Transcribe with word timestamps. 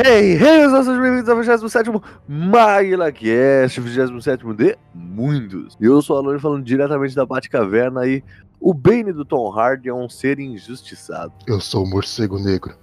Hey, 0.00 0.34
hey, 0.36 0.64
os 0.64 0.72
nossos 0.72 0.96
bem-vindos 0.96 1.28
ao 1.28 1.36
27 1.36 1.90
MaglaCast, 2.28 3.80
27 3.80 4.54
de 4.54 4.78
muitos. 4.94 5.76
Eu 5.80 6.00
sou 6.00 6.14
o 6.14 6.18
Alone 6.20 6.38
falando 6.38 6.62
diretamente 6.62 7.16
da 7.16 7.26
Batcaverna 7.26 8.06
e 8.06 8.22
o 8.60 8.72
Bane 8.72 9.12
do 9.12 9.24
Tom 9.24 9.50
Hardy 9.50 9.88
é 9.88 9.92
um 9.92 10.08
ser 10.08 10.38
injustiçado. 10.38 11.32
Eu 11.48 11.60
sou 11.60 11.84
o 11.84 11.90
Morcego 11.90 12.38
Negro, 12.38 12.76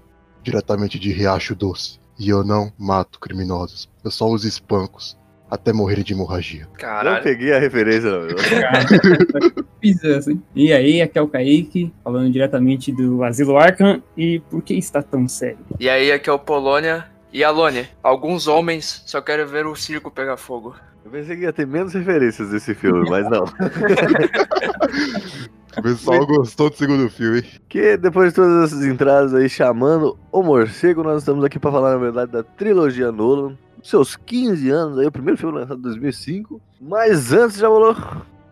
diretamente 0.44 1.00
de 1.00 1.14
Riacho 1.14 1.56
Doce, 1.56 2.02
e 2.20 2.28
eu 2.28 2.44
não 2.44 2.70
mato 2.78 3.18
criminosos, 3.18 3.90
eu 4.04 4.12
só 4.12 4.30
os 4.30 4.44
espancos, 4.44 5.18
até 5.50 5.72
morrerem 5.72 6.04
de 6.04 6.14
hemorragia. 6.14 6.68
Não 6.72 6.78
Caralho. 6.78 7.24
peguei 7.24 7.54
a 7.54 7.60
referência, 7.60 8.10
não. 8.10 8.28
Fiz 9.82 10.04
essa, 10.04 10.32
hein? 10.32 10.42
E 10.56 10.74
aí, 10.74 11.02
aqui 11.02 11.18
é 11.18 11.22
o 11.22 11.28
Kaique, 11.28 11.94
falando 12.04 12.32
diretamente 12.32 12.92
do 12.92 13.24
Asilo 13.24 13.58
Arkham. 13.58 14.02
E 14.18 14.40
por 14.50 14.62
que 14.62 14.74
está 14.74 15.02
tão 15.02 15.28
sério? 15.28 15.60
E 15.80 15.90
aí, 15.90 16.12
aqui 16.12 16.30
é 16.30 16.34
o 16.34 16.40
Polônia. 16.40 17.06
E 17.32 17.44
Alone, 17.44 17.88
alguns 18.02 18.48
homens 18.48 19.04
só 19.06 19.22
querem 19.22 19.46
ver 19.46 19.68
o 19.68 19.76
circo 19.76 20.10
pegar 20.10 20.38
fogo. 20.38 20.74
Eu 21.04 21.12
pensei 21.12 21.36
que 21.36 21.44
ia 21.44 21.54
ter 21.54 21.68
menos 21.68 21.94
referências 21.94 22.50
desse 22.50 22.74
filme, 22.74 23.08
mas 23.10 23.30
não. 23.30 23.44
O 25.78 25.82
pessoal 25.82 26.26
gostou 26.26 26.70
do 26.70 26.78
segundo 26.78 27.10
filme. 27.10 27.44
Que 27.68 27.98
depois 27.98 28.30
de 28.30 28.36
todas 28.36 28.72
essas 28.72 28.86
entradas 28.86 29.34
aí 29.34 29.50
chamando 29.50 30.18
o 30.32 30.42
morcego, 30.42 31.04
nós 31.04 31.22
estamos 31.22 31.44
aqui 31.44 31.60
para 31.60 31.72
falar, 31.72 31.92
na 31.92 31.98
verdade, 31.98 32.32
da 32.32 32.44
trilogia 32.44 33.12
Nolan. 33.12 33.58
Seus 33.86 34.16
15 34.16 34.68
anos 34.72 34.98
aí, 34.98 35.06
o 35.06 35.12
primeiro 35.12 35.38
filme 35.38 35.60
lançado 35.60 35.78
em 35.78 35.84
2005. 35.84 36.60
Mas 36.82 37.32
antes 37.32 37.58
já 37.58 37.68
rolou. 37.68 37.96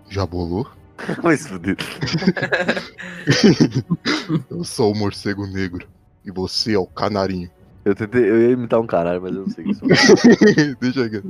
Já 0.08 0.28
bolou? 0.28 0.70
Mas 1.24 1.48
fudeu. 1.48 1.76
Eu 4.48 4.64
sou 4.64 4.92
o 4.92 4.96
Morcego 4.96 5.48
Negro, 5.48 5.88
e 6.24 6.30
você 6.30 6.76
é 6.76 6.78
o 6.78 6.86
Canarinho. 6.86 7.50
Eu 7.84 7.96
tentei, 7.96 8.30
eu 8.30 8.42
ia 8.44 8.52
imitar 8.52 8.80
um 8.80 8.86
caralho, 8.86 9.22
mas 9.22 9.36
eu 9.36 9.42
não 9.42 9.50
sei 9.50 9.66
o 9.66 9.68
que 9.68 9.74
sou. 9.74 9.90
Deixa 10.80 11.04
aqui. 11.04 11.22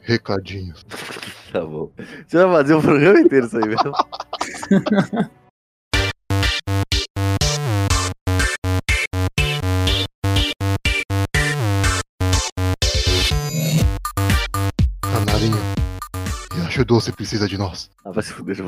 Recadinhos. 0.00 0.86
Tá 1.52 1.66
bom. 1.66 1.90
Você 2.26 2.38
vai 2.38 2.62
fazer 2.62 2.74
o 2.74 2.80
programa 2.80 3.20
inteiro 3.20 3.44
isso 3.44 3.58
aí 3.58 3.68
mesmo. 3.68 3.92
Riacho 16.80 16.84
Doce 16.84 17.12
precisa 17.12 17.46
de 17.48 17.58
nós. 17.58 17.90
Ah, 18.04 18.10
vai 18.10 18.22
se 18.22 18.32
fuder. 18.32 18.56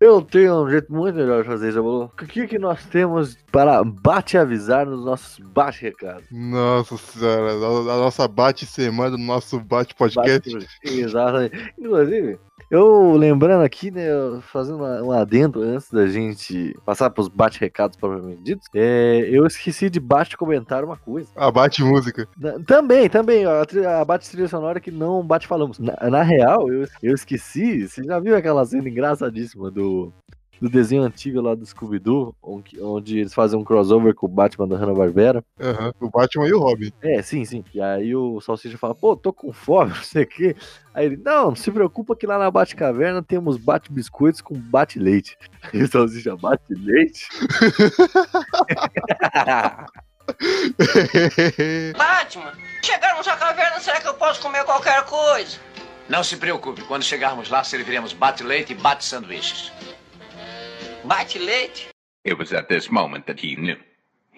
Eu 0.00 0.20
tenho 0.20 0.64
um 0.64 0.68
jeito 0.68 0.92
muito 0.92 1.14
melhor 1.14 1.42
de 1.42 1.48
fazer 1.48 1.68
isso, 1.68 1.76
Jabu. 1.76 2.04
O 2.04 2.08
que, 2.26 2.48
que 2.48 2.58
nós 2.58 2.84
temos 2.86 3.36
para 3.52 3.84
bate-avisar 3.84 4.84
nos 4.84 5.04
nossos 5.04 5.38
bate-recados? 5.38 6.24
Nossa 6.32 6.96
senhora, 6.96 7.52
a 7.52 7.98
nossa 7.98 8.26
bate-semana 8.26 9.12
do 9.12 9.18
nosso 9.18 9.60
bate-podcast. 9.60 10.52
Bate- 10.52 10.68
Exatamente. 10.82 11.72
Inclusive, 11.78 12.38
eu 12.72 13.12
lembrando 13.16 13.62
aqui, 13.62 13.90
né, 13.90 14.06
fazendo 14.50 14.78
uma- 14.78 15.02
um 15.02 15.12
adendo 15.12 15.62
antes 15.62 15.90
da 15.90 16.06
gente 16.06 16.74
passar 16.84 17.10
para 17.10 17.20
os 17.20 17.28
bate-recados 17.28 17.96
propriamente 17.96 18.42
ditos, 18.42 18.66
é, 18.74 19.28
eu 19.30 19.46
esqueci 19.46 19.90
de 19.90 20.00
bate-comentar 20.00 20.82
uma 20.84 20.96
coisa. 20.96 21.28
A 21.36 21.50
bate-música. 21.50 22.26
Na- 22.36 22.58
Também, 22.60 23.08
também, 23.08 23.44
a, 23.44 23.62
a 24.00 24.04
bate 24.04 24.28
trilha 24.30 24.48
sonora 24.48 24.80
que 24.80 24.90
não 24.90 25.24
bate 25.24 25.46
falamos. 25.46 25.78
Na, 25.78 25.94
na 26.10 26.22
real, 26.22 26.68
eu, 26.72 26.86
eu 27.02 27.14
esqueci, 27.14 27.86
você 27.86 28.02
já 28.02 28.18
viu 28.18 28.34
aquela 28.36 28.64
cena 28.64 28.88
engraçadíssima 28.88 29.70
do, 29.70 30.12
do 30.62 30.70
desenho 30.70 31.02
antigo 31.02 31.40
lá 31.40 31.56
do 31.56 31.66
Scooby-Doo, 31.66 32.36
onde, 32.40 32.80
onde 32.80 33.18
eles 33.18 33.34
fazem 33.34 33.58
um 33.58 33.64
crossover 33.64 34.14
com 34.14 34.26
o 34.26 34.28
Batman 34.28 34.68
da 34.68 34.76
Hanna-Barbera? 34.76 35.44
Aham, 35.60 35.92
O 36.00 36.08
Batman 36.08 36.46
e 36.46 36.52
o 36.52 36.60
Robin. 36.60 36.92
É, 37.02 37.20
sim, 37.20 37.44
sim. 37.44 37.64
E 37.74 37.80
aí 37.80 38.14
o 38.14 38.40
Salsicha 38.40 38.78
fala, 38.78 38.94
pô, 38.94 39.16
tô 39.16 39.32
com 39.32 39.52
fome, 39.52 39.90
não 39.96 40.04
sei 40.04 40.22
o 40.22 40.26
quê. 40.26 40.54
Aí 40.94 41.06
ele, 41.06 41.16
não, 41.16 41.46
não 41.46 41.56
se 41.56 41.68
preocupa 41.68 42.14
que 42.14 42.28
lá 42.28 42.38
na 42.38 42.48
Bate-Caverna 42.48 43.24
temos 43.24 43.56
bate-biscoitos 43.56 44.40
com 44.40 44.54
bate-leite. 44.54 45.36
Aí 45.62 45.62
o 45.82 45.88
Salsicha, 45.88 46.36
bate-leite? 46.36 47.26
Batman, 51.98 52.52
chegamos 52.80 53.26
à 53.26 53.36
caverna, 53.36 53.80
será 53.80 54.00
que 54.00 54.06
eu 54.06 54.14
posso 54.14 54.40
comer 54.40 54.62
qualquer 54.62 55.04
coisa? 55.06 55.58
Não 56.08 56.22
se 56.22 56.36
preocupe, 56.36 56.82
quando 56.82 57.02
chegarmos 57.02 57.50
lá 57.50 57.64
serviremos 57.64 58.12
bate-leite 58.12 58.72
e 58.72 58.76
bate-sanduíches. 58.76 59.72
It 62.24 62.38
was 62.38 62.52
at 62.52 62.68
this 62.68 62.90
moment 62.90 63.26
that 63.26 63.40
he 63.40 63.56
knew. 63.56 63.76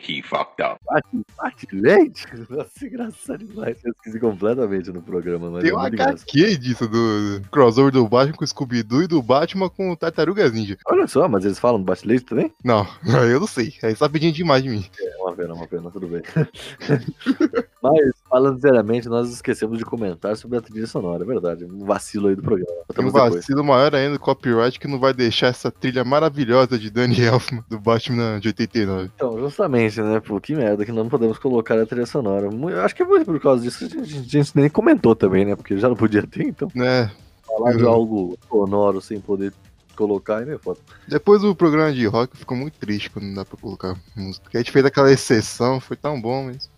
He 0.06 0.22
fucked 0.22 0.62
up. 0.62 0.78
Bate- 0.84 1.24
Bate-leite? 1.36 2.26
Nossa, 2.50 2.86
engraçado 2.86 3.44
demais. 3.44 3.76
Eu 3.84 3.92
esqueci 3.92 4.20
completamente 4.20 4.90
no 4.92 5.00
programa, 5.02 5.50
mas 5.50 5.62
Tem 5.62 5.72
é 5.72 5.74
uma. 5.74 5.86
HQ 5.86 6.56
disso, 6.58 6.86
do 6.86 7.40
crossover 7.50 7.90
do 7.92 8.06
Batman 8.06 8.36
com 8.36 8.44
o 8.44 8.46
Scooby-Doo 8.46 9.02
e 9.04 9.06
do 9.06 9.22
Batman 9.22 9.68
com 9.70 9.90
o 9.90 9.96
Tartarugas 9.96 10.52
Ninja. 10.52 10.76
Olha 10.86 11.06
só, 11.06 11.26
mas 11.28 11.44
eles 11.44 11.58
falam 11.58 11.80
do 11.80 11.84
bate-leite 11.84 12.24
também? 12.26 12.52
Não, 12.62 12.86
eu 13.30 13.40
não 13.40 13.46
sei. 13.46 13.72
Aí 13.82 13.94
só 13.96 14.08
pedindo 14.08 14.34
demais 14.34 14.62
de 14.62 14.68
mim. 14.68 14.84
É 15.00 15.16
uma 15.22 15.32
pena, 15.34 15.54
uma 15.54 15.66
pena, 15.66 15.90
tudo 15.90 16.06
bem. 16.06 16.22
mas, 17.82 18.10
falando 18.28 18.60
seriamente, 18.60 19.08
nós 19.08 19.30
esquecemos 19.30 19.78
de 19.78 19.84
comentar 19.84 20.36
sobre 20.36 20.58
a 20.58 20.60
trilha 20.60 20.86
sonora, 20.86 21.22
é 21.22 21.26
verdade. 21.26 21.64
Um 21.64 21.84
vacilo 21.84 22.28
aí 22.28 22.36
do 22.36 22.42
programa. 22.42 22.66
Tem 22.70 22.76
um 22.78 22.84
Botamos 22.88 23.12
depois. 23.12 23.34
vacilo 23.36 23.64
maior 23.64 23.94
ainda 23.94 24.14
do 24.14 24.20
copyright 24.20 24.78
que 24.78 24.88
não 24.88 24.98
vai 24.98 25.12
deixar 25.14 25.48
essa 25.48 25.70
trilha 25.70 26.04
maravilhosa 26.04 26.78
de 26.78 26.90
Danny 26.90 27.20
Elfman 27.22 27.64
do 27.68 27.78
Batman 27.78 28.38
de 28.40 28.48
89. 28.48 29.10
Então, 29.14 29.38
justamente, 29.38 29.93
né? 30.02 30.20
Pô, 30.20 30.40
que 30.40 30.54
merda 30.54 30.84
que 30.84 30.92
não 30.92 31.08
podemos 31.08 31.38
colocar 31.38 31.78
a 31.78 31.86
trilha 31.86 32.06
sonora. 32.06 32.48
Eu 32.52 32.80
acho 32.82 32.94
que 32.94 33.02
é 33.02 33.06
muito 33.06 33.24
por 33.26 33.40
causa 33.40 33.62
disso 33.62 33.78
que 33.78 33.84
a 33.98 34.02
gente, 34.04 34.18
a 34.18 34.30
gente 34.42 34.56
nem 34.56 34.68
comentou 34.68 35.14
também, 35.14 35.44
né? 35.44 35.54
Porque 35.56 35.76
já 35.76 35.88
não 35.88 35.96
podia 35.96 36.26
ter, 36.26 36.42
então 36.44 36.68
Né? 36.74 37.10
falar 37.46 37.76
de 37.76 37.84
Uhum. 37.84 37.90
algo 37.90 38.38
sonoro 38.48 39.00
sem 39.00 39.20
poder 39.20 39.52
colocar 39.94 40.38
ainda 40.38 40.54
é 40.54 40.58
foda. 40.58 40.80
Depois 41.06 41.44
o 41.44 41.54
programa 41.54 41.92
de 41.92 42.04
rock 42.06 42.36
ficou 42.36 42.56
muito 42.56 42.76
triste 42.78 43.10
quando 43.10 43.26
não 43.26 43.34
dá 43.34 43.44
pra 43.44 43.56
colocar 43.56 43.96
música. 44.16 44.42
Porque 44.44 44.56
a 44.56 44.60
gente 44.60 44.72
fez 44.72 44.84
aquela 44.84 45.12
exceção, 45.12 45.78
foi 45.80 45.96
tão 45.96 46.20
bom, 46.20 46.44
mas. 46.46 46.68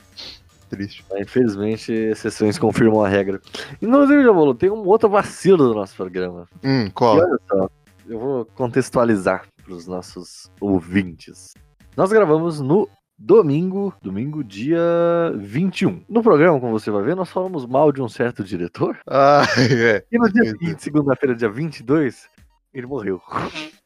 Triste. 0.69 1.05
Mas, 1.09 1.21
infelizmente, 1.21 1.93
exceções 1.93 2.59
confirmam 2.59 3.05
a 3.05 3.09
regra. 3.09 3.41
Inclusive, 3.81 4.25
Jamolo, 4.25 4.53
tem 4.53 4.69
um 4.69 4.85
outro 4.85 5.09
vacilo 5.09 5.69
do 5.69 5.75
nosso 5.75 5.95
programa. 5.95 6.49
Hum, 6.65 6.87
E 6.87 6.91
qual? 6.91 7.19
olha 7.19 7.39
só, 7.49 7.71
eu 8.09 8.19
vou 8.19 8.45
contextualizar 8.47 9.45
para 9.65 9.73
os 9.73 9.87
nossos 9.87 10.51
ouvintes. 10.61 11.53
Nós 11.97 12.11
gravamos 12.11 12.61
no 12.61 12.89
domingo, 13.19 13.95
domingo 14.03 14.45
dia 14.45 14.81
21. 15.37 16.05
No 16.09 16.23
programa, 16.23 16.61
como 16.61 16.79
você 16.79 16.91
vai 16.91 17.03
ver, 17.03 17.17
nós 17.17 17.31
falamos 17.31 17.67
mal 17.67 17.91
de 17.93 18.03
um 18.03 18.09
certo 18.09 18.45
diretor. 18.45 18.99
Ah, 19.09 19.45
é. 19.59 20.05
E 20.13 20.19
no 20.19 20.31
dia 20.31 20.45
seguinte, 20.51 20.83
segunda-feira, 20.83 21.35
dia 21.35 21.49
22, 21.49 22.29
ele 22.75 22.87
morreu. 22.87 23.21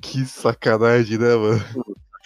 Que 0.02 0.24
sacanagem, 0.24 1.18
né, 1.18 1.36
mano? 1.36 1.60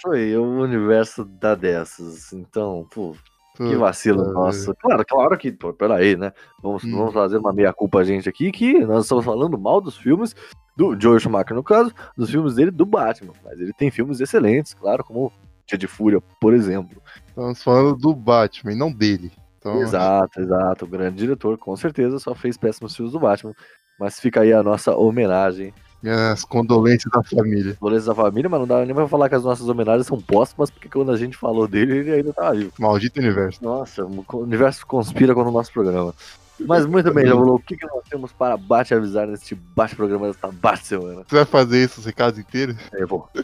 Foi, 0.01 0.37
o 0.37 0.43
universo 0.63 1.25
dá 1.25 1.55
dessas. 1.55 2.33
Então, 2.33 2.87
pô, 2.93 3.15
que 3.57 3.77
vacilo 3.77 4.33
nosso. 4.33 4.75
Claro, 4.77 5.05
claro 5.07 5.39
que, 5.39 5.53
pô, 5.53 5.73
peraí, 5.73 6.17
né? 6.17 6.33
Vamos, 6.63 6.83
Hum. 6.85 6.97
vamos 6.97 7.13
fazer 7.15 7.39
uma 7.39 7.53
meia-culpa 7.53 7.99
a 8.01 8.05
gente 8.05 8.29
aqui, 8.29 8.51
que 8.51 8.81
nós 8.81 9.05
estamos 9.05 9.25
falando 9.25 9.59
mal 9.59 9.81
dos 9.81 9.97
filmes 9.97 10.35
do 10.77 10.99
Joel 11.01 11.21
Schumacher, 11.21 11.55
no 11.55 11.63
caso, 11.63 11.93
dos 12.17 12.31
filmes 12.31 12.55
dele 12.57 12.71
do 12.71 12.85
Batman. 12.85 13.33
Mas 13.45 13.61
ele 13.61 13.73
tem 13.73 13.91
filmes 13.91 14.21
excelentes, 14.21 14.75
claro, 14.75 15.05
como 15.05 15.33
Dia 15.67 15.79
de 15.79 15.87
Fúria, 15.87 16.21
por 16.41 16.53
exemplo. 16.55 17.03
Estamos 17.27 17.63
falando 17.63 17.97
do 17.97 18.15
Batman 18.15 18.73
e 18.73 18.77
não 18.77 18.93
dele. 18.93 19.33
Então, 19.59 19.81
Exato, 19.81 20.41
exato. 20.41 20.85
O 20.85 20.89
grande 20.89 21.17
diretor, 21.17 21.57
com 21.57 21.75
certeza, 21.75 22.19
só 22.19 22.35
fez 22.35 22.57
péssimos 22.57 22.95
filmes 22.95 23.13
do 23.13 23.21
Batman. 23.21 23.55
Mas 23.99 24.21
fica 24.21 24.41
aí 24.41 24.53
a 24.53 24.63
nossa 24.63 24.95
homenagem. 24.95 25.73
minhas 26.03 26.45
condolências 26.45 27.11
da 27.11 27.23
família. 27.23 27.77
Dolores 27.81 28.05
da 28.05 28.15
família, 28.15 28.51
mas 28.51 28.61
não 28.61 28.67
dá 28.67 28.85
nem 28.85 28.95
pra 28.95 29.09
falar 29.09 29.29
que 29.29 29.37
as 29.37 29.45
nossas 29.45 29.67
homenagens 29.69 30.07
são 30.07 30.21
póstumas, 30.21 30.71
porque 30.71 30.89
quando 30.89 31.13
a 31.13 31.17
gente 31.17 31.37
falou 31.37 31.67
dele, 31.67 31.97
ele 31.99 32.13
ainda 32.13 32.33
tá 32.33 32.53
vivo. 32.53 32.73
Maldito 32.79 33.21
universo. 33.21 33.65
Nossa, 33.65 34.05
o 34.05 34.25
universo 34.35 34.87
conspira 34.87 35.35
contra 35.35 35.49
o 35.49 35.53
nosso 35.55 35.73
programa. 35.73 36.15
Mas 36.61 36.87
muito 36.87 37.13
bem, 37.13 37.27
falou 37.27 37.57
o 37.57 37.59
que, 37.61 37.77
que 37.77 37.87
nós 37.87 38.03
temos 38.09 38.33
para 38.33 38.57
bate 38.57 38.95
avisar 38.95 39.27
neste 39.27 39.55
bate-programa 39.55 40.29
desta 40.29 40.51
bate-semana. 40.53 41.25
Você 41.27 41.35
vai 41.37 41.45
fazer 41.45 41.83
isso 41.85 42.01
os 42.01 42.07
recados 42.07 42.39
inteiros? 42.39 42.77
É, 42.93 43.05
bom. 43.07 43.29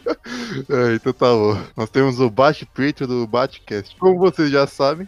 É, 0.69 0.95
então 0.95 1.13
tá 1.13 1.25
bom. 1.27 1.57
Nós 1.77 1.89
temos 1.89 2.19
o 2.19 2.29
Bate 2.29 2.65
Patreon 2.65 3.07
do 3.07 3.27
Batcast. 3.27 3.95
Como 3.97 4.17
vocês 4.19 4.49
já 4.51 4.67
sabem, 4.67 5.07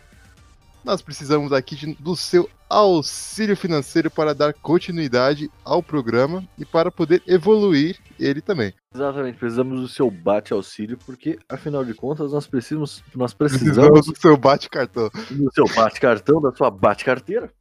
nós 0.84 1.02
precisamos 1.02 1.52
aqui 1.54 1.76
de- 1.76 1.94
do 1.96 2.16
seu 2.16 2.50
auxílio 2.70 3.56
financeiro 3.56 4.10
para 4.10 4.34
dar 4.34 4.54
continuidade 4.54 5.50
ao 5.64 5.84
programa 5.84 6.44
e 6.58 6.66
para 6.66 6.90
poder 6.92 7.22
evoluir 7.28 7.98
ele 8.20 8.42
também. 8.42 8.74
Exatamente, 8.94 9.38
precisamos 9.38 9.80
do 9.82 9.88
seu 9.88 10.10
bate-auxílio, 10.10 10.98
porque, 11.06 11.38
afinal 11.48 11.84
de 11.86 11.94
contas, 11.94 12.32
nós 12.32 12.48
precisamos, 12.48 13.04
nós 13.16 13.34
Precisamos 13.34 13.74
precisamos 13.76 14.06
do 14.08 14.20
seu 14.20 14.38
bate-cartão. 14.38 15.10
do 15.30 15.52
seu 15.54 15.66
bate-cartão, 15.76 16.42
da 16.42 16.52
sua 16.52 16.72
bate-carteira. 16.72 17.52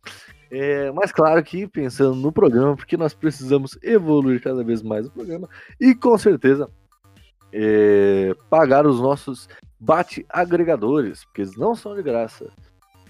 É, 0.54 0.93
mas 0.93 1.10
claro 1.10 1.43
que 1.43 1.66
pensando 1.66 2.14
no 2.14 2.31
programa, 2.31 2.76
porque 2.76 2.94
nós 2.94 3.14
precisamos 3.14 3.78
evoluir 3.82 4.43
cada 4.43 4.62
vez 4.62 4.82
mais 4.82 5.06
o 5.06 5.10
programa 5.10 5.49
e 5.81 5.94
com 5.94 6.19
certeza 6.19 6.69
é, 7.50 8.34
pagar 8.50 8.87
os 8.87 9.00
nossos 9.00 9.49
bate-agregadores, 9.81 11.25
porque 11.25 11.40
eles 11.40 11.56
não 11.56 11.75
são 11.75 11.94
de 11.94 12.02
graça. 12.02 12.52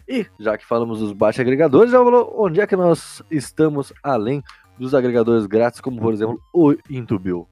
E 0.09 0.25
já 0.39 0.57
que 0.57 0.65
falamos 0.65 1.01
dos 1.01 1.13
bate-agregadores, 1.13 1.91
já 1.91 1.99
falou 1.99 2.33
onde 2.39 2.61
é 2.61 2.67
que 2.67 2.77
nós 2.77 3.21
estamos 3.29 3.93
além 4.05 4.41
dos 4.79 4.95
agregadores 4.95 5.45
grátis, 5.47 5.81
como 5.81 6.01
por 6.01 6.15
exemplo 6.15 6.41
o 6.55 6.77
Intubil. 6.89 7.49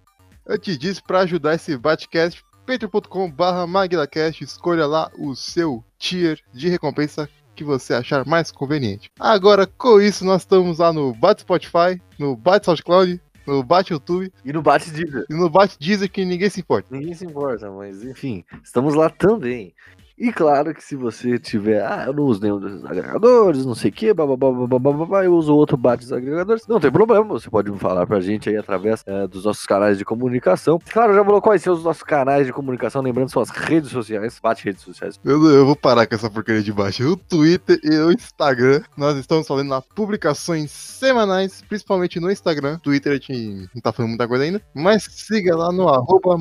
Antes 0.46 0.78
disso, 0.78 1.02
para 1.04 1.20
ajudar 1.20 1.56
esse 1.56 1.76
Batcast, 1.76 2.44
patreon.com.br 2.64 3.66
MaguilaCast, 3.66 4.44
escolha 4.44 4.87
lá 4.87 5.10
o 5.19 5.34
seu 5.34 5.82
tier 5.98 6.38
de 6.52 6.69
recompensa 6.69 7.28
que 7.60 7.64
você 7.64 7.92
achar 7.92 8.26
mais 8.26 8.50
conveniente. 8.50 9.10
Agora, 9.20 9.66
com 9.66 10.00
isso, 10.00 10.24
nós 10.24 10.40
estamos 10.42 10.78
lá 10.78 10.92
no 10.94 11.12
Bat 11.12 11.42
Spotify, 11.42 12.00
no 12.18 12.34
Bat 12.34 12.64
SoundCloud, 12.64 13.20
no 13.46 13.62
Bat 13.62 13.92
YouTube 13.92 14.32
E 14.44 14.50
no 14.52 14.62
Bate 14.62 14.90
Deezer. 14.90 15.26
e 15.28 15.34
no 15.34 15.50
Bat 15.50 15.76
Deezer 15.78 16.10
que 16.10 16.24
ninguém 16.24 16.48
se 16.48 16.60
importa. 16.60 16.88
Ninguém 16.90 17.12
se 17.12 17.26
importa, 17.26 17.70
mas 17.70 18.02
enfim, 18.02 18.44
estamos 18.64 18.94
lá 18.94 19.10
também. 19.10 19.74
E 20.20 20.31
claro 20.31 20.75
que 20.75 20.84
se 20.84 20.94
você 20.94 21.38
tiver, 21.38 21.82
ah, 21.82 22.05
eu 22.06 22.12
não 22.12 22.25
uso 22.25 22.43
nenhum 22.43 22.61
desses 22.61 22.84
agregadores, 22.84 23.64
não 23.64 23.75
sei 23.75 23.88
o 23.90 23.94
que, 23.94 24.12
babá, 24.12 25.25
eu 25.25 25.34
uso 25.34 25.56
outro 25.56 25.78
bate 25.78 26.02
dos 26.02 26.12
agregadores, 26.12 26.67
não 26.69 26.78
tem 26.78 26.93
problema, 26.93 27.25
você 27.25 27.49
pode 27.49 27.72
falar 27.78 28.06
pra 28.06 28.20
gente 28.20 28.50
aí 28.50 28.56
através 28.58 29.02
eh, 29.06 29.26
dos 29.26 29.46
nossos 29.46 29.64
canais 29.64 29.96
de 29.96 30.05
comunicação. 30.05 30.78
Claro, 30.93 31.14
já 31.14 31.25
falou 31.25 31.40
quais 31.40 31.62
são 31.62 31.72
os 31.72 31.82
nossos 31.82 32.02
canais 32.02 32.46
de 32.46 32.52
comunicação, 32.52 33.00
lembrando 33.00 33.31
suas 33.31 33.49
redes 33.49 33.88
sociais, 33.88 34.38
bate 34.43 34.62
redes 34.62 34.82
sociais. 34.82 35.19
Eu, 35.25 35.43
eu 35.43 35.64
vou 35.64 35.75
parar 35.75 36.06
com 36.06 36.14
essa 36.14 36.28
porcaria 36.28 36.62
de 36.62 36.70
baixo. 36.70 37.12
O 37.12 37.16
Twitter 37.16 37.81
e 37.82 37.96
o 37.96 38.12
Instagram, 38.12 38.82
nós 38.99 39.16
estamos 39.16 39.49
fazendo 39.49 39.70
lá 39.70 39.81
publicações 39.81 40.70
semanais, 40.70 41.64
principalmente 41.66 42.20
no 42.20 42.31
Instagram. 42.31 42.78
Twitter 42.81 43.12
a 43.12 43.14
gente 43.14 43.70
não 43.75 43.81
tá 43.81 43.90
falando 43.90 44.11
muita 44.11 44.28
coisa 44.28 44.44
ainda, 44.44 44.61
mas 44.75 45.02
siga 45.05 45.56
lá 45.56 45.73
no 45.73 45.88
arroba. 45.88 46.37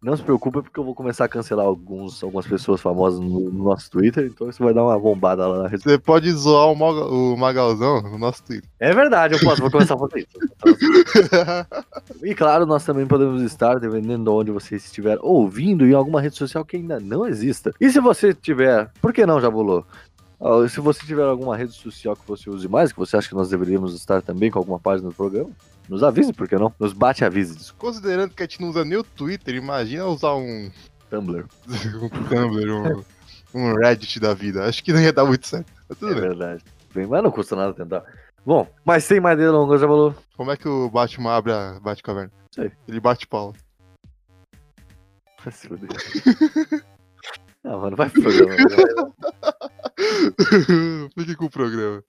Não 0.00 0.16
se 0.16 0.22
preocupe 0.22 0.62
porque 0.62 0.78
eu 0.78 0.84
vou 0.84 0.94
começar 0.94 1.24
a 1.24 1.28
cancelar 1.28 1.66
alguns, 1.66 2.22
algumas 2.22 2.46
pessoas 2.46 2.83
famosas 2.84 3.18
no, 3.18 3.50
no 3.50 3.64
nosso 3.64 3.90
Twitter, 3.90 4.26
então 4.26 4.48
isso 4.48 4.62
vai 4.62 4.74
dar 4.74 4.84
uma 4.84 4.98
bombada 4.98 5.46
lá 5.46 5.62
na 5.62 5.68
rede. 5.68 5.82
Você 5.82 5.98
pode 5.98 6.30
zoar 6.32 6.66
o, 6.68 7.32
o 7.32 7.36
Magalzão 7.36 8.02
no 8.02 8.18
nosso 8.18 8.44
Twitter. 8.44 8.68
É 8.78 8.92
verdade, 8.92 9.34
eu 9.34 9.40
posso, 9.40 9.62
vou 9.62 9.70
começar 9.70 9.94
a 9.94 9.98
fazer 9.98 10.20
isso. 10.20 10.38
E 12.22 12.34
claro, 12.34 12.66
nós 12.66 12.84
também 12.84 13.06
podemos 13.06 13.42
estar, 13.42 13.78
dependendo 13.78 14.24
de 14.24 14.30
onde 14.30 14.50
você 14.50 14.76
estiver 14.76 15.18
ouvindo, 15.20 15.86
em 15.86 15.94
alguma 15.94 16.20
rede 16.20 16.36
social 16.36 16.64
que 16.64 16.76
ainda 16.76 17.00
não 17.00 17.26
exista. 17.26 17.72
E 17.80 17.90
se 17.90 18.00
você 18.00 18.34
tiver, 18.34 18.90
por 19.00 19.12
que 19.12 19.26
não, 19.26 19.40
Jabulô? 19.40 19.84
Ah, 20.40 20.66
Se 20.68 20.80
você 20.80 21.06
tiver 21.06 21.24
alguma 21.24 21.56
rede 21.56 21.72
social 21.72 22.14
que 22.14 22.26
você 22.26 22.50
use 22.50 22.68
mais, 22.68 22.92
que 22.92 22.98
você 22.98 23.16
acha 23.16 23.28
que 23.28 23.34
nós 23.34 23.48
deveríamos 23.48 23.94
estar 23.94 24.20
também 24.20 24.50
com 24.50 24.58
alguma 24.58 24.78
página 24.78 25.08
do 25.08 25.14
programa, 25.14 25.50
nos 25.88 26.02
avise, 26.02 26.32
por 26.32 26.48
que 26.48 26.56
não? 26.56 26.72
Nos 26.78 26.92
bate 26.92 27.24
avise. 27.24 27.72
Considerando 27.74 28.34
que 28.34 28.42
a 28.42 28.46
gente 28.46 28.60
não 28.60 28.68
usa 28.68 28.84
nem 28.84 28.98
o 28.98 29.04
Twitter, 29.04 29.54
imagina 29.54 30.06
usar 30.06 30.34
um, 30.34 30.70
Tumblr. 31.10 31.46
um 32.02 32.08
Tumblr, 32.08 32.70
um, 32.72 33.04
um 33.54 33.74
Reddit 33.74 34.18
da 34.20 34.34
vida. 34.34 34.64
Acho 34.66 34.82
que 34.82 34.92
não 34.92 35.00
ia 35.00 35.12
dar 35.12 35.24
muito 35.24 35.46
certo. 35.46 35.70
Mas 35.88 35.98
tudo 35.98 36.12
É 36.12 36.14
bem. 36.14 36.22
verdade. 36.28 36.64
Bem, 36.94 37.06
mas 37.06 37.22
não 37.22 37.30
custa 37.30 37.56
nada 37.56 37.72
tentar. 37.74 38.02
Bom, 38.46 38.68
mas 38.84 39.04
sem 39.04 39.20
mais 39.20 39.38
delongas, 39.38 39.80
Jabulô. 39.80 40.14
Como 40.36 40.50
é 40.50 40.56
que 40.56 40.68
o 40.68 40.88
Batman 40.90 41.36
abre 41.36 41.52
a 41.52 41.78
Batcaverna? 41.80 42.30
Sei. 42.54 42.70
Ele 42.86 43.00
bate 43.00 43.26
palma. 43.26 43.54
Vai 45.42 45.52
se 45.52 45.68
fuder. 45.68 45.90
Ah, 47.66 47.78
mano, 47.78 47.96
vai 47.96 48.10
pro 48.10 48.20
programa. 48.20 48.56
Fique 51.16 51.34
com 51.34 51.46
o 51.46 51.50
programa. 51.50 52.04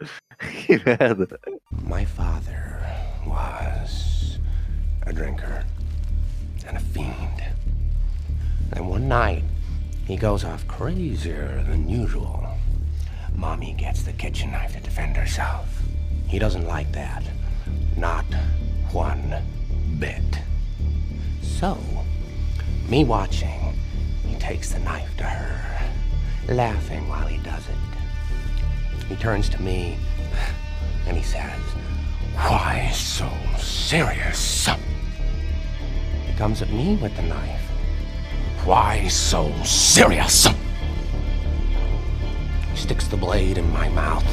que 0.66 0.78
merda. 0.86 1.40
My 1.84 2.06
father 2.06 2.78
was 3.26 4.38
a 5.06 5.14
drinker 5.14 5.64
and 6.68 6.76
a 6.76 6.80
fiend. 6.82 7.55
And 8.74 8.90
one 8.90 9.08
night, 9.08 9.44
he 10.06 10.18
goes 10.18 10.44
off 10.44 10.68
crazier 10.68 11.64
than 11.68 11.90
usual. 11.90 12.48
Mommy 13.36 13.74
gets 13.74 14.04
the 14.04 14.14
kitchen 14.14 14.52
knife 14.52 14.74
to 14.74 14.80
defend 14.80 15.18
herself. 15.18 15.82
He 16.28 16.40
doesn't 16.40 16.68
like 16.68 16.92
that. 16.94 17.24
Not 17.98 18.26
one 18.92 19.36
bit. 20.00 20.40
So, 21.42 21.78
me 22.90 23.04
watching, 23.04 23.74
he 24.28 24.36
takes 24.38 24.72
the 24.72 24.80
knife 24.80 25.16
to 25.18 25.24
her, 25.24 26.54
laughing 26.54 27.08
while 27.08 27.28
he 27.28 27.38
does 27.38 27.64
it. 27.68 29.06
He 29.08 29.16
turns 29.16 29.50
to 29.50 29.62
me 29.62 29.98
and 31.08 31.16
he 31.18 31.24
says, 31.24 31.60
Why 32.34 32.92
so 32.94 33.30
serious? 33.58 34.68
He 36.26 36.34
comes 36.34 36.62
at 36.62 36.70
me 36.70 36.96
with 36.98 37.16
the 37.16 37.24
knife. 37.24 37.62
Why 38.66 39.08
so 39.10 39.54
serious? 39.64 40.48
He 42.72 42.76
sticks 42.76 43.08
the 43.08 43.16
blade 43.16 43.60
in 43.60 43.72
my 43.72 43.90
mouth. 43.90 44.26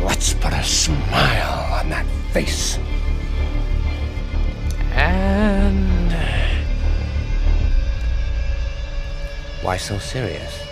Let's 0.00 0.32
put 0.34 0.52
a 0.52 0.62
smile 0.62 1.74
on 1.74 1.90
that 1.90 2.06
face. 2.32 2.78
And. 4.92 6.12
Why 9.60 9.76
so 9.76 9.98
serious? 9.98 10.67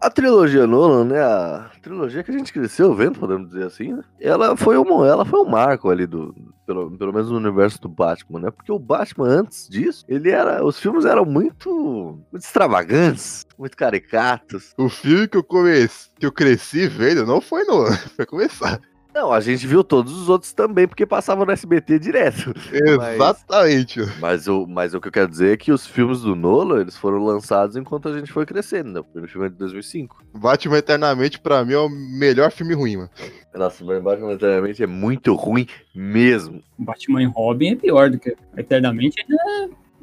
A 0.00 0.10
trilogia 0.10 0.66
Nolan, 0.66 1.04
né? 1.04 1.20
A 1.20 1.70
trilogia 1.80 2.22
que 2.22 2.30
a 2.30 2.36
gente 2.36 2.52
cresceu 2.52 2.94
vendo, 2.94 3.18
podemos 3.18 3.48
dizer 3.48 3.64
assim, 3.64 3.94
né? 3.94 4.02
Ela 4.20 4.56
foi 4.56 4.76
um, 4.78 5.04
ela 5.04 5.24
foi 5.24 5.40
um 5.40 5.48
marco 5.48 5.88
ali 5.88 6.06
do. 6.06 6.34
Pelo, 6.66 6.90
pelo 6.98 7.12
menos 7.12 7.30
no 7.30 7.36
universo 7.36 7.80
do 7.80 7.88
Batman, 7.88 8.40
né? 8.40 8.50
Porque 8.50 8.72
o 8.72 8.78
Batman, 8.78 9.28
antes 9.28 9.68
disso, 9.68 10.04
ele 10.08 10.30
era. 10.30 10.64
Os 10.64 10.78
filmes 10.78 11.04
eram 11.04 11.24
muito. 11.24 12.18
muito 12.30 12.42
extravagantes, 12.42 13.46
muito 13.56 13.76
caricatos. 13.76 14.74
O 14.76 14.88
filme 14.88 15.28
que 15.28 15.36
eu 15.36 15.44
comecei, 15.44 16.12
que 16.18 16.26
eu 16.26 16.32
cresci 16.32 16.88
vendo 16.88 17.24
não 17.24 17.40
foi 17.40 17.64
no 17.64 17.84
pra 18.16 18.26
começar. 18.26 18.80
Não, 19.16 19.32
a 19.32 19.40
gente 19.40 19.66
viu 19.66 19.82
todos 19.82 20.12
os 20.12 20.28
outros 20.28 20.52
também, 20.52 20.86
porque 20.86 21.06
passava 21.06 21.42
no 21.46 21.50
SBT 21.50 21.98
direto. 21.98 22.52
Exatamente. 22.70 24.00
Mas 24.20 24.46
o, 24.46 24.66
mas 24.66 24.92
o 24.92 25.00
que 25.00 25.08
eu 25.08 25.12
quero 25.12 25.30
dizer 25.30 25.54
é 25.54 25.56
que 25.56 25.72
os 25.72 25.86
filmes 25.86 26.20
do 26.20 26.36
Nolan, 26.36 26.82
eles 26.82 26.98
foram 26.98 27.24
lançados 27.24 27.76
enquanto 27.76 28.10
a 28.10 28.18
gente 28.18 28.30
foi 28.30 28.44
crescendo, 28.44 28.92
né? 28.92 29.00
O 29.00 29.04
primeiro 29.04 29.32
filme 29.32 29.46
é 29.46 29.50
de 29.50 29.56
2005. 29.56 30.22
Batman 30.34 30.76
Eternamente, 30.76 31.40
pra 31.40 31.64
mim, 31.64 31.72
é 31.72 31.78
o 31.78 31.88
melhor 31.88 32.50
filme 32.50 32.74
ruim, 32.74 32.98
mano. 32.98 33.10
Nossa, 33.54 33.82
mas 33.86 34.02
Batman 34.02 34.34
Eternamente 34.34 34.82
é 34.82 34.86
muito 34.86 35.34
ruim 35.34 35.66
mesmo. 35.94 36.62
Batman 36.78 37.22
e 37.22 37.24
Robin 37.24 37.72
é 37.72 37.76
pior 37.76 38.10
do 38.10 38.18
que 38.18 38.36
Eternamente. 38.54 39.24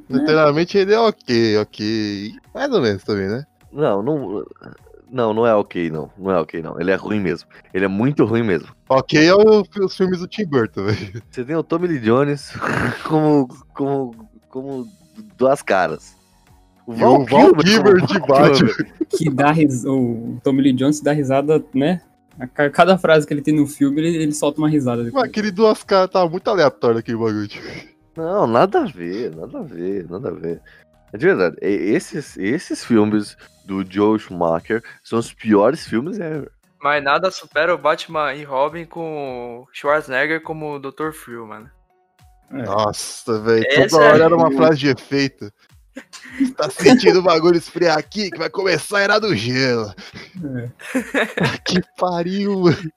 Eternamente 0.09 0.75
ele 0.75 0.91
é 0.91 0.99
ok, 0.99 1.57
ok. 1.59 2.33
Mais 2.51 2.71
ou 2.73 2.81
menos 2.81 3.03
também, 3.03 3.27
né? 3.27 3.45
Não, 3.71 4.01
não. 4.01 4.43
Não, 5.13 5.31
não 5.33 5.45
é 5.45 5.53
ok, 5.53 5.91
não. 5.91 6.09
Não 6.17 6.31
é 6.31 6.39
ok, 6.39 6.61
não. 6.63 6.79
Ele 6.81 6.89
é 6.91 6.95
ruim 6.95 7.19
mesmo. 7.19 7.47
Ele 7.71 7.85
é 7.85 7.87
muito 7.87 8.25
ruim 8.25 8.41
mesmo. 8.41 8.67
Ok 8.89 9.23
é 9.27 9.33
o- 9.33 9.63
os 9.81 9.95
filmes 9.95 10.19
do 10.19 10.27
Tim 10.27 10.45
Burton, 10.45 10.85
velho. 10.85 11.21
Você 11.29 11.43
tem 11.45 11.55
o 11.55 11.61
Tommy 11.63 11.87
Lee 11.87 11.99
Jones 11.99 12.51
como, 13.07 13.47
como, 13.75 14.15
como 14.49 14.87
duas 15.37 15.61
caras. 15.61 16.15
O 16.87 16.93
E 16.93 17.03
o 17.03 17.25
Val 17.25 17.55
Kilmer 17.55 18.05
de 18.07 18.17
Val 18.19 18.27
Batman. 18.27 18.69
Que 19.15 19.29
dá 19.29 19.51
ris... 19.51 19.85
O 19.85 20.37
Tommy 20.43 20.63
Lee 20.63 20.73
Jones 20.73 20.99
dá 20.99 21.11
risada, 21.13 21.63
né? 21.73 22.01
A 22.39 22.47
ca- 22.47 22.69
Cada 22.71 22.97
frase 22.97 23.27
que 23.27 23.33
ele 23.33 23.43
tem 23.43 23.55
no 23.55 23.67
filme, 23.67 24.01
ele, 24.01 24.17
ele 24.17 24.33
solta 24.33 24.59
uma 24.59 24.67
risada 24.67 25.03
depois. 25.03 25.23
aquele 25.23 25.51
duas 25.51 25.83
caras 25.83 26.09
tava 26.09 26.27
muito 26.27 26.47
aleatório 26.49 26.97
aquele 26.97 27.17
bagulho. 27.17 27.47
tipo. 27.47 27.63
Não, 28.17 28.45
nada 28.47 28.81
a 28.81 28.85
ver, 28.85 29.35
nada 29.35 29.59
a 29.59 29.61
ver, 29.63 30.07
nada 30.09 30.29
a 30.29 30.33
ver. 30.33 30.59
É 31.13 31.17
de 31.17 31.25
verdade, 31.27 31.57
esses, 31.61 32.35
esses 32.37 32.83
filmes 32.83 33.37
do 33.65 33.85
Joe 33.87 34.17
Schumacher 34.17 34.83
são 35.03 35.19
os 35.19 35.31
piores 35.31 35.85
filmes 35.85 36.19
ever. 36.19 36.51
Mas 36.81 37.03
nada 37.03 37.31
supera 37.31 37.73
o 37.73 37.77
Batman 37.77 38.33
e 38.33 38.43
Robin 38.43 38.83
com 38.83 39.65
Schwarzenegger 39.71 40.41
como 40.41 40.79
Dr. 40.79 41.11
Phil, 41.13 41.45
mano. 41.47 41.69
É. 42.51 42.63
Nossa, 42.63 43.39
velho. 43.39 43.89
Toda 43.89 44.03
hora 44.03 44.17
é- 44.17 44.25
era 44.25 44.35
uma 44.35 44.51
frase 44.51 44.79
de 44.79 44.89
efeito. 44.89 45.51
Você 46.37 46.53
tá 46.53 46.69
sentindo 46.69 47.19
o 47.19 47.23
bagulho 47.23 47.57
esfriar 47.57 47.97
aqui 47.97 48.31
que 48.31 48.37
vai 48.39 48.49
começar 48.49 48.97
a 48.97 49.01
era 49.01 49.19
do 49.19 49.35
gelo. 49.35 49.93
É. 50.57 50.69
Que 51.63 51.79
pariu, 51.97 52.59
mano. 52.61 52.91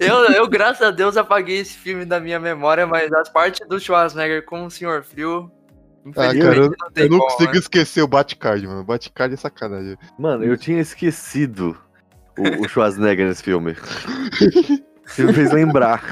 Eu, 0.00 0.24
eu, 0.32 0.48
graças 0.48 0.82
a 0.82 0.90
Deus, 0.90 1.16
apaguei 1.16 1.58
esse 1.58 1.76
filme 1.76 2.04
da 2.04 2.18
minha 2.18 2.40
memória, 2.40 2.86
mas 2.86 3.12
as 3.12 3.28
partes 3.28 3.66
do 3.68 3.78
Schwarzenegger 3.78 4.44
com 4.44 4.64
o 4.64 4.70
Sr. 4.70 5.02
Frio, 5.02 5.50
Ah, 6.16 6.34
cara, 6.34 6.56
eu, 6.56 6.70
não 6.70 6.76
eu 6.96 7.08
não 7.10 7.18
como, 7.18 7.30
consigo 7.30 7.52
né? 7.52 7.58
esquecer 7.58 8.02
o 8.02 8.08
Batcard, 8.08 8.66
mano. 8.66 8.80
O 8.80 8.84
Batcard 8.84 9.34
é 9.34 9.36
sacanagem. 9.36 9.96
Mano, 10.18 10.44
eu 10.44 10.56
tinha 10.56 10.80
esquecido 10.80 11.76
o, 12.38 12.64
o 12.64 12.68
Schwarzenegger 12.68 13.26
nesse 13.26 13.42
filme. 13.42 13.76
Você 15.06 15.24
me 15.24 15.32
fez 15.32 15.52
lembrar. 15.52 16.02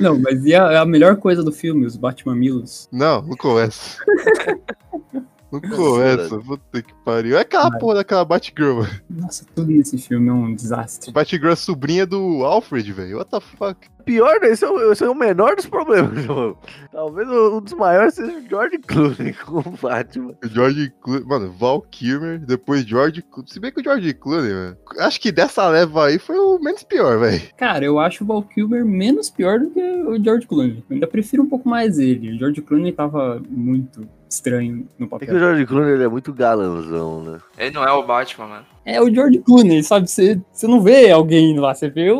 Não, 0.00 0.18
mas 0.18 0.44
e 0.44 0.54
a, 0.54 0.80
a 0.80 0.86
melhor 0.86 1.16
coisa 1.16 1.42
do 1.42 1.52
filme, 1.52 1.86
os 1.86 1.96
Batman 1.96 2.34
Milos? 2.34 2.88
Não, 2.90 3.22
não 3.22 3.36
começa. 3.36 4.02
Não 5.60 5.76
começa, 5.76 6.38
puta 6.38 6.82
que 6.82 6.94
pariu. 7.04 7.36
É 7.36 7.40
aquela 7.40 7.70
Vai. 7.70 7.78
porra 7.78 7.94
daquela 7.96 8.24
Batgirl, 8.24 8.76
mano. 8.80 9.00
Nossa, 9.08 9.44
tudo 9.54 9.70
nesse 9.70 9.98
filme 9.98 10.28
é 10.28 10.32
um 10.32 10.54
desastre. 10.54 11.12
Batgirl 11.12 11.50
é 11.50 11.56
sobrinha 11.56 12.06
do 12.06 12.44
Alfred, 12.44 12.92
velho. 12.92 13.18
What 13.18 13.30
the 13.30 13.40
fuck? 13.40 13.88
Pior, 14.06 14.40
esse 14.44 14.64
é, 14.64 14.68
o, 14.68 14.92
esse 14.92 15.02
é 15.02 15.08
o 15.08 15.14
menor 15.16 15.56
dos 15.56 15.66
problemas, 15.66 16.22
João. 16.22 16.56
Talvez 16.92 17.28
um 17.28 17.60
dos 17.60 17.72
maiores 17.72 18.14
seja 18.14 18.38
o 18.38 18.48
George 18.48 18.78
Clooney 18.78 19.32
com 19.44 19.58
o 19.58 19.76
Batman. 19.82 20.32
George 20.44 20.92
Clooney, 21.00 21.26
mano, 21.26 21.52
Val 21.52 21.82
Kilmer, 21.82 22.38
depois 22.38 22.84
George 22.84 23.20
Clooney. 23.22 23.50
Se 23.50 23.58
bem 23.58 23.72
que 23.72 23.80
o 23.80 23.82
George 23.82 24.14
Clooney, 24.14 24.52
mano, 24.52 24.76
acho 25.00 25.20
que 25.20 25.32
dessa 25.32 25.68
leva 25.68 26.06
aí 26.06 26.20
foi 26.20 26.38
o 26.38 26.56
menos 26.60 26.84
pior, 26.84 27.18
velho. 27.18 27.42
Cara, 27.56 27.84
eu 27.84 27.98
acho 27.98 28.22
o 28.22 28.26
Val 28.28 28.42
Kilmer 28.44 28.84
menos 28.84 29.28
pior 29.28 29.58
do 29.58 29.70
que 29.70 29.80
o 29.80 30.22
George 30.22 30.46
Clooney. 30.46 30.84
Eu 30.88 30.94
ainda 30.94 31.08
prefiro 31.08 31.42
um 31.42 31.48
pouco 31.48 31.68
mais 31.68 31.98
ele. 31.98 32.36
O 32.36 32.38
George 32.38 32.62
Clooney 32.62 32.92
tava 32.92 33.42
muito 33.48 34.08
estranho 34.28 34.76
no 34.76 34.82
É 34.84 34.96
que 34.96 35.04
o 35.04 35.08
papel. 35.08 35.38
George 35.38 35.66
Clooney 35.66 35.92
ele 35.94 36.04
é 36.04 36.08
muito 36.08 36.32
galanzão, 36.32 37.22
né? 37.22 37.38
Ele 37.58 37.70
não 37.70 37.84
é 37.84 37.92
o 37.92 38.02
Batman, 38.06 38.46
mano. 38.46 38.66
É 38.84 39.00
o 39.00 39.12
George 39.12 39.38
Clooney, 39.40 39.82
sabe? 39.82 40.08
Você 40.08 40.40
não 40.64 40.80
vê 40.80 41.10
alguém 41.10 41.52
indo 41.52 41.60
lá, 41.62 41.74
você 41.74 41.88
vê 41.88 42.10
o, 42.10 42.18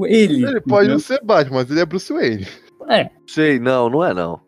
o- 0.00 0.06
ele. 0.06 0.44
Ele 0.44 0.60
pode 0.60 0.88
não 0.88 0.98
ser 0.98 1.20
Batman, 1.24 1.56
mas 1.58 1.70
ele 1.70 1.80
é 1.80 1.86
Bruce 1.86 2.12
Wayne. 2.12 2.46
É, 2.88 3.10
Sei, 3.26 3.58
não, 3.60 3.88
não 3.88 4.04
é 4.04 4.12
não. 4.12 4.40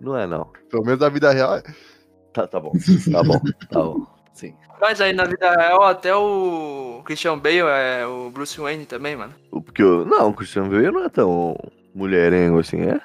Não 0.00 0.16
é 0.16 0.26
não. 0.26 0.48
Pelo 0.70 0.84
menos 0.84 1.00
na 1.00 1.08
vida 1.08 1.30
real. 1.32 1.56
é- 1.56 1.62
Tá, 2.32 2.46
tá 2.46 2.58
bom, 2.58 2.72
tá 3.12 3.22
bom, 3.22 3.38
tá 3.70 3.78
bom. 3.82 4.06
Sim. 4.32 4.54
Mas 4.80 5.00
aí 5.02 5.12
na 5.12 5.24
vida 5.26 5.52
real, 5.54 5.82
até 5.82 6.16
o 6.16 7.02
Christian 7.04 7.38
Bale 7.38 7.58
é 7.58 8.06
o 8.06 8.30
Bruce 8.30 8.58
Wayne 8.58 8.86
também, 8.86 9.14
mano. 9.14 9.34
O- 9.50 9.60
Porque 9.60 9.82
eu, 9.82 10.06
não, 10.06 10.30
o 10.30 10.34
Christian 10.34 10.66
Bale 10.68 10.90
não 10.90 11.04
é 11.04 11.08
tão 11.10 11.54
mulherengo 11.94 12.58
assim, 12.58 12.80
é? 12.80 12.98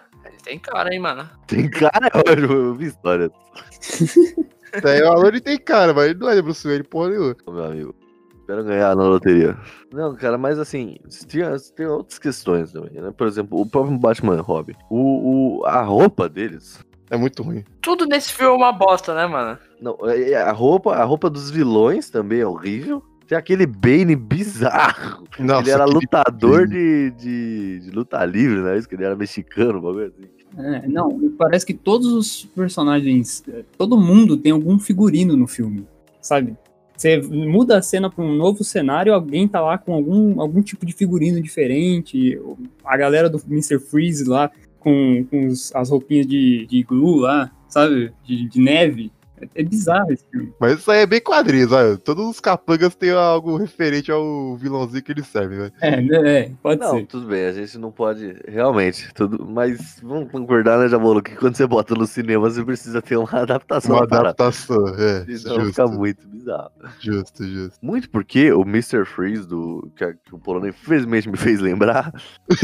Tem 0.47 0.57
cara, 0.59 0.93
hein, 0.93 0.99
mano. 0.99 1.29
Tem 1.45 1.69
cara, 1.69 2.09
eu, 2.25 2.51
eu 2.67 2.73
vi 2.75 2.85
história, 2.85 3.29
Tem 4.81 5.01
o 5.03 5.41
tem 5.41 5.57
cara, 5.57 5.93
mas 5.93 6.05
ele 6.05 6.19
não 6.19 6.29
é 6.29 6.41
Bruce 6.41 6.65
Wayne, 6.67 6.83
porra 6.83 7.09
nenhuma. 7.09 7.35
meu 7.47 7.63
amigo. 7.63 7.95
Espero 8.39 8.63
ganhar 8.63 8.95
na 8.95 9.03
loteria. 9.03 9.57
Não, 9.91 10.15
cara, 10.15 10.37
mas 10.37 10.57
assim, 10.57 10.97
tinha, 11.27 11.53
tem 11.75 11.85
outras 11.85 12.17
questões 12.17 12.71
também, 12.71 12.91
né? 12.93 13.11
Por 13.11 13.27
exemplo, 13.27 13.59
o 13.59 13.65
próprio 13.69 13.97
Batman 13.97 14.39
Robin. 14.39 14.73
O, 14.89 15.59
o, 15.59 15.65
a 15.65 15.81
roupa 15.81 16.29
deles. 16.29 16.79
É 17.09 17.17
muito 17.17 17.43
ruim. 17.43 17.63
Tudo 17.81 18.05
nesse 18.05 18.31
filme 18.31 18.53
é 18.53 18.55
uma 18.55 18.71
bosta, 18.71 19.13
né, 19.13 19.25
mano? 19.25 19.57
Não, 19.81 19.97
é- 20.03 20.31
é 20.31 20.41
a 20.41 20.51
roupa, 20.51 20.95
a 20.95 21.03
roupa 21.03 21.29
dos 21.29 21.49
vilões 21.51 22.09
também 22.09 22.39
é 22.39 22.45
horrível. 22.45 23.03
Tem 23.27 23.37
aquele 23.37 23.65
Bane 23.65 24.15
bizarro. 24.15 25.25
Nossa, 25.39 25.61
ele 25.63 25.71
era 25.71 25.83
lutador 25.83 26.67
de, 26.67 27.11
de, 27.11 27.79
de 27.81 27.91
luta 27.91 28.23
livre, 28.23 28.61
né? 28.61 28.77
Isso 28.77 28.87
que 28.87 28.95
ele 28.95 29.03
era 29.03 29.15
mexicano, 29.15 29.79
um 29.79 29.81
bagulho 29.81 30.07
assim. 30.07 30.36
É, 30.57 30.87
não, 30.87 31.31
parece 31.37 31.65
que 31.65 31.73
todos 31.73 32.07
os 32.13 32.45
personagens, 32.55 33.43
é, 33.47 33.63
todo 33.77 33.97
mundo 33.99 34.37
tem 34.37 34.51
algum 34.51 34.77
figurino 34.79 35.35
no 35.35 35.47
filme, 35.47 35.85
sabe? 36.21 36.55
Você 36.95 37.21
muda 37.21 37.77
a 37.77 37.81
cena 37.81 38.09
pra 38.09 38.23
um 38.23 38.33
novo 38.35 38.63
cenário, 38.63 39.13
alguém 39.13 39.47
tá 39.47 39.61
lá 39.61 39.77
com 39.77 39.93
algum, 39.93 40.41
algum 40.41 40.61
tipo 40.63 40.83
de 40.85 40.93
figurino 40.93 41.39
diferente. 41.41 42.39
A 42.83 42.97
galera 42.97 43.29
do 43.29 43.39
Mr. 43.47 43.77
Freeze 43.79 44.23
lá 44.23 44.49
com, 44.79 45.23
com 45.29 45.45
os- 45.47 45.71
as 45.75 45.89
roupinhas 45.91 46.25
de, 46.25 46.65
de 46.65 46.81
glue 46.81 47.19
lá, 47.19 47.51
sabe? 47.69 48.11
De, 48.25 48.49
de 48.49 48.59
neve. 48.59 49.11
É, 49.41 49.61
é 49.61 49.63
bizarro 49.63 50.11
esse 50.11 50.25
filme. 50.31 50.53
Mas 50.59 50.79
isso 50.79 50.89
aí 50.91 50.99
é 51.01 51.05
bem 51.05 51.21
quadrinhos, 51.21 51.71
olha. 51.71 51.97
Todos 51.97 52.25
os 52.27 52.39
capangas 52.39 52.95
têm 52.95 53.11
algo 53.11 53.57
referente 53.57 54.11
ao 54.11 54.55
vilãozinho 54.57 55.03
que 55.03 55.11
eles 55.11 55.27
servem, 55.27 55.57
velho. 55.59 55.73
É, 55.81 56.01
né, 56.01 56.39
é, 56.39 56.51
pode 56.61 56.81
Não, 56.81 56.91
ser. 56.91 57.05
tudo 57.05 57.27
bem, 57.27 57.45
a 57.45 57.51
gente 57.53 57.77
não 57.77 57.91
pode. 57.91 58.35
Realmente, 58.47 59.13
tudo. 59.13 59.45
Mas 59.47 59.99
vamos 60.01 60.31
concordar, 60.31 60.79
né, 60.79 60.87
Jamolo? 60.87 61.21
Que 61.21 61.35
quando 61.35 61.55
você 61.55 61.67
bota 61.67 61.93
no 61.95 62.07
cinema, 62.07 62.49
você 62.49 62.63
precisa 62.63 63.01
ter 63.01 63.17
uma 63.17 63.29
adaptação 63.31 63.95
Uma 63.95 64.03
adaptação, 64.03 64.87
é. 64.97 65.25
Senão 65.37 65.55
Justo, 65.55 65.65
fica 65.67 65.87
muito 65.87 66.27
bizarro. 66.27 66.71
justo, 66.99 67.43
justo. 67.45 67.77
Muito 67.81 68.09
porque 68.09 68.51
o 68.51 68.61
Mr. 68.61 69.05
Freeze, 69.05 69.47
do, 69.47 69.91
que, 69.95 70.13
que 70.13 70.35
o 70.35 70.39
Polônia 70.39 70.69
infelizmente 70.69 71.29
me 71.29 71.37
fez 71.37 71.59
lembrar. 71.59 72.11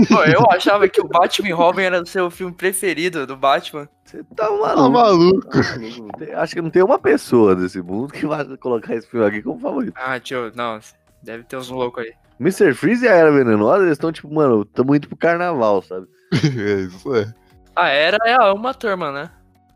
Pô, 0.08 0.24
eu 0.24 0.46
achava 0.50 0.88
que 0.88 1.02
o 1.02 1.08
Batman 1.08 1.50
e 1.50 1.52
Robin 1.52 1.82
era 1.84 2.02
o 2.02 2.06
seu 2.06 2.32
filme 2.32 2.54
preferido 2.54 3.28
do 3.28 3.36
Batman. 3.38 3.88
Você 4.14 4.24
tá 4.36 4.46
Tá 4.46 4.52
maluco. 4.52 4.92
maluco. 4.92 5.50
Tá 5.50 5.58
maluco. 5.58 6.02
Não 6.02 6.08
tem- 6.10 6.34
Acho 6.36 6.54
que 6.56 6.62
não 6.62 6.70
tem 6.70 6.84
uma 6.84 7.00
pessoa 7.00 7.56
desse 7.56 7.82
mundo 7.82 8.14
que 8.14 8.26
vai 8.28 8.46
colocar 8.58 8.94
esse 8.96 9.08
filme 9.08 9.26
aqui 9.26 9.42
como 9.42 9.60
favorito. 9.60 9.94
Ah, 9.98 10.20
tio, 10.20 10.52
não. 10.56 10.80
Deve 11.24 11.44
ter 11.44 11.58
uns 11.58 11.70
loucos 11.70 12.04
aí. 12.04 12.14
Mr. 12.40 12.74
Freeze 12.76 13.06
e 13.06 13.08
a 13.08 13.14
Era 13.16 13.32
Venenosa, 13.32 13.80
eles 13.84 13.94
estão 13.94 14.12
tipo, 14.12 14.32
mano, 14.34 14.64
tamo 14.66 14.96
indo 14.96 15.08
pro 15.08 15.18
carnaval, 15.18 15.82
sabe? 15.82 16.08
é, 16.60 16.82
isso 16.82 17.16
é. 17.16 17.34
A 17.76 17.88
Era 17.90 18.18
é 18.26 18.34
a 18.34 18.54
Uma 18.54 18.74
Turma, 18.74 19.12
né? 19.12 19.32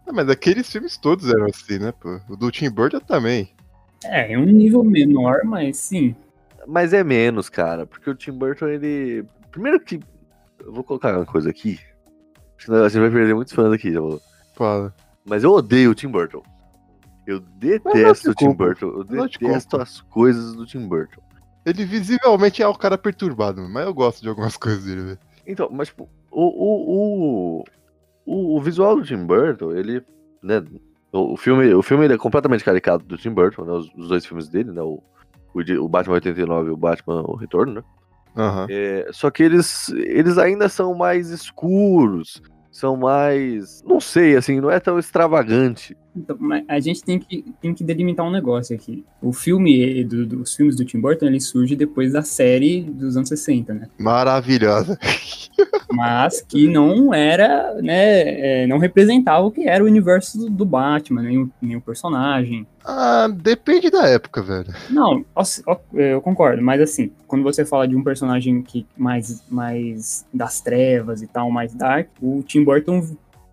Ah, 0.06 0.14
mas 0.14 0.30
aqueles 0.30 0.72
filmes 0.72 0.98
todos 0.98 1.30
eram 1.30 1.46
assim, 1.46 1.80
né, 1.80 1.92
pô? 2.00 2.20
O 2.30 2.36
do 2.36 2.52
Tim 2.52 2.70
Burton 2.70 3.00
também. 3.00 3.52
É, 4.06 4.34
é 4.34 4.38
um 4.38 4.46
nível 4.46 4.84
menor, 4.84 5.42
mas 5.44 5.78
sim. 5.78 6.16
Mas 6.68 6.94
é 6.94 7.04
menos, 7.04 7.50
cara, 7.50 7.86
porque 7.88 8.10
o 8.10 8.16
Tim 8.16 8.32
Burton, 8.34 8.68
ele. 8.68 9.26
Primeiro 9.52 9.80
que. 9.80 10.00
Eu 10.60 10.72
vou 10.74 10.84
colocar 10.84 11.16
uma 11.16 11.26
coisa 11.26 11.50
aqui. 11.50 11.80
Senão 12.60 12.84
a 12.84 12.90
gente 12.90 13.02
vai 13.02 13.12
perder 13.12 13.36
muitos 13.36 13.54
fãs 13.54 13.72
aqui, 13.72 13.92
já. 13.92 14.00
Fala. 14.56 14.94
Mas 15.26 15.44
eu 15.44 15.52
odeio 15.52 15.92
o 15.92 15.96
Tim 15.96 16.08
Burton. 16.08 16.42
Eu 17.28 17.42
detesto 17.42 18.32
o 18.32 18.34
Tim. 18.34 18.54
Burton. 18.54 19.06
Eu 19.10 19.28
te 19.28 19.40
detesto 19.40 19.82
as 19.82 20.00
coisas 20.02 20.56
do 20.56 20.66
Tim 20.66 20.88
Burton. 20.88 21.22
Ele 21.66 21.84
visivelmente 21.84 22.64
é 22.64 22.68
o 22.68 22.74
cara 22.74 22.98
perturbado, 22.98 23.68
mas 23.68 23.86
eu 23.86 23.94
gosto 23.94 24.22
de 24.22 24.30
algumas 24.30 24.56
coisas 24.58 24.86
dele, 24.86 25.02
velho. 25.02 25.20
Então, 25.46 25.70
mas 25.70 25.90
tipo, 25.90 26.10
o, 26.32 27.62
o, 27.62 27.64
o, 28.26 28.56
o, 28.56 28.62
visual 28.62 28.96
do 28.96 29.04
Tim 29.04 29.26
Burton, 29.26 29.74
ele. 29.74 30.02
Né, 30.42 30.64
o, 31.12 31.34
o 31.34 31.38
filme, 31.38 31.74
o 31.74 31.82
filme 31.82 32.06
ele 32.06 32.14
é 32.14 32.18
completamente 32.18 32.64
caricato 32.64 33.04
do 33.04 33.18
Tim 33.18 33.32
Burton, 33.32 33.66
né? 33.66 33.74
Os, 33.74 33.94
os 33.96 34.08
dois 34.08 34.26
filmes 34.26 34.48
dele, 34.48 34.72
né? 34.72 34.82
O, 34.82 35.04
o 35.54 35.90
Batman 35.90 36.16
89 36.16 36.70
e 36.70 36.72
o 36.72 36.78
Batman 36.78 37.22
O 37.24 37.36
Retorno, 37.36 37.74
né? 37.74 37.84
Aham. 38.38 38.68
É, 38.70 39.08
só 39.12 39.32
que 39.32 39.44
eles, 39.44 39.90
eles 39.90 40.38
ainda 40.38 40.70
são 40.70 40.94
mais 40.94 41.30
escuros, 41.30 42.42
são 42.72 42.96
mais. 42.96 43.82
Não 43.84 44.00
sei, 44.00 44.36
assim, 44.36 44.62
não 44.62 44.70
é 44.70 44.80
tão 44.80 45.00
extravagante. 45.00 45.98
Então, 46.18 46.38
a 46.68 46.80
gente 46.80 47.04
tem 47.04 47.20
que, 47.20 47.46
tem 47.62 47.74
que 47.74 47.84
delimitar 47.84 48.26
um 48.26 48.32
negócio 48.32 48.76
aqui. 48.76 49.06
O 49.22 49.32
filme, 49.32 50.04
do- 50.04 50.26
dos 50.26 50.56
filmes 50.56 50.76
do 50.76 50.84
Tim 50.86 51.00
Burton, 51.00 51.26
ele 51.28 51.40
surge 51.40 51.76
depois 51.76 52.14
da 52.14 52.22
série 52.22 52.82
dos 52.82 53.16
anos 53.16 53.30
60, 53.30 53.74
né? 53.74 53.88
Maravilhosa. 53.98 54.98
Mas 55.92 56.42
que 56.42 56.68
não 56.68 57.14
era, 57.14 57.74
né, 57.82 58.64
é, 58.64 58.68
não 58.68 58.78
representava 58.78 59.46
o 59.46 59.52
que 59.52 59.68
era 59.68 59.84
o 59.84 59.88
universo 59.88 60.38
do, 60.38 60.50
do 60.50 60.66
Batman, 60.66 61.22
nem 61.24 61.38
o, 61.40 61.52
nem 61.62 61.76
o 61.76 61.82
personagem. 61.82 62.68
Ah, 62.86 63.28
depende 63.34 63.90
da 63.90 64.08
época, 64.08 64.42
velho. 64.42 64.74
Não, 64.90 65.26
ó, 65.36 65.44
eu 65.94 66.22
concordo, 66.22 66.62
mas 66.62 66.82
assim, 66.82 67.12
quando 67.28 67.44
você 67.44 67.66
fala 67.66 67.88
de 67.88 67.96
um 67.96 68.04
personagem 68.04 68.62
que 68.62 68.86
mais, 68.98 69.44
mais 69.50 70.26
das 70.34 70.62
trevas 70.62 71.22
e 71.22 71.28
tal, 71.28 71.50
mais 71.52 71.74
dark, 71.74 72.08
o 72.22 72.44
Tim 72.46 72.64
Burton 72.64 73.06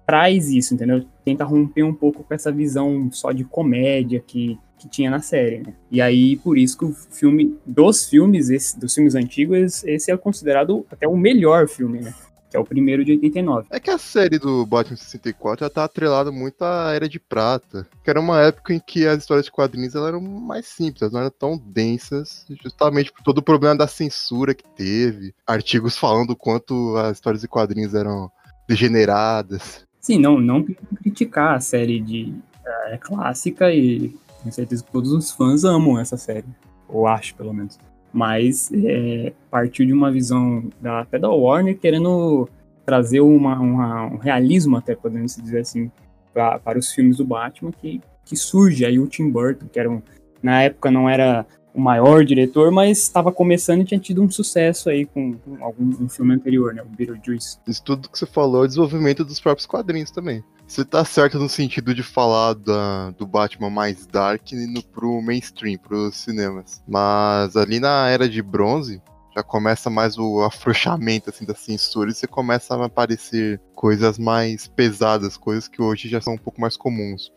traz 0.06 0.50
isso, 0.50 0.74
entendeu? 0.74 1.04
Tenta 1.24 1.44
romper 1.44 1.82
um 1.82 1.94
pouco 1.94 2.22
com 2.22 2.34
essa 2.34 2.52
visão 2.52 3.10
só 3.10 3.32
de 3.32 3.44
comédia 3.44 4.22
que, 4.24 4.58
que 4.78 4.88
tinha 4.88 5.10
na 5.10 5.20
série, 5.20 5.58
né? 5.58 5.74
E 5.90 6.00
aí, 6.00 6.36
por 6.36 6.58
isso 6.58 6.76
que 6.76 6.84
o 6.84 6.92
filme, 6.92 7.56
dos 7.64 8.08
filmes, 8.08 8.50
esse, 8.50 8.78
dos 8.78 8.94
filmes 8.94 9.14
antigos, 9.14 9.82
esse 9.84 10.10
é 10.10 10.16
considerado 10.16 10.86
até 10.90 11.08
o 11.08 11.16
melhor 11.16 11.68
filme, 11.68 12.00
né? 12.00 12.14
Que 12.50 12.56
é 12.56 12.60
o 12.60 12.64
primeiro 12.64 13.04
de 13.04 13.12
89. 13.12 13.66
É 13.70 13.80
que 13.80 13.90
a 13.90 13.98
série 13.98 14.38
do 14.38 14.64
Batman 14.64 14.96
64 14.96 15.64
já 15.64 15.70
tá 15.70 15.84
atrelada 15.84 16.30
muito 16.30 16.62
à 16.62 16.92
Era 16.92 17.08
de 17.08 17.18
Prata, 17.18 17.84
que 18.04 18.08
era 18.08 18.20
uma 18.20 18.40
época 18.42 18.72
em 18.72 18.78
que 18.78 19.06
as 19.06 19.18
histórias 19.18 19.46
de 19.46 19.50
quadrinhos 19.50 19.94
eram 19.96 20.20
mais 20.20 20.66
simples, 20.66 21.10
não 21.10 21.20
eram 21.20 21.30
tão 21.36 21.58
densas, 21.58 22.46
justamente 22.62 23.10
por 23.10 23.22
todo 23.24 23.38
o 23.38 23.42
problema 23.42 23.74
da 23.74 23.88
censura 23.88 24.54
que 24.54 24.68
teve, 24.76 25.34
artigos 25.44 25.96
falando 25.96 26.36
quanto 26.36 26.96
as 26.96 27.16
histórias 27.16 27.40
de 27.40 27.48
quadrinhos 27.48 27.94
eram 27.94 28.30
degeneradas. 28.68 29.84
Sim, 30.04 30.18
não, 30.18 30.38
não 30.38 30.62
criticar 31.02 31.54
a 31.54 31.60
série 31.60 31.98
de 31.98 32.34
é, 32.66 32.98
clássica 32.98 33.72
e 33.72 34.14
tenho 34.42 34.52
certeza 34.52 34.84
que 34.84 34.92
todos 34.92 35.10
os 35.10 35.30
fãs 35.30 35.64
amam 35.64 35.98
essa 35.98 36.18
série, 36.18 36.44
ou 36.86 37.06
acho 37.06 37.34
pelo 37.34 37.54
menos. 37.54 37.78
Mas 38.12 38.70
é, 38.70 39.32
partiu 39.50 39.86
de 39.86 39.94
uma 39.94 40.12
visão 40.12 40.68
da, 40.78 41.00
até 41.00 41.18
da 41.18 41.30
Warner 41.30 41.78
querendo 41.78 42.46
trazer 42.84 43.20
uma, 43.20 43.58
uma, 43.58 44.04
um 44.04 44.18
realismo, 44.18 44.76
até 44.76 44.94
podemos 44.94 45.36
dizer 45.36 45.60
assim, 45.60 45.90
pra, 46.34 46.58
para 46.58 46.78
os 46.78 46.92
filmes 46.92 47.16
do 47.16 47.24
Batman, 47.24 47.72
que, 47.72 48.02
que 48.26 48.36
surge 48.36 48.84
aí 48.84 48.98
o 48.98 49.06
Tim 49.06 49.30
Burton, 49.30 49.68
que 49.72 49.80
era 49.80 49.90
um, 49.90 50.02
na 50.42 50.64
época 50.64 50.90
não 50.90 51.08
era 51.08 51.46
o 51.74 51.80
maior 51.80 52.24
diretor, 52.24 52.70
mas 52.70 52.98
estava 52.98 53.32
começando 53.32 53.82
e 53.82 53.84
tinha 53.84 53.98
tido 53.98 54.22
um 54.22 54.30
sucesso 54.30 54.88
aí 54.88 55.04
com, 55.04 55.34
com 55.34 55.62
algum 55.62 56.04
um 56.04 56.08
filme 56.08 56.32
anterior, 56.32 56.72
né, 56.72 56.82
o 56.82 56.86
Beetlejuice. 56.86 57.58
Isso 57.66 57.82
tudo 57.82 58.08
que 58.08 58.16
você 58.16 58.26
falou 58.26 58.64
é 58.64 58.68
desenvolvimento 58.68 59.24
dos 59.24 59.40
próprios 59.40 59.66
quadrinhos 59.66 60.12
também. 60.12 60.42
Você 60.66 60.84
tá 60.84 61.04
certo 61.04 61.38
no 61.38 61.48
sentido 61.48 61.94
de 61.94 62.02
falar 62.02 62.54
da, 62.54 63.10
do 63.10 63.26
Batman 63.26 63.68
mais 63.68 64.06
dark 64.06 64.52
indo 64.52 64.82
pro 64.82 65.20
mainstream, 65.20 65.76
pros 65.76 66.16
cinemas. 66.16 66.82
Mas 66.88 67.56
ali 67.56 67.78
na 67.80 68.08
Era 68.08 68.28
de 68.28 68.40
Bronze, 68.40 69.02
já 69.36 69.42
começa 69.42 69.90
mais 69.90 70.16
o 70.16 70.42
afrouxamento 70.42 71.28
assim 71.28 71.44
da 71.44 71.54
censura 71.54 72.10
e 72.10 72.14
você 72.14 72.26
começa 72.26 72.74
a 72.74 72.86
aparecer 72.86 73.60
coisas 73.74 74.16
mais 74.16 74.68
pesadas, 74.68 75.36
coisas 75.36 75.66
que 75.66 75.82
hoje 75.82 76.08
já 76.08 76.20
são 76.20 76.34
um 76.34 76.38
pouco 76.38 76.60
mais 76.60 76.76
comuns. 76.76 77.32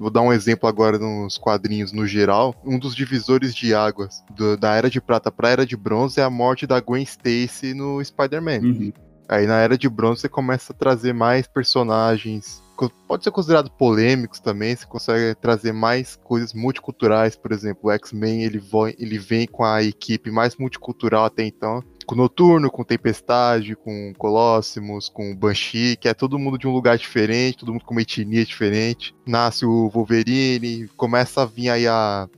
Vou 0.00 0.08
dar 0.08 0.22
um 0.22 0.32
exemplo 0.32 0.66
agora 0.66 0.98
nos 0.98 1.36
quadrinhos 1.36 1.92
no 1.92 2.06
geral. 2.06 2.54
Um 2.64 2.78
dos 2.78 2.96
divisores 2.96 3.54
de 3.54 3.74
águas 3.74 4.24
do, 4.34 4.56
da 4.56 4.74
Era 4.74 4.88
de 4.88 4.98
Prata 4.98 5.30
para 5.30 5.48
a 5.48 5.50
Era 5.50 5.66
de 5.66 5.76
Bronze 5.76 6.18
é 6.18 6.22
a 6.22 6.30
morte 6.30 6.66
da 6.66 6.80
Gwen 6.80 7.02
Stacy 7.02 7.74
no 7.74 8.02
Spider-Man. 8.02 8.60
Uhum. 8.60 8.92
Aí 9.28 9.46
na 9.46 9.58
Era 9.58 9.76
de 9.76 9.90
Bronze 9.90 10.22
você 10.22 10.28
começa 10.28 10.72
a 10.72 10.76
trazer 10.76 11.12
mais 11.12 11.46
personagens, 11.46 12.62
pode 13.06 13.22
ser 13.22 13.30
considerado 13.30 13.70
polêmicos 13.70 14.40
também, 14.40 14.74
você 14.74 14.86
consegue 14.86 15.34
trazer 15.38 15.72
mais 15.72 16.16
coisas 16.16 16.54
multiculturais, 16.54 17.36
por 17.36 17.52
exemplo, 17.52 17.82
o 17.84 17.90
X-Men 17.92 18.42
ele, 18.42 18.60
ele 18.98 19.18
vem 19.18 19.46
com 19.46 19.62
a 19.62 19.82
equipe 19.82 20.30
mais 20.30 20.56
multicultural 20.56 21.26
até 21.26 21.44
então, 21.44 21.84
com 22.10 22.16
Noturno, 22.16 22.68
com 22.72 22.82
Tempestade, 22.82 23.76
com 23.76 24.12
Colossus, 24.18 25.08
com 25.08 25.32
Banshee, 25.32 25.96
que 25.96 26.08
é 26.08 26.12
todo 26.12 26.40
mundo 26.40 26.58
de 26.58 26.66
um 26.66 26.72
lugar 26.72 26.98
diferente, 26.98 27.58
todo 27.58 27.72
mundo 27.72 27.84
com 27.84 27.94
uma 27.94 28.02
etnia 28.02 28.44
diferente. 28.44 29.14
Nasce 29.24 29.64
o 29.64 29.88
Wolverine, 29.88 30.88
começa 30.96 31.42
a 31.42 31.46
vir 31.46 31.70
aí 31.70 31.86
a, 31.86 32.28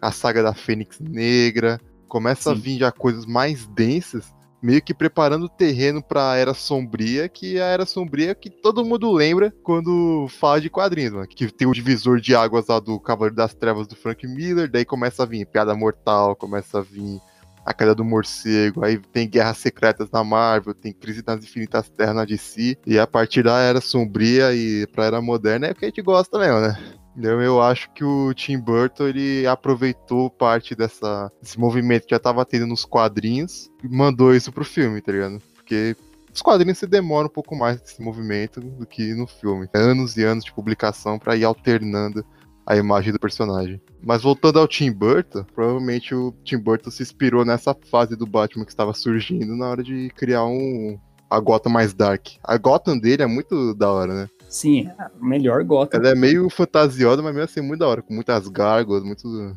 a 0.00 0.10
saga 0.10 0.42
da 0.42 0.52
Fênix 0.52 0.98
Negra, 0.98 1.80
começa 2.08 2.50
Sim. 2.50 2.50
a 2.50 2.54
vir 2.60 2.78
já 2.80 2.90
coisas 2.90 3.24
mais 3.24 3.64
densas 3.64 4.34
meio 4.60 4.82
que 4.82 4.92
preparando 4.92 5.44
o 5.44 5.48
terreno 5.48 6.02
para 6.02 6.32
a 6.32 6.36
Era 6.36 6.54
Sombria, 6.54 7.28
que 7.28 7.58
é 7.58 7.62
a 7.62 7.66
Era 7.66 7.86
Sombria 7.86 8.34
que 8.34 8.50
todo 8.50 8.84
mundo 8.84 9.12
lembra 9.12 9.52
quando 9.62 10.26
fala 10.30 10.60
de 10.60 10.70
quadrinhos, 10.70 11.12
mano. 11.12 11.28
Que 11.28 11.52
tem 11.52 11.68
o 11.68 11.72
divisor 11.72 12.20
de 12.20 12.34
águas 12.34 12.66
lá 12.66 12.80
do 12.80 12.98
Cavaleiro 12.98 13.36
das 13.36 13.54
Trevas 13.54 13.86
do 13.86 13.94
Frank 13.94 14.26
Miller, 14.26 14.70
daí 14.70 14.84
começa 14.84 15.22
a 15.22 15.26
vir 15.26 15.46
Piada 15.46 15.74
Mortal, 15.74 16.34
começa 16.34 16.78
a 16.78 16.82
vir 16.82 17.20
a 17.64 17.72
Queda 17.72 17.94
do 17.94 18.04
Morcego, 18.04 18.84
aí 18.84 18.98
tem 18.98 19.28
Guerras 19.28 19.58
Secretas 19.58 20.10
na 20.10 20.24
Marvel, 20.24 20.74
tem 20.74 20.92
Crise 20.92 21.22
nas 21.26 21.42
Infinitas 21.44 21.88
Terras 21.88 22.14
na 22.14 22.24
DC, 22.24 22.76
e 22.86 22.98
a 22.98 23.06
partir 23.06 23.42
da 23.42 23.58
Era 23.58 23.80
Sombria 23.80 24.54
e 24.54 24.86
pra 24.88 25.06
Era 25.06 25.20
Moderna 25.20 25.66
é 25.66 25.72
o 25.72 25.74
que 25.74 25.84
a 25.84 25.88
gente 25.88 26.02
gosta 26.02 26.38
mesmo, 26.38 26.60
né? 26.60 26.76
Então, 27.16 27.42
eu 27.42 27.60
acho 27.60 27.92
que 27.92 28.02
o 28.02 28.32
Tim 28.32 28.58
Burton 28.58 29.08
ele 29.08 29.46
aproveitou 29.46 30.30
parte 30.30 30.74
dessa, 30.74 31.30
desse 31.40 31.60
movimento 31.60 32.04
que 32.04 32.10
já 32.10 32.16
estava 32.16 32.44
tendo 32.44 32.66
nos 32.66 32.84
quadrinhos 32.86 33.70
e 33.84 33.88
mandou 33.88 34.34
isso 34.34 34.50
pro 34.50 34.64
filme, 34.64 35.00
tá 35.02 35.12
ligado? 35.12 35.38
Porque 35.54 35.94
os 36.32 36.40
quadrinhos 36.40 36.78
se 36.78 36.86
demoram 36.86 37.26
um 37.26 37.32
pouco 37.32 37.54
mais 37.54 37.80
desse 37.80 38.00
movimento 38.00 38.60
do 38.60 38.86
que 38.86 39.12
no 39.14 39.26
filme. 39.26 39.68
Anos 39.74 40.16
e 40.16 40.24
anos 40.24 40.44
de 40.44 40.52
publicação 40.54 41.18
para 41.18 41.36
ir 41.36 41.44
alternando 41.44 42.24
a 42.66 42.76
imagem 42.76 43.12
do 43.12 43.18
personagem. 43.18 43.80
Mas 44.02 44.22
voltando 44.22 44.58
ao 44.58 44.68
Tim 44.68 44.92
Burton, 44.92 45.44
provavelmente 45.54 46.14
o 46.14 46.32
Tim 46.44 46.58
Burton 46.58 46.90
se 46.90 47.02
inspirou 47.02 47.44
nessa 47.44 47.76
fase 47.90 48.16
do 48.16 48.26
Batman 48.26 48.64
que 48.64 48.70
estava 48.70 48.92
surgindo 48.92 49.56
na 49.56 49.68
hora 49.68 49.82
de 49.82 50.10
criar 50.16 50.44
um 50.44 50.98
a 51.32 51.40
Gotham 51.40 51.72
mais 51.72 51.94
dark. 51.94 52.28
A 52.44 52.58
Gotham 52.58 52.98
dele 52.98 53.22
é 53.22 53.26
muito 53.26 53.74
da 53.74 53.90
hora, 53.90 54.14
né? 54.14 54.28
Sim, 54.48 54.86
é 54.86 55.02
a 55.02 55.10
melhor 55.18 55.64
Gotham. 55.64 55.98
Ela 55.98 56.10
é 56.10 56.14
meio 56.14 56.50
fantasiosa, 56.50 57.22
mas 57.22 57.32
mesmo 57.34 57.44
assim 57.44 57.62
muito 57.62 57.80
da 57.80 57.88
hora, 57.88 58.02
com 58.02 58.12
muitas 58.12 58.48
gárgulas, 58.48 59.02
muito. 59.02 59.56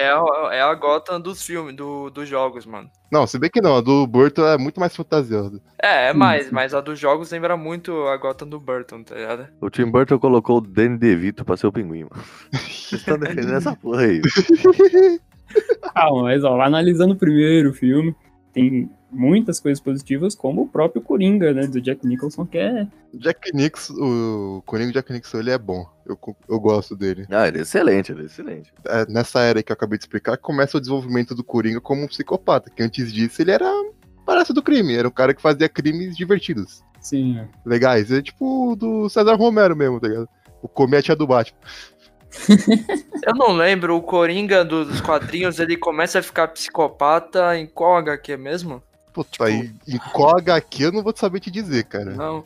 É 0.00 0.08
a, 0.08 0.54
é 0.54 0.62
a 0.62 0.74
Gotham 0.74 1.20
dos 1.20 1.44
filmes, 1.44 1.76
do, 1.76 2.08
dos 2.08 2.26
jogos, 2.26 2.64
mano. 2.64 2.90
Não, 3.12 3.26
se 3.26 3.38
bem 3.38 3.50
que 3.50 3.60
não, 3.60 3.76
a 3.76 3.82
do 3.82 4.06
Burton 4.06 4.46
é 4.46 4.56
muito 4.56 4.80
mais 4.80 4.96
fantasiosa. 4.96 5.60
É, 5.82 6.08
é 6.08 6.12
mais, 6.14 6.50
mas 6.50 6.72
a 6.72 6.80
dos 6.80 6.98
jogos 6.98 7.30
lembra 7.30 7.54
muito 7.54 8.06
a 8.06 8.16
Gotham 8.16 8.48
do 8.48 8.58
Burton, 8.58 9.02
tá 9.02 9.14
ligado? 9.14 9.48
O 9.60 9.68
Tim 9.68 9.90
Burton 9.90 10.18
colocou 10.18 10.56
o 10.56 10.60
Danny 10.62 10.96
DeVito 10.96 11.44
pra 11.44 11.54
ser 11.54 11.66
o 11.66 11.72
pinguim, 11.72 12.04
mano. 12.04 12.24
Vocês 12.50 13.02
estão 13.02 13.18
defendendo 13.18 13.56
essa 13.56 13.76
porra 13.76 14.04
aí. 14.04 14.22
Calma, 15.92 16.22
mas 16.32 16.44
ó, 16.44 16.58
analisando 16.62 17.12
o 17.12 17.18
primeiro 17.18 17.74
filme, 17.74 18.16
tem 18.52 18.90
muitas 19.10 19.58
coisas 19.60 19.80
positivas, 19.80 20.34
como 20.34 20.62
o 20.62 20.68
próprio 20.68 21.02
Coringa, 21.02 21.52
né, 21.52 21.66
do 21.66 21.80
Jack 21.80 22.06
Nicholson, 22.06 22.46
que 22.46 22.58
é... 22.58 22.86
Jack 23.14 23.54
Nicholson, 23.54 23.94
o 23.94 24.62
Coringa 24.62 24.92
Jack 24.92 25.12
Nicholson, 25.12 25.38
ele 25.38 25.50
é 25.50 25.58
bom. 25.58 25.86
Eu, 26.06 26.18
eu 26.48 26.60
gosto 26.60 26.96
dele. 26.96 27.26
Ah, 27.30 27.48
ele 27.48 27.58
é 27.58 27.62
excelente, 27.62 28.12
ele 28.12 28.22
é 28.22 28.26
excelente. 28.26 28.72
É, 28.86 29.06
nessa 29.10 29.40
era 29.40 29.62
que 29.62 29.72
eu 29.72 29.74
acabei 29.74 29.98
de 29.98 30.04
explicar, 30.04 30.36
começa 30.36 30.76
o 30.76 30.80
desenvolvimento 30.80 31.34
do 31.34 31.44
Coringa 31.44 31.80
como 31.80 32.02
um 32.02 32.08
psicopata, 32.08 32.70
que 32.70 32.82
antes 32.82 33.12
disso 33.12 33.42
ele 33.42 33.50
era 33.50 33.68
parece 34.24 34.52
do 34.52 34.62
crime, 34.62 34.94
era 34.94 35.08
um 35.08 35.12
cara 35.12 35.34
que 35.34 35.42
fazia 35.42 35.68
crimes 35.68 36.16
divertidos. 36.16 36.84
Sim. 37.00 37.38
É. 37.38 37.48
Legais, 37.64 38.12
é 38.12 38.22
tipo 38.22 38.76
do 38.76 39.08
César 39.08 39.34
Romero 39.34 39.74
mesmo, 39.74 39.98
tá 39.98 40.06
ligado? 40.06 40.28
O 40.62 40.68
Comete 40.68 41.10
é 41.10 41.16
do 41.16 41.26
Batman. 41.26 41.58
Eu 43.26 43.34
não 43.34 43.52
lembro, 43.52 43.96
o 43.96 44.02
Coringa 44.02 44.64
dos 44.64 45.00
quadrinhos, 45.00 45.58
ele 45.58 45.76
começa 45.76 46.18
a 46.18 46.22
ficar 46.22 46.48
psicopata 46.48 47.56
em 47.58 47.66
qual 47.66 47.96
HQ 47.96 48.36
mesmo? 48.36 48.82
Puta, 49.12 49.30
tipo... 49.30 49.44
aí, 49.44 49.72
em 49.88 49.98
qual 50.12 50.38
HQ 50.38 50.84
eu 50.84 50.92
não 50.92 51.02
vou 51.02 51.12
saber 51.16 51.40
te 51.40 51.50
dizer, 51.50 51.84
cara. 51.84 52.12
Não. 52.12 52.44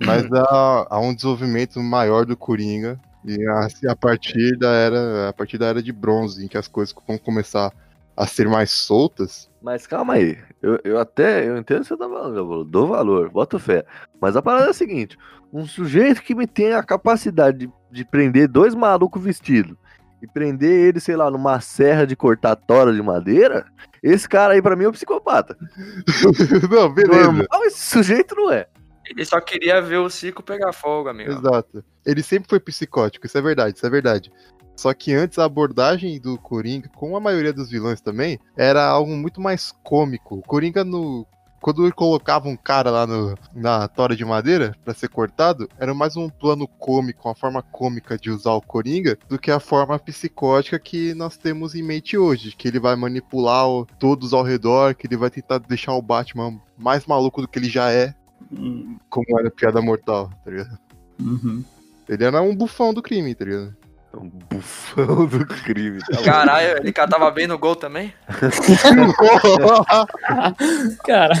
Mas 0.00 0.30
há, 0.32 0.86
há 0.90 1.00
um 1.00 1.14
desenvolvimento 1.14 1.80
maior 1.80 2.24
do 2.24 2.36
Coringa. 2.36 2.98
E 3.24 3.42
assim, 3.48 3.88
a 3.88 3.96
partir 3.96 4.56
da 4.58 4.70
era. 4.70 5.28
A 5.28 5.32
partir 5.32 5.56
da 5.56 5.66
era 5.66 5.82
de 5.82 5.92
bronze, 5.92 6.44
em 6.44 6.48
que 6.48 6.58
as 6.58 6.68
coisas 6.68 6.94
vão 7.06 7.16
começar 7.16 7.72
a 8.16 8.26
ser 8.26 8.48
mais 8.48 8.70
soltas. 8.70 9.48
Mas 9.64 9.86
calma 9.86 10.12
aí, 10.12 10.36
eu, 10.60 10.78
eu 10.84 10.98
até 10.98 11.48
eu 11.48 11.56
entendo 11.56 11.78
o 11.78 11.80
que 11.80 11.88
você 11.88 11.96
tá 11.96 12.06
falando, 12.06 12.36
eu 12.36 12.64
dou 12.64 12.86
valor, 12.86 13.30
boto 13.30 13.58
fé. 13.58 13.86
Mas 14.20 14.36
a 14.36 14.42
parada 14.42 14.66
é 14.66 14.70
a 14.70 14.74
seguinte: 14.74 15.16
um 15.50 15.66
sujeito 15.66 16.22
que 16.22 16.34
me 16.34 16.46
tem 16.46 16.74
a 16.74 16.82
capacidade 16.82 17.60
de, 17.60 17.72
de 17.90 18.04
prender 18.04 18.46
dois 18.46 18.74
malucos 18.74 19.24
vestidos 19.24 19.74
e 20.20 20.26
prender 20.26 20.88
ele, 20.88 21.00
sei 21.00 21.16
lá, 21.16 21.30
numa 21.30 21.62
serra 21.62 22.06
de 22.06 22.14
cortar 22.14 22.56
tora 22.56 22.92
de 22.92 23.00
madeira, 23.00 23.64
esse 24.02 24.28
cara 24.28 24.52
aí 24.52 24.60
pra 24.60 24.76
mim 24.76 24.84
é 24.84 24.88
um 24.90 24.92
psicopata. 24.92 25.56
não, 26.70 26.92
beleza. 26.92 27.22
Normal, 27.22 27.64
esse 27.64 27.86
sujeito 27.86 28.34
não 28.34 28.52
é. 28.52 28.66
Ele 29.06 29.24
só 29.24 29.40
queria 29.40 29.80
ver 29.80 29.96
o 29.96 30.10
Cico 30.10 30.42
pegar 30.42 30.74
fogo, 30.74 31.08
amigo. 31.08 31.32
Exato. 31.32 31.82
Ele 32.04 32.22
sempre 32.22 32.50
foi 32.50 32.60
psicótico, 32.60 33.24
isso 33.24 33.38
é 33.38 33.40
verdade, 33.40 33.76
isso 33.76 33.86
é 33.86 33.90
verdade. 33.90 34.30
Só 34.76 34.92
que 34.92 35.14
antes 35.14 35.38
a 35.38 35.44
abordagem 35.44 36.20
do 36.20 36.38
Coringa, 36.38 36.88
com 36.88 37.16
a 37.16 37.20
maioria 37.20 37.52
dos 37.52 37.70
vilões 37.70 38.00
também, 38.00 38.38
era 38.56 38.84
algo 38.84 39.12
muito 39.16 39.40
mais 39.40 39.72
cômico. 39.82 40.36
O 40.36 40.42
Coringa 40.42 40.84
no 40.84 41.26
quando 41.64 41.82
ele 41.82 41.92
colocava 41.92 42.46
um 42.46 42.58
cara 42.58 42.90
lá 42.90 43.06
no, 43.06 43.34
na 43.54 43.88
tora 43.88 44.14
de 44.14 44.22
madeira 44.22 44.76
para 44.84 44.92
ser 44.92 45.08
cortado, 45.08 45.66
era 45.78 45.94
mais 45.94 46.14
um 46.14 46.28
plano 46.28 46.68
cômico, 46.68 47.26
uma 47.26 47.34
forma 47.34 47.62
cômica 47.62 48.18
de 48.18 48.30
usar 48.30 48.52
o 48.52 48.60
Coringa, 48.60 49.16
do 49.30 49.38
que 49.38 49.50
a 49.50 49.58
forma 49.58 49.98
psicótica 49.98 50.78
que 50.78 51.14
nós 51.14 51.38
temos 51.38 51.74
em 51.74 51.82
mente 51.82 52.18
hoje, 52.18 52.54
que 52.54 52.68
ele 52.68 52.78
vai 52.78 52.94
manipular 52.96 53.66
o, 53.66 53.86
todos 53.98 54.34
ao 54.34 54.42
redor, 54.42 54.94
que 54.94 55.06
ele 55.06 55.16
vai 55.16 55.30
tentar 55.30 55.56
deixar 55.56 55.94
o 55.94 56.02
Batman 56.02 56.60
mais 56.76 57.06
maluco 57.06 57.40
do 57.40 57.48
que 57.48 57.58
ele 57.58 57.70
já 57.70 57.90
é, 57.90 58.14
hum. 58.52 58.98
como 59.08 59.40
era 59.40 59.50
piada 59.50 59.80
mortal, 59.80 60.28
tá 60.44 60.50
ligado? 60.50 60.78
Uhum. 61.18 61.64
Ele 62.06 62.24
era 62.24 62.42
um 62.42 62.54
bufão 62.54 62.92
do 62.92 63.00
crime, 63.00 63.34
tá 63.34 63.46
ligado? 63.46 63.74
Um 64.16 64.28
bufão 64.28 65.26
do 65.26 65.46
crime. 65.46 66.00
Tá 66.00 66.22
Caralho, 66.22 66.78
ele 66.78 66.92
catava 66.92 67.30
bem 67.30 67.46
no 67.46 67.58
gol 67.58 67.76
também? 67.76 68.12
Cara. 71.04 71.34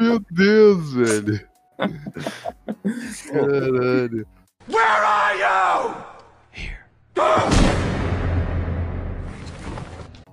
Meu 0.00 0.20
Deus, 0.30 0.92
velho. 0.94 1.40
Caralho. 3.30 4.26
Where 4.68 5.04
are 5.04 5.38
you? 5.38 5.94
Here. 6.52 6.78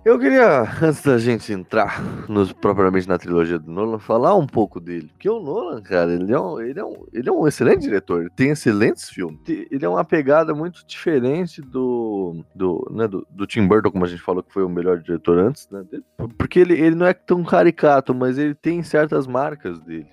Eu 0.03 0.17
queria, 0.17 0.63
antes 0.81 1.03
da 1.03 1.19
gente 1.19 1.53
entrar 1.53 2.01
nos, 2.27 2.51
propriamente 2.51 3.07
na 3.07 3.19
trilogia 3.19 3.59
do 3.59 3.71
Nolan, 3.71 3.99
falar 3.99 4.35
um 4.35 4.47
pouco 4.47 4.79
dele. 4.79 5.07
Porque 5.13 5.29
o 5.29 5.39
Nolan, 5.39 5.79
cara, 5.83 6.11
ele 6.11 6.33
é 6.33 6.39
um, 6.39 6.59
ele 6.59 6.79
é 6.79 6.83
um, 6.83 7.05
ele 7.13 7.29
é 7.29 7.31
um 7.31 7.47
excelente 7.47 7.81
diretor, 7.81 8.21
ele 8.21 8.31
tem 8.31 8.49
excelentes 8.49 9.07
filmes. 9.09 9.39
Ele 9.47 9.85
é 9.85 9.87
uma 9.87 10.03
pegada 10.03 10.55
muito 10.55 10.83
diferente 10.87 11.61
do, 11.61 12.43
do, 12.55 12.91
né, 12.91 13.07
do, 13.07 13.27
do 13.29 13.45
Tim 13.45 13.67
Burton, 13.67 13.91
como 13.91 14.03
a 14.03 14.07
gente 14.07 14.23
falou 14.23 14.41
que 14.41 14.51
foi 14.51 14.63
o 14.63 14.69
melhor 14.69 14.97
diretor 14.99 15.37
antes, 15.37 15.69
né? 15.69 15.83
Porque 16.35 16.59
ele, 16.59 16.73
ele 16.73 16.95
não 16.95 17.05
é 17.05 17.13
tão 17.13 17.43
caricato, 17.43 18.15
mas 18.15 18.39
ele 18.39 18.55
tem 18.55 18.81
certas 18.81 19.27
marcas 19.27 19.79
dele. 19.81 20.09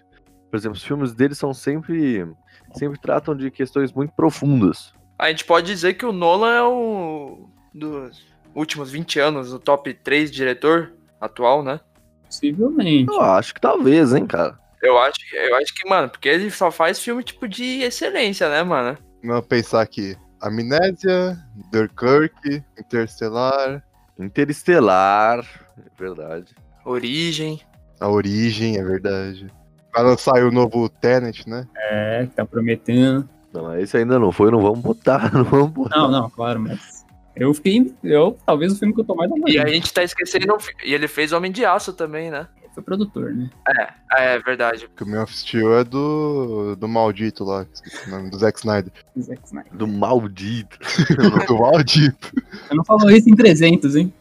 Por 0.51 0.59
exemplo, 0.59 0.77
os 0.77 0.85
filmes 0.85 1.15
dele 1.15 1.35
são 1.35 1.55
sempre, 1.55 2.27
sempre 2.75 3.01
tratam 3.01 3.35
de 3.35 3.51
questões 3.51 3.91
muito 3.91 4.13
profundas. 4.13 4.93
A 5.19 5.31
gente 5.31 5.47
pode 5.47 5.67
dizer 5.67 5.95
que 5.95 6.05
o 6.05 6.13
Nolan 6.13 6.53
é 6.53 6.63
o. 6.63 7.49
dos 7.73 8.38
últimos 8.59 8.91
20 8.91 9.21
anos, 9.21 9.53
o 9.53 9.59
top 9.59 9.95
3 9.95 10.31
diretor 10.31 10.93
atual, 11.21 11.63
né? 11.63 11.81
Possivelmente. 12.25 13.11
Eu 13.11 13.21
acho 13.21 13.55
que 13.55 13.61
talvez, 13.61 14.13
hein, 14.13 14.27
cara. 14.27 14.59
Eu 14.83 14.99
acho, 14.99 15.19
eu 15.33 15.57
acho 15.57 15.75
que, 15.75 15.89
mano, 15.89 16.09
porque 16.09 16.29
ele 16.29 16.51
só 16.51 16.71
faz 16.71 17.01
filme 17.01 17.23
tipo 17.25 17.49
de 17.49 17.83
excelência, 17.83 18.49
né, 18.49 18.63
mano? 18.63 18.97
Vamos 19.25 19.47
pensar 19.47 19.81
aqui. 19.81 20.17
Amnésia, 20.41 21.37
Dunkirk, 21.73 22.63
Interstellar, 22.79 23.83
Interestelar, 24.19 25.45
é 25.79 25.83
verdade. 25.99 26.55
Origem. 26.85 27.61
A 28.01 28.09
Origem, 28.09 28.77
é 28.77 28.85
verdade. 28.85 29.53
Vai 29.93 30.05
lançar 30.05 30.45
o 30.45 30.53
novo 30.53 30.89
Tenet, 30.89 31.49
né? 31.49 31.67
É, 31.91 32.27
que 32.27 32.37
tá 32.37 32.47
prometendo. 32.47 33.29
Não, 33.53 33.77
esse 33.77 33.97
ainda 33.97 34.19
não 34.19 34.31
foi, 34.31 34.51
não 34.51 34.61
vamos 34.61 34.81
botar, 34.81 35.31
não 35.35 35.45
vamos 35.45 35.71
botar. 35.71 35.97
Não, 35.97 36.11
não, 36.11 36.31
claro, 36.31 36.61
mas. 36.61 36.98
Eu 37.39 37.55
fiquei. 37.55 37.93
Eu, 38.03 38.37
talvez 38.45 38.73
o 38.73 38.77
filme 38.77 38.95
que 38.95 39.01
eu 39.01 39.05
tô 39.05 39.15
mais 39.15 39.31
E 39.31 39.35
avaliando. 39.35 39.69
a 39.69 39.73
gente 39.73 39.93
tá 39.93 40.03
esquecendo. 40.03 40.57
E 40.85 40.93
ele 40.93 41.09
fez 41.09 41.33
Homem 41.33 41.53
de 41.53 41.65
Aço 41.65 41.93
também, 41.93 42.31
né? 42.31 42.47
Foi 42.75 42.83
produtor, 42.83 43.35
né? 43.35 43.51
É, 43.69 44.35
é 44.35 44.39
verdade. 44.39 44.89
Que 44.97 45.03
o 45.03 45.23
of 45.23 45.37
Steel 45.37 45.79
é 45.79 45.85
do, 45.85 46.77
do 46.77 46.87
maldito 46.87 47.43
lá, 47.43 47.67
esqueci 47.73 48.09
o 48.09 48.11
nome, 48.11 48.31
do 48.31 48.39
Zack 48.39 48.59
Snyder. 48.59 48.93
Zack 49.21 49.41
Snyder. 49.45 49.73
Do 49.75 49.89
maldito. 49.89 50.79
do 51.49 51.59
maldito. 51.59 52.33
Eu 52.71 52.77
não 52.77 52.85
falo 52.85 53.11
isso 53.11 53.29
em 53.29 53.35
300, 53.35 53.97
hein? 53.97 54.13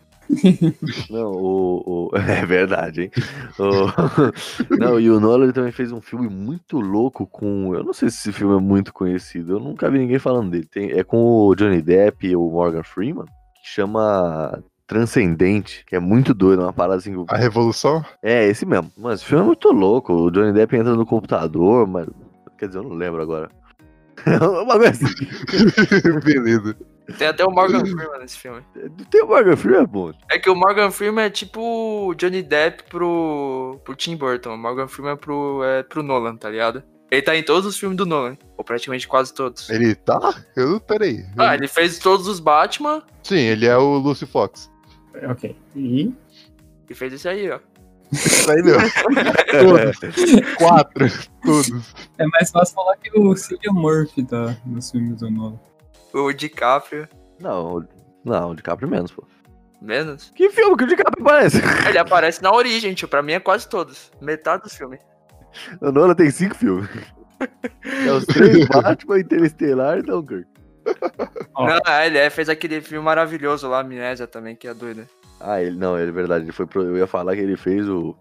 Não, 1.10 1.32
o, 1.32 2.10
o- 2.12 2.18
É 2.18 2.46
verdade, 2.46 3.04
hein? 3.04 3.12
O- 3.60 4.76
Não, 4.78 5.00
e 5.00 5.10
o 5.10 5.20
Nolan 5.20 5.52
também 5.52 5.72
fez 5.72 5.92
um 5.92 6.02
filme 6.02 6.28
muito 6.30 6.80
louco 6.80 7.26
com. 7.28 7.74
Eu 7.76 7.84
não 7.84 7.94
sei 7.94 8.10
se 8.10 8.18
esse 8.18 8.32
filme 8.32 8.56
é 8.56 8.60
muito 8.60 8.94
conhecido, 8.94 9.54
eu 9.54 9.60
nunca 9.60 9.90
vi 9.90 10.00
ninguém 10.00 10.20
falando 10.20 10.52
dele. 10.52 10.66
Tem... 10.66 10.92
É 10.92 11.04
com 11.04 11.18
o 11.48 11.56
Johnny 11.56 11.82
Depp 11.82 12.28
e 12.28 12.36
o 12.36 12.50
Morgan 12.50 12.84
Freeman, 12.84 13.26
que 13.26 13.70
chama 13.70 14.62
Transcendente, 14.86 15.84
que 15.86 15.96
é 15.96 16.00
muito 16.00 16.34
doido, 16.34 16.62
uma 16.64 16.74
parada 16.74 16.98
assim. 16.98 17.14
A 17.30 17.38
Revolução? 17.38 18.04
É, 18.22 18.46
esse 18.48 18.66
mesmo. 18.66 18.92
Mas 18.98 19.20
esse 19.20 19.26
filme 19.26 19.44
é 19.44 19.48
muito 19.48 19.70
louco. 19.72 20.14
O 20.14 20.32
Johnny 20.32 20.54
Depp 20.54 20.76
entra 20.76 20.96
no 20.96 21.06
computador, 21.06 21.88
mas. 21.88 22.08
Quer 22.58 22.68
dizer, 22.68 22.80
eu 22.80 22.84
não 22.84 22.96
lembro 22.96 23.22
agora. 23.22 23.50
Uma 24.26 24.78
coisa 24.80 24.90
assim. 25.06 26.20
Beleza. 26.24 26.76
Tem 27.18 27.28
até 27.28 27.46
o 27.46 27.52
Morgan 27.52 27.80
Freeman 27.86 28.20
nesse 28.20 28.38
filme. 28.38 28.62
Tem 29.10 29.24
o 29.24 29.28
Morgan 29.28 29.56
Freeman, 29.56 29.88
pô. 29.88 30.14
É 30.30 30.38
que 30.38 30.50
o 30.50 30.56
Morgan 30.56 30.92
Freeman 30.92 31.26
é 31.26 31.30
tipo 31.30 31.62
o 32.10 32.16
Johnny 32.16 32.42
Depp 32.42 32.84
pro, 32.90 33.80
pro 33.84 33.96
Tim 33.96 34.16
Burton. 34.16 34.54
O 34.54 34.58
Morgan 34.58 34.88
Freeman 34.88 35.14
é 35.14 35.18
pro, 35.18 35.64
é 35.64 35.84
pro 35.84 36.04
Nolan, 36.04 36.36
tá 36.36 36.50
ligado? 36.50 36.84
Ele 37.10 37.22
tá 37.22 37.36
em 37.38 37.44
todos 37.44 37.66
os 37.66 37.80
filmes 37.80 37.98
do 37.98 38.06
Nolan. 38.06 38.38
Ou 38.58 38.64
praticamente 38.64 39.08
quase 39.08 39.34
todos. 39.34 39.70
Ele 39.70 39.96
tá? 39.96 40.36
Eu, 40.56 40.80
peraí. 40.82 41.26
Ah, 41.38 41.56
ele 41.56 41.68
fez 41.68 42.00
todos 42.00 42.28
os 42.28 42.40
Batman 42.40 43.02
Sim, 43.24 43.40
ele 43.40 43.66
é 43.66 43.78
o 43.78 43.98
Lucy 43.98 44.26
Fox. 44.26 44.70
Ok. 45.30 45.56
E. 45.76 46.14
e 46.90 46.94
fez 46.94 47.12
esse 47.14 47.28
aí, 47.28 47.50
ó. 47.50 47.60
Isso 48.12 48.50
aí 48.50 48.62
mesmo. 48.64 48.82
Todos. 49.52 50.56
Quatro. 50.58 51.06
Todos. 51.44 51.94
É 52.18 52.26
mais 52.28 52.52
fácil 52.52 52.76
falar 52.76 52.96
que 52.96 53.10
o 53.20 53.36
Cillian 53.36 53.74
Murphy 53.74 54.24
tá 54.24 54.56
nos 54.66 54.92
filmes 54.92 55.20
do 55.20 55.30
Nolan. 55.30 55.60
O 56.20 56.34
DiCaprio, 56.34 57.08
Não, 57.40 57.86
não, 58.26 58.52
o 58.52 58.56
DiCaprio 58.56 58.90
menos, 58.90 59.12
pô. 59.12 59.24
menos. 59.82 60.32
Que 60.36 60.50
filme 60.50 60.76
que 60.76 60.84
o 60.84 60.88
DiCaprio 60.88 61.24
aparece? 61.26 61.58
Ele 61.88 61.98
aparece 61.98 62.42
na 62.42 62.52
origem, 62.52 62.94
tio. 62.94 63.08
Pra 63.08 63.22
mim 63.22 63.34
é 63.34 63.40
quase 63.40 63.68
todos. 63.70 64.12
Metade 64.22 64.64
dos 64.64 64.74
filmes. 64.76 65.00
O 65.82 65.92
Nolan 65.92 66.16
tem 66.16 66.30
cinco 66.32 66.56
filmes. 66.56 66.90
É 68.06 68.12
os 68.12 68.26
três 68.26 68.66
Batman, 68.70 69.20
Interestelar 69.20 70.00
e 70.00 70.02
Dunkirk. 70.02 70.48
Não, 71.56 71.80
é, 71.86 72.08
ele 72.08 72.18
é, 72.18 72.30
fez 72.30 72.48
aquele 72.50 72.80
filme 72.82 73.04
maravilhoso 73.04 73.68
lá, 73.68 73.82
Amnésia 73.82 74.26
também, 74.28 74.56
que 74.56 74.68
é 74.68 74.74
doido. 74.74 75.06
Ah, 75.40 75.62
ele 75.62 75.78
não, 75.78 75.98
ele 76.00 76.10
é 76.10 76.14
verdade. 76.14 76.46
Ele 76.46 76.52
foi 76.52 76.66
pro- 76.66 76.84
eu 76.84 76.98
ia 76.98 77.08
falar 77.08 77.36
que 77.36 77.42
ele 77.42 77.58
fez 77.58 77.88
o. 77.88 78.16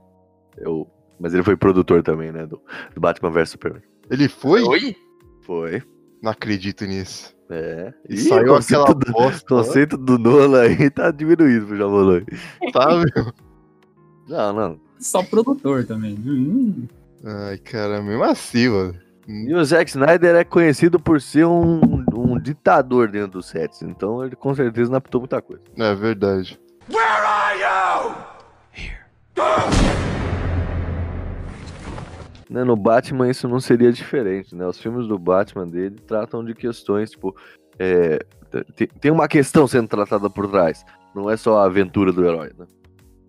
Eu, 0.58 0.86
mas 1.20 1.32
ele 1.32 1.42
foi 1.42 1.56
produtor 1.56 2.02
também, 2.02 2.32
né? 2.32 2.44
Do, 2.46 2.60
do 2.94 3.00
Batman 3.00 3.30
vs 3.30 3.50
Superman. 3.50 3.82
Ele 4.10 4.28
foi? 4.28 4.62
Oi? 4.62 4.96
Foi. 5.42 5.82
Não 6.22 6.32
acredito 6.32 6.84
nisso. 6.84 7.35
É. 7.48 7.92
E 8.08 8.14
Ih, 8.14 8.18
saiu 8.18 8.54
aquela 8.56 8.86
do- 8.94 9.12
bosta. 9.12 9.54
O 9.54 9.58
conceito 9.58 9.96
do 9.96 10.18
Nolan 10.18 10.62
aí 10.62 10.90
tá 10.90 11.10
diminuído 11.10 11.66
pro 11.66 11.76
Javoloi. 11.76 12.24
Tá, 12.72 12.88
meu? 12.96 13.32
Não, 14.28 14.52
não. 14.52 14.80
Só 14.98 15.22
produtor 15.22 15.84
também. 15.84 16.14
Hum, 16.14 16.86
Ai, 17.24 17.58
cara, 17.58 18.02
mesmo 18.02 18.24
assim, 18.24 18.68
mano. 18.68 18.94
E 19.28 19.52
o 19.54 19.64
Zack 19.64 19.90
Snyder 19.90 20.34
é 20.36 20.44
conhecido 20.44 20.98
por 21.00 21.20
ser 21.20 21.44
um, 21.46 21.80
um 22.14 22.38
ditador 22.38 23.08
dentro 23.08 23.32
dos 23.38 23.46
sets, 23.46 23.82
então 23.82 24.24
ele 24.24 24.36
com 24.36 24.54
certeza 24.54 24.88
não 24.90 24.98
apitou 24.98 25.20
muita 25.20 25.42
coisa. 25.42 25.62
É 25.76 25.94
verdade. 25.94 26.58
Né, 32.56 32.64
no 32.64 32.74
Batman 32.74 33.28
isso 33.28 33.46
não 33.46 33.60
seria 33.60 33.92
diferente, 33.92 34.54
né? 34.54 34.66
Os 34.66 34.80
filmes 34.80 35.06
do 35.06 35.18
Batman 35.18 35.66
dele 35.66 35.96
tratam 36.06 36.42
de 36.42 36.54
questões, 36.54 37.10
tipo, 37.10 37.36
é, 37.78 38.18
tem, 38.74 38.86
tem 38.86 39.10
uma 39.10 39.28
questão 39.28 39.66
sendo 39.66 39.86
tratada 39.86 40.30
por 40.30 40.50
trás. 40.50 40.82
Não 41.14 41.28
é 41.28 41.36
só 41.36 41.58
a 41.58 41.66
aventura 41.66 42.10
do 42.14 42.24
herói, 42.24 42.52
né? 42.58 42.66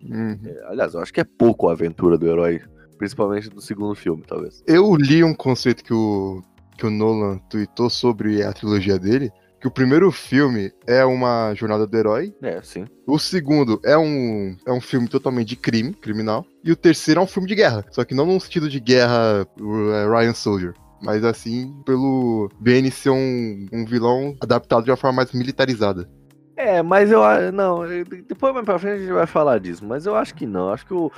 Uhum. 0.02 0.38
É, 0.46 0.64
aliás, 0.68 0.94
eu 0.94 1.00
acho 1.00 1.12
que 1.12 1.20
é 1.20 1.24
pouco 1.24 1.68
a 1.68 1.72
aventura 1.72 2.16
do 2.16 2.26
herói, 2.26 2.62
principalmente 2.96 3.50
do 3.50 3.60
segundo 3.60 3.94
filme, 3.94 4.24
talvez. 4.26 4.62
Eu 4.66 4.96
li 4.96 5.22
um 5.22 5.34
conceito 5.34 5.84
que 5.84 5.92
o, 5.92 6.42
que 6.78 6.86
o 6.86 6.90
Nolan 6.90 7.36
tweetou 7.50 7.90
sobre 7.90 8.42
a 8.42 8.50
trilogia 8.50 8.98
dele, 8.98 9.30
que 9.60 9.66
o 9.66 9.70
primeiro 9.70 10.10
filme 10.12 10.72
é 10.86 11.04
uma 11.04 11.52
jornada 11.54 11.86
do 11.86 11.96
herói, 11.96 12.32
É, 12.42 12.60
sim. 12.62 12.84
o 13.06 13.18
segundo 13.18 13.80
é 13.84 13.96
um, 13.98 14.56
é 14.66 14.72
um 14.72 14.80
filme 14.80 15.08
totalmente 15.08 15.48
de 15.48 15.56
crime, 15.56 15.92
criminal, 15.92 16.46
e 16.64 16.70
o 16.70 16.76
terceiro 16.76 17.20
é 17.20 17.24
um 17.24 17.26
filme 17.26 17.48
de 17.48 17.54
guerra, 17.54 17.84
só 17.90 18.04
que 18.04 18.14
não 18.14 18.26
no 18.26 18.40
sentido 18.40 18.68
de 18.68 18.78
guerra 18.80 19.46
é, 19.58 20.08
Ryan 20.08 20.34
Soldier. 20.34 20.74
Mas 21.00 21.24
assim, 21.24 21.72
pelo 21.86 22.50
Benny 22.58 22.90
ser 22.90 23.10
um, 23.10 23.66
um 23.72 23.84
vilão 23.84 24.34
adaptado 24.40 24.84
de 24.84 24.90
uma 24.90 24.96
forma 24.96 25.16
mais 25.16 25.32
militarizada. 25.32 26.08
É, 26.56 26.82
mas 26.82 27.12
eu 27.12 27.20
não, 27.52 27.82
depois 28.26 28.52
mais 28.52 28.66
pra 28.66 28.80
frente 28.80 28.94
a 28.94 28.98
gente 28.98 29.12
vai 29.12 29.26
falar 29.26 29.58
disso, 29.60 29.84
mas 29.84 30.06
eu 30.06 30.16
acho 30.16 30.34
que 30.34 30.44
não, 30.44 30.70
acho 30.70 30.84
que 30.84 30.92
o, 30.92 31.08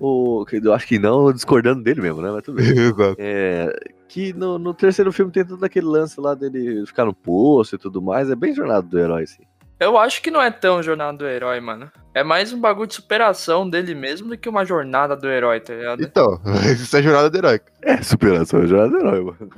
o 0.00 0.44
eu 0.50 0.72
acho 0.74 0.88
que 0.88 0.98
não, 0.98 1.32
discordando 1.32 1.84
dele 1.84 2.00
mesmo, 2.00 2.20
né, 2.20 2.32
mas 2.32 2.42
tudo 2.42 2.56
bem. 2.56 2.66
Exato. 2.76 3.16
É, 3.16 3.72
que 4.08 4.32
no, 4.32 4.58
no 4.58 4.72
terceiro 4.72 5.12
filme 5.12 5.30
tem 5.30 5.44
todo 5.44 5.62
aquele 5.62 5.86
lance 5.86 6.18
lá 6.20 6.34
dele 6.34 6.84
ficar 6.86 7.04
no 7.04 7.14
poço 7.14 7.74
e 7.74 7.78
tudo 7.78 8.00
mais, 8.00 8.30
é 8.30 8.34
bem 8.34 8.54
jornada 8.54 8.82
do 8.82 8.98
herói, 8.98 9.24
assim. 9.24 9.42
Eu 9.78 9.96
acho 9.96 10.20
que 10.20 10.30
não 10.30 10.42
é 10.42 10.50
tão 10.50 10.82
jornada 10.82 11.16
do 11.16 11.26
herói, 11.26 11.60
mano. 11.60 11.90
É 12.12 12.24
mais 12.24 12.52
um 12.52 12.60
bagulho 12.60 12.88
de 12.88 12.94
superação 12.94 13.68
dele 13.68 13.94
mesmo 13.94 14.28
do 14.28 14.36
que 14.36 14.48
uma 14.48 14.64
jornada 14.64 15.14
do 15.14 15.28
herói, 15.28 15.60
tá 15.60 15.72
ligado? 15.72 16.02
Então, 16.02 16.40
isso 16.66 16.96
é 16.96 17.02
jornada 17.02 17.30
do 17.30 17.38
herói. 17.38 17.60
É, 17.82 18.02
superação 18.02 18.62
é 18.62 18.66
jornada 18.66 18.90
do 18.90 18.98
herói, 18.98 19.20
mano. 19.20 19.50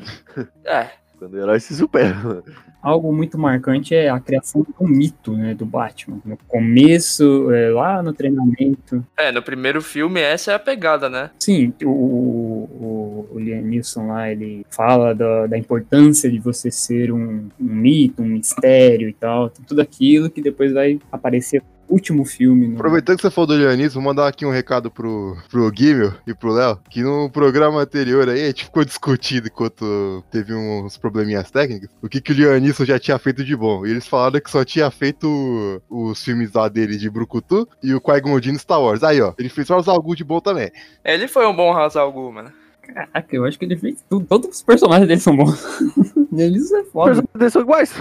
É. 0.64 0.90
Quando 1.18 1.34
o 1.34 1.38
herói 1.38 1.58
se 1.60 1.74
supera, 1.74 2.14
mano. 2.16 2.44
Algo 2.82 3.12
muito 3.12 3.38
marcante 3.38 3.94
é 3.94 4.08
a 4.08 4.18
criação 4.20 4.66
do 4.78 4.88
mito, 4.88 5.32
né, 5.32 5.54
do 5.54 5.66
Batman. 5.66 6.18
No 6.24 6.36
começo, 6.48 7.50
é, 7.52 7.70
lá 7.70 8.02
no 8.02 8.12
treinamento. 8.12 9.04
É, 9.16 9.30
no 9.32 9.42
primeiro 9.42 9.80
filme 9.82 10.20
essa 10.20 10.52
é 10.52 10.54
a 10.54 10.58
pegada, 10.58 11.08
né? 11.08 11.30
Sim, 11.38 11.72
o, 11.82 11.88
o, 11.88 13.28
o 13.32 13.38
Liam 13.38 13.62
Neeson 13.62 14.06
lá, 14.08 14.30
ele 14.30 14.64
fala 14.70 15.14
da, 15.14 15.46
da 15.46 15.58
importância 15.58 16.30
de 16.30 16.38
você 16.38 16.70
ser 16.70 17.12
um, 17.12 17.48
um 17.60 17.64
mito, 17.64 18.22
um 18.22 18.26
mistério 18.26 19.08
e 19.08 19.12
tal. 19.12 19.50
Tudo 19.50 19.80
aquilo 19.80 20.30
que 20.30 20.40
depois 20.40 20.72
vai 20.72 20.98
aparecer 21.10 21.62
último 21.90 22.24
filme. 22.24 22.68
No... 22.68 22.74
Aproveitando 22.74 23.16
que 23.16 23.22
você 23.22 23.30
falou 23.30 23.48
do 23.48 23.54
Leonis, 23.54 23.94
vou 23.94 24.02
mandar 24.02 24.28
aqui 24.28 24.46
um 24.46 24.50
recado 24.50 24.90
pro, 24.90 25.36
pro 25.50 25.72
Gimel 25.74 26.14
e 26.26 26.34
pro 26.34 26.52
Léo, 26.52 26.78
que 26.88 27.02
no 27.02 27.28
programa 27.30 27.80
anterior 27.80 28.28
aí 28.28 28.44
a 28.44 28.46
gente 28.46 28.64
ficou 28.64 28.84
discutindo 28.84 29.48
enquanto 29.48 30.24
teve 30.30 30.54
uns 30.54 30.96
probleminhas 30.96 31.50
técnicos, 31.50 31.88
o 32.02 32.08
que, 32.08 32.20
que 32.20 32.32
o 32.32 32.36
Leonisson 32.36 32.84
já 32.84 32.98
tinha 32.98 33.18
feito 33.18 33.44
de 33.44 33.56
bom. 33.56 33.84
E 33.84 33.90
eles 33.90 34.06
falaram 34.06 34.40
que 34.40 34.50
só 34.50 34.64
tinha 34.64 34.90
feito 34.90 35.82
os 35.88 36.22
filmes 36.22 36.52
lá 36.52 36.68
dele 36.68 36.96
de 36.96 37.10
Brucutu 37.10 37.68
e 37.82 37.94
o 37.94 38.00
Qui-Gon 38.00 38.40
Star 38.58 38.80
Wars. 38.80 39.02
Aí, 39.02 39.20
ó, 39.20 39.34
ele 39.38 39.48
fez 39.48 39.70
al 39.70 40.02
Ghul 40.02 40.14
de 40.14 40.24
bom 40.24 40.40
também. 40.40 40.70
Ele 41.04 41.26
foi 41.26 41.46
um 41.46 41.54
bom 41.54 41.72
Ra's 41.72 41.96
al 41.96 42.12
Ghul, 42.12 42.32
mano. 42.32 42.59
Caraca, 42.82 43.36
eu 43.36 43.44
acho 43.44 43.58
que 43.58 43.64
ele 43.64 43.76
fez 43.76 44.04
tudo. 44.08 44.26
Todos 44.26 44.48
os 44.56 44.62
personagens 44.62 45.06
dele 45.06 45.20
são 45.20 45.36
bons. 45.36 45.62
Eles 46.36 46.70
é 46.72 46.80
Os 46.80 46.88
foda. 46.90 47.22
personagens 47.22 47.38
deles 47.38 47.52
são 47.52 47.62
iguais. 47.62 47.92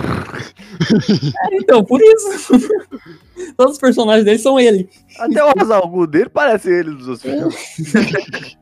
É, 1.52 1.56
então, 1.58 1.84
por 1.84 2.00
isso. 2.02 2.54
Todos 3.58 3.74
os 3.74 3.80
personagens 3.80 4.24
dele 4.24 4.39
são 4.39 4.60
ele. 4.60 4.89
Até 5.18 5.44
o 5.44 5.52
Hazalgu 5.60 6.06
dele 6.08 6.30
parece 6.30 6.70
ele 6.70 6.92
dos 6.92 7.08
outros 7.08 7.22
filmes. 7.24 8.58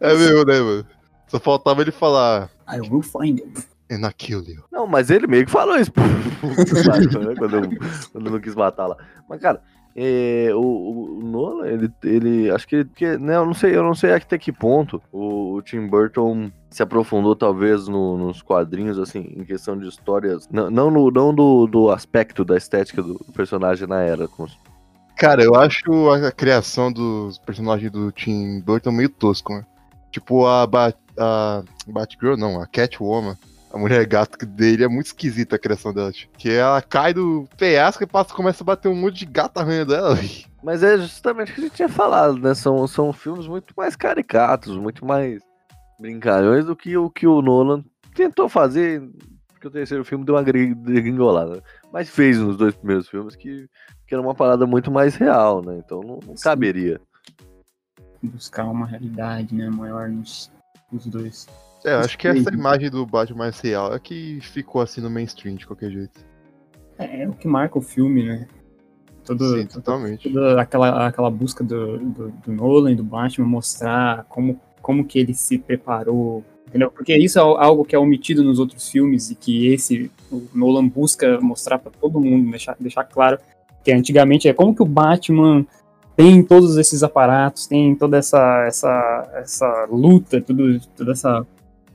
É 0.00 0.14
mesmo, 0.14 0.44
né, 0.44 0.60
mano? 0.60 0.86
Só 1.28 1.40
faltava 1.40 1.80
ele 1.80 1.90
falar. 1.90 2.50
I 2.68 2.80
will 2.80 3.02
find 3.02 3.40
him. 3.40 3.52
And 3.90 4.06
I 4.06 4.12
kill 4.12 4.42
you. 4.42 4.64
Não, 4.70 4.86
mas 4.86 5.10
ele 5.10 5.26
meio 5.26 5.46
que 5.46 5.52
falou 5.52 5.76
isso. 5.76 5.92
Né, 5.96 7.34
quando, 7.38 7.56
eu, 7.56 7.68
quando 8.12 8.26
eu 8.26 8.32
não 8.32 8.40
quis 8.40 8.54
matar 8.54 8.88
lá. 8.88 8.96
Mas, 9.28 9.40
cara, 9.40 9.62
é, 9.96 10.50
o, 10.54 10.60
o- 10.60 11.20
Nolan, 11.24 11.66
ele, 11.66 11.90
ele. 12.04 12.50
Acho 12.50 12.68
que. 12.68 12.84
que 12.84 13.16
né, 13.16 13.36
eu 13.36 13.46
não 13.46 13.54
sei, 13.54 13.74
eu 13.74 13.82
não 13.82 13.94
sei 13.94 14.12
até 14.12 14.36
que 14.38 14.52
ponto 14.52 15.00
o, 15.10 15.54
o 15.54 15.62
Tim 15.62 15.86
Burton 15.86 16.50
se 16.70 16.82
aprofundou, 16.82 17.34
talvez, 17.34 17.88
no- 17.88 18.18
nos 18.18 18.42
quadrinhos, 18.42 18.98
assim, 18.98 19.32
em 19.34 19.44
questão 19.44 19.78
de 19.78 19.88
histórias. 19.88 20.46
Não, 20.50 20.70
não, 20.70 20.90
no- 20.90 21.10
não 21.10 21.34
do, 21.34 21.66
do 21.66 21.90
aspecto 21.90 22.44
da 22.44 22.56
estética 22.56 23.02
do 23.02 23.18
personagem 23.34 23.88
na 23.88 24.02
era. 24.02 24.28
como- 24.28 24.48
Cara, 25.16 25.42
eu 25.42 25.54
acho 25.54 26.10
a 26.10 26.30
criação 26.30 26.92
dos 26.92 27.38
personagens 27.38 27.90
do 27.90 28.12
Tim 28.12 28.60
Burton 28.60 28.92
meio 28.92 29.08
tosco, 29.08 29.54
né? 29.54 29.64
Tipo 30.12 30.46
a, 30.46 30.66
Bat, 30.66 30.96
a 31.18 31.62
Batgirl, 31.86 32.36
não, 32.36 32.60
a 32.60 32.66
Catwoman. 32.66 33.34
A 33.76 33.78
mulher 33.78 34.06
gato 34.06 34.46
dele 34.46 34.84
é 34.84 34.88
muito 34.88 35.08
esquisita 35.08 35.56
a 35.56 35.58
criação 35.58 35.92
dela. 35.92 36.10
tipo, 36.10 36.34
Que 36.38 36.50
ela 36.50 36.80
cai 36.80 37.12
do 37.12 37.46
penhasco 37.58 38.02
e 38.02 38.06
passa, 38.06 38.32
começa 38.34 38.64
a 38.64 38.66
bater 38.66 38.88
um 38.88 38.94
monte 38.94 39.18
de 39.18 39.26
gato 39.26 39.58
arranhando 39.58 39.94
ela. 39.94 40.16
Mas 40.64 40.82
é 40.82 40.96
justamente 40.96 41.52
o 41.52 41.54
que 41.54 41.60
a 41.60 41.64
gente 41.64 41.76
tinha 41.76 41.88
falado, 41.88 42.38
né? 42.38 42.54
São, 42.54 42.86
são 42.86 43.12
filmes 43.12 43.46
muito 43.46 43.74
mais 43.76 43.94
caricatos, 43.94 44.74
muito 44.78 45.04
mais 45.04 45.42
brincalhões 46.00 46.64
do 46.64 46.74
que 46.74 46.96
o 46.96 47.10
que 47.10 47.26
o 47.26 47.42
Nolan 47.42 47.84
tentou 48.14 48.48
fazer, 48.48 49.02
porque 49.48 49.68
o 49.68 49.70
terceiro 49.70 50.06
filme 50.06 50.24
deu 50.24 50.36
uma 50.36 50.42
gri- 50.42 50.74
degringolada. 50.74 51.62
Mas 51.92 52.08
fez 52.08 52.38
nos 52.38 52.56
dois 52.56 52.74
primeiros 52.74 53.06
filmes 53.10 53.36
que, 53.36 53.68
que 54.06 54.14
era 54.14 54.22
uma 54.22 54.34
parada 54.34 54.66
muito 54.66 54.90
mais 54.90 55.16
real, 55.16 55.60
né? 55.62 55.82
Então 55.84 56.00
não, 56.00 56.18
não 56.26 56.34
caberia. 56.34 56.98
Buscar 58.22 58.64
uma 58.64 58.86
realidade, 58.86 59.54
né, 59.54 59.68
maior 59.68 60.08
nos, 60.08 60.50
nos 60.90 61.06
dois. 61.06 61.46
É, 61.86 61.94
eu 61.94 61.98
acho 62.00 62.18
que 62.18 62.26
essa 62.26 62.52
imagem 62.52 62.90
do 62.90 63.06
Batman 63.06 63.38
mais 63.38 63.60
real 63.60 63.94
é 63.94 63.98
que 64.00 64.40
ficou 64.40 64.80
assim 64.80 65.00
no 65.00 65.08
mainstream 65.08 65.54
de 65.54 65.64
qualquer 65.64 65.90
jeito. 65.90 66.20
É, 66.98 67.22
é 67.22 67.28
o 67.28 67.32
que 67.32 67.46
marca 67.46 67.78
o 67.78 67.80
filme, 67.80 68.24
né? 68.24 68.48
Todo, 69.24 69.56
Sim, 69.56 69.66
totalmente. 69.66 70.28
toda 70.28 70.60
aquela, 70.60 71.06
aquela 71.06 71.30
busca 71.30 71.62
do, 71.62 71.98
do, 71.98 72.28
do 72.44 72.52
Nolan 72.52 72.92
e 72.92 72.96
do 72.96 73.04
Batman 73.04 73.46
mostrar 73.46 74.24
como, 74.24 74.60
como 74.82 75.04
que 75.04 75.18
ele 75.18 75.32
se 75.32 75.58
preparou, 75.58 76.44
entendeu? 76.66 76.90
Porque 76.90 77.16
isso 77.16 77.38
é 77.38 77.42
algo 77.42 77.84
que 77.84 77.94
é 77.94 77.98
omitido 77.98 78.42
nos 78.42 78.58
outros 78.58 78.88
filmes 78.88 79.30
e 79.30 79.36
que 79.36 79.68
esse, 79.72 80.10
o 80.30 80.42
Nolan 80.52 80.88
busca 80.88 81.40
mostrar 81.40 81.78
pra 81.78 81.92
todo 81.92 82.20
mundo, 82.20 82.50
deixar, 82.50 82.76
deixar 82.80 83.04
claro 83.04 83.38
que 83.84 83.92
antigamente 83.92 84.48
é 84.48 84.52
como 84.52 84.74
que 84.74 84.82
o 84.82 84.86
Batman 84.86 85.64
tem 86.16 86.42
todos 86.42 86.76
esses 86.76 87.04
aparatos, 87.04 87.68
tem 87.68 87.94
toda 87.94 88.16
essa, 88.16 88.64
essa, 88.66 89.30
essa 89.34 89.86
luta, 89.88 90.40
tudo, 90.40 90.80
toda 90.96 91.12
essa... 91.12 91.46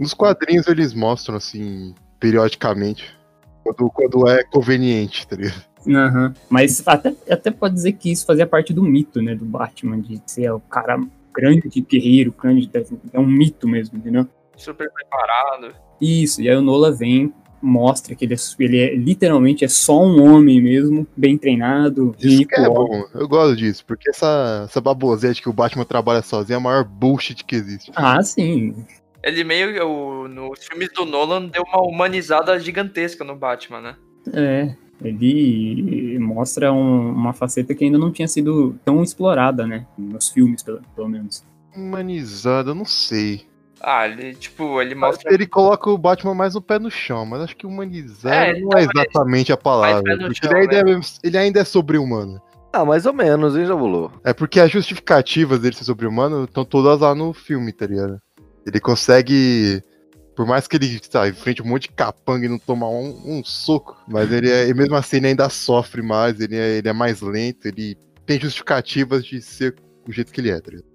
Nos 0.02 0.16
quadrinhos 0.16 0.66
eles 0.66 0.96
mostram 0.96 1.36
assim, 1.36 1.94
periodicamente. 2.20 3.16
Quando, 3.64 3.88
quando 3.92 4.28
é 4.28 4.44
conveniente, 4.44 5.28
tá 5.28 5.36
ligado? 5.36 5.64
Aham. 5.88 6.34
Mas 6.50 6.82
até, 6.88 7.14
até 7.30 7.52
pode 7.52 7.76
dizer 7.76 7.92
que 7.94 8.12
isso 8.12 8.26
fazia 8.26 8.48
parte 8.48 8.74
do 8.74 8.82
mito, 8.82 9.22
né, 9.22 9.36
do 9.36 9.46
Batman, 9.46 10.02
de 10.02 10.20
ser 10.26 10.52
o 10.52 10.60
cara 10.60 11.00
grande 11.32 11.70
guerreiro, 11.82 12.34
grande, 12.34 12.68
é 13.14 13.20
um 13.20 13.28
mito 13.28 13.68
mesmo, 13.68 14.00
entendeu? 14.00 14.28
Super 14.58 14.90
preparado. 14.92 15.76
Isso, 16.02 16.42
e 16.42 16.50
aí 16.50 16.56
o 16.56 16.64
Nola 16.64 16.92
vem, 16.92 17.32
mostra 17.62 18.16
que 18.16 18.26
ele 18.26 18.34
é, 18.34 18.38
ele 18.60 18.80
é 18.80 18.96
literalmente 18.96 19.64
é 19.64 19.68
só 19.68 20.04
um 20.04 20.24
homem 20.24 20.60
mesmo, 20.60 21.06
bem 21.16 21.38
treinado, 21.38 22.16
Isso 22.18 22.40
rico. 22.40 22.50
que 22.50 22.60
é 22.60 22.68
bom, 22.68 23.06
eu 23.14 23.28
gosto 23.28 23.56
disso, 23.56 23.86
porque 23.86 24.10
essa, 24.10 24.64
essa 24.68 24.82
baboseira 24.82 25.36
de 25.36 25.44
que 25.44 25.50
o 25.50 25.54
Batman 25.54 25.86
trabalha 25.86 26.24
sozinho 26.24 26.56
é 26.56 26.58
a 26.58 26.60
maior 26.60 26.84
bullshit 26.84 27.46
que 27.46 27.56
existe. 27.56 27.92
Ah, 27.96 28.22
sim. 28.24 28.74
Ele 29.24 29.44
meio, 29.44 29.88
o- 29.88 30.28
nos 30.28 30.66
filmes 30.66 30.90
do 30.94 31.06
Nolan, 31.06 31.48
deu 31.48 31.64
uma 31.64 31.82
humanizada 31.82 32.60
gigantesca 32.60 33.24
no 33.24 33.36
Batman, 33.36 33.82
né? 33.82 33.96
É. 34.34 34.76
Ele 35.04 36.18
mostra 36.20 36.72
um- 36.72 37.12
uma 37.12 37.34
faceta 37.34 37.74
que 37.74 37.84
ainda 37.84 37.98
não 37.98 38.12
tinha 38.12 38.28
sido 38.28 38.76
tão 38.86 39.02
explorada, 39.04 39.66
né? 39.66 39.86
Nos 39.98 40.30
filmes, 40.30 40.62
pelo, 40.64 40.82
pelo 40.96 41.10
menos. 41.10 41.44
Humanizado, 41.76 42.72
eu 42.72 42.76
não 42.76 42.86
sei. 42.86 43.46
Ah, 43.84 44.08
ele, 44.08 44.36
tipo, 44.36 44.80
ele 44.80 44.94
mostra... 44.94 45.34
ele 45.34 45.48
coloca 45.48 45.90
o 45.90 45.98
Batman 45.98 46.36
mais 46.36 46.54
no 46.54 46.62
pé 46.62 46.78
no 46.78 46.92
chão, 46.92 47.26
mas 47.26 47.42
acho 47.42 47.56
que 47.56 47.66
humanizado 47.66 48.36
É, 48.36 48.60
não 48.60 48.70
é 48.78 48.86
talvez. 48.86 48.90
exatamente 48.96 49.52
a 49.52 49.58
palavra. 49.58 50.04
pé 50.04 50.16
no 50.16 50.26
Porque 50.28 50.48
chão, 50.48 50.56
ele, 50.58 50.76
ainda 50.76 50.92
é, 50.92 51.02
ele 51.24 51.38
ainda 51.38 51.60
é 51.62 51.64
sobre-humano. 51.64 52.40
Ah, 52.72 52.86
mais 52.86 53.06
ou 53.08 53.14
menos, 53.14 53.56
hein, 53.58 53.66
Javulô? 53.66 54.12
É 54.24 54.34
porque 54.34 54.60
as 54.60 54.72
justificativas 54.72 55.60
dele 55.60 55.76
ser 55.76 55.84
sobre-humano 55.84 56.44
estão 56.46 56.64
todas 56.64 57.00
lá 57.00 57.16
no 57.16 57.34
filme, 57.34 57.74
tá 57.74 57.88
ligado? 57.88 58.20
Ele 58.66 58.80
consegue. 58.80 59.82
Por 60.36 60.46
mais 60.46 60.68
que 60.68 60.78
ele 60.78 61.00
tá, 61.00 61.28
enfrente 61.28 61.62
um 61.62 61.66
monte 61.66 61.84
de 61.84 61.96
capanga 61.96 62.46
e 62.46 62.50
não 62.50 62.58
tomar 62.58 62.90
um, 62.90 63.22
um 63.26 63.44
soco, 63.44 63.98
mas 64.08 64.32
ele 64.32 64.50
é, 64.50 64.74
mesmo 64.74 64.96
assim 64.96 65.18
ele 65.18 65.28
ainda 65.28 65.50
sofre 65.50 66.02
mais, 66.02 66.40
ele 66.40 66.56
é, 66.56 66.78
ele 66.78 66.88
é 66.88 66.94
mais 66.94 67.22
lento, 67.22 67.68
ele 67.68 67.98
tem 68.26 68.40
justificativas 68.40 69.26
de 69.26 69.42
ser 69.42 69.76
o 70.08 70.12
jeito 70.12 70.32
que 70.32 70.40
ele 70.40 70.50
é, 70.50 70.60
tá 70.60 70.72
ligado? 70.72 70.86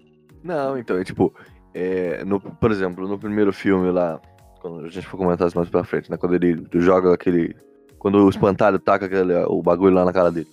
Não, 0.43 0.77
então, 0.77 0.97
é 0.97 1.03
tipo, 1.03 1.33
é, 1.73 2.25
no, 2.25 2.39
por 2.39 2.71
exemplo, 2.71 3.07
no 3.07 3.19
primeiro 3.19 3.53
filme 3.53 3.91
lá, 3.91 4.19
quando 4.59 4.85
a 4.85 4.89
gente 4.89 5.05
for 5.05 5.17
comentar 5.17 5.47
isso 5.47 5.57
mais 5.57 5.69
pra 5.69 5.83
frente, 5.83 6.09
né? 6.09 6.17
Quando 6.17 6.35
ele 6.35 6.65
joga 6.75 7.13
aquele. 7.13 7.55
Quando 7.99 8.17
o 8.17 8.29
espantalho 8.29 8.79
taca 8.79 9.05
aquele, 9.05 9.33
o 9.45 9.61
bagulho 9.61 9.93
lá 9.93 10.03
na 10.03 10.13
cara 10.13 10.31
dele. 10.31 10.47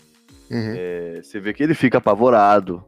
Uhum. 0.50 0.74
É, 0.76 1.20
você 1.22 1.40
vê 1.40 1.52
que 1.52 1.62
ele 1.62 1.74
fica 1.74 1.98
apavorado. 1.98 2.84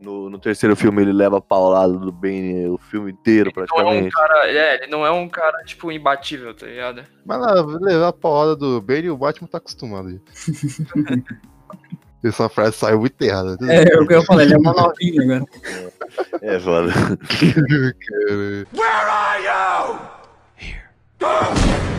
No, 0.00 0.30
no 0.30 0.38
terceiro 0.38 0.76
filme 0.76 1.02
ele 1.02 1.12
leva 1.12 1.38
a 1.38 1.40
paulada 1.40 1.92
do 1.92 2.12
Bane 2.12 2.68
o 2.68 2.78
filme 2.78 3.10
inteiro, 3.12 3.50
Não 3.54 3.62
é 3.62 3.64
um 3.64 3.66
praticamente. 3.66 4.14
cara, 4.14 4.48
é, 4.48 4.74
ele 4.76 4.86
não 4.86 5.04
é 5.04 5.10
um 5.10 5.28
cara, 5.28 5.64
tipo, 5.64 5.90
imbatível, 5.90 6.54
tá 6.54 6.66
ligado? 6.66 7.02
Mas 7.26 7.40
lá, 7.40 7.52
levar 7.80 8.08
a 8.08 8.12
porrada 8.12 8.54
do 8.54 8.80
Bane, 8.80 9.10
o 9.10 9.16
Batman 9.16 9.48
tá 9.48 9.58
acostumado. 9.58 10.20
Essa 12.24 12.48
frase 12.48 12.76
saiu 12.76 12.98
muito 13.00 13.20
errada. 13.22 13.56
É, 13.62 13.94
é 13.94 14.00
o 14.00 14.06
que 14.06 14.14
eu 14.14 14.24
falei, 14.24 14.46
ele 14.46 14.54
é 14.54 14.58
uma 14.58 14.72
novinha 14.72 15.22
agora. 15.22 15.44
É 16.42 16.58
foda. 16.58 16.92
Cara, 21.18 21.97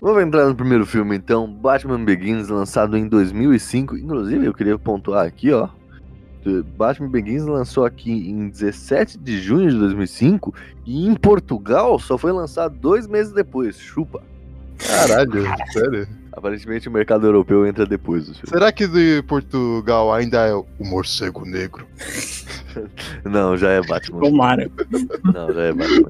Vamos 0.00 0.22
entrar 0.22 0.46
no 0.46 0.54
primeiro 0.54 0.86
filme 0.86 1.14
então, 1.14 1.46
Batman 1.46 2.02
Begins, 2.02 2.48
lançado 2.48 2.96
em 2.96 3.06
2005. 3.06 3.98
Inclusive, 3.98 4.46
eu 4.46 4.54
queria 4.54 4.78
pontuar 4.78 5.26
aqui, 5.26 5.52
ó. 5.52 5.68
que 6.42 6.62
Batman 6.62 7.08
Begins 7.10 7.44
lançou 7.44 7.84
aqui 7.84 8.10
em 8.10 8.48
17 8.48 9.18
de 9.18 9.38
junho 9.38 9.70
de 9.70 9.78
2005 9.78 10.54
e 10.86 11.06
em 11.06 11.14
Portugal 11.14 11.98
só 11.98 12.16
foi 12.16 12.32
lançado 12.32 12.74
dois 12.78 13.06
meses 13.06 13.32
depois. 13.32 13.76
Chupa. 13.76 14.22
Caralho, 14.78 15.44
sério. 15.72 16.08
Aparentemente 16.32 16.88
o 16.88 16.92
mercado 16.92 17.26
europeu 17.26 17.66
entra 17.66 17.84
depois 17.84 18.26
do 18.26 18.34
filme. 18.34 18.48
Será 18.48 18.70
que 18.70 18.86
de 18.86 19.22
Portugal 19.22 20.12
ainda 20.12 20.46
é 20.46 20.54
o 20.54 20.66
morcego 20.80 21.44
negro? 21.44 21.86
Não, 23.24 23.56
já 23.56 23.70
é 23.70 23.82
Batman. 23.82 24.20
Tomara. 24.20 24.70
Não, 25.34 25.52
já 25.52 25.62
é 25.62 25.72
Batman. 25.72 26.08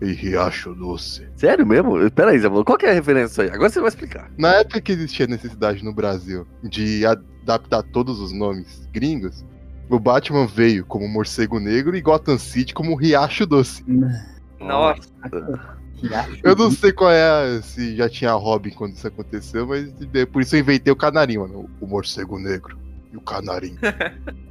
E 0.02 0.12
Riacho 0.12 0.74
Doce. 0.74 1.26
Sério 1.36 1.66
mesmo? 1.66 2.10
Pera 2.10 2.32
aí, 2.32 2.38
Zé, 2.38 2.48
qual 2.50 2.76
que 2.76 2.84
é 2.84 2.90
a 2.90 2.94
referência 2.94 3.44
aí? 3.44 3.50
Agora 3.50 3.70
você 3.70 3.80
vai 3.80 3.88
explicar. 3.88 4.30
Na 4.36 4.56
época 4.56 4.80
que 4.80 4.92
existia 4.92 5.26
necessidade 5.26 5.82
no 5.82 5.94
Brasil 5.94 6.46
de 6.62 7.06
adaptar 7.06 7.82
todos 7.82 8.20
os 8.20 8.32
nomes 8.32 8.86
gringos, 8.92 9.44
o 9.88 9.98
Batman 9.98 10.46
veio 10.46 10.84
como 10.84 11.08
Morcego 11.08 11.58
Negro 11.58 11.96
e 11.96 12.02
Gotham 12.02 12.38
City 12.38 12.74
como 12.74 12.94
Riacho 12.94 13.46
Doce. 13.46 13.82
Nossa, 14.60 15.08
Eu 16.42 16.54
não 16.56 16.70
sei 16.70 16.92
qual 16.92 17.10
é, 17.10 17.56
a- 17.58 17.62
se 17.62 17.96
já 17.96 18.08
tinha 18.08 18.32
Robin 18.32 18.70
quando 18.70 18.94
isso 18.94 19.06
aconteceu, 19.06 19.66
mas 19.66 19.88
por 20.32 20.42
isso 20.42 20.56
eu 20.56 20.60
inventei 20.60 20.92
o 20.92 20.96
canarinho, 20.96 21.42
mano. 21.42 21.70
O 21.80 21.86
Morcego 21.86 22.38
Negro 22.38 22.78
e 23.12 23.16
o 23.16 23.20
canarinho. 23.20 23.78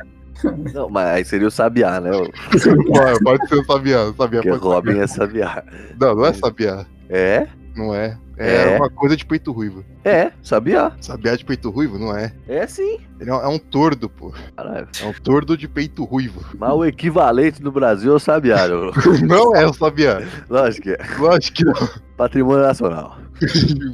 Não, 0.73 0.89
mas 0.89 1.07
aí 1.07 1.23
seria 1.25 1.47
o 1.47 1.51
Sabiá, 1.51 2.01
né? 2.01 2.09
Pode, 3.23 3.47
ser 3.47 3.55
o 3.59 3.65
Sabiá, 3.65 4.03
o 4.05 4.13
Sabiá 4.15 4.41
Porque 4.41 4.49
pode. 4.49 4.63
Robin 4.63 4.97
é 4.99 5.07
Sabiá. 5.07 5.63
Não, 5.97 6.15
não 6.15 6.25
é 6.25 6.33
Sabiá. 6.33 6.85
É? 7.07 7.47
Não 7.75 7.93
é. 7.93 8.17
É, 8.37 8.73
É. 8.73 8.77
uma 8.77 8.89
coisa 8.89 9.15
de 9.15 9.25
peito 9.25 9.51
ruivo. 9.51 9.83
É, 10.03 10.31
Sabiá. 10.41 10.91
Sabiá 11.01 11.35
de 11.35 11.43
peito 11.45 11.69
ruivo? 11.69 11.97
Não 11.99 12.15
é. 12.15 12.33
É 12.47 12.65
sim. 12.67 12.99
Ele 13.19 13.29
é 13.29 13.33
um, 13.33 13.41
é 13.41 13.47
um 13.47 13.59
tordo, 13.59 14.09
pô. 14.09 14.33
Caralho. 14.55 14.87
É 15.01 15.05
um 15.05 15.13
tordo 15.13 15.55
de 15.57 15.67
peito 15.67 16.03
ruivo. 16.03 16.43
Mas 16.57 16.71
o 16.73 16.85
equivalente 16.85 17.61
no 17.63 17.71
Brasil 17.71 18.11
é 18.11 18.15
o 18.15 18.19
Sabiá, 18.19 18.67
né? 18.67 18.75
Não 19.27 19.55
é 19.55 19.65
o 19.65 19.73
Sabiá. 19.73 20.21
Lógico 20.49 20.83
que 20.83 20.91
é. 20.91 20.97
Lógico 21.17 21.57
que 21.57 21.65
não. 21.65 21.73
Patrimônio 22.17 22.63
nacional. 22.63 23.17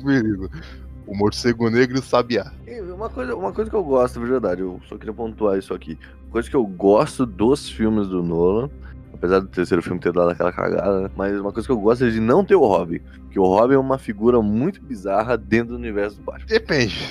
Beleza. 0.04 0.50
O 1.06 1.16
morcego 1.16 1.70
negro 1.70 1.98
e 1.98 2.00
o 2.00 2.04
sabiá. 2.04 2.52
Uma 2.96 3.10
coisa, 3.10 3.36
uma 3.36 3.52
coisa 3.52 3.70
que 3.70 3.76
eu 3.76 3.84
gosto, 3.84 4.20
de 4.20 4.26
verdade, 4.28 4.62
eu 4.62 4.80
só 4.88 4.96
queria 4.98 5.14
pontuar 5.14 5.58
isso 5.58 5.74
aqui. 5.74 5.98
Uma 6.26 6.32
coisa 6.34 6.50
que 6.50 6.56
eu 6.56 6.64
gosto 6.66 7.26
dos 7.26 7.68
filmes 7.70 8.08
do 8.08 8.22
Nolan, 8.22 8.70
apesar 9.20 9.42
do 9.42 9.48
terceiro 9.48 9.84
filme 9.84 10.00
ter 10.00 10.14
dado 10.14 10.32
aquela 10.32 10.52
cagada, 10.52 11.02
né? 11.02 11.10
mas 11.16 11.38
uma 11.38 11.52
coisa 11.52 11.68
que 11.68 11.72
eu 11.72 11.80
gosto 11.80 12.06
é 12.06 12.10
de 12.10 12.22
não 12.22 12.44
ter 12.44 12.56
o 12.56 12.66
Robin. 12.66 13.00
Porque 13.24 13.40
o 13.40 13.44
Robin 13.44 13.76
é 13.76 13.78
uma 13.78 13.98
figura 13.98 14.42
muito 14.42 14.82
bizarra 14.82 15.38
dentro 15.38 15.74
do 15.74 15.76
universo 15.76 16.18
do 16.18 16.24
Batman. 16.24 16.48
Depende. 16.48 17.10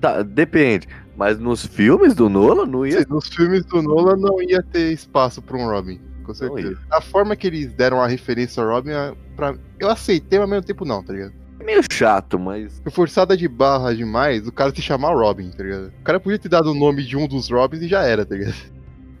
Tá, 0.00 0.22
depende. 0.22 0.88
Mas 1.16 1.38
nos 1.38 1.64
filmes 1.64 2.14
do 2.14 2.28
Nolan 2.28 2.66
não 2.66 2.84
ia. 2.84 3.00
Sim, 3.00 3.06
Nos 3.08 3.28
filmes 3.28 3.64
do 3.66 3.80
Nolan 3.80 4.16
não 4.16 4.42
ia 4.42 4.62
ter 4.62 4.92
espaço 4.92 5.40
pra 5.40 5.56
um 5.56 5.66
Robin. 5.70 6.00
Com 6.24 6.34
certeza. 6.34 6.76
A 6.90 7.00
forma 7.00 7.36
que 7.36 7.46
eles 7.46 7.72
deram 7.72 8.00
a 8.00 8.06
referência 8.08 8.62
ao 8.62 8.68
Robin, 8.68 8.90
pra... 9.36 9.54
eu 9.78 9.88
aceitei, 9.88 10.38
mas 10.38 10.48
ao 10.48 10.50
mesmo 10.50 10.66
tempo 10.66 10.84
não, 10.84 11.04
tá 11.04 11.12
ligado? 11.12 11.32
É 11.60 11.64
meio 11.64 11.82
chato, 11.92 12.36
mas. 12.36 12.82
Forçada 12.90 13.36
de 13.36 13.46
barra 13.46 13.94
demais 13.94 14.46
o 14.48 14.52
cara 14.52 14.74
se 14.74 14.82
chamar 14.82 15.14
Robin, 15.14 15.50
tá 15.50 15.62
ligado? 15.62 15.92
O 16.00 16.02
cara 16.02 16.18
podia 16.18 16.38
ter 16.38 16.48
dado 16.48 16.72
o 16.72 16.74
nome 16.74 17.04
de 17.04 17.16
um 17.16 17.28
dos 17.28 17.48
Robins 17.48 17.82
e 17.82 17.88
já 17.88 18.02
era, 18.02 18.26
tá 18.26 18.34
ligado? 18.34 18.74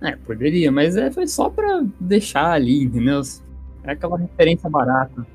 É, 0.04 0.16
poderia, 0.16 0.70
mas 0.70 0.96
é, 0.96 1.10
foi 1.10 1.26
só 1.26 1.48
pra 1.48 1.82
deixar 1.98 2.52
ali, 2.52 2.84
entendeu? 2.84 3.22
É 3.82 3.92
aquela 3.92 4.18
referência 4.18 4.68
barata. 4.68 5.26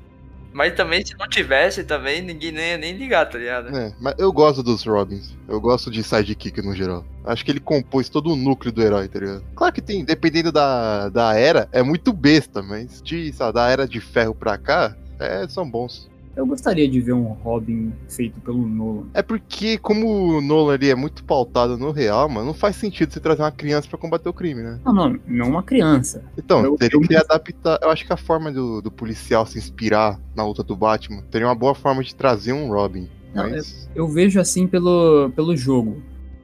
Mas 0.52 0.74
também, 0.74 1.04
se 1.04 1.16
não 1.16 1.28
tivesse, 1.28 1.84
também 1.84 2.20
ninguém 2.20 2.50
nem 2.50 2.70
ia 2.70 2.78
nem 2.78 2.96
ligar, 2.96 3.28
tá 3.28 3.38
ligado? 3.38 3.76
É, 3.76 3.92
mas 4.00 4.14
eu 4.18 4.32
gosto 4.32 4.62
dos 4.62 4.84
Robins. 4.84 5.36
Eu 5.48 5.60
gosto 5.60 5.90
de 5.90 6.02
sidekick 6.02 6.60
no 6.60 6.74
geral. 6.74 7.04
Acho 7.24 7.44
que 7.44 7.52
ele 7.52 7.60
compôs 7.60 8.08
todo 8.08 8.32
o 8.32 8.36
núcleo 8.36 8.72
do 8.72 8.82
herói, 8.82 9.08
tá 9.08 9.20
ligado? 9.20 9.44
Claro 9.54 9.72
que 9.72 9.80
tem, 9.80 10.04
dependendo 10.04 10.50
da, 10.50 11.08
da 11.08 11.34
era, 11.34 11.68
é 11.70 11.82
muito 11.82 12.12
besta, 12.12 12.62
mas 12.62 13.00
de, 13.00 13.32
sabe, 13.32 13.54
da 13.54 13.68
era 13.68 13.86
de 13.86 14.00
ferro 14.00 14.34
pra 14.34 14.58
cá, 14.58 14.96
é, 15.20 15.46
são 15.48 15.68
bons. 15.68 16.09
Eu 16.36 16.46
gostaria 16.46 16.88
de 16.88 17.00
ver 17.00 17.12
um 17.12 17.24
Robin 17.32 17.92
feito 18.08 18.40
pelo 18.40 18.66
Nolan. 18.66 19.06
É 19.14 19.20
porque, 19.22 19.76
como 19.78 20.06
o 20.36 20.40
Nolan 20.40 20.74
ali 20.74 20.88
é 20.88 20.94
muito 20.94 21.24
pautado 21.24 21.76
no 21.76 21.90
real, 21.90 22.28
mano, 22.28 22.46
não 22.46 22.54
faz 22.54 22.76
sentido 22.76 23.12
você 23.12 23.18
trazer 23.20 23.42
uma 23.42 23.50
criança 23.50 23.88
pra 23.88 23.98
combater 23.98 24.28
o 24.28 24.32
crime, 24.32 24.62
né? 24.62 24.78
Não, 24.84 24.92
não, 24.94 25.18
não 25.26 25.48
uma 25.50 25.62
criança. 25.62 26.24
Então, 26.38 26.64
Eu- 26.64 26.76
teria 26.76 26.96
eu- 26.96 27.00
que 27.00 27.16
adaptar. 27.16 27.78
Eu 27.82 27.90
acho 27.90 28.06
que 28.06 28.12
a 28.12 28.16
forma 28.16 28.50
do, 28.52 28.80
do 28.80 28.90
policial 28.90 29.44
se 29.44 29.58
inspirar 29.58 30.20
na 30.34 30.44
luta 30.46 30.62
do 30.62 30.76
Batman 30.76 31.22
teria 31.30 31.48
uma 31.48 31.54
boa 31.54 31.74
forma 31.74 32.02
de 32.02 32.14
trazer 32.14 32.52
um 32.52 32.68
Robin. 32.68 33.08
Não, 33.34 33.50
Mas. 33.50 33.88
Eu 33.94 34.08
vejo 34.08 34.40
assim 34.40 34.66
pelo, 34.66 35.30
pelo 35.34 35.56
jogo. 35.56 36.02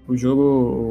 O 0.08 0.16
jogo, 0.16 0.42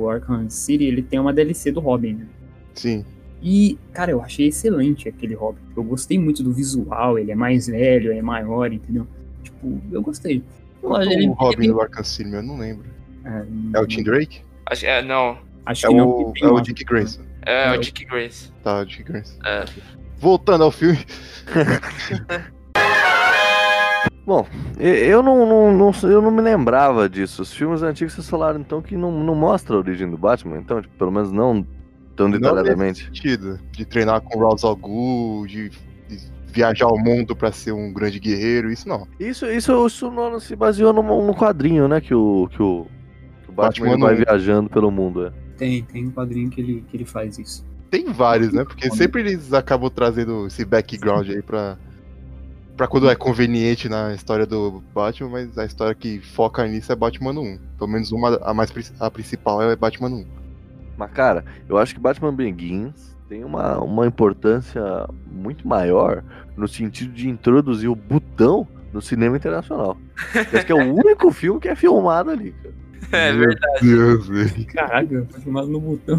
o 0.03 0.09
Arkham 0.09 0.49
City, 0.49 0.83
ele 0.85 1.01
tem 1.01 1.19
uma 1.19 1.33
DLC 1.33 1.71
do 1.71 1.79
Robin, 1.79 2.13
né? 2.15 2.27
Sim. 2.73 3.05
E, 3.47 3.77
cara, 3.93 4.09
eu 4.09 4.21
achei 4.23 4.47
excelente 4.47 5.07
aquele 5.07 5.35
Robin. 5.35 5.59
Eu 5.77 5.83
gostei 5.83 6.17
muito 6.17 6.41
do 6.41 6.51
visual, 6.51 7.19
ele 7.19 7.31
é 7.31 7.35
mais 7.35 7.67
velho, 7.67 8.11
é 8.11 8.19
maior, 8.19 8.73
entendeu? 8.73 9.05
Tipo, 9.43 9.79
eu 9.91 10.01
gostei. 10.01 10.43
Qual 10.81 10.99
é 10.99 11.05
Ele- 11.05 11.27
o 11.29 11.33
Robin 11.33 11.65
ele- 11.65 11.73
do 11.73 11.79
Arkham 11.79 12.03
City, 12.03 12.33
eu 12.33 12.41
não 12.41 12.57
lembro. 12.57 12.87
É, 13.23 13.45
É 13.77 13.79
o 13.79 13.85
Tim 13.85 14.01
Drake? 14.01 14.41
Acho, 14.65 14.85
é, 14.87 15.03
não. 15.03 15.37
Acho 15.63 15.85
É 15.85 15.89
que 15.89 15.95
não. 15.95 16.09
o, 16.09 16.33
é 16.41 16.47
o. 16.47 16.59
Dick 16.59 16.83
Grayson. 16.83 17.21
É, 17.43 17.69
Não. 17.69 17.75
o 17.75 17.79
Dick 17.79 18.05
Grace. 18.05 18.51
Tá, 18.63 18.79
o 18.79 18.85
Dick 18.85 19.03
Grayson. 19.03 19.37
É. 19.45 19.65
Voltando 20.17 20.63
ao 20.63 20.71
filme. 20.71 20.97
Bom, 24.25 24.47
eu 24.79 25.21
não, 25.21 25.45
não, 25.45 25.71
não- 25.77 26.09
eu 26.09 26.19
não 26.19 26.31
me 26.31 26.41
lembrava 26.41 27.07
disso. 27.07 27.43
Os 27.43 27.53
filmes 27.53 27.83
antigos 27.83 28.13
vocês 28.13 28.27
falaram 28.27 28.59
então 28.59 28.81
que 28.81 28.97
não, 28.97 29.23
não 29.23 29.35
mostra 29.35 29.75
a 29.75 29.79
origem 29.79 30.09
do 30.09 30.17
Batman, 30.17 30.57
então, 30.57 30.81
tipo, 30.81 30.95
pelo 30.97 31.11
menos 31.11 31.31
não 31.31 31.63
tão 32.15 32.27
Não 32.27 32.39
detalhadamente. 32.39 33.01
nesse 33.03 33.05
sentido. 33.05 33.59
De 33.71 33.85
treinar 33.85 34.21
com 34.21 34.37
o 34.39 34.49
Ra's 34.49 34.63
al 34.63 34.75
Ghul, 34.75 35.45
de, 35.47 35.69
de 35.69 36.19
viajar 36.47 36.85
ao 36.85 36.97
mundo 36.97 37.35
pra 37.35 37.51
ser 37.51 37.71
um 37.73 37.91
grande 37.93 38.19
guerreiro, 38.19 38.71
isso 38.71 38.87
não. 38.87 39.07
Isso, 39.19 39.45
isso, 39.45 39.85
isso 39.87 40.11
não 40.11 40.39
se 40.39 40.55
baseou 40.55 40.93
no, 40.93 41.03
no 41.03 41.35
quadrinho, 41.35 41.87
né? 41.87 41.99
Que 42.01 42.13
o, 42.13 42.47
que 42.49 42.61
o, 42.61 42.87
que 43.43 43.51
o 43.51 43.53
Batman, 43.53 43.89
Batman 43.89 44.05
vai 44.07 44.15
não- 44.17 44.25
viajando 44.25 44.69
pelo 44.69 44.89
mundo. 44.91 45.25
É. 45.27 45.31
Tem, 45.57 45.83
tem 45.83 46.05
um 46.07 46.11
quadrinho 46.11 46.49
que 46.49 46.59
ele, 46.59 46.85
que 46.89 46.97
ele 46.97 47.05
faz 47.05 47.37
isso. 47.39 47.65
Tem 47.89 48.11
vários, 48.11 48.51
né? 48.51 48.63
Porque 48.65 48.89
sempre 48.91 49.21
eles 49.21 49.53
acabam 49.53 49.89
trazendo 49.89 50.47
esse 50.47 50.65
background 50.65 51.29
aí 51.29 51.41
pra. 51.41 51.77
Pra 52.75 52.87
quando 52.87 53.09
é 53.09 53.15
conveniente 53.15 53.87
na 53.87 54.13
história 54.13 54.45
do 54.45 54.83
Batman, 54.93 55.29
mas 55.29 55.57
a 55.57 55.63
história 55.63 55.95
que 55.95 56.19
foca 56.19 56.67
nisso 56.67 56.91
é 56.91 56.95
Batman 56.95 57.31
1. 57.39 57.57
Pelo 57.77 57.89
menos 57.89 58.11
uma, 58.11 58.35
a 58.43 58.53
mais 58.53 58.69
a 58.99 59.09
principal 59.09 59.61
é 59.61 59.73
Batman 59.77 60.09
1. 60.09 60.25
Mas, 60.97 61.11
cara, 61.11 61.43
eu 61.67 61.77
acho 61.77 61.93
que 61.93 61.99
Batman 61.99 62.33
Begins 62.33 63.15
tem 63.27 63.43
uma, 63.43 63.79
uma 63.79 64.05
importância 64.07 64.81
muito 65.31 65.67
maior 65.67 66.23
no 66.55 66.67
sentido 66.67 67.11
de 67.13 67.27
introduzir 67.29 67.89
o 67.89 67.95
botão 67.95 68.67
no 68.93 69.01
cinema 69.01 69.35
internacional. 69.35 69.97
Esse 70.53 70.65
que 70.65 70.71
é 70.71 70.75
o 70.75 70.77
único 70.93 71.31
filme 71.31 71.59
que 71.59 71.67
é 71.67 71.75
filmado 71.75 72.29
ali, 72.31 72.51
cara. 72.51 72.75
É 73.11 73.31
Meu 73.33 73.47
verdade. 73.47 73.79
Deus, 73.81 74.27
velho. 74.27 75.27
Foi 75.31 75.41
filmado 75.41 75.67
no 75.67 75.79
botão. 75.79 76.17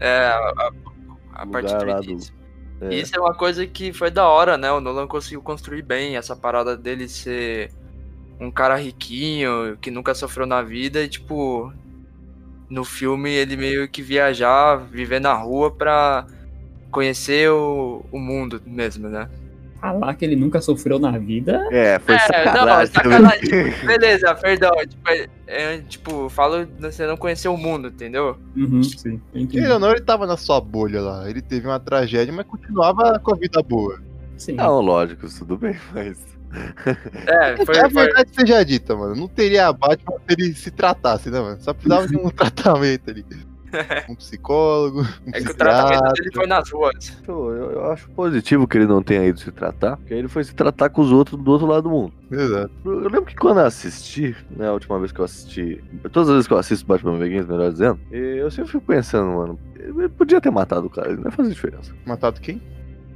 É, 0.00 0.26
a, 0.26 0.36
a, 0.36 1.42
a 1.42 1.46
parte 1.46 1.72
lá 1.72 2.00
do 2.00 2.02
do- 2.02 2.10
início. 2.10 2.34
É. 2.80 2.94
Isso 2.96 3.14
é 3.16 3.20
uma 3.20 3.32
coisa 3.32 3.64
que 3.66 3.92
foi 3.92 4.10
da 4.10 4.26
hora, 4.26 4.58
né? 4.58 4.72
O 4.72 4.80
Nolan 4.80 5.06
conseguiu 5.06 5.40
construir 5.40 5.82
bem 5.82 6.16
essa 6.16 6.34
parada 6.34 6.76
dele 6.76 7.08
ser 7.08 7.70
um 8.40 8.50
cara 8.50 8.74
riquinho, 8.74 9.76
que 9.80 9.88
nunca 9.90 10.12
sofreu 10.14 10.46
na 10.46 10.62
vida 10.62 11.00
e, 11.00 11.08
tipo, 11.08 11.72
no 12.72 12.84
filme 12.84 13.30
ele 13.30 13.54
meio 13.54 13.86
que 13.86 14.00
viajar, 14.00 14.76
viver 14.76 15.20
na 15.20 15.34
rua 15.34 15.70
pra 15.70 16.26
conhecer 16.90 17.50
o, 17.50 18.02
o 18.10 18.18
mundo 18.18 18.62
mesmo, 18.64 19.10
né? 19.10 19.28
Falar 19.78 20.14
que 20.14 20.24
ele 20.24 20.36
nunca 20.36 20.60
sofreu 20.60 20.98
na 20.98 21.18
vida. 21.18 21.68
É, 21.70 21.98
foi 21.98 22.14
É, 22.14 22.18
sacanagem. 22.20 22.66
não, 22.66 22.86
sacanagem. 22.86 23.50
Beleza, 23.84 24.34
perdão. 24.36 24.70
Tipo, 24.88 25.10
é, 25.10 25.28
é, 25.46 25.78
tipo, 25.80 26.28
falo 26.30 26.66
você 26.78 27.06
não 27.06 27.16
conheceu 27.16 27.52
o 27.52 27.58
mundo, 27.58 27.88
entendeu? 27.88 28.38
Uhum, 28.56 28.82
sim. 28.82 29.20
Ele 29.34 29.66
não, 29.78 29.90
ele 29.90 30.00
tava 30.00 30.26
na 30.26 30.36
sua 30.38 30.60
bolha 30.60 31.00
lá. 31.02 31.28
Ele 31.28 31.42
teve 31.42 31.66
uma 31.66 31.80
tragédia, 31.80 32.32
mas 32.32 32.46
continuava 32.46 33.18
com 33.18 33.34
a 33.34 33.36
vida 33.36 33.60
boa. 33.62 34.00
Sim. 34.38 34.52
Não, 34.52 34.80
lógico, 34.80 35.26
tudo 35.28 35.58
bem, 35.58 35.76
mas. 35.92 36.31
É, 37.26 37.64
foi, 37.64 37.78
a 37.78 37.90
foi, 37.90 38.04
verdade 38.04 38.30
seja 38.34 38.64
dita, 38.64 38.94
mano. 38.96 39.14
Não 39.14 39.28
teria 39.28 39.72
Batman 39.72 40.16
se 40.18 40.34
ele 40.34 40.54
se 40.54 40.70
tratasse, 40.70 41.30
né, 41.30 41.40
mano? 41.40 41.60
Só 41.60 41.72
precisava 41.72 42.06
de 42.06 42.16
um 42.16 42.28
tratamento 42.30 43.10
ali. 43.10 43.24
Um 44.06 44.14
psicólogo, 44.14 45.00
um 45.00 45.30
é 45.32 45.40
que 45.40 45.50
o 45.50 45.54
tratamento 45.56 46.12
dele 46.12 46.30
foi 46.34 46.46
nas 46.46 46.70
ruas. 46.70 47.16
Eu, 47.26 47.50
eu- 47.54 47.90
acho 47.90 48.06
positivo 48.10 48.68
que 48.68 48.76
ele 48.76 48.86
não 48.86 49.02
tenha 49.02 49.24
ido 49.24 49.40
se 49.40 49.50
tratar, 49.50 49.96
porque 49.96 50.12
aí 50.12 50.18
ele 50.20 50.28
foi 50.28 50.44
se 50.44 50.54
tratar 50.54 50.90
com 50.90 51.00
os 51.00 51.10
outros 51.10 51.42
do 51.42 51.50
outro 51.50 51.66
lado 51.66 51.84
do 51.84 51.88
mundo. 51.90 52.12
Exato. 52.30 52.70
Eu 52.84 52.92
eu 52.92 53.08
lembro 53.08 53.24
que 53.24 53.34
quando 53.34 53.60
eu 53.60 53.64
assisti, 53.66 54.36
né, 54.50 54.68
a 54.68 54.72
última 54.74 54.98
vez 54.98 55.10
que 55.10 55.20
eu 55.20 55.24
assisti, 55.24 55.82
todas 56.12 56.28
as 56.28 56.34
vezes 56.34 56.46
que 56.46 56.52
eu 56.52 56.58
assisto 56.58 56.86
Batman 56.86 57.18
Begins, 57.18 57.46
melhor 57.46 57.72
dizendo, 57.72 57.98
eu 58.10 58.50
sempre 58.50 58.72
fico 58.72 58.84
pensando, 58.84 59.30
mano, 59.38 59.58
ele 59.74 60.06
podia 60.10 60.38
ter 60.38 60.50
matado 60.50 60.86
o 60.86 60.90
cara, 60.90 61.08
ele 61.08 61.16
não 61.16 61.24
ia 61.24 61.30
fazer 61.30 61.48
diferença. 61.48 61.94
Matado 62.04 62.42
quem? 62.42 62.60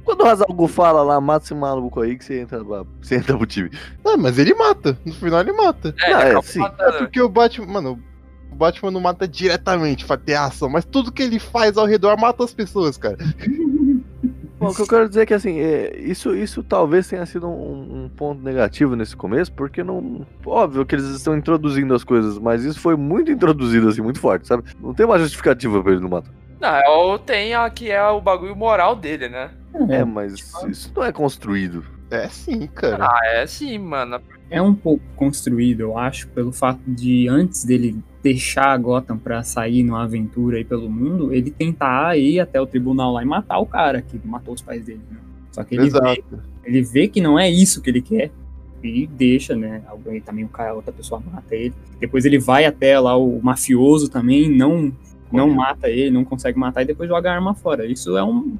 Quando 0.07 0.21
o 0.21 0.25
Hazalgu 0.25 0.67
fala 0.69 1.03
lá, 1.03 1.19
mata 1.19 1.43
esse 1.43 1.53
maluco 1.53 1.99
aí 1.99 2.17
que 2.17 2.23
você 2.23 2.39
entra, 2.39 2.63
você 3.01 3.15
entra 3.17 3.35
pro 3.35 3.45
time. 3.45 3.69
Ah, 4.05 4.15
mas 4.15 4.39
ele 4.39 4.53
mata. 4.53 4.97
No 5.05 5.13
final 5.13 5.41
ele 5.41 5.51
mata. 5.51 5.93
É, 6.01 6.13
Ah, 6.13 6.29
ele 6.29 6.37
é, 6.39 6.41
sim. 6.41 6.63
É 6.63 6.91
porque 6.93 7.21
o 7.21 7.27
Batman, 7.27 7.67
mano, 7.67 7.99
o 8.49 8.55
Batman 8.55 8.89
não 8.89 9.01
mata 9.01 9.27
diretamente 9.27 10.05
pra 10.05 10.15
ter 10.15 10.35
ação, 10.35 10.69
mas 10.69 10.85
tudo 10.85 11.11
que 11.11 11.21
ele 11.21 11.39
faz 11.39 11.77
ao 11.77 11.85
redor 11.85 12.17
mata 12.17 12.41
as 12.41 12.53
pessoas, 12.53 12.95
cara. 12.97 13.17
Bom, 14.59 14.69
o 14.69 14.73
que 14.75 14.81
eu 14.81 14.87
quero 14.87 15.07
dizer 15.09 15.21
é 15.21 15.25
que 15.25 15.33
assim, 15.33 15.59
é, 15.59 15.95
isso, 15.99 16.33
isso 16.33 16.63
talvez 16.63 17.07
tenha 17.07 17.25
sido 17.25 17.47
um, 17.47 18.05
um 18.05 18.09
ponto 18.09 18.41
negativo 18.41 18.95
nesse 18.95 19.15
começo, 19.15 19.51
porque 19.51 19.83
não. 19.83 20.25
Óbvio 20.45 20.85
que 20.85 20.95
eles 20.95 21.05
estão 21.05 21.37
introduzindo 21.37 21.93
as 21.93 22.03
coisas, 22.03 22.39
mas 22.39 22.63
isso 22.63 22.79
foi 22.79 22.95
muito 22.95 23.29
introduzido, 23.29 23.87
assim, 23.89 24.01
muito 24.01 24.19
forte, 24.19 24.47
sabe? 24.47 24.63
Não 24.81 24.93
tem 24.93 25.05
uma 25.05 25.19
justificativa 25.19 25.83
pra 25.83 25.91
ele 25.91 26.01
não 26.01 26.09
matar. 26.09 26.31
Não, 26.59 26.69
é 26.75 26.89
o- 26.89 27.19
tem 27.19 27.53
a 27.53 27.69
que 27.69 27.91
é 27.91 28.03
o 28.09 28.19
bagulho 28.19 28.55
moral 28.55 28.95
dele, 28.95 29.29
né? 29.29 29.51
É, 29.89 30.03
mas 30.03 30.33
isso 30.69 30.91
não 30.95 31.03
é 31.03 31.11
construído. 31.11 31.83
É 32.09 32.27
sim, 32.29 32.67
cara. 32.67 33.05
Ah, 33.05 33.19
é 33.25 33.45
sim, 33.47 33.77
mano. 33.77 34.19
É 34.49 34.61
um 34.61 34.73
pouco 34.73 35.03
construído, 35.15 35.81
eu 35.81 35.97
acho, 35.97 36.27
pelo 36.29 36.53
fato 36.53 36.79
de 36.87 37.27
antes 37.27 37.65
dele 37.65 37.97
deixar 38.23 38.67
a 38.67 38.77
Gotham 38.77 39.17
pra 39.17 39.43
sair 39.43 39.83
numa 39.83 40.03
aventura 40.03 40.57
aí 40.57 40.63
pelo 40.63 40.89
mundo, 40.89 41.33
ele 41.33 41.51
tentar 41.51 42.17
ir 42.17 42.39
até 42.39 42.59
o 42.61 42.65
tribunal 42.65 43.11
lá 43.11 43.23
e 43.23 43.25
matar 43.25 43.59
o 43.59 43.65
cara 43.65 44.01
que 44.01 44.19
matou 44.23 44.53
os 44.53 44.61
pais 44.61 44.85
dele. 44.85 45.01
Né? 45.11 45.17
Só 45.51 45.63
que 45.63 45.75
ele 45.75 45.89
vê, 45.89 46.23
ele 46.63 46.81
vê 46.81 47.07
que 47.07 47.19
não 47.19 47.37
é 47.37 47.49
isso 47.49 47.81
que 47.81 47.89
ele 47.89 48.01
quer 48.01 48.31
e 48.83 49.07
deixa, 49.07 49.55
né? 49.55 49.81
Alguém 49.87 50.21
também 50.21 50.45
o 50.45 50.49
cara, 50.49 50.73
outra 50.73 50.93
pessoa 50.93 51.21
mata 51.33 51.55
ele. 51.55 51.73
Depois 51.99 52.25
ele 52.25 52.39
vai 52.39 52.65
até 52.65 52.97
lá 52.99 53.17
o 53.17 53.41
mafioso 53.41 54.09
também, 54.09 54.49
não 54.49 54.93
não 55.29 55.49
mata 55.49 55.89
ele, 55.89 56.09
não 56.09 56.23
consegue 56.23 56.57
matar 56.57 56.83
e 56.83 56.85
depois 56.85 57.09
joga 57.09 57.29
a 57.29 57.35
arma 57.35 57.53
fora. 57.53 57.85
Isso 57.85 58.15
é 58.15 58.23
um 58.23 58.57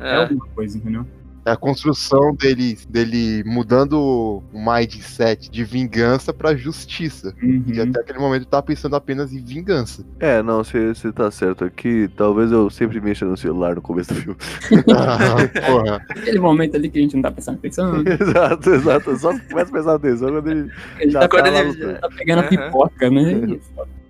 é, 0.00 0.08
É. 0.10 0.16
alguma 0.16 0.46
coisa, 0.54 0.76
entendeu? 0.78 1.06
É 1.46 1.50
a 1.52 1.56
construção 1.56 2.34
dele, 2.34 2.76
dele 2.90 3.42
mudando 3.46 3.94
o 3.98 4.42
mindset 4.52 5.50
de 5.50 5.64
vingança 5.64 6.30
pra 6.30 6.54
justiça. 6.54 7.34
Uhum. 7.42 7.64
E 7.68 7.80
até 7.80 8.00
aquele 8.00 8.18
momento 8.18 8.42
ele 8.42 8.50
tava 8.50 8.64
pensando 8.64 8.94
apenas 8.96 9.32
em 9.32 9.42
vingança. 9.42 10.04
É, 10.20 10.42
não, 10.42 10.62
você 10.62 10.88
você 10.88 11.10
tá 11.10 11.30
certo 11.30 11.64
aqui. 11.64 12.06
Talvez 12.18 12.52
eu 12.52 12.68
sempre 12.68 13.00
mexa 13.00 13.24
no 13.24 13.34
celular 13.34 13.76
no 13.76 13.80
começo 13.80 14.12
do 14.12 14.20
filme. 14.20 14.36
Ah, 14.94 15.36
porra. 15.66 16.02
Aquele 16.10 16.38
momento 16.38 16.76
ali 16.76 16.90
que 16.90 16.98
a 16.98 17.02
gente 17.02 17.14
não 17.14 17.22
tá 17.22 17.30
prestando 17.30 17.56
atenção. 17.58 17.94
exato, 18.04 18.70
exato. 18.70 19.16
Só 19.16 19.30
começa 19.48 19.68
a 19.68 19.72
prestar 19.72 19.94
atenção 19.94 20.28
quando 20.30 20.50
ele 20.50 20.70
Ele 21.00 21.10
já 21.12 21.20
tá, 21.20 21.28
Quando 21.30 21.44
tá 21.44 21.50
lá 21.50 21.60
ele- 21.60 21.94
tá 21.94 22.08
pegando 22.10 22.38
a 22.40 22.42
Aham. 22.42 22.48
pipoca, 22.50 23.10
né? 23.10 23.58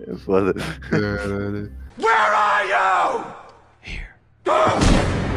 É 0.09 0.15
foda. 0.17 0.55
Caralho. 0.91 1.71
Where 2.01 2.35
are 2.35 2.69
you? 2.69 3.25
E- 3.87 5.28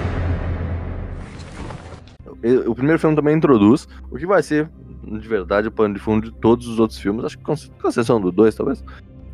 O 2.68 2.74
primeiro 2.76 3.00
filme 3.00 3.16
também 3.16 3.36
introduz 3.36 3.88
o 4.10 4.18
que 4.18 4.26
vai 4.26 4.42
ser, 4.42 4.70
de 5.04 5.28
verdade, 5.28 5.68
o 5.68 5.72
pano 5.72 5.94
de 5.94 6.00
fundo 6.00 6.30
de 6.32 6.38
todos 6.39 6.68
os 6.68 6.80
outros 6.80 7.00
filmes, 7.00 7.24
acho 7.26 7.38
que 7.38 7.44
com 7.44 7.54
com 7.56 7.88
exceção 7.88 8.20
do 8.20 8.32
2, 8.32 8.56
talvez, 8.56 8.84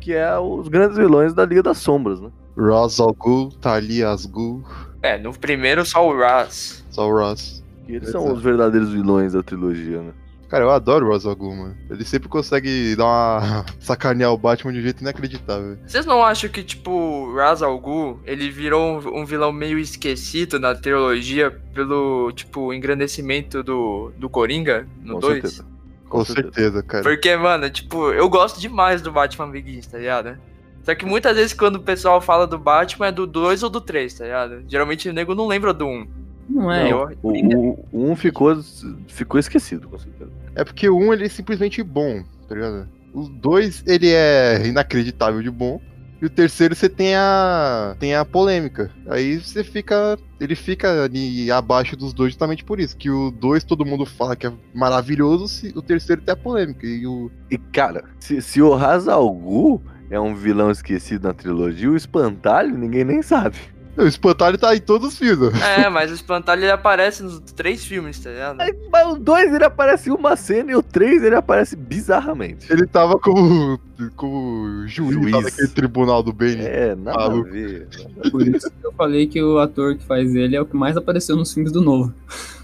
que 0.00 0.12
é 0.12 0.38
os 0.38 0.68
grandes 0.68 0.96
vilões 0.96 1.32
da 1.34 1.44
Liga 1.46 1.62
das 1.62 1.78
Sombras, 1.78 2.20
né? 2.20 2.30
Ra's 2.56 2.98
al 3.00 3.14
Ghul, 3.14 3.50
Talia 3.60 4.10
as 4.10 4.26
Ghul, 4.26 4.62
É, 5.02 5.16
no 5.16 5.32
primeiro 5.32 5.84
só 5.86 6.06
o 6.06 6.18
Raz. 6.18 6.84
só 6.90 7.08
o 7.08 7.12
Ross. 7.12 7.62
E 7.86 7.94
eles 7.94 8.08
Exato. 8.08 8.24
são 8.24 8.34
os 8.34 8.42
verdadeiros 8.42 8.90
vilões 8.92 9.32
da 9.32 9.42
trilogia, 9.42 10.02
né? 10.02 10.12
Cara, 10.48 10.64
eu 10.64 10.70
adoro 10.70 11.14
o 11.14 11.36
Ghul, 11.36 11.54
mano. 11.54 11.76
Ele 11.90 12.04
sempre 12.04 12.28
consegue 12.28 12.96
dar 12.96 13.04
uma 13.04 13.66
sacanear 13.78 14.32
o 14.32 14.38
Batman 14.38 14.72
de 14.72 14.78
um 14.78 14.82
jeito 14.82 15.02
inacreditável. 15.02 15.76
Vocês 15.86 16.06
não 16.06 16.24
acham 16.24 16.48
que, 16.48 16.62
tipo, 16.62 17.30
Ghul, 17.78 18.18
ele 18.24 18.50
virou 18.50 18.98
um, 18.98 19.20
um 19.20 19.24
vilão 19.26 19.52
meio 19.52 19.78
esquecido 19.78 20.58
na 20.58 20.74
trilogia 20.74 21.50
pelo, 21.74 22.32
tipo, 22.32 22.72
engrandecimento 22.72 23.62
do, 23.62 24.10
do 24.16 24.30
Coringa 24.30 24.86
no 25.02 25.14
Com 25.14 25.20
2? 25.20 25.32
certeza. 25.34 25.66
Com 26.08 26.24
certeza. 26.24 26.52
certeza, 26.54 26.82
cara. 26.82 27.02
Porque, 27.04 27.36
mano, 27.36 27.68
tipo, 27.68 28.10
eu 28.12 28.28
gosto 28.30 28.58
demais 28.58 29.02
do 29.02 29.12
Batman 29.12 29.50
Begins, 29.50 29.86
tá 29.86 29.98
ligado? 29.98 30.38
Só 30.82 30.94
que 30.94 31.04
muitas 31.04 31.36
vezes 31.36 31.52
quando 31.52 31.76
o 31.76 31.82
pessoal 31.82 32.18
fala 32.18 32.46
do 32.46 32.58
Batman 32.58 33.08
é 33.08 33.12
do 33.12 33.26
2 33.26 33.62
ou 33.62 33.68
do 33.68 33.78
3, 33.78 34.14
tá 34.14 34.24
ligado? 34.24 34.62
Geralmente 34.66 35.06
o 35.10 35.12
nego 35.12 35.34
não 35.34 35.46
lembra 35.46 35.74
do 35.74 35.84
1. 35.86 36.08
Não 36.48 36.72
é. 36.72 36.90
Eu- 36.90 37.10
O, 37.22 37.30
o, 37.30 37.88
o 37.92 38.10
um 38.10 38.16
ficou, 38.16 38.58
ficou 39.06 39.38
esquecido, 39.38 39.86
com 39.86 39.98
certeza. 39.98 40.30
É 40.58 40.64
porque 40.64 40.88
o 40.88 40.98
1 40.98 41.12
ele 41.12 41.26
é 41.26 41.28
simplesmente 41.28 41.80
bom, 41.84 42.24
tá 42.48 42.54
ligado? 42.56 42.88
O 43.14 43.28
2 43.28 43.84
ele 43.86 44.10
é 44.10 44.66
inacreditável 44.66 45.40
de 45.40 45.52
bom. 45.52 45.80
E 46.20 46.26
o 46.26 46.30
terceiro 46.30 46.74
você 46.74 46.88
tem 46.88 47.14
a 47.14 47.94
tem 48.00 48.16
a 48.16 48.24
polêmica. 48.24 48.90
Aí 49.08 49.38
você 49.38 49.62
fica 49.62 50.18
ele 50.40 50.56
fica 50.56 51.04
ali 51.04 51.48
abaixo 51.48 51.96
dos 51.96 52.12
dois 52.12 52.32
justamente 52.32 52.64
por 52.64 52.80
isso, 52.80 52.96
que 52.96 53.08
o 53.08 53.30
2 53.30 53.62
todo 53.62 53.86
mundo 53.86 54.04
fala 54.04 54.34
que 54.34 54.48
é 54.48 54.52
maravilhoso, 54.74 55.68
o 55.76 55.80
terceiro 55.80 56.22
tem 56.22 56.32
a 56.32 56.36
polêmica 56.36 56.84
e 56.84 57.06
o 57.06 57.30
E, 57.48 57.56
cara, 57.56 58.02
se, 58.18 58.42
se 58.42 58.60
o 58.60 58.74
Ra's 58.74 59.06
al 59.06 59.32
Ghul 59.32 59.80
é 60.10 60.18
um 60.18 60.34
vilão 60.34 60.72
esquecido 60.72 61.28
na 61.28 61.34
trilogia, 61.34 61.88
o 61.88 61.96
Espantalho 61.96 62.76
ninguém 62.76 63.04
nem 63.04 63.22
sabe. 63.22 63.58
O 63.98 64.06
espantalho 64.06 64.56
tá 64.56 64.74
em 64.74 64.80
todos 64.80 65.08
os 65.08 65.18
filmes. 65.18 65.52
É, 65.62 65.88
mas 65.88 66.10
o 66.10 66.14
Espantalho 66.14 66.62
ele 66.62 66.70
aparece 66.70 67.22
nos 67.22 67.40
três 67.40 67.84
filmes, 67.84 68.18
tá 68.20 68.30
ligado? 68.30 68.60
Aí, 68.60 68.74
mas 68.90 69.06
o 69.08 69.16
2 69.16 69.54
ele 69.54 69.64
aparece 69.64 70.08
em 70.08 70.12
uma 70.12 70.36
cena 70.36 70.70
e 70.70 70.76
o 70.76 70.82
3 70.82 71.24
ele 71.24 71.34
aparece 71.34 71.74
bizarramente. 71.76 72.72
Ele 72.72 72.86
tava 72.86 73.18
como 73.18 73.78
como 74.14 74.86
juiz, 74.86 75.14
Juiz. 75.14 75.32
lá 75.32 75.40
naquele 75.40 75.68
tribunal 75.68 76.22
do 76.22 76.32
bem. 76.32 76.56
É, 76.60 76.94
nada 76.94 77.24
a 77.24 77.42
ver. 77.42 77.88
Por 78.30 78.46
isso 78.46 78.70
que 78.70 78.86
eu 78.86 78.92
falei 78.92 79.26
que 79.26 79.42
o 79.42 79.58
ator 79.58 79.96
que 79.96 80.04
faz 80.04 80.34
ele 80.34 80.54
é 80.54 80.60
o 80.60 80.66
que 80.66 80.76
mais 80.76 80.96
apareceu 80.96 81.34
nos 81.36 81.52
filmes 81.52 81.72
do 81.72 81.80
novo. 81.80 82.12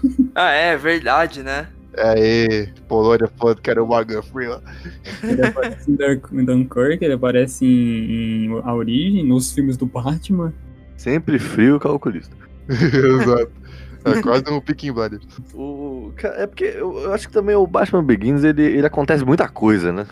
Ah, 0.37 0.51
é, 0.51 0.75
verdade, 0.75 1.41
né? 1.41 1.67
Aê, 1.97 2.67
Polônia 2.89 3.29
falando 3.37 3.61
que 3.61 3.69
era 3.69 3.81
o 3.81 3.87
Morgan 3.87 4.21
Freeman. 4.21 4.59
Ele 5.23 5.45
aparece 5.45 5.89
em 5.89 6.45
Dunkirk, 6.45 7.03
ele 7.03 7.13
aparece 7.13 7.65
em, 7.65 8.45
em 8.45 8.61
A 8.63 8.73
Origem, 8.73 9.25
nos 9.25 9.53
filmes 9.53 9.77
do 9.77 9.85
Batman. 9.85 10.53
Sempre 10.97 11.39
frio 11.39 11.79
calculista. 11.79 12.35
Exato. 12.69 13.51
É 14.05 14.21
quase 14.21 14.43
um 14.51 14.61
Peaking 14.61 14.91
Blinders. 14.91 15.25
O, 15.53 16.11
é 16.23 16.45
porque 16.45 16.65
eu, 16.65 17.11
acho 17.11 17.27
que 17.27 17.33
também 17.33 17.55
o 17.55 17.65
Batman 17.65 18.03
Begins 18.03 18.43
ele, 18.43 18.61
ele 18.61 18.85
acontece 18.85 19.25
muita 19.25 19.47
coisa, 19.49 19.91
né? 19.91 20.05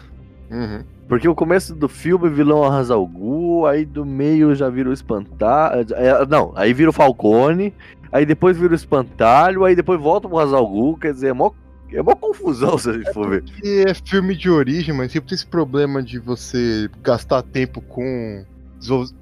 Uhum. 0.50 0.84
Porque 1.08 1.28
o 1.28 1.36
começo 1.36 1.76
do 1.76 1.88
filme 1.88 2.28
vilão 2.28 2.68
Ra's 2.68 2.90
al 2.90 3.06
Ghul, 3.06 3.68
aí 3.68 3.86
do 3.86 4.04
meio 4.04 4.56
já 4.56 4.68
vira 4.68 4.90
o 4.90 4.94
Espantalho. 4.94 5.86
é, 5.94 6.26
não, 6.26 6.54
aí 6.56 6.74
vira 6.74 6.90
o 6.90 6.94
Falcone, 6.94 7.72
aí 8.12 8.26
depois 8.26 8.58
vira 8.58 8.72
o 8.72 8.76
Espantalho, 8.76 9.64
aí 9.64 9.76
depois 9.76 10.02
volta 10.02 10.28
pro 10.28 10.38
Ra's 10.38 10.54
al 10.54 10.68
Ghul, 10.68 10.98
quer 10.98 11.14
dizer, 11.14 11.28
é 11.28 11.34
mó, 11.34 11.52
é 11.92 12.02
mó 12.02 12.16
confusão 12.16 12.78
se 12.80 12.90
a 12.90 12.94
gente 12.94 13.14
for 13.14 13.30
ver. 13.30 13.44
E 13.64 13.84
é 13.88 13.94
filme 13.94 14.36
de 14.36 14.50
origem, 14.50 14.96
mas 14.96 15.12
sempre 15.12 15.30
tem 15.30 15.36
esse 15.36 15.46
problema 15.46 16.02
de 16.02 16.18
você 16.18 16.90
gastar 17.04 17.44
tempo 17.44 17.80
com 17.80 18.44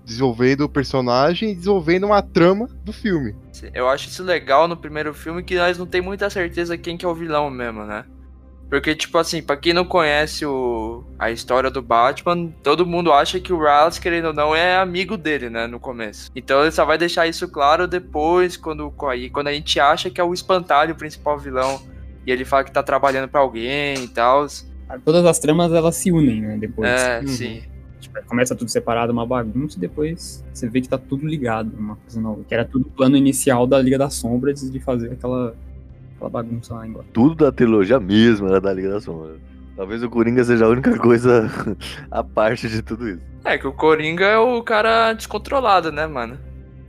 desenvolvendo 0.05 0.62
o 0.62 0.70
personagem 0.70 1.51
e 1.51 1.55
desenvolvendo 1.55 2.05
uma 2.05 2.22
trama 2.22 2.68
do 2.84 2.91
filme. 2.93 3.36
Eu 3.74 3.88
acho 3.88 4.07
isso 4.07 4.24
legal 4.24 4.68
no 4.68 4.76
primeiro 4.78 5.14
filme 5.14 5.43
que 5.43 5.55
nós 5.55 5.78
não 5.78 5.86
tem 5.86 6.01
muita 6.01 6.30
certeza 6.30 6.78
quem 6.78 6.97
que 6.97 7.05
é 7.05 7.07
o 7.07 7.16
vilão 7.16 7.49
mesmo, 7.49 7.86
né? 7.86 8.05
Porque, 8.70 8.95
tipo 8.95 9.18
assim, 9.18 9.41
pra 9.41 9.57
quem 9.57 9.74
não 9.74 9.84
conhece 9.84 10.45
o, 10.45 11.03
a 11.20 11.30
história 11.30 11.70
do 11.70 11.82
Batman, 11.82 12.47
todo 12.64 12.86
mundo 12.86 13.12
acha 13.12 13.38
que 13.38 13.51
o 13.51 13.59
Ra's, 13.59 13.99
querendo 13.99 14.28
ou 14.28 14.34
não, 14.34 14.55
é 14.55 14.78
amigo 14.78 15.18
dele, 15.18 15.49
né, 15.49 15.68
no 15.68 15.78
começo. 15.78 16.32
Então 16.34 16.62
ele 16.62 16.72
só 16.72 16.86
vai 16.86 16.97
deixar 16.97 17.28
isso 17.28 17.49
claro 17.49 17.86
depois, 17.86 18.55
quando, 18.55 18.93
aí, 19.09 19.30
quando 19.30 19.47
a 19.49 19.53
gente 19.53 19.78
acha 19.78 20.09
que 20.09 20.22
é 20.22 20.24
o 20.24 20.34
espantalho 20.34 20.93
o 20.93 20.97
principal 20.97 21.38
vilão. 21.38 21.82
E 22.26 22.32
ele 22.32 22.45
fala 22.45 22.64
que 22.64 22.72
tá 22.72 22.82
trabalhando 22.82 23.28
pra 23.28 23.41
alguém 23.41 24.05
e 24.05 24.07
tal. 24.07 24.47
Todas 25.03 25.26
as 25.26 25.38
tramas 25.38 25.74
elas 25.74 25.95
se 25.97 26.09
unem, 26.09 26.39
né? 26.39 26.57
Depois. 26.57 26.89
É, 26.89 27.20
Uhum. 27.20 27.28
sim. 27.28 27.64
Tipo, 28.14 28.28
começa 28.28 28.55
tudo 28.55 28.70
separado, 28.70 29.12
uma 29.12 29.26
bagunça, 29.26 29.78
e 29.78 29.80
depois 29.80 30.43
você 30.53 30.68
vê 30.68 30.82
que 30.82 30.89
tá 30.89 30.97
tudo 30.97 31.26
ligado, 31.26 31.72
uma 31.78 31.95
coisa 31.95 32.20
nova. 32.20 32.43
Que 32.47 32.53
era 32.53 32.66
tudo 32.66 32.88
o 32.88 32.91
plano 32.91 33.16
inicial 33.16 33.66
da 33.66 33.82
Liga 33.82 33.97
das 33.97 34.16
Sombras 34.16 34.70
de 34.70 34.80
fazer 34.80 35.14
aquela, 35.14 35.55
aquela 36.16 36.30
bagunça 36.30 36.74
lá 36.74 36.86
embora. 36.86 37.05
Tudo 37.14 37.36
da 37.36 37.51
trilogia 37.51 37.99
mesmo 37.99 38.47
era 38.47 38.59
da 38.59 38.74
Liga 38.74 38.89
da 38.89 39.01
Sombra. 39.01 39.36
Talvez 39.76 40.03
o 40.03 40.09
Coringa 40.09 40.43
seja 40.43 40.66
a 40.66 40.70
única 40.70 40.95
coisa 40.99 41.49
à 42.12 42.24
parte 42.24 42.68
de 42.68 42.82
tudo 42.82 43.07
isso. 43.07 43.22
É 43.43 43.57
que 43.57 43.68
o 43.68 43.74
Coringa 43.74 44.26
é 44.26 44.38
o 44.38 44.62
cara 44.62 45.14
descontrolado, 45.14 45.91
né, 45.91 46.05
mano? 46.05 46.38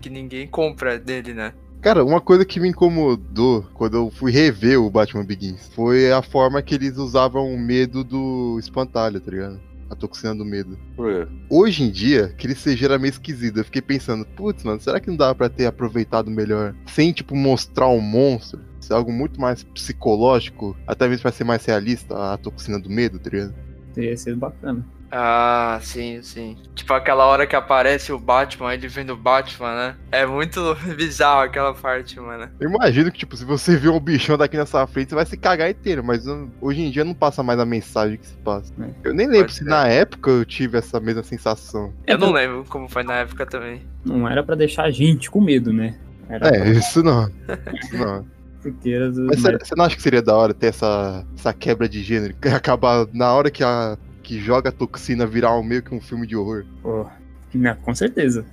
Que 0.00 0.10
ninguém 0.10 0.46
compra 0.46 0.98
dele, 0.98 1.32
né? 1.32 1.54
Cara, 1.80 2.04
uma 2.04 2.20
coisa 2.20 2.44
que 2.44 2.60
me 2.60 2.68
incomodou 2.68 3.64
quando 3.74 3.96
eu 3.96 4.10
fui 4.10 4.30
rever 4.30 4.80
o 4.80 4.88
Batman 4.90 5.24
Begins 5.24 5.68
foi 5.74 6.12
a 6.12 6.22
forma 6.22 6.62
que 6.62 6.76
eles 6.76 6.96
usavam 6.96 7.52
o 7.52 7.58
medo 7.58 8.04
do 8.04 8.56
espantalho, 8.60 9.20
tá 9.20 9.30
ligado? 9.30 9.71
A 9.92 9.94
toxina 9.94 10.34
do 10.34 10.42
medo. 10.42 10.78
Quê? 10.96 11.28
Hoje 11.50 11.82
em 11.82 11.90
dia, 11.90 12.24
aquele 12.24 12.54
CG 12.54 12.82
era 12.86 12.98
meio 12.98 13.10
esquisito. 13.10 13.58
Eu 13.58 13.64
fiquei 13.64 13.82
pensando, 13.82 14.24
putz, 14.24 14.64
mano, 14.64 14.80
será 14.80 14.98
que 14.98 15.10
não 15.10 15.16
dava 15.18 15.34
pra 15.34 15.50
ter 15.50 15.66
aproveitado 15.66 16.30
melhor? 16.30 16.74
Sem, 16.86 17.12
tipo, 17.12 17.36
mostrar 17.36 17.88
um 17.88 18.00
monstro? 18.00 18.58
Ser 18.80 18.94
algo 18.94 19.12
muito 19.12 19.38
mais 19.38 19.62
psicológico, 19.62 20.74
até 20.86 21.06
mesmo 21.06 21.22
pra 21.22 21.30
ser 21.30 21.44
mais 21.44 21.62
realista, 21.66 22.32
a 22.32 22.38
toxina 22.38 22.80
do 22.80 22.88
medo, 22.88 23.18
tá 23.18 23.28
ligado? 23.28 23.54
Teria 23.92 24.16
sido 24.16 24.38
bacana. 24.38 24.82
Ah, 25.14 25.78
sim, 25.82 26.22
sim. 26.22 26.56
Tipo 26.74 26.94
aquela 26.94 27.26
hora 27.26 27.46
que 27.46 27.54
aparece 27.54 28.10
o 28.12 28.18
Batman, 28.18 28.72
ele 28.72 28.88
vendo 28.88 29.10
o 29.12 29.16
Batman, 29.16 29.74
né? 29.74 29.96
É 30.10 30.24
muito 30.24 30.74
bizarro 30.96 31.42
aquela 31.42 31.74
parte, 31.74 32.18
mano. 32.18 32.48
Eu 32.58 32.70
imagino 32.70 33.12
que, 33.12 33.18
tipo, 33.18 33.36
se 33.36 33.44
você 33.44 33.76
vê 33.76 33.90
um 33.90 34.00
bichão 34.00 34.38
daqui 34.38 34.56
na 34.56 34.64
sua 34.64 34.86
frente, 34.86 35.10
você 35.10 35.14
vai 35.14 35.26
se 35.26 35.36
cagar 35.36 35.68
inteiro, 35.70 36.02
mas 36.02 36.24
hoje 36.62 36.80
em 36.80 36.90
dia 36.90 37.04
não 37.04 37.12
passa 37.12 37.42
mais 37.42 37.60
a 37.60 37.66
mensagem 37.66 38.16
que 38.16 38.26
se 38.26 38.34
passa. 38.36 38.72
É. 38.80 38.88
Eu 39.04 39.12
nem 39.12 39.26
lembro 39.26 39.42
Pode 39.48 39.52
se 39.52 39.58
ser. 39.64 39.68
na 39.68 39.86
época 39.86 40.30
eu 40.30 40.44
tive 40.46 40.78
essa 40.78 40.98
mesma 40.98 41.22
sensação. 41.22 41.92
Eu 42.06 42.16
não 42.16 42.32
lembro 42.32 42.64
como 42.70 42.88
foi 42.88 43.02
na 43.02 43.16
época 43.16 43.44
também. 43.44 43.82
Não 44.04 44.26
era 44.26 44.42
pra 44.42 44.54
deixar 44.54 44.84
a 44.84 44.90
gente 44.90 45.30
com 45.30 45.42
medo, 45.42 45.74
né? 45.74 45.94
Era 46.26 46.48
É, 46.56 46.70
isso 46.70 47.02
não. 47.02 47.28
Isso 47.82 47.96
não. 47.98 48.24
Mas 49.28 49.40
será- 49.42 49.58
você 49.58 49.74
não 49.76 49.84
acha 49.84 49.96
que 49.96 50.02
seria 50.02 50.22
da 50.22 50.34
hora 50.34 50.54
ter 50.54 50.68
essa, 50.68 51.26
essa 51.36 51.52
quebra 51.52 51.88
de 51.88 52.02
gênero? 52.02 52.34
Que 52.40 52.48
acabar 52.48 53.06
na 53.12 53.32
hora 53.32 53.50
que 53.50 53.62
a 53.62 53.98
que 54.22 54.38
joga 54.40 54.68
a 54.70 54.72
toxina 54.72 55.26
virar 55.26 55.56
um, 55.58 55.62
meio 55.62 55.82
que 55.82 55.94
um 55.94 56.00
filme 56.00 56.26
de 56.26 56.36
horror? 56.36 56.64
Pô, 56.82 57.06
né, 57.54 57.76
com 57.82 57.94
certeza. 57.94 58.44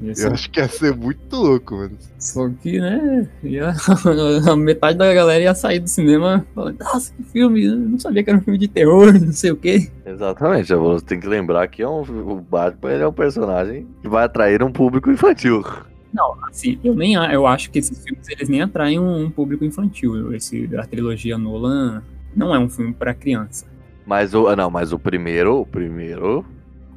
Ia 0.00 0.14
ser- 0.14 0.26
Eu 0.28 0.32
acho 0.32 0.50
que 0.50 0.60
ia 0.60 0.68
ser 0.68 0.94
muito 0.94 1.34
louco, 1.36 1.74
mano. 1.74 1.96
Só 2.18 2.48
que, 2.62 2.78
né, 2.78 3.26
ia, 3.42 3.72
a 4.50 4.56
metade 4.56 4.98
da 4.98 5.12
galera 5.14 5.42
ia 5.42 5.54
sair 5.54 5.78
do 5.80 5.88
cinema 5.88 6.46
falando, 6.54 6.78
nossa, 6.80 7.12
que 7.14 7.22
filme, 7.24 7.64
eu 7.64 7.76
não 7.76 7.98
sabia 7.98 8.22
que 8.22 8.28
era 8.30 8.38
um 8.38 8.42
filme 8.42 8.58
de 8.58 8.68
terror, 8.68 9.12
não 9.18 9.32
sei 9.32 9.50
o 9.52 9.56
quê. 9.56 9.90
Exatamente, 10.04 10.74
você 10.74 11.04
tem 11.04 11.18
que 11.18 11.26
lembrar 11.26 11.66
que 11.68 11.82
é 11.82 11.88
um, 11.88 12.00
o 12.02 12.40
Batman 12.40 12.92
ele 12.92 13.02
é 13.02 13.08
um 13.08 13.12
personagem 13.12 13.86
que 14.02 14.08
vai 14.08 14.24
atrair 14.24 14.62
um 14.62 14.70
público 14.70 15.10
infantil. 15.10 15.64
Não, 16.12 16.34
assim, 16.48 16.78
eu 16.84 16.94
nem 16.94 17.14
eu 17.14 17.46
acho 17.46 17.70
que 17.70 17.78
esses 17.78 18.02
filmes 18.02 18.26
eles 18.28 18.48
nem 18.48 18.62
atraem 18.62 18.98
um, 18.98 19.24
um 19.24 19.30
público 19.30 19.64
infantil. 19.64 20.34
Esse 20.34 20.68
a 20.76 20.86
trilogia 20.86 21.36
Nolan 21.36 22.02
não 22.34 22.54
é 22.54 22.58
um 22.58 22.70
filme 22.70 22.94
pra 22.94 23.12
criança. 23.12 23.66
Mas 24.06 24.34
o. 24.34 24.46
ah, 24.46 24.56
Não, 24.56 24.70
mas 24.70 24.92
o 24.92 24.98
primeiro, 24.98 25.60
o 25.60 25.66
primeiro. 25.66 26.44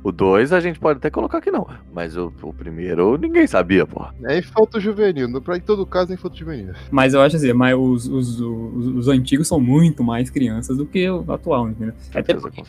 O 0.01 0.13
2 0.13 0.53
a 0.53 0.61
gente 0.61 0.79
pode 0.79 0.97
até 0.97 1.09
colocar 1.09 1.41
que 1.41 1.51
não. 1.51 1.67
Mas 1.93 2.15
o, 2.15 2.31
o 2.41 2.53
primeiro 2.53 3.17
ninguém 3.17 3.45
sabia, 3.45 3.85
porra. 3.85 4.15
É 4.23 4.39
infanto 4.39 4.79
juvenil. 4.79 5.41
Pra, 5.41 5.57
em 5.57 5.61
todo 5.61 5.85
caso, 5.85 6.11
é 6.11 6.15
infanto 6.15 6.37
juvenil. 6.37 6.73
Mas 6.89 7.13
eu 7.13 7.21
acho 7.21 7.35
assim, 7.35 7.51
mas 7.51 7.75
os, 7.77 8.07
os, 8.07 8.39
os, 8.39 8.87
os 8.87 9.07
antigos 9.09 9.47
são 9.47 9.59
muito 9.59 10.01
mais 10.01 10.29
crianças 10.29 10.77
do 10.77 10.85
que 10.85 11.09
o 11.09 11.29
atual, 11.29 11.69
entendeu? 11.69 11.93
Até 12.15 12.33
porque 12.33 12.63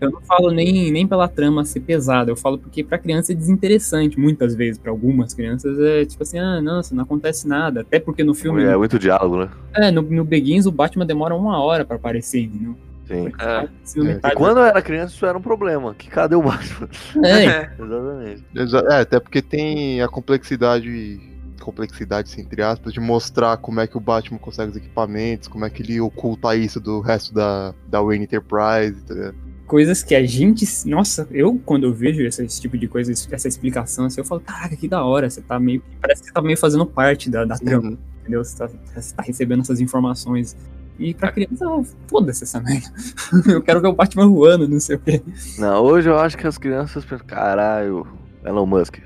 eu 0.00 0.10
não 0.10 0.20
falo 0.22 0.50
nem, 0.50 0.90
nem 0.90 1.06
pela 1.06 1.28
trama 1.28 1.64
ser 1.64 1.78
pesada, 1.78 2.28
eu 2.28 2.34
falo 2.36 2.58
porque 2.58 2.82
pra 2.82 2.98
criança 2.98 3.30
é 3.30 3.36
desinteressante, 3.36 4.18
muitas 4.18 4.52
vezes. 4.52 4.76
Pra 4.76 4.90
algumas 4.90 5.32
crianças 5.32 5.78
é 5.78 6.04
tipo 6.04 6.24
assim, 6.24 6.40
ah, 6.40 6.60
nossa, 6.60 6.92
não 6.92 7.04
acontece 7.04 7.46
nada. 7.46 7.82
Até 7.82 8.00
porque 8.00 8.24
no 8.24 8.34
filme. 8.34 8.64
É 8.64 8.76
muito 8.76 8.98
diálogo, 8.98 9.36
né? 9.36 9.50
É, 9.72 9.92
no, 9.92 10.02
no 10.02 10.24
Begins 10.24 10.66
o 10.66 10.72
Batman 10.72 11.06
demora 11.06 11.36
uma 11.36 11.62
hora 11.62 11.84
pra 11.84 11.94
aparecer, 11.94 12.40
entendeu? 12.40 12.76
Sim. 13.06 13.32
É. 13.38 13.68
Filme 13.84 14.18
É. 14.22 14.30
quando 14.34 14.58
eu 14.58 14.64
era 14.64 14.80
criança, 14.80 15.14
isso 15.14 15.26
era 15.26 15.36
um 15.36 15.42
problema. 15.42 15.94
Que 15.94 16.08
cadê 16.08 16.34
o 16.34 16.42
Batman? 16.42 16.88
É, 17.24 17.70
Exatamente. 17.78 18.44
Exa- 18.54 18.86
É, 18.90 19.00
até 19.00 19.20
porque 19.20 19.42
tem 19.42 20.00
a 20.02 20.08
complexidade. 20.08 21.20
Complexidade, 21.60 22.28
assim, 22.28 22.40
entre 22.40 22.60
aspas, 22.60 22.92
de 22.92 22.98
mostrar 22.98 23.56
como 23.56 23.78
é 23.80 23.86
que 23.86 23.96
o 23.96 24.00
Batman 24.00 24.36
consegue 24.38 24.72
os 24.72 24.76
equipamentos, 24.76 25.46
como 25.46 25.64
é 25.64 25.70
que 25.70 25.80
ele 25.80 26.00
oculta 26.00 26.56
isso 26.56 26.80
do 26.80 27.00
resto 27.00 27.32
da, 27.32 27.72
da 27.86 28.02
Wayne 28.02 28.24
Enterprise, 28.24 29.00
tá 29.04 29.14
ligado? 29.14 29.34
coisas 29.64 30.02
que 30.02 30.14
a 30.14 30.26
gente. 30.26 30.66
Nossa, 30.86 31.26
eu 31.30 31.58
quando 31.64 31.84
eu 31.84 31.94
vejo 31.94 32.20
esse, 32.22 32.44
esse 32.44 32.60
tipo 32.60 32.76
de 32.76 32.86
coisa, 32.88 33.10
essa 33.12 33.48
explicação, 33.48 34.04
assim, 34.06 34.20
eu 34.20 34.24
falo, 34.24 34.40
caraca, 34.40 34.76
que 34.76 34.86
da 34.88 35.02
hora. 35.04 35.30
Você 35.30 35.40
tá 35.40 35.58
meio. 35.58 35.82
Parece 36.00 36.20
que 36.22 36.26
você 36.28 36.32
tá 36.34 36.42
meio 36.42 36.58
fazendo 36.58 36.84
parte 36.84 37.30
da, 37.30 37.44
da 37.44 37.56
trama, 37.56 37.90
Uhum. 37.90 37.98
entendeu? 38.20 38.44
Você 38.44 38.58
tá, 38.58 38.68
você 38.94 39.14
tá 39.14 39.22
recebendo 39.22 39.60
essas 39.60 39.80
informações. 39.80 40.54
E 40.98 41.14
pra 41.14 41.32
criança, 41.32 41.66
foda-se 42.06 42.44
essa 42.44 42.60
merda. 42.60 42.92
eu 43.48 43.62
quero 43.62 43.80
ver 43.80 43.88
o 43.88 43.92
Batman 43.92 44.28
voando, 44.28 44.68
não 44.68 44.80
sei 44.80 44.96
o 44.96 44.98
quê. 44.98 45.22
Não, 45.58 45.82
hoje 45.82 46.08
eu 46.08 46.18
acho 46.18 46.36
que 46.36 46.46
as 46.46 46.58
crianças 46.58 47.04
pensam, 47.04 47.26
caralho, 47.26 48.06
Elon 48.44 48.66
Musk. 48.66 48.98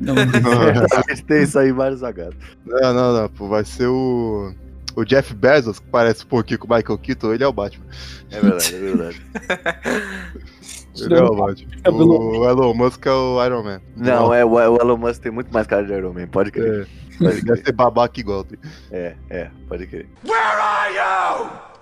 Não, 0.00 0.14
a 0.16 1.10
gente 1.10 1.24
tem 1.24 1.42
isso 1.44 1.58
aí 1.58 1.70
vários 1.72 2.00
sagados. 2.00 2.36
Não, 2.66 2.92
não, 2.92 3.12
não, 3.14 3.28
pô, 3.28 3.48
vai 3.48 3.64
ser 3.64 3.86
o. 3.86 4.52
O 4.94 5.04
Jeff 5.04 5.32
Bezos, 5.32 5.78
que 5.78 5.86
parece 5.86 6.22
um 6.24 6.28
pouquinho 6.28 6.58
com 6.58 6.66
o 6.66 6.76
Michael 6.76 6.98
Keaton, 6.98 7.32
ele 7.32 7.42
é 7.42 7.46
o 7.46 7.52
Batman. 7.52 7.86
É 8.30 8.40
verdade, 8.40 8.74
é 8.74 8.78
verdade. 8.78 9.22
Ele 11.00 11.14
é 11.14 11.22
o 11.22 11.34
Batman. 11.34 11.90
O 11.90 12.48
Elon 12.48 12.74
Musk 12.74 13.06
é 13.06 13.10
o 13.10 13.44
Iron 13.44 13.62
Man. 13.62 13.80
Não, 13.96 14.34
é, 14.34 14.44
o 14.44 14.50
o 14.50 14.76
Elon 14.76 14.98
Musk 14.98 15.22
tem 15.22 15.32
muito 15.32 15.52
mais 15.52 15.66
cara 15.66 15.86
de 15.86 15.92
Iron 15.92 16.12
Man, 16.12 16.26
pode 16.26 16.50
crer. 16.50 16.86
É, 17.22 17.32
ele 17.32 17.42
deve 17.42 17.62
ser 17.62 17.72
babaca 17.72 18.18
igual. 18.18 18.46
É, 18.90 19.14
é, 19.30 19.50
pode 19.68 19.86
crer. 19.86 20.08
Where 20.24 20.36
are 20.38 20.94
you? 20.94 21.72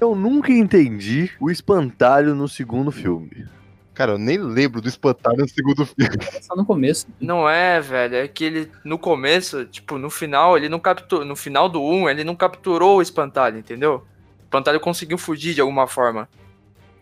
Eu 0.00 0.14
nunca 0.14 0.52
entendi 0.52 1.30
o 1.40 1.50
espantalho 1.50 2.34
no 2.34 2.48
segundo 2.48 2.90
filme. 2.90 3.46
Cara, 3.94 4.12
eu 4.12 4.18
nem 4.18 4.38
lembro 4.38 4.80
do 4.80 4.88
espantalho 4.88 5.38
no 5.38 5.48
segundo 5.48 5.86
filme. 5.86 6.18
só 6.42 6.56
no 6.56 6.66
começo. 6.66 7.06
Não 7.20 7.48
é, 7.48 7.80
velho. 7.80 8.16
É 8.16 8.26
que 8.26 8.44
ele, 8.44 8.70
no 8.84 8.98
começo, 8.98 9.64
tipo, 9.66 9.96
no 9.98 10.10
final, 10.10 10.56
ele 10.56 10.68
não 10.68 10.80
capturou. 10.80 11.24
No 11.24 11.36
final 11.36 11.68
do 11.68 11.80
1, 11.80 12.10
ele 12.10 12.24
não 12.24 12.34
capturou 12.34 12.98
o 12.98 13.02
espantalho, 13.02 13.58
entendeu? 13.58 14.04
O 14.40 14.44
espantalho 14.44 14.80
conseguiu 14.80 15.16
fugir 15.16 15.54
de 15.54 15.60
alguma 15.60 15.86
forma. 15.86 16.28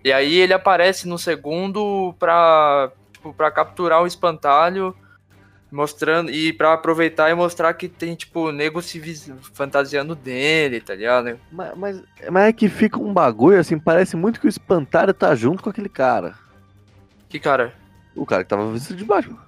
E 0.05 0.13
aí 0.13 0.35
ele 0.35 0.53
aparece 0.53 1.09
no 1.09 1.19
segundo 1.19 2.15
pra, 2.19 2.93
tipo, 3.23 3.33
pra 3.33 3.51
capturar 3.53 4.03
o 4.03 4.07
espantalho, 4.07 4.95
mostrando. 5.71 6.31
E 6.31 6.53
pra 6.53 6.73
aproveitar 6.73 7.31
e 7.31 7.35
mostrar 7.35 7.73
que 7.75 7.89
tem, 7.89 8.17
tipo, 8.17 8.51
nego 8.51 8.83
se 8.83 9.01
fantasiando 9.55 10.15
dele, 10.17 10.81
tá 10.81 10.95
ligado? 10.95 11.39
Mas, 11.51 11.73
mas, 11.77 12.03
mas 12.31 12.45
é 12.49 12.53
que 12.53 12.69
fica 12.69 12.99
um 12.99 13.13
bagulho 13.13 13.61
assim, 13.61 13.79
parece 13.79 14.17
muito 14.17 14.41
que 14.41 14.47
o 14.47 14.49
espantalho 14.49 15.15
tá 15.15 15.35
junto 15.37 15.63
com 15.63 15.71
aquele 15.71 15.89
cara. 15.89 16.35
Que 17.29 17.39
cara. 17.39 17.73
O 18.15 18.27
cara 18.27 18.43
que 18.43 18.51
tava 18.51 18.71
vestido 18.73 18.97
de 18.97 19.05
Batman. 19.05 19.39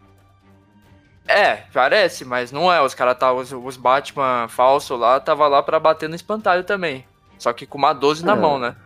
É, 1.26 1.56
parece, 1.72 2.24
mas 2.24 2.52
não 2.52 2.72
é. 2.72 2.80
Os 2.80 2.94
caras 2.94 3.18
tá, 3.18 3.32
os, 3.32 3.50
os 3.52 3.76
Batman 3.76 4.46
falso 4.48 4.94
lá, 4.96 5.18
tava 5.18 5.48
lá 5.48 5.62
pra 5.62 5.80
bater 5.80 6.08
no 6.08 6.14
espantalho 6.14 6.64
também. 6.64 7.04
Só 7.38 7.52
que 7.52 7.66
com 7.66 7.76
uma 7.76 7.92
12 7.92 8.24
na 8.24 8.32
É. 8.32 8.36
mão, 8.36 8.58
né? 8.58 8.76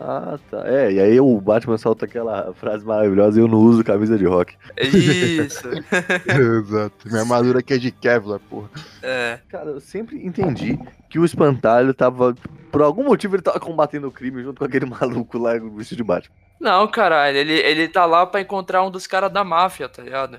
Ah, 0.00 0.38
tá. 0.48 0.62
É, 0.64 0.92
e 0.92 1.00
aí 1.00 1.20
o 1.20 1.40
Batman 1.40 1.76
solta 1.76 2.04
aquela 2.04 2.54
frase 2.54 2.84
maravilhosa, 2.86 3.40
eu 3.40 3.48
não 3.48 3.58
uso 3.58 3.82
camisa 3.82 4.16
de 4.16 4.24
rock. 4.24 4.54
Isso. 4.80 5.68
Exato. 6.24 7.08
Minha 7.08 7.22
armadura 7.22 7.58
aqui 7.58 7.74
é 7.74 7.78
de 7.78 7.90
Kevlar, 7.90 8.38
porra. 8.48 8.70
É. 9.02 9.40
Cara, 9.48 9.70
eu 9.70 9.80
sempre 9.80 10.24
entendi 10.24 10.78
que 11.10 11.18
o 11.18 11.24
espantalho 11.24 11.92
tava. 11.92 12.32
Por 12.70 12.80
algum 12.82 13.02
motivo 13.04 13.34
ele 13.34 13.42
tava 13.42 13.58
combatendo 13.58 14.06
o 14.06 14.12
crime 14.12 14.40
junto 14.42 14.60
com 14.60 14.64
aquele 14.64 14.86
maluco 14.86 15.36
lá 15.36 15.58
vestido 15.58 15.98
de 15.98 16.04
Batman. 16.04 16.34
Não, 16.60 16.86
caralho, 16.88 17.36
ele, 17.36 17.54
ele 17.54 17.88
tá 17.88 18.04
lá 18.06 18.24
pra 18.26 18.40
encontrar 18.40 18.84
um 18.84 18.90
dos 18.90 19.06
caras 19.06 19.32
da 19.32 19.42
máfia, 19.42 19.88
tá 19.88 20.02
ligado? 20.02 20.38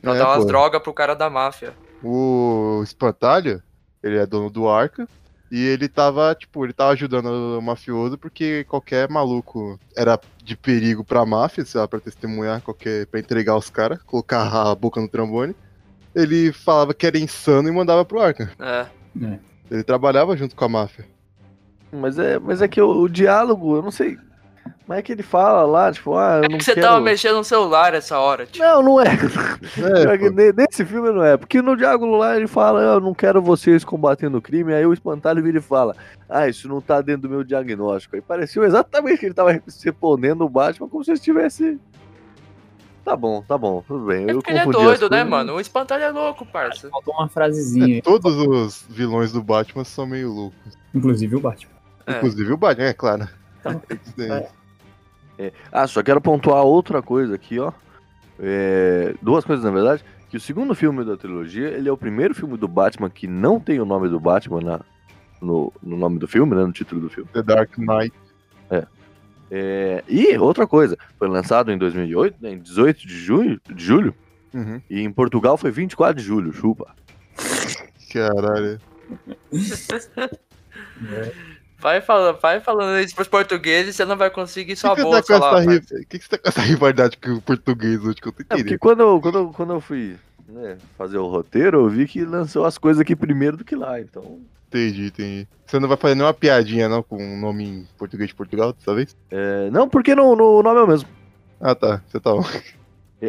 Pra 0.00 0.14
É, 0.14 0.18
dar 0.18 0.28
umas 0.28 0.46
drogas 0.46 0.82
pro 0.82 0.92
cara 0.92 1.14
da 1.14 1.28
máfia. 1.30 1.72
O 2.02 2.80
espantalho, 2.84 3.62
ele 4.02 4.18
é 4.18 4.26
dono 4.26 4.50
do 4.50 4.68
Arca. 4.68 5.08
E 5.50 5.64
ele 5.64 5.88
tava, 5.88 6.34
tipo, 6.34 6.64
ele 6.64 6.74
tava 6.74 6.92
ajudando 6.92 7.58
o 7.58 7.62
mafioso 7.62 8.18
porque 8.18 8.64
qualquer 8.64 9.08
maluco 9.08 9.80
era 9.96 10.20
de 10.44 10.56
perigo 10.56 11.02
pra 11.02 11.24
máfia, 11.24 11.64
sei 11.64 11.80
lá, 11.80 11.88
pra 11.88 12.00
testemunhar, 12.00 12.60
qualquer, 12.60 13.06
pra 13.06 13.18
entregar 13.18 13.56
os 13.56 13.70
caras, 13.70 14.02
colocar 14.02 14.46
a 14.46 14.74
boca 14.74 15.00
no 15.00 15.08
trombone. 15.08 15.56
Ele 16.14 16.52
falava 16.52 16.92
que 16.92 17.06
era 17.06 17.18
insano 17.18 17.68
e 17.68 17.72
mandava 17.72 18.04
pro 18.04 18.20
Arca. 18.20 18.50
É. 18.58 18.86
Ele 19.70 19.82
trabalhava 19.82 20.36
junto 20.36 20.54
com 20.54 20.64
a 20.64 20.68
máfia. 20.68 21.06
Mas 21.90 22.18
é, 22.18 22.38
mas 22.38 22.60
é 22.60 22.68
que 22.68 22.80
o, 22.80 23.02
o 23.02 23.08
diálogo, 23.08 23.76
eu 23.76 23.82
não 23.82 23.90
sei. 23.90 24.18
Mas 24.88 25.00
é 25.00 25.02
que 25.02 25.12
ele 25.12 25.22
fala 25.22 25.64
lá, 25.64 25.92
tipo, 25.92 26.14
ah, 26.14 26.38
eu 26.38 26.44
É 26.44 26.48
não 26.48 26.56
que 26.56 26.64
você 26.64 26.72
quero... 26.72 26.86
tava 26.86 27.00
mexendo 27.00 27.36
no 27.36 27.44
celular 27.44 27.92
essa 27.92 28.18
hora, 28.18 28.46
tipo. 28.46 28.64
Não, 28.64 28.82
não 28.82 29.00
é. 29.00 29.04
É, 29.06 30.30
Nesse 30.56 30.82
filme 30.82 31.10
não 31.10 31.22
é. 31.22 31.36
Porque 31.36 31.60
no 31.60 31.76
diálogo 31.76 32.06
lá 32.16 32.34
ele 32.34 32.46
fala, 32.46 32.80
eu 32.80 32.98
não 32.98 33.12
quero 33.12 33.42
vocês 33.42 33.84
combatendo 33.84 34.38
o 34.38 34.42
crime. 34.42 34.72
Aí 34.72 34.86
o 34.86 34.92
espantalho 34.94 35.42
vira 35.42 35.58
e 35.58 35.60
fala, 35.60 35.94
ah, 36.26 36.48
isso 36.48 36.66
não 36.66 36.80
tá 36.80 37.02
dentro 37.02 37.22
do 37.22 37.28
meu 37.28 37.44
diagnóstico. 37.44 38.16
Aí 38.16 38.22
pareceu 38.22 38.64
exatamente 38.64 39.18
que 39.18 39.26
ele 39.26 39.34
tava 39.34 39.52
respondendo 39.84 40.40
o 40.40 40.48
Batman 40.48 40.88
como 40.88 41.04
se 41.04 41.10
ele 41.10 41.18
estivesse. 41.18 41.78
Tá 43.04 43.14
bom, 43.14 43.42
tá 43.42 43.58
bom, 43.58 43.84
tudo 43.86 44.06
bem. 44.06 44.26
É 44.26 44.30
eu 44.30 44.36
porque 44.36 44.52
ele 44.52 44.58
é 44.60 44.66
doido, 44.66 45.10
né, 45.10 45.22
mano? 45.22 45.54
O 45.54 45.60
espantalho 45.60 46.02
é 46.02 46.10
louco, 46.10 46.46
parça. 46.46 46.88
Faltou 46.88 47.12
uma 47.14 47.28
frasezinha, 47.28 48.00
Todos 48.00 48.34
os 48.34 48.86
vilões 48.88 49.32
do 49.32 49.42
Batman 49.42 49.84
são 49.84 50.06
meio 50.06 50.32
loucos. 50.32 50.78
inclusive 50.94 51.36
o 51.36 51.40
Batman. 51.40 51.72
É. 52.06 52.16
Inclusive 52.16 52.52
o 52.52 52.56
Batman, 52.56 52.86
é 52.86 52.94
claro. 52.94 53.28
É. 54.18 54.48
É. 55.38 55.52
Ah, 55.70 55.86
só 55.86 56.02
quero 56.02 56.20
pontuar 56.20 56.64
outra 56.64 57.00
coisa 57.00 57.34
aqui, 57.34 57.58
ó. 57.58 57.72
É, 58.40 59.14
Duas 59.22 59.44
coisas, 59.44 59.64
na 59.64 59.70
verdade. 59.70 60.04
Que 60.28 60.36
o 60.36 60.40
segundo 60.40 60.74
filme 60.74 61.04
da 61.04 61.16
trilogia, 61.16 61.68
ele 61.68 61.88
é 61.88 61.92
o 61.92 61.96
primeiro 61.96 62.34
filme 62.34 62.56
do 62.56 62.68
Batman 62.68 63.08
que 63.08 63.26
não 63.26 63.58
tem 63.58 63.80
o 63.80 63.84
nome 63.84 64.08
do 64.08 64.20
Batman 64.20 64.60
na, 64.60 64.80
no, 65.40 65.72
no 65.82 65.96
nome 65.96 66.18
do 66.18 66.28
filme, 66.28 66.54
né? 66.54 66.64
No 66.64 66.72
título 66.72 67.00
do 67.00 67.08
filme. 67.08 67.30
The 67.32 67.42
Dark 67.42 67.78
Knight. 67.78 68.12
É, 69.50 70.04
e 70.06 70.36
outra 70.36 70.66
coisa, 70.66 70.98
foi 71.18 71.26
lançado 71.26 71.72
em 71.72 71.78
2008, 71.78 72.36
né, 72.38 72.52
em 72.52 72.58
18 72.58 73.06
de 73.06 73.18
junho, 73.18 73.58
de 73.74 73.82
julho, 73.82 74.14
Uhum. 74.52 74.78
e 74.90 75.00
em 75.00 75.10
Portugal 75.10 75.56
foi 75.56 75.70
24 75.70 76.20
de 76.20 76.22
julho, 76.22 76.52
chupa. 76.52 76.94
Caralho. 78.12 78.78
Vai 81.80 82.00
falando, 82.00 82.40
vai 82.40 82.60
falando 82.60 82.98
isso 83.04 83.14
pros 83.14 83.28
portugueses, 83.28 83.94
você 83.94 84.04
não 84.04 84.16
vai 84.16 84.30
conseguir 84.30 84.74
sua 84.76 84.92
O 84.92 84.96
que, 84.96 85.02
que, 85.02 85.08
bolsa 85.08 85.22
você 85.22 85.32
tá 85.34 85.38
com 85.38 85.54
lá. 85.54 85.60
ri- 85.60 85.80
que, 86.06 86.18
que 86.18 86.24
você 86.24 86.28
tá 86.30 86.38
com 86.38 86.48
essa 86.48 86.60
rivalidade 86.60 87.16
com 87.16 87.30
o 87.34 87.40
português 87.40 88.02
hoje 88.04 88.16
que 88.16 88.26
eu 88.28 88.32
tô 88.32 88.42
É, 88.50 88.56
porque 88.56 88.78
quando 88.78 89.00
eu, 89.00 89.20
quando, 89.20 89.38
eu, 89.38 89.48
quando 89.50 89.72
eu 89.74 89.80
fui 89.80 90.16
né, 90.48 90.76
fazer 90.96 91.18
o 91.18 91.28
roteiro, 91.28 91.78
eu 91.78 91.88
vi 91.88 92.06
que 92.06 92.24
lançou 92.24 92.64
as 92.64 92.76
coisas 92.78 93.00
aqui 93.00 93.14
primeiro 93.14 93.56
do 93.56 93.64
que 93.64 93.76
lá, 93.76 94.00
então... 94.00 94.40
Entendi, 94.66 95.06
entendi. 95.06 95.48
Você 95.64 95.78
não 95.78 95.88
vai 95.88 95.96
fazer 95.96 96.14
nenhuma 96.14 96.34
piadinha, 96.34 96.88
não, 96.88 97.02
com 97.02 97.16
um 97.16 97.40
nome 97.40 97.64
em 97.64 97.88
português 97.96 98.28
de 98.28 98.34
Portugal 98.34 98.72
dessa 98.72 98.94
vez? 98.94 99.16
é, 99.30 99.70
não, 99.70 99.88
porque 99.88 100.14
no, 100.14 100.34
no 100.36 100.62
nome 100.62 100.80
é 100.80 100.82
o 100.82 100.86
mesmo. 100.86 101.08
Ah, 101.60 101.74
tá. 101.74 102.02
Você 102.06 102.20
tá 102.20 102.32
bom. 102.32 102.44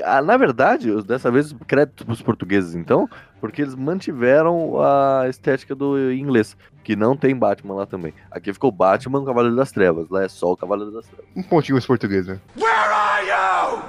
Ah, 0.04 0.22
na 0.22 0.38
verdade, 0.38 1.02
dessa 1.04 1.32
vez, 1.32 1.52
crédito 1.68 2.06
pros 2.06 2.22
portugueses, 2.22 2.76
então, 2.76 3.10
porque 3.42 3.64
eles 3.64 3.74
mantiveram 3.74 4.80
a 4.80 5.26
estética 5.28 5.74
do 5.74 6.12
inglês, 6.12 6.56
que 6.84 6.96
não 6.96 7.18
tem 7.18 7.36
Batman 7.36 7.74
lá 7.74 7.86
também. 7.88 8.14
Aqui 8.30 8.54
ficou 8.54 8.72
Batman, 8.72 9.26
Cavaleiro 9.26 9.56
das 9.56 9.72
Trevas, 9.72 10.08
lá 10.10 10.24
é 10.24 10.28
só 10.30 10.52
o 10.52 10.58
Cavaleiro 10.58 10.92
das 10.92 11.08
Trevas. 11.08 11.26
Um 11.36 11.42
pontinho 11.42 11.78
esse 11.78 11.88
português, 11.88 12.28
né? 12.28 12.40
Where 12.56 12.72
are 12.72 13.26
you? 13.28 13.84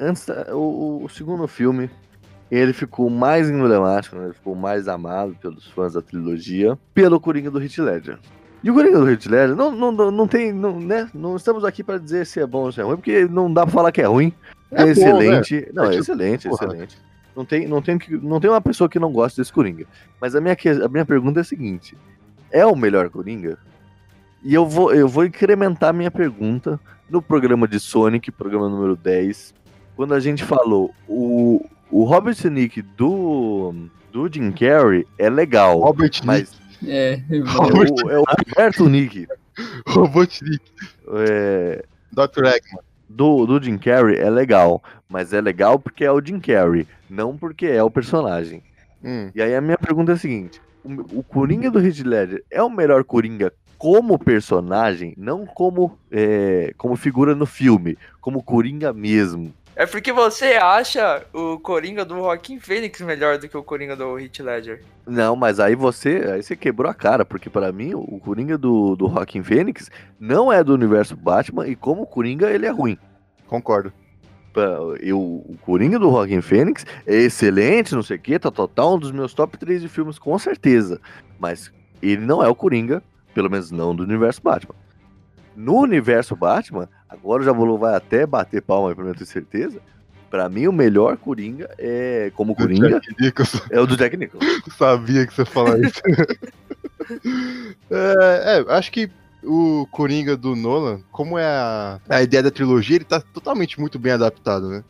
Antes, 0.00 0.26
da- 0.26 0.54
o, 0.54 1.04
o 1.04 1.08
segundo 1.08 1.46
filme, 1.46 1.88
ele 2.50 2.72
ficou 2.72 3.08
mais 3.08 3.48
emblemático, 3.48 4.16
né? 4.16 4.24
ele 4.24 4.32
ficou 4.34 4.54
mais 4.56 4.88
amado 4.88 5.36
pelos 5.40 5.66
fãs 5.70 5.92
da 5.92 6.02
trilogia, 6.02 6.76
pelo 6.92 7.20
Coringa 7.20 7.50
do 7.52 7.62
Heath 7.62 7.78
Ledger. 7.78 8.18
E 8.62 8.70
o 8.70 8.74
Coringa 8.74 8.98
do 8.98 9.10
Heath 9.10 9.26
Ledger, 9.26 9.56
não, 9.56 9.72
não, 9.72 10.10
não, 10.10 10.28
tem, 10.28 10.52
não, 10.52 10.78
né? 10.78 11.08
Não 11.12 11.36
estamos 11.36 11.64
aqui 11.64 11.82
para 11.82 11.98
dizer 11.98 12.24
se 12.26 12.40
é 12.40 12.46
bom 12.46 12.64
ou 12.64 12.72
se 12.72 12.80
é 12.80 12.84
ruim, 12.84 12.96
porque 12.96 13.26
não 13.26 13.52
dá 13.52 13.64
pra 13.64 13.72
falar 13.72 13.92
que 13.92 14.00
é 14.00 14.06
ruim. 14.06 14.32
É, 14.70 14.82
É 14.82 14.84
bom, 14.84 14.90
excelente. 14.90 15.70
Não, 15.74 15.84
É 15.84 15.86
é, 15.86 15.90
tipo, 15.90 16.02
excelente, 16.02 16.48
porra. 16.48 16.66
excelente. 16.66 16.98
Não 17.34 17.44
tem, 17.44 17.66
não, 17.66 17.82
tem, 17.82 17.98
não 18.22 18.40
tem 18.40 18.50
uma 18.50 18.60
pessoa 18.60 18.88
que 18.88 18.98
não 18.98 19.10
goste 19.10 19.40
desse 19.40 19.52
Coringa. 19.52 19.86
Mas 20.20 20.34
a 20.36 20.40
minha, 20.40 20.56
a 20.84 20.88
minha 20.88 21.04
pergunta 21.04 21.40
é 21.40 21.42
a 21.42 21.44
seguinte: 21.44 21.96
é 22.50 22.64
o 22.64 22.76
melhor 22.76 23.08
Coringa? 23.10 23.58
E 24.44 24.52
eu 24.54 24.66
vou, 24.66 24.92
eu 24.92 25.08
vou 25.08 25.24
incrementar 25.24 25.94
minha 25.94 26.10
pergunta 26.10 26.78
no 27.08 27.22
programa 27.22 27.66
de 27.66 27.78
Sonic, 27.80 28.30
programa 28.30 28.68
número 28.68 28.96
10, 28.96 29.54
quando 29.96 30.14
a 30.14 30.20
gente 30.20 30.44
falou 30.44 30.92
o, 31.06 31.64
o 31.90 32.04
Robert 32.04 32.36
Nick 32.50 32.82
do, 32.82 33.74
do 34.10 34.28
Jim 34.32 34.50
Carrey 34.50 35.06
é 35.18 35.30
legal, 35.30 35.78
Robert 35.80 36.10
mas 36.24 36.52
É, 36.54 36.61
é 36.86 37.20
o, 37.30 38.10
é 38.10 38.18
o 38.18 38.24
Roberto 38.24 38.88
Nick 38.88 39.26
Robotnik. 39.86 40.62
é, 41.28 41.84
Dr. 42.12 42.44
Eggman. 42.46 42.82
do, 43.08 43.46
do 43.46 43.62
Jim 43.62 43.78
Carrey 43.78 44.18
é 44.18 44.30
legal, 44.30 44.82
mas 45.08 45.32
é 45.32 45.40
legal 45.40 45.78
porque 45.78 46.04
é 46.04 46.10
o 46.12 46.24
Jim 46.24 46.40
Carrey, 46.40 46.86
não 47.08 47.36
porque 47.36 47.66
é 47.66 47.82
o 47.82 47.90
personagem. 47.90 48.62
Hum. 49.04 49.30
E 49.34 49.42
aí 49.42 49.54
a 49.54 49.60
minha 49.60 49.78
pergunta 49.78 50.12
é 50.12 50.14
a 50.14 50.18
seguinte: 50.18 50.60
o, 50.84 51.18
o 51.18 51.22
Coringa 51.22 51.70
do 51.70 51.80
Heath 51.80 52.00
Ledger 52.00 52.44
é 52.50 52.62
o 52.62 52.70
melhor 52.70 53.04
Coringa 53.04 53.52
como 53.82 54.16
personagem, 54.16 55.12
não 55.16 55.44
como, 55.44 55.98
é, 56.08 56.72
como 56.78 56.94
figura 56.94 57.34
no 57.34 57.46
filme, 57.46 57.98
como 58.20 58.40
Coringa 58.40 58.92
mesmo. 58.92 59.52
É 59.82 59.86
porque 59.86 60.12
você 60.12 60.52
acha 60.52 61.26
o 61.32 61.58
Coringa 61.58 62.04
do 62.04 62.14
Joaquim 62.14 62.60
Fênix 62.60 63.00
melhor 63.00 63.36
do 63.36 63.48
que 63.48 63.56
o 63.56 63.64
Coringa 63.64 63.96
do 63.96 64.16
Heath 64.16 64.38
Ledger. 64.38 64.84
Não, 65.04 65.34
mas 65.34 65.58
aí 65.58 65.74
você, 65.74 66.24
aí 66.32 66.40
você 66.40 66.54
quebrou 66.54 66.88
a 66.88 66.94
cara, 66.94 67.24
porque 67.24 67.50
para 67.50 67.72
mim 67.72 67.92
o 67.92 68.20
Coringa 68.20 68.56
do, 68.56 68.94
do 68.94 69.08
Joaquin 69.08 69.42
Phoenix 69.42 69.90
não 70.20 70.52
é 70.52 70.62
do 70.62 70.72
universo 70.72 71.16
Batman 71.16 71.66
e 71.66 71.74
como 71.74 72.06
Coringa 72.06 72.48
ele 72.48 72.64
é 72.64 72.70
ruim. 72.70 72.96
Concordo. 73.48 73.92
Eu, 75.00 75.18
o 75.18 75.58
Coringa 75.62 75.98
do 75.98 76.12
Joaquin 76.12 76.42
Phoenix 76.42 76.86
é 77.04 77.16
excelente, 77.16 77.92
não 77.92 78.04
sei 78.04 78.18
o 78.18 78.20
que, 78.20 78.38
tá 78.38 78.52
total, 78.52 78.94
um 78.94 78.98
dos 79.00 79.10
meus 79.10 79.34
top 79.34 79.58
3 79.58 79.82
de 79.82 79.88
filmes 79.88 80.16
com 80.16 80.38
certeza. 80.38 81.00
Mas 81.40 81.72
ele 82.00 82.24
não 82.24 82.40
é 82.40 82.46
o 82.46 82.54
Coringa, 82.54 83.02
pelo 83.34 83.50
menos 83.50 83.72
não 83.72 83.96
do 83.96 84.04
universo 84.04 84.40
Batman. 84.44 84.76
No 85.56 85.80
universo 85.80 86.36
Batman, 86.36 86.88
agora 87.12 87.42
o 87.42 87.44
Jabulu 87.44 87.78
vai 87.78 87.94
até 87.94 88.26
bater 88.26 88.62
palma 88.62 88.88
aí 88.88 88.94
pra 88.94 89.04
mim 89.04 89.12
ter 89.12 89.26
certeza. 89.26 89.80
Pra 90.30 90.48
mim, 90.48 90.66
o 90.66 90.72
melhor 90.72 91.18
Coringa 91.18 91.68
é 91.78 92.32
como 92.34 92.54
Do 92.54 92.56
Coringa 92.56 92.86
é 93.70 93.80
o 93.80 93.86
do 93.86 93.96
Jack 93.96 94.16
Nicholson. 94.16 94.48
Eu 94.66 94.72
sabia 94.72 95.26
que 95.26 95.34
você 95.34 95.42
ia 95.42 95.46
falar 95.46 95.78
isso. 95.78 96.00
é, 97.90 98.64
é, 98.66 98.74
acho 98.74 98.90
que 98.90 99.10
o 99.44 99.86
Coringa 99.90 100.36
do 100.36 100.56
Nolan, 100.56 101.00
como 101.10 101.38
é 101.38 101.44
a, 101.44 102.00
a 102.08 102.22
ideia 102.22 102.42
da 102.42 102.50
trilogia, 102.50 102.96
ele 102.96 103.04
tá 103.04 103.20
totalmente 103.20 103.78
muito 103.78 103.98
bem 103.98 104.12
adaptado, 104.12 104.70
né? 104.70 104.82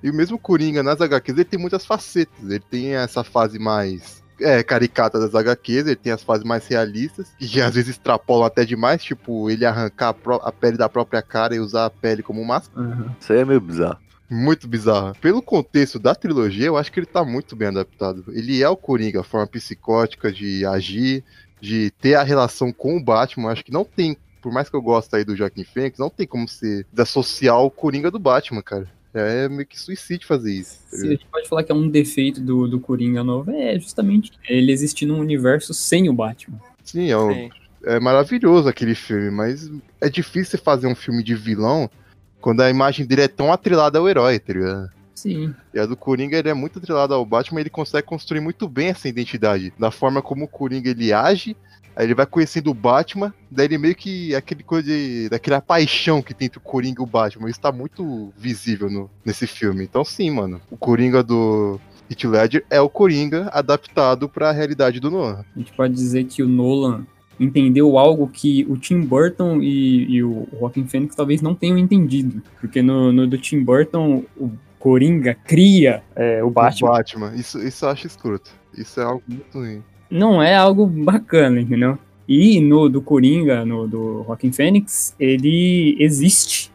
E 0.00 0.10
o 0.10 0.14
mesmo 0.14 0.38
Coringa 0.38 0.82
nas 0.82 1.00
HQs, 1.00 1.38
ele 1.38 1.44
tem 1.44 1.58
muitas 1.58 1.84
facetas. 1.84 2.44
Ele 2.44 2.60
tem 2.60 2.94
essa 2.94 3.24
fase 3.24 3.58
mais 3.58 4.22
é, 4.40 4.62
caricata 4.62 5.18
das 5.18 5.34
HQs, 5.34 5.86
ele 5.86 5.96
tem 5.96 6.12
as 6.12 6.22
fases 6.22 6.44
mais 6.44 6.66
realistas, 6.66 7.28
que 7.38 7.60
às 7.60 7.74
vezes 7.74 7.90
extrapolam 7.90 8.44
até 8.46 8.64
demais, 8.64 9.02
tipo, 9.02 9.50
ele 9.50 9.64
arrancar 9.64 10.08
a, 10.08 10.14
pró- 10.14 10.40
a 10.42 10.50
pele 10.52 10.76
da 10.76 10.88
própria 10.88 11.22
cara 11.22 11.54
e 11.54 11.60
usar 11.60 11.86
a 11.86 11.90
pele 11.90 12.22
como 12.22 12.44
máscara. 12.44 12.86
Isso 13.20 13.32
aí 13.32 13.40
é 13.40 13.44
meio 13.44 13.60
bizarro. 13.60 13.98
Muito 14.30 14.66
bizarro. 14.66 15.14
Pelo 15.20 15.42
contexto 15.42 15.98
da 15.98 16.14
trilogia, 16.14 16.66
eu 16.66 16.76
acho 16.76 16.90
que 16.90 16.98
ele 16.98 17.06
tá 17.06 17.24
muito 17.24 17.54
bem 17.54 17.68
adaptado. 17.68 18.24
Ele 18.28 18.62
é 18.62 18.68
o 18.68 18.76
Coringa, 18.76 19.20
a 19.20 19.24
forma 19.24 19.46
psicótica 19.46 20.32
de 20.32 20.64
agir, 20.66 21.22
de 21.60 21.90
ter 22.00 22.14
a 22.14 22.22
relação 22.22 22.72
com 22.72 22.96
o 22.96 23.02
Batman. 23.02 23.50
Acho 23.52 23.64
que 23.64 23.72
não 23.72 23.84
tem, 23.84 24.16
por 24.42 24.50
mais 24.50 24.68
que 24.68 24.74
eu 24.74 24.82
goste 24.82 25.14
aí 25.14 25.24
do 25.24 25.36
Joaquim 25.36 25.62
Fênix, 25.62 25.98
não 25.98 26.08
tem 26.10 26.26
como 26.26 26.48
se 26.48 26.84
desassociar 26.92 27.60
o 27.60 27.70
Coringa 27.70 28.10
do 28.10 28.18
Batman, 28.18 28.62
cara. 28.62 28.88
É 29.14 29.48
meio 29.48 29.66
que 29.66 29.80
suicídio 29.80 30.26
fazer 30.26 30.52
isso. 30.52 30.78
tá 30.90 30.96
Se 30.96 31.06
a 31.06 31.10
gente 31.10 31.26
pode 31.26 31.48
falar 31.48 31.62
que 31.62 31.70
é 31.72 31.74
um 31.74 31.88
defeito 31.88 32.40
do, 32.40 32.66
do 32.66 32.80
Coringa 32.80 33.22
novo, 33.22 33.50
é 33.52 33.78
justamente 33.78 34.32
ele 34.48 34.72
existir 34.72 35.06
num 35.06 35.18
universo 35.20 35.72
sem 35.72 36.08
o 36.08 36.12
Batman. 36.12 36.60
Sim, 36.82 37.10
é, 37.10 37.16
um- 37.18 37.48
é 37.84 38.00
maravilhoso 38.00 38.68
aquele 38.68 38.94
filme, 38.94 39.30
mas 39.30 39.70
é 40.00 40.08
difícil 40.10 40.58
fazer 40.58 40.86
um 40.86 40.94
filme 40.94 41.22
de 41.22 41.34
vilão 41.34 41.88
quando 42.40 42.60
a 42.60 42.68
imagem 42.70 43.06
dele 43.06 43.22
é 43.22 43.28
tão 43.28 43.52
atrelada 43.52 43.98
ao 43.98 44.08
herói, 44.08 44.38
tá 44.38 44.52
ligado? 44.52 44.90
Sim. 45.14 45.54
E 45.72 45.78
a 45.78 45.86
do 45.86 45.96
Coringa 45.96 46.36
ele 46.36 46.48
é 46.50 46.54
muito 46.54 46.78
atrelado 46.78 47.14
ao 47.14 47.24
Batman, 47.24 47.60
ele 47.60 47.70
consegue 47.70 48.06
construir 48.06 48.40
muito 48.40 48.68
bem 48.68 48.88
essa 48.88 49.08
identidade. 49.08 49.72
Da 49.78 49.90
forma 49.90 50.20
como 50.20 50.44
o 50.44 50.48
Coringa 50.48 50.90
ele 50.90 51.12
age, 51.12 51.56
aí 51.96 52.06
ele 52.06 52.14
vai 52.14 52.26
conhecendo 52.26 52.70
o 52.70 52.74
Batman, 52.74 53.32
daí 53.50 53.66
ele 53.66 53.78
meio 53.78 53.94
que 53.94 54.34
aquele 54.34 54.62
coisa 54.62 54.86
de. 54.86 55.28
daquela 55.28 55.60
paixão 55.60 56.22
que 56.22 56.34
tem 56.34 56.46
entre 56.46 56.58
o 56.58 56.62
Coringa 56.62 57.00
e 57.00 57.04
o 57.04 57.06
Batman. 57.06 57.48
Isso 57.48 57.60
tá 57.60 57.72
muito 57.72 58.32
visível 58.36 58.90
no, 58.90 59.10
nesse 59.24 59.46
filme. 59.46 59.84
Então 59.84 60.04
sim, 60.04 60.30
mano. 60.30 60.60
O 60.70 60.76
Coringa 60.76 61.22
do 61.22 61.80
Heath 62.10 62.24
Ledger 62.24 62.64
é 62.70 62.80
o 62.80 62.88
Coringa 62.88 63.48
adaptado 63.52 64.28
pra 64.28 64.52
realidade 64.52 65.00
do 65.00 65.10
Nolan. 65.10 65.44
A 65.54 65.58
gente 65.58 65.72
pode 65.72 65.94
dizer 65.94 66.24
que 66.24 66.42
o 66.42 66.48
Nolan 66.48 67.06
entendeu 67.38 67.98
algo 67.98 68.28
que 68.28 68.64
o 68.68 68.76
Tim 68.76 69.00
Burton 69.00 69.60
e, 69.60 70.04
e 70.08 70.22
o 70.22 70.46
Joaquin 70.58 70.86
Phoenix 70.86 71.16
talvez 71.16 71.42
não 71.42 71.54
tenham 71.54 71.78
entendido. 71.78 72.42
Porque 72.60 72.82
no, 72.82 73.12
no 73.12 73.26
do 73.26 73.38
Tim 73.38 73.62
Burton, 73.62 74.24
o 74.36 74.52
Coringa 74.78 75.34
cria 75.44 76.02
é, 76.14 76.42
o 76.42 76.48
O 76.48 76.50
Batman. 76.50 76.88
Batman. 76.90 77.34
Isso, 77.34 77.58
isso 77.58 77.84
eu 77.84 77.88
acho 77.88 78.06
escroto. 78.06 78.50
Isso 78.76 79.00
é 79.00 79.04
algo 79.04 79.22
muito 79.26 79.58
ruim. 79.58 79.82
Não 80.14 80.40
é 80.40 80.54
algo 80.54 80.86
bacana, 80.86 81.60
entendeu? 81.60 81.98
E 82.28 82.60
no 82.60 82.88
do 82.88 83.02
Coringa, 83.02 83.64
no 83.64 83.88
do 83.88 84.22
Joaquin 84.24 84.52
Phoenix, 84.52 85.12
ele 85.18 85.96
existe 85.98 86.70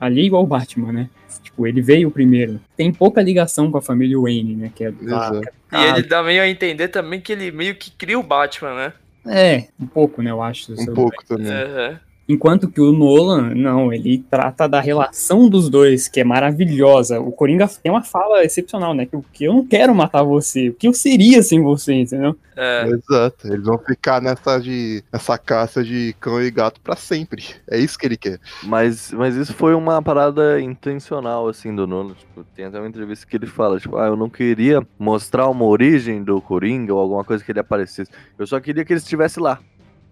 ali 0.00 0.26
igual 0.26 0.44
o 0.44 0.46
Batman, 0.46 0.92
né? 0.92 1.10
Tipo, 1.42 1.66
ele 1.66 1.82
veio 1.82 2.08
primeiro. 2.08 2.60
Tem 2.76 2.92
pouca 2.92 3.20
ligação 3.20 3.68
com 3.68 3.78
a 3.78 3.82
família 3.82 4.16
Wayne, 4.16 4.54
né? 4.54 4.72
Que 4.72 4.84
é 4.84 4.92
do 4.92 5.04
Exato. 5.04 5.40
E 5.72 5.76
ele 5.76 6.02
dá 6.04 6.22
meio 6.22 6.40
a 6.40 6.48
entender 6.48 6.86
também 6.86 7.20
que 7.20 7.32
ele 7.32 7.50
meio 7.50 7.74
que 7.74 7.90
cria 7.90 8.16
o 8.16 8.22
Batman, 8.22 8.74
né? 8.76 8.92
É, 9.26 9.66
um 9.80 9.86
pouco, 9.86 10.22
né? 10.22 10.30
Eu 10.30 10.40
acho. 10.40 10.72
Um 10.72 10.94
pouco 10.94 11.24
também. 11.26 11.50
Aham. 11.50 11.98
Enquanto 12.28 12.68
que 12.68 12.80
o 12.80 12.92
Nolan, 12.92 13.54
não, 13.54 13.92
ele 13.92 14.24
trata 14.30 14.66
da 14.66 14.80
relação 14.80 15.48
dos 15.48 15.68
dois, 15.68 16.08
que 16.08 16.20
é 16.20 16.24
maravilhosa. 16.24 17.20
O 17.20 17.30
Coringa 17.30 17.68
tem 17.82 17.92
uma 17.92 18.02
fala 18.02 18.42
excepcional, 18.42 18.94
né? 18.94 19.04
Que, 19.04 19.16
o 19.16 19.24
que 19.32 19.44
eu 19.44 19.52
não 19.52 19.66
quero 19.66 19.94
matar 19.94 20.22
você, 20.22 20.70
o 20.70 20.74
que 20.74 20.88
eu 20.88 20.94
seria 20.94 21.42
sem 21.42 21.62
você, 21.62 21.92
entendeu? 21.92 22.36
É. 22.56 22.86
Exato, 22.86 23.48
eles 23.48 23.64
vão 23.64 23.78
ficar 23.78 24.22
nessa 24.22 24.58
de 24.58 25.02
nessa 25.12 25.36
caça 25.36 25.82
de 25.82 26.14
cão 26.20 26.40
e 26.40 26.50
gato 26.50 26.80
pra 26.80 26.96
sempre. 26.96 27.44
É 27.68 27.78
isso 27.78 27.98
que 27.98 28.06
ele 28.06 28.16
quer. 28.16 28.38
Mas, 28.62 29.12
mas 29.12 29.34
isso 29.34 29.52
foi 29.52 29.74
uma 29.74 30.00
parada 30.00 30.60
intencional, 30.60 31.48
assim, 31.48 31.74
do 31.74 31.86
Nolan. 31.86 32.14
Tipo, 32.14 32.44
tem 32.54 32.66
até 32.66 32.78
uma 32.78 32.88
entrevista 32.88 33.26
que 33.26 33.36
ele 33.36 33.46
fala, 33.46 33.78
tipo, 33.78 33.96
ah, 33.96 34.06
eu 34.06 34.16
não 34.16 34.30
queria 34.30 34.86
mostrar 34.98 35.48
uma 35.48 35.64
origem 35.64 36.22
do 36.22 36.40
Coringa 36.40 36.94
ou 36.94 37.00
alguma 37.00 37.24
coisa 37.24 37.44
que 37.44 37.50
ele 37.52 37.60
aparecesse. 37.60 38.10
Eu 38.38 38.46
só 38.46 38.60
queria 38.60 38.84
que 38.84 38.92
ele 38.92 39.00
estivesse 39.00 39.40
lá. 39.40 39.58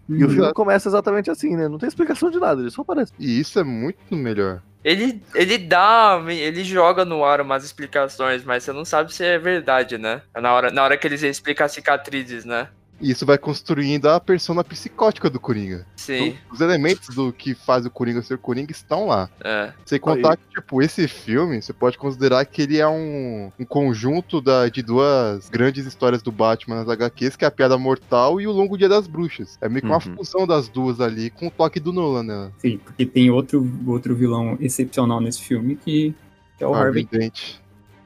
E 0.09 0.23
o 0.23 0.29
filme 0.29 0.53
começa 0.53 0.89
exatamente 0.89 1.31
assim, 1.31 1.55
né? 1.55 1.67
Não 1.67 1.77
tem 1.77 1.87
explicação 1.87 2.29
de 2.29 2.39
nada, 2.39 2.61
ele 2.61 2.71
só 2.71 2.81
aparece. 2.81 3.13
E 3.17 3.39
isso 3.39 3.59
é 3.59 3.63
muito 3.63 4.15
melhor. 4.15 4.61
Ele, 4.83 5.23
ele 5.33 5.57
dá, 5.57 6.21
ele 6.27 6.63
joga 6.63 7.05
no 7.05 7.23
ar 7.23 7.39
umas 7.39 7.63
explicações, 7.63 8.43
mas 8.43 8.63
você 8.63 8.73
não 8.73 8.83
sabe 8.83 9.13
se 9.13 9.23
é 9.23 9.39
verdade, 9.39 9.97
né? 9.97 10.21
Na 10.35 10.53
hora, 10.53 10.71
na 10.71 10.83
hora 10.83 10.97
que 10.97 11.07
eles 11.07 11.23
explicam 11.23 11.65
as 11.65 11.71
cicatrizes, 11.71 12.43
né? 12.43 12.67
E 13.01 13.11
isso 13.11 13.25
vai 13.25 13.37
construindo 13.37 14.07
a 14.07 14.17
persona 14.19 14.63
psicótica 14.63 15.29
do 15.29 15.37
Coringa. 15.39 15.85
Sim, 15.95 16.27
Então, 16.27 16.37
os 16.53 16.61
elementos 16.61 17.13
do 17.13 17.33
que 17.33 17.53
faz 17.53 17.85
o 17.85 17.89
Coringa 17.89 18.21
ser 18.21 18.37
Coringa 18.37 18.71
estão 18.71 19.07
lá. 19.07 19.29
é. 19.43 19.73
Sem 19.85 19.99
contar 19.99 20.37
que, 20.37 20.43
tipo, 20.53 20.81
esse 20.81 21.05
filme, 21.07 21.61
você 21.61 21.73
pode 21.73 21.97
considerar 21.97 22.45
que 22.45 22.61
ele 22.61 22.77
é 22.77 22.87
um, 22.87 23.51
um 23.59 23.65
conjunto 23.65 24.39
da, 24.39 24.69
de 24.69 24.81
duas 24.81 25.49
grandes 25.49 25.85
histórias 25.85 26.21
do 26.21 26.31
Batman 26.31 26.75
nas 26.77 26.87
HQs, 26.89 27.35
que 27.35 27.43
é 27.43 27.47
a 27.47 27.51
Piada 27.51 27.77
Mortal 27.77 28.39
e 28.39 28.47
o 28.47 28.51
Longo 28.51 28.77
Dia 28.77 28.87
das 28.87 29.05
Bruxas. 29.05 29.57
É 29.59 29.67
meio 29.67 29.81
que 29.81 29.87
uma 29.87 29.95
Uhum. 29.95 30.15
fusão 30.15 30.47
das 30.47 30.69
duas 30.69 31.01
ali, 31.01 31.29
com 31.29 31.47
o 31.47 31.51
toque 31.51 31.79
do 31.81 31.91
Nolan, 31.91 32.23
né? 32.23 32.51
Sim, 32.59 32.77
porque 32.77 33.05
tem 33.05 33.29
outro, 33.29 33.69
outro 33.85 34.15
vilão 34.15 34.57
excepcional 34.61 35.19
nesse 35.19 35.41
filme 35.41 35.75
que, 35.75 36.13
que 36.57 36.63
é 36.63 36.67
o 36.67 36.73
Harvey, 36.73 37.05
Dent. 37.11 37.55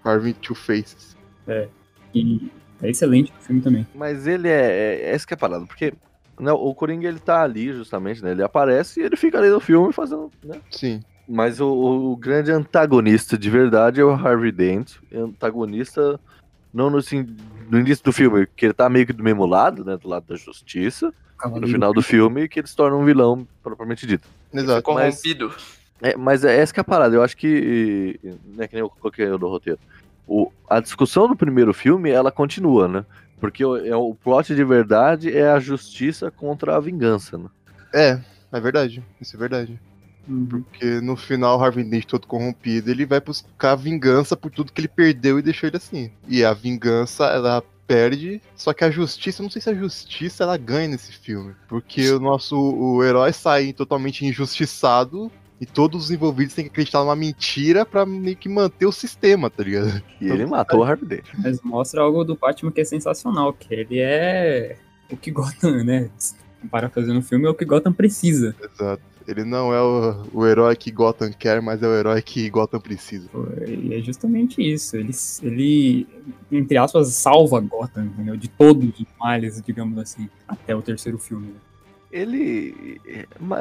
Harvey 0.03 0.33
Two 0.33 0.55
Faces. 0.55 1.15
que 2.11 2.51
é 2.81 2.89
excelente 2.89 3.31
no 3.33 3.41
filme 3.41 3.61
também. 3.61 3.87
Mas 3.95 4.27
ele 4.27 4.47
é. 4.47 4.61
é 5.01 5.09
essa 5.11 5.25
que 5.25 5.33
é 5.33 5.35
a 5.35 5.37
parada, 5.37 5.65
porque 5.65 5.93
né, 6.39 6.51
o 6.51 6.73
Coringa 6.73 7.07
ele 7.07 7.19
tá 7.19 7.41
ali 7.41 7.73
justamente, 7.73 8.23
né? 8.23 8.31
Ele 8.31 8.43
aparece 8.43 8.99
e 8.99 9.03
ele 9.03 9.15
fica 9.15 9.37
ali 9.39 9.49
no 9.49 9.59
filme 9.59 9.91
fazendo. 9.91 10.31
Né? 10.43 10.59
Sim. 10.69 11.01
Mas 11.27 11.59
o, 11.59 11.67
o 11.67 12.15
grande 12.15 12.51
antagonista 12.51 13.37
de 13.37 13.49
verdade 13.49 13.99
é 13.99 14.03
o 14.03 14.11
Harvey 14.11 14.51
Dent. 14.51 14.93
Antagonista, 15.13 16.19
não 16.73 16.89
no, 16.89 16.99
assim, 16.99 17.35
no 17.69 17.79
início 17.79 18.03
do 18.05 18.13
filme, 18.13 18.47
que 18.55 18.67
ele 18.67 18.73
tá 18.73 18.89
meio 18.89 19.05
que 19.05 19.13
do 19.13 19.23
mesmo 19.23 19.45
lado, 19.45 19.83
né? 19.83 19.97
Do 19.97 20.07
lado 20.07 20.25
da 20.27 20.35
justiça. 20.35 21.13
No 21.59 21.67
final 21.67 21.93
do 21.93 22.01
filme, 22.01 22.47
que 22.47 22.59
ele 22.59 22.67
se 22.67 22.75
torna 22.75 22.97
um 22.97 23.05
vilão 23.05 23.47
propriamente 23.61 24.07
dito. 24.07 24.27
Exato. 24.53 24.93
mas- 24.93 25.21
Corrompido. 25.21 25.53
É, 26.01 26.15
mas 26.15 26.43
é 26.43 26.55
essa 26.57 26.73
que 26.73 26.79
é 26.79 26.81
a 26.81 26.83
parada. 26.83 27.15
Eu 27.15 27.23
acho 27.23 27.35
que. 27.35 28.19
Né, 28.55 28.67
que 28.67 28.75
nem 28.75 28.81
eu 28.81 28.89
coloquei 28.89 29.27
no 29.27 29.37
roteiro. 29.47 29.79
O, 30.27 30.51
a 30.69 30.79
discussão 30.79 31.27
do 31.27 31.35
primeiro 31.35 31.73
filme, 31.73 32.09
ela 32.09 32.31
continua, 32.31 32.87
né? 32.87 33.05
Porque 33.39 33.63
o, 33.63 33.77
é, 33.77 33.95
o 33.95 34.13
plot 34.15 34.53
de 34.53 34.63
verdade 34.63 35.35
é 35.35 35.49
a 35.49 35.59
justiça 35.59 36.29
contra 36.29 36.75
a 36.75 36.79
vingança, 36.79 37.37
né? 37.37 37.49
É, 37.93 38.19
é 38.51 38.59
verdade. 38.59 39.03
Isso 39.21 39.35
é 39.35 39.39
verdade. 39.39 39.79
Uhum. 40.27 40.45
Porque 40.45 40.99
no 41.01 41.15
final, 41.15 41.57
o 41.57 41.63
Harvey 41.63 41.83
Dent 41.83 42.05
todo 42.05 42.27
corrompido, 42.27 42.91
ele 42.91 43.05
vai 43.05 43.21
buscar 43.21 43.75
vingança 43.75 44.35
por 44.35 44.51
tudo 44.51 44.73
que 44.73 44.81
ele 44.81 44.87
perdeu 44.87 45.39
e 45.39 45.41
deixou 45.41 45.67
ele 45.67 45.77
assim. 45.77 46.11
E 46.27 46.43
a 46.43 46.53
vingança, 46.53 47.25
ela 47.25 47.63
perde, 47.87 48.41
só 48.53 48.73
que 48.73 48.83
a 48.83 48.91
justiça, 48.91 49.41
não 49.41 49.49
sei 49.49 49.61
se 49.61 49.69
a 49.69 49.73
justiça 49.73 50.43
ela 50.43 50.57
ganha 50.57 50.89
nesse 50.89 51.13
filme, 51.13 51.55
porque 51.69 52.11
o 52.11 52.19
nosso 52.19 52.57
o 52.57 53.01
herói 53.01 53.31
sai 53.31 53.71
totalmente 53.71 54.25
injustiçado 54.25 55.31
e 55.59 55.65
todos 55.65 56.05
os 56.05 56.11
envolvidos 56.11 56.53
têm 56.53 56.65
que 56.65 56.71
acreditar 56.71 56.99
numa 56.99 57.15
mentira 57.15 57.85
pra 57.85 58.05
meio 58.05 58.35
que 58.35 58.47
manter 58.47 58.85
o 58.85 58.91
sistema, 58.91 59.49
tá 59.49 59.63
ligado? 59.63 60.01
E 60.21 60.29
ele 60.29 60.45
matou 60.45 60.81
o 60.81 60.83
Harvey 60.83 61.07
Dent. 61.07 61.25
Mas 61.37 61.61
mostra 61.61 62.01
algo 62.01 62.23
do 62.23 62.35
Batman 62.35 62.71
que 62.71 62.81
é 62.81 62.85
sensacional, 62.85 63.51
que 63.53 63.73
ele 63.73 63.99
é 63.99 64.77
o 65.11 65.17
que 65.17 65.31
Gotham, 65.31 65.83
né? 65.83 66.09
Para 66.69 66.89
fazer 66.89 67.13
no 67.13 67.21
filme 67.21 67.45
é 67.45 67.49
o 67.49 67.55
que 67.55 67.65
Gotham 67.65 67.93
precisa. 67.93 68.55
Exato. 68.61 69.01
Ele 69.27 69.43
não 69.43 69.73
é 69.73 69.81
o, 69.81 70.25
o 70.33 70.47
herói 70.47 70.73
que 70.75 70.89
Gotham 70.89 71.31
quer, 71.33 71.61
mas 71.61 71.83
é 71.83 71.87
o 71.87 71.93
herói 71.93 72.21
que 72.21 72.49
Gotham 72.49 72.79
precisa. 72.79 73.27
E 73.67 73.93
é 73.93 73.99
justamente 73.99 74.61
isso. 74.61 74.95
Ele, 74.95 75.11
ele, 75.41 76.07
entre 76.49 76.77
aspas, 76.77 77.09
salva 77.09 77.59
Gotham, 77.59 78.05
entendeu? 78.05 78.37
De 78.37 78.47
todos 78.47 78.97
os 78.97 79.05
males, 79.19 79.61
digamos 79.61 79.97
assim, 79.97 80.29
até 80.47 80.73
o 80.73 80.81
terceiro 80.81 81.17
filme. 81.17 81.55
Ele. 82.09 83.01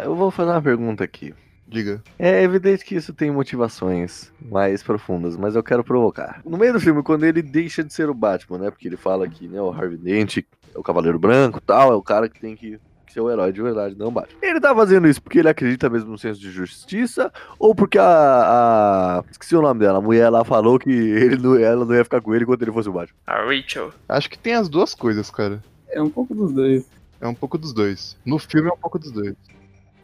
Eu 0.04 0.14
vou 0.14 0.30
fazer 0.30 0.52
uma 0.52 0.62
pergunta 0.62 1.02
aqui. 1.02 1.34
Diga. 1.68 2.02
É 2.18 2.42
evidente 2.42 2.84
que 2.84 2.94
isso 2.94 3.12
tem 3.12 3.30
motivações 3.30 4.32
mais 4.40 4.82
profundas, 4.82 5.36
mas 5.36 5.56
eu 5.56 5.62
quero 5.62 5.82
provocar. 5.82 6.40
No 6.44 6.56
meio 6.56 6.72
do 6.72 6.80
filme, 6.80 7.02
quando 7.02 7.24
ele 7.24 7.42
deixa 7.42 7.82
de 7.82 7.92
ser 7.92 8.08
o 8.08 8.14
Batman, 8.14 8.58
né? 8.58 8.70
Porque 8.70 8.86
ele 8.86 8.96
fala 8.96 9.28
que 9.28 9.48
né, 9.48 9.60
o 9.60 9.70
Harvey 9.70 9.96
Dent 9.98 10.38
é 10.38 10.78
o 10.78 10.82
Cavaleiro 10.82 11.18
Branco 11.18 11.60
tal, 11.60 11.92
é 11.92 11.96
o 11.96 12.02
cara 12.02 12.28
que 12.28 12.40
tem 12.40 12.54
que 12.54 12.78
ser 13.12 13.20
o 13.20 13.30
herói 13.30 13.50
de 13.52 13.60
verdade, 13.62 13.96
não 13.98 14.08
o 14.08 14.10
Batman. 14.10 14.38
Ele 14.42 14.60
tá 14.60 14.74
fazendo 14.74 15.08
isso 15.08 15.20
porque 15.22 15.38
ele 15.40 15.48
acredita 15.48 15.88
mesmo 15.90 16.10
no 16.12 16.18
senso 16.18 16.38
de 16.40 16.50
justiça, 16.50 17.32
ou 17.58 17.74
porque 17.74 17.98
a. 17.98 18.04
a- 18.04 19.24
Esqueci 19.30 19.56
o 19.56 19.62
nome 19.62 19.80
dela, 19.80 19.98
a 19.98 20.02
mulher 20.02 20.28
lá 20.30 20.44
falou 20.44 20.78
que 20.78 20.90
ele 20.90 21.36
não, 21.36 21.56
ela 21.58 21.84
não 21.84 21.94
ia 21.94 22.04
ficar 22.04 22.20
com 22.20 22.34
ele 22.34 22.44
enquanto 22.44 22.62
ele 22.62 22.72
fosse 22.72 22.88
o 22.88 22.92
Batman. 22.92 23.16
A 23.26 23.42
Rachel. 23.42 23.92
Acho 24.08 24.30
que 24.30 24.38
tem 24.38 24.54
as 24.54 24.68
duas 24.68 24.94
coisas, 24.94 25.30
cara. 25.30 25.62
É 25.88 26.00
um 26.00 26.10
pouco 26.10 26.34
dos 26.34 26.52
dois. 26.52 26.86
É 27.20 27.26
um 27.26 27.34
pouco 27.34 27.56
dos 27.58 27.72
dois. 27.72 28.16
No 28.24 28.38
filme 28.38 28.68
é 28.68 28.72
um 28.72 28.76
pouco 28.78 28.98
dos 28.98 29.10
dois. 29.10 29.34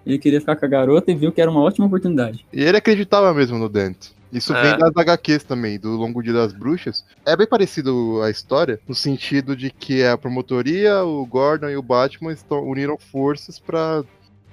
Ele 0.07 0.19
queria 0.19 0.41
ficar 0.41 0.57
com 0.57 0.65
a 0.65 0.69
garota 0.69 1.11
e 1.11 1.15
viu 1.15 1.31
que 1.33 1.41
era 1.41 1.51
uma 1.51 1.61
ótima 1.61 1.87
oportunidade. 1.87 2.45
E 2.53 2.63
ele 2.63 2.77
acreditava 2.77 3.33
mesmo 3.33 3.59
no 3.59 3.69
Dent. 3.69 4.09
Isso 4.33 4.55
É. 4.55 4.63
vem 4.63 4.79
das 4.79 4.97
HQs 4.97 5.45
também, 5.45 5.79
do 5.79 5.91
Longo 5.91 6.23
Dia 6.23 6.33
das 6.33 6.53
Bruxas. 6.55 7.05
É 7.25 7.37
bem 7.37 7.47
parecido 7.47 8.23
a 8.23 8.31
história, 8.31 8.81
no 8.89 8.95
sentido 8.95 9.55
de 9.55 9.71
que 9.71 10.03
a 10.05 10.17
promotoria, 10.17 11.05
o 11.05 11.25
Gordon 11.27 11.69
e 11.69 11.77
o 11.77 11.83
Batman 11.83 12.33
estão, 12.33 12.67
uniram 12.67 12.97
forças 12.97 13.59
pra 13.59 14.03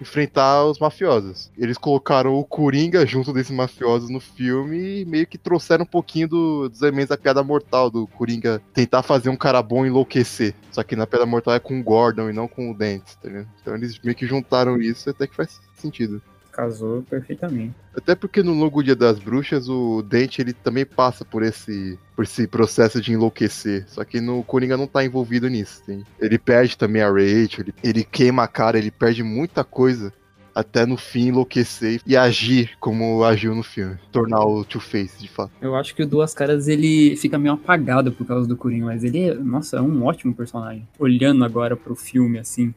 enfrentar 0.02 0.66
os 0.66 0.80
mafiosos. 0.80 1.52
Eles 1.58 1.78
colocaram 1.78 2.36
o 2.36 2.46
Coringa 2.46 3.06
junto 3.06 3.34
desses 3.34 3.56
mafiosos 3.56 4.10
no 4.10 4.20
filme 4.20 5.02
e 5.02 5.06
meio 5.06 5.28
que 5.28 5.38
trouxeram 5.38 5.84
um 5.84 5.88
pouquinho 5.88 6.28
do, 6.28 6.70
dos 6.70 6.82
elementos 6.82 7.10
da 7.10 7.18
piada 7.18 7.44
mortal, 7.44 7.90
do 7.90 8.08
Coringa 8.08 8.62
tentar 8.74 9.04
fazer 9.04 9.30
um 9.30 9.36
cara 9.36 9.62
bom 9.62 9.86
enlouquecer. 9.86 10.54
Só 10.72 10.84
que 10.84 10.96
na 10.96 11.08
piada 11.08 11.26
mortal 11.26 11.54
é 11.54 11.60
com 11.60 11.80
o 11.80 11.84
Gordon 11.84 12.30
e 12.30 12.34
não 12.34 12.48
com 12.48 12.72
o 12.72 12.74
Dent, 12.74 13.04
tá 13.22 13.28
ligado? 13.28 13.48
Então 13.62 13.76
eles 13.76 14.00
meio 14.00 14.16
que 14.16 14.28
juntaram 14.28 14.78
isso 14.78 15.10
até 15.10 15.28
que 15.28 15.36
faz 15.36 15.60
sentido. 15.76 16.22
Casou 16.60 17.04
perfeitamente. 17.04 17.74
Até 17.96 18.14
porque 18.16 18.44
no 18.44 18.54
Longo 18.54 18.84
Dia 18.84 18.96
das 18.96 19.18
Bruxas, 19.18 19.70
o 19.70 20.02
Dente 20.02 20.42
ele 20.42 20.52
também 20.52 20.86
passa 20.86 21.24
por 21.24 21.42
esse, 21.42 21.98
por 22.14 22.26
esse 22.26 22.46
processo 22.48 23.00
de 23.00 23.14
enlouquecer. 23.14 23.86
Só 23.88 24.04
que 24.04 24.20
no 24.20 24.44
Coringa 24.44 24.76
não 24.76 24.86
tá 24.86 25.06
envolvido 25.06 25.48
nisso. 25.48 25.82
Tem. 25.86 26.04
Ele 26.20 26.38
perde 26.38 26.78
também 26.78 27.02
a 27.02 27.08
Rachel, 27.08 27.62
ele, 27.62 27.74
ele 27.82 28.04
queima 28.04 28.44
a 28.44 28.48
cara, 28.48 28.78
ele 28.78 28.92
perde 28.92 29.24
muita 29.24 29.64
coisa 29.64 30.12
até 30.54 30.86
no 30.86 30.98
fim 30.98 31.28
enlouquecer 31.28 32.02
e 32.06 32.18
agir 32.18 32.72
como 32.78 33.24
agiu 33.24 33.56
no 33.56 33.64
filme. 33.64 33.98
Tornar 34.12 34.42
o 34.42 34.66
Two-Face, 34.66 35.18
de 35.18 35.30
fato. 35.30 35.52
Eu 35.62 35.76
acho 35.76 35.96
que 35.96 36.04
o 36.04 36.08
Duas 36.08 36.34
Caras 36.34 36.68
ele 36.68 37.16
fica 37.16 37.40
meio 37.40 37.54
apagado 37.54 38.12
por 38.12 38.28
causa 38.28 38.46
do 38.46 38.58
Coringa, 38.58 38.88
mas 38.88 39.04
ele 39.06 39.30
é, 39.30 39.34
nossa, 39.34 39.78
é 39.78 39.82
um 39.82 40.04
ótimo 40.04 40.34
personagem. 40.36 40.86
Olhando 40.98 41.46
agora 41.46 41.78
pro 41.78 41.96
filme, 41.96 42.38
assim, 42.38 42.74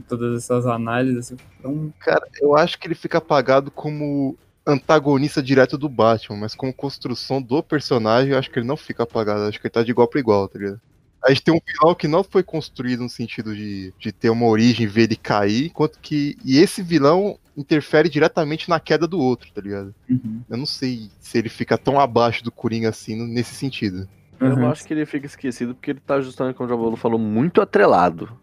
todas 0.00 0.36
essas 0.36 0.66
análises, 0.66 1.34
um 1.64 1.90
Cara, 2.00 2.26
eu 2.40 2.56
acho 2.56 2.78
que 2.78 2.86
ele 2.86 2.94
fica 2.94 3.18
apagado 3.18 3.70
como 3.70 4.36
antagonista 4.66 5.42
direto 5.42 5.78
do 5.78 5.88
Batman, 5.88 6.38
mas 6.38 6.54
como 6.54 6.72
construção 6.74 7.40
do 7.40 7.62
personagem, 7.62 8.32
eu 8.32 8.38
acho 8.38 8.50
que 8.50 8.58
ele 8.58 8.66
não 8.66 8.76
fica 8.76 9.04
apagado. 9.04 9.40
Eu 9.42 9.48
acho 9.48 9.60
que 9.60 9.66
ele 9.66 9.72
tá 9.72 9.82
de 9.82 9.90
igual 9.90 10.08
pra 10.08 10.20
igual, 10.20 10.48
tá 10.48 10.58
ligado? 10.58 10.80
A 11.24 11.30
gente 11.30 11.42
tem 11.42 11.54
um 11.54 11.60
vilão 11.66 11.94
que 11.94 12.06
não 12.06 12.22
foi 12.22 12.42
construído 12.42 13.02
no 13.02 13.08
sentido 13.08 13.54
de, 13.54 13.92
de 13.98 14.12
ter 14.12 14.30
uma 14.30 14.46
origem, 14.46 14.86
ver 14.86 15.02
ele 15.04 15.16
cair, 15.16 15.66
enquanto 15.66 15.98
que. 16.00 16.36
E 16.44 16.58
esse 16.58 16.82
vilão 16.82 17.38
interfere 17.56 18.08
diretamente 18.08 18.68
na 18.68 18.78
queda 18.78 19.06
do 19.06 19.18
outro, 19.18 19.50
tá 19.52 19.60
ligado? 19.60 19.94
Uhum. 20.08 20.42
Eu 20.48 20.56
não 20.56 20.66
sei 20.66 21.10
se 21.18 21.38
ele 21.38 21.48
fica 21.48 21.78
tão 21.78 21.98
abaixo 21.98 22.44
do 22.44 22.52
Coringa 22.52 22.90
assim 22.90 23.16
nesse 23.26 23.54
sentido. 23.54 24.08
Eu 24.38 24.48
Uhum. 24.48 24.70
acho 24.70 24.86
que 24.86 24.92
ele 24.92 25.06
fica 25.06 25.26
esquecido 25.26 25.74
porque 25.74 25.92
ele 25.92 26.00
tá 26.00 26.20
justamente, 26.20 26.56
como 26.56 26.68
o 26.68 26.70
Jabolo 26.70 26.96
falou, 26.96 27.18
muito 27.18 27.60
atrelado. 27.60 28.38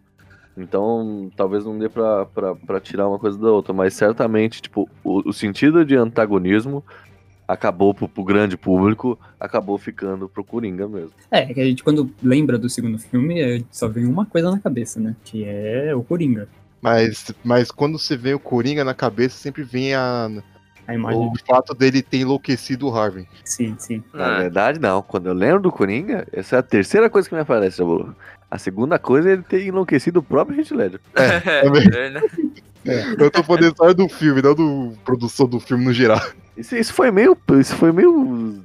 Então, 0.57 1.31
talvez 1.35 1.65
não 1.65 1.77
dê 1.77 1.89
pra, 1.89 2.25
pra, 2.25 2.55
pra 2.55 2.79
tirar 2.79 3.07
uma 3.07 3.17
coisa 3.17 3.37
da 3.37 3.51
outra, 3.51 3.73
mas 3.73 3.93
certamente, 3.93 4.61
tipo, 4.61 4.87
o, 5.03 5.29
o 5.29 5.33
sentido 5.33 5.83
de 5.83 5.95
antagonismo 5.95 6.83
acabou 7.47 7.93
pro, 7.93 8.07
pro 8.07 8.23
grande 8.23 8.55
público, 8.55 9.17
acabou 9.39 9.77
ficando 9.77 10.29
pro 10.29 10.43
Coringa 10.43 10.87
mesmo. 10.87 11.11
É, 11.31 11.51
que 11.53 11.59
a 11.59 11.65
gente 11.65 11.83
quando 11.83 12.09
lembra 12.21 12.57
do 12.57 12.69
segundo 12.69 12.99
filme, 12.99 13.41
é, 13.41 13.61
só 13.71 13.87
vem 13.87 14.05
uma 14.05 14.25
coisa 14.25 14.49
na 14.51 14.59
cabeça, 14.59 14.99
né? 14.99 15.15
Que 15.23 15.43
é 15.45 15.93
o 15.95 16.03
Coringa. 16.03 16.47
Mas, 16.81 17.33
mas 17.43 17.71
quando 17.71 17.97
você 17.97 18.15
vê 18.15 18.33
o 18.33 18.39
Coringa 18.39 18.83
na 18.83 18.93
cabeça, 18.93 19.37
sempre 19.37 19.63
vem 19.63 19.93
a, 19.95 20.29
A 20.85 20.93
imagem 20.93 21.19
o 21.21 21.33
fato 21.47 21.73
dele 21.73 22.01
ter 22.01 22.17
enlouquecido 22.17 22.87
o 22.87 22.95
Harvey. 22.95 23.25
Sim, 23.45 23.75
sim. 23.79 24.03
Na 24.13 24.35
É. 24.37 24.41
verdade, 24.41 24.79
não. 24.79 25.01
Quando 25.01 25.27
eu 25.27 25.33
lembro 25.33 25.61
do 25.61 25.71
Coringa, 25.71 26.27
essa 26.31 26.57
é 26.57 26.59
a 26.59 26.63
terceira 26.63 27.09
coisa 27.09 27.27
que 27.27 27.35
me 27.35 27.41
aparece, 27.41 27.77
Jabolo. 27.77 28.15
A 28.53 28.59
segunda 28.59 28.99
coisa 28.99 29.31
é 29.31 29.33
ele 29.33 29.41
ter 29.41 29.65
enlouquecido 29.65 30.19
o 30.19 30.23
próprio 30.23 30.59
Heath 30.59 30.69
Ledger. 30.69 30.99
É, 31.15 31.67
mesmo. 31.67 31.95
é, 31.95 32.09
né? 32.11 32.21
Eu 33.17 33.31
tô 33.31 33.41
falando 33.41 33.75
só 33.75 33.91
do 33.93 34.07
filme, 34.07 34.43
não 34.43 34.53
do 34.53 34.93
produção 35.03 35.47
do 35.47 35.59
filme 35.59 35.85
no 35.85 35.91
geral. 35.91 36.21
Isso, 36.55 36.75
isso 36.75 36.93
foi 36.93 37.09
meio. 37.09 37.35
Isso 37.59 37.75
foi 37.75 37.91
meio. 37.91 38.63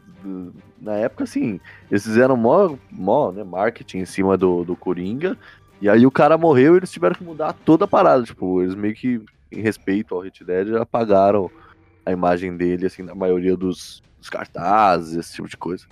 Na 0.78 0.92
época, 0.96 1.24
assim, 1.24 1.58
eles 1.90 2.02
fizeram 2.02 2.36
mó, 2.36 2.76
mó 2.90 3.32
né, 3.32 3.42
marketing 3.42 4.00
em 4.00 4.04
cima 4.04 4.36
do, 4.36 4.62
do 4.62 4.76
Coringa. 4.76 5.38
E 5.80 5.88
aí 5.88 6.04
o 6.04 6.10
cara 6.10 6.36
morreu 6.36 6.74
e 6.74 6.80
eles 6.80 6.92
tiveram 6.92 7.14
que 7.14 7.24
mudar 7.24 7.54
toda 7.54 7.86
a 7.86 7.88
parada. 7.88 8.24
Tipo, 8.24 8.60
eles 8.60 8.74
meio 8.74 8.94
que, 8.94 9.22
em 9.50 9.62
respeito 9.62 10.14
ao 10.14 10.20
Hit 10.20 10.44
Ledger, 10.44 10.82
apagaram 10.82 11.50
a 12.04 12.12
imagem 12.12 12.54
dele, 12.58 12.84
assim, 12.84 13.02
na 13.02 13.14
maioria 13.14 13.56
dos, 13.56 14.02
dos 14.18 14.28
cartazes, 14.28 15.16
esse 15.16 15.32
tipo 15.32 15.48
de 15.48 15.56
coisa. 15.56 15.86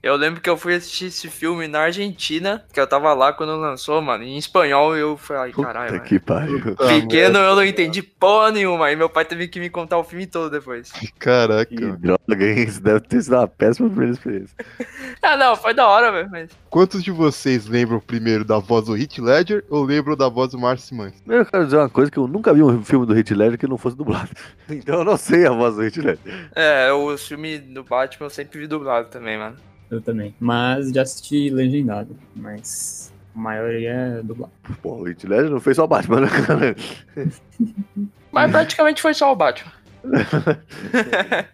Eu 0.00 0.14
lembro 0.14 0.40
que 0.40 0.48
eu 0.48 0.56
fui 0.56 0.74
assistir 0.74 1.06
esse 1.06 1.28
filme 1.28 1.66
na 1.66 1.80
Argentina, 1.80 2.64
que 2.72 2.78
eu 2.78 2.86
tava 2.86 3.12
lá 3.14 3.32
quando 3.32 3.56
lançou, 3.56 4.00
mano. 4.00 4.22
Em 4.22 4.38
espanhol 4.38 4.96
eu 4.96 5.16
falei, 5.16 5.52
ai, 5.56 5.64
caralho, 5.64 5.92
Puta 5.92 6.04
que 6.04 6.20
pariu. 6.20 6.76
Pequeno 6.76 7.38
eu 7.38 7.56
não 7.56 7.64
entendi 7.64 8.00
porra 8.00 8.52
nenhuma. 8.52 8.86
Aí 8.86 8.96
meu 8.96 9.08
pai 9.08 9.24
teve 9.24 9.48
que 9.48 9.58
me 9.58 9.68
contar 9.68 9.98
o 9.98 10.04
filme 10.04 10.24
todo 10.24 10.50
depois. 10.50 10.92
Caraca. 11.18 11.66
Que 11.66 11.84
droga, 11.96 12.44
hein? 12.44 12.62
Isso 12.62 12.80
deve 12.80 13.00
ter 13.00 13.22
sido 13.22 13.34
uma 13.34 13.48
péssima 13.48 13.88
primeira 13.88 14.12
experiência. 14.12 14.56
Ah, 15.20 15.36
não, 15.36 15.56
foi 15.56 15.74
da 15.74 15.86
hora, 15.86 16.12
velho. 16.12 16.28
Mas... 16.30 16.50
Quantos 16.70 17.02
de 17.02 17.10
vocês 17.10 17.66
lembram 17.66 18.00
primeiro 18.00 18.44
da 18.44 18.58
voz 18.58 18.86
do 18.86 18.94
Hit 18.94 19.20
Ledger 19.20 19.64
ou 19.68 19.84
lembram 19.84 20.16
da 20.16 20.28
voz 20.28 20.52
do 20.52 20.58
Márcio 20.58 20.88
Simões? 20.88 21.12
Eu 21.26 21.44
quero 21.44 21.64
dizer 21.64 21.76
uma 21.76 21.88
coisa, 21.88 22.10
que 22.10 22.18
eu 22.18 22.26
nunca 22.26 22.54
vi 22.54 22.62
um 22.62 22.82
filme 22.82 23.04
do 23.04 23.12
Hit 23.12 23.34
Ledger 23.34 23.58
que 23.58 23.66
não 23.66 23.76
fosse 23.76 23.96
dublado. 23.96 24.30
Então 24.70 25.00
eu 25.00 25.04
não 25.04 25.16
sei 25.16 25.46
a 25.46 25.50
voz 25.50 25.74
do 25.74 25.82
Hit 25.82 26.00
Ledger. 26.00 26.50
É, 26.54 26.90
o 26.92 27.18
filme 27.18 27.58
do 27.58 27.82
Batman 27.82 28.26
eu 28.26 28.30
sempre 28.30 28.60
vi 28.60 28.66
dublado 28.66 29.08
também, 29.08 29.36
mano. 29.36 29.56
Eu 29.90 30.00
também. 30.00 30.34
Mas 30.38 30.90
já 30.90 31.02
assisti 31.02 31.50
legendado. 31.50 32.16
Mas 32.36 33.12
a 33.34 33.38
maioria 33.38 33.90
é 33.90 34.22
dublado. 34.22 34.52
Pô, 34.82 34.96
o 34.96 35.02
Hit 35.04 35.26
Ledger 35.26 35.50
não 35.50 35.60
fez 35.60 35.76
só 35.76 35.86
Batman, 35.86 36.20
né, 36.22 36.28
cara? 36.46 36.76
Mas 38.30 38.50
praticamente 38.50 39.00
foi 39.00 39.14
só 39.14 39.32
o 39.32 39.36
Batman. 39.36 39.72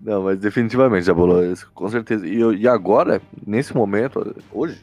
Não, 0.00 0.22
mas 0.22 0.38
definitivamente 0.38 1.06
já 1.06 1.14
bolou 1.14 1.42
isso, 1.44 1.68
com 1.74 1.88
certeza. 1.88 2.26
E, 2.28 2.38
eu- 2.38 2.52
e 2.54 2.68
agora, 2.68 3.20
nesse 3.46 3.74
momento, 3.74 4.36
hoje, 4.52 4.78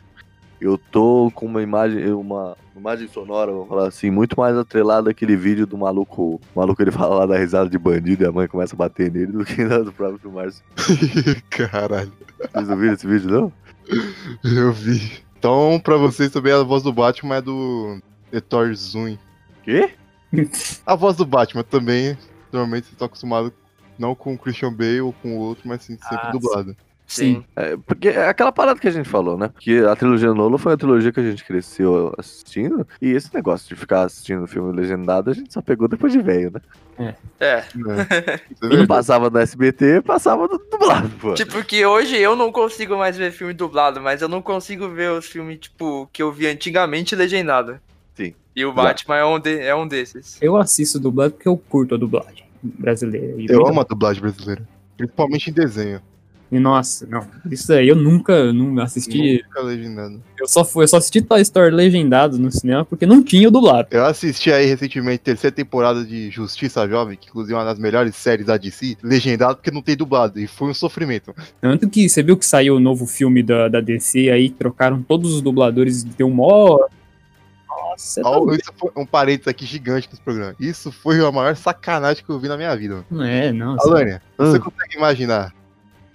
eu 0.66 0.78
tô 0.78 1.32
com 1.34 1.45
uma 1.45 1.61
imagem, 1.61 2.11
uma 2.14 2.55
imagem 2.76 3.07
sonora, 3.07 3.51
vamos 3.51 3.68
falar 3.68 3.88
assim, 3.88 4.09
muito 4.09 4.38
mais 4.39 4.55
atrelada 4.57 5.11
àquele 5.11 5.36
vídeo 5.36 5.66
do 5.68 5.78
maluco. 5.78 6.41
O 6.55 6.59
maluco 6.59 6.82
ele 6.82 6.91
fala 6.91 7.16
lá 7.20 7.26
da 7.26 7.38
risada 7.38 7.70
de 7.70 7.78
bandido 7.78 8.24
e 8.24 8.28
a 8.28 8.32
mãe 8.32 8.47
começa 8.47 8.76
a 8.76 8.78
bater 8.78 9.11
nele 9.11 9.32
do 9.32 9.45
que 9.45 9.66
da 9.66 9.80
do 9.80 9.91
próprio 9.91 10.32
Márcio. 10.32 10.64
Caralho, 11.49 12.11
Vocês 12.51 12.68
não 12.68 12.78
viram 12.78 12.93
esse 12.93 13.07
vídeo, 13.07 13.30
não? 13.30 13.53
eu 14.43 14.72
vi. 14.72 15.24
Então, 15.38 15.80
pra 15.84 15.97
vocês 15.97 16.32
também, 16.32 16.53
a 16.53 16.64
voz 16.64 16.84
do 16.84 16.93
Batman 16.93 17.36
é 17.36 17.41
do 17.41 17.99
Etor 18.32 18.74
Zun. 18.74 19.18
Quê? 19.64 19.89
A 20.86 20.95
voz 20.95 21.16
do 21.16 21.26
Batman 21.26 21.64
também, 21.64 22.18
normalmente 22.51 22.86
vocês 22.86 22.93
estão 22.93 23.05
acostumados 23.05 23.51
não 23.99 24.16
com 24.16 24.34
o 24.34 24.38
Christian 24.38 24.74
Bale 24.74 25.01
ou 25.01 25.14
com 25.14 25.38
o 25.38 25.39
outro, 25.39 25.68
mas 25.68 25.84
sim, 25.84 25.95
sempre 25.97 26.28
Ah, 26.28 26.32
dublado. 26.32 26.70
Sim. 26.72 26.76
É, 27.55 27.78
porque 27.86 28.09
é 28.09 28.28
aquela 28.28 28.51
parada 28.51 28.80
que 28.80 28.88
a 28.88 28.91
gente 28.91 29.07
falou, 29.09 29.38
né? 29.38 29.47
Porque 29.49 29.84
a 29.89 29.95
trilogia 29.95 30.34
Nolan 30.34 30.57
foi 30.57 30.74
a 30.74 30.78
trilogia 30.78 31.11
que 31.11 31.20
a 31.20 31.24
gente 31.30 31.43
cresceu 31.43 32.14
assistindo. 32.18 32.88
E 33.01 33.11
esse 33.11 33.34
negócio 33.34 33.68
de 33.70 33.76
ficar 33.76 34.03
assistindo 34.03 34.47
filme 34.47 34.76
legendado, 34.76 35.30
a 35.30 35.34
gente 35.34 35.53
só 35.53 35.61
pegou 35.61 35.88
depois 35.88 36.11
de 36.14 36.22
velho, 36.22 36.51
né? 36.51 36.61
É. 36.97 37.16
É. 37.39 37.64
Isso 37.76 37.91
é 37.91 38.38
Quando 38.59 38.70
verdade. 38.70 38.88
passava 38.88 39.30
no 39.30 39.38
SBT, 39.39 40.01
passava 40.01 40.47
no 40.47 40.57
dublado, 40.57 41.09
pô. 41.20 41.34
Tipo 41.34 41.64
que 41.64 41.86
hoje 41.86 42.16
eu 42.18 42.36
não 42.36 42.51
consigo 42.51 42.95
mais 42.97 43.18
ver 43.18 43.32
filme 43.32 43.53
dublado, 43.53 43.99
mas 43.99 44.22
eu 44.22 44.30
não 44.30 44.41
consigo 44.41 44.88
ver 44.89 45.11
os 45.11 45.26
filmes, 45.26 45.59
tipo, 45.59 46.07
que 46.14 46.22
eu 46.22 46.32
vi 46.32 46.47
antigamente 46.47 47.16
legendado. 47.16 47.80
Sim. 48.16 48.34
E 48.55 48.64
o 48.64 48.72
Batman 48.72 49.16
é 49.18 49.26
um, 49.26 49.39
de- 49.39 49.59
é 49.59 49.74
um 49.76 49.88
desses. 49.88 50.38
Eu 50.39 50.55
assisto 50.55 50.99
dublado 50.99 51.34
porque 51.34 51.47
eu 51.47 51.57
curto 51.57 51.95
a 51.95 51.97
dublagem 51.97 52.43
brasileira. 52.61 53.41
E, 53.41 53.47
Eu 53.49 53.66
amo 53.68 53.82
a 53.82 53.84
dublagem 53.84 54.22
brasileira. 54.22 54.61
Principalmente 54.95 55.49
em 55.49 55.53
desenho. 55.53 55.99
E 56.54 56.60
nossa, 56.60 57.08
não. 57.08 57.26
Isso 57.49 57.74
aí 57.74 57.88
eu 57.88 57.95
nunca 57.95 58.54
não 58.54 58.80
assisti. 58.82 59.41
Nunca 59.43 59.62
legendado. 59.62 60.22
Eu 60.39 60.47
só, 60.47 60.64
fui, 60.64 60.84
eu 60.84 60.88
só 60.88 60.97
assisti 60.97 61.22
Toy 61.22 61.41
Story 61.41 61.72
legendado 61.72 62.38
no 62.38 62.51
cinema 62.51 62.86
porque 62.86 63.06
não 63.06 63.24
tinha 63.24 63.47
o 63.47 63.51
dublado. 63.51 63.88
Eu 63.91 64.06
assisti 64.06 64.51
aí 64.51 64.66
recentemente 64.66 65.22
a 65.22 65.26
terceira 65.26 65.56
temporada 65.56 66.04
de 66.06 66.30
Justiça 66.30 66.88
Jovem, 66.88 67.18
que 67.18 67.30
inclusive 67.30 67.54
é 67.54 67.58
uma 67.58 67.66
das 67.66 67.80
melhores 67.80 68.16
séries 68.16 68.45
da 68.45 68.58
DC, 68.58 68.97
legendado 69.01 69.56
porque 69.58 69.72
não 69.72 69.82
tem 69.82 69.95
dublado, 69.95 70.39
e 70.39 70.47
foi 70.47 70.70
um 70.70 70.74
sofrimento. 70.74 71.34
Tanto 71.60 71.89
que 71.89 72.08
você 72.08 72.22
viu 72.22 72.38
que 72.38 72.45
saiu 72.45 72.76
o 72.76 72.80
novo 72.80 73.06
filme 73.06 73.41
da, 73.41 73.68
da 73.68 73.82
DC, 73.82 74.30
aí 74.30 74.49
trocaram 74.49 75.01
todos 75.01 75.34
os 75.34 75.41
dubladores, 75.41 76.04
deu 76.04 76.30
mó. 76.30 76.80
Nossa, 77.68 78.22
tá 78.22 78.30
Ó, 78.30 78.54
Isso 78.54 78.72
foi 78.78 78.91
um 78.95 79.06
parênteses 79.06 79.47
aqui 79.47 79.66
gigante 79.66 80.08
nesse 80.10 80.22
programa. 80.22 80.56
Isso 80.60 80.91
foi 80.91 81.20
a 81.26 81.32
maior 81.32 81.56
sacanagem 81.56 82.24
que 82.24 82.30
eu 82.30 82.39
vi 82.39 82.47
na 82.47 82.58
minha 82.58 82.76
vida. 82.76 82.95
mano. 82.95 83.06
Não 83.10 83.24
é, 83.24 83.51
não. 83.51 83.76
Alânia, 83.80 84.22
você 84.38 84.58
Ah. 84.58 84.60
consegue 84.60 84.97
imaginar 84.97 85.54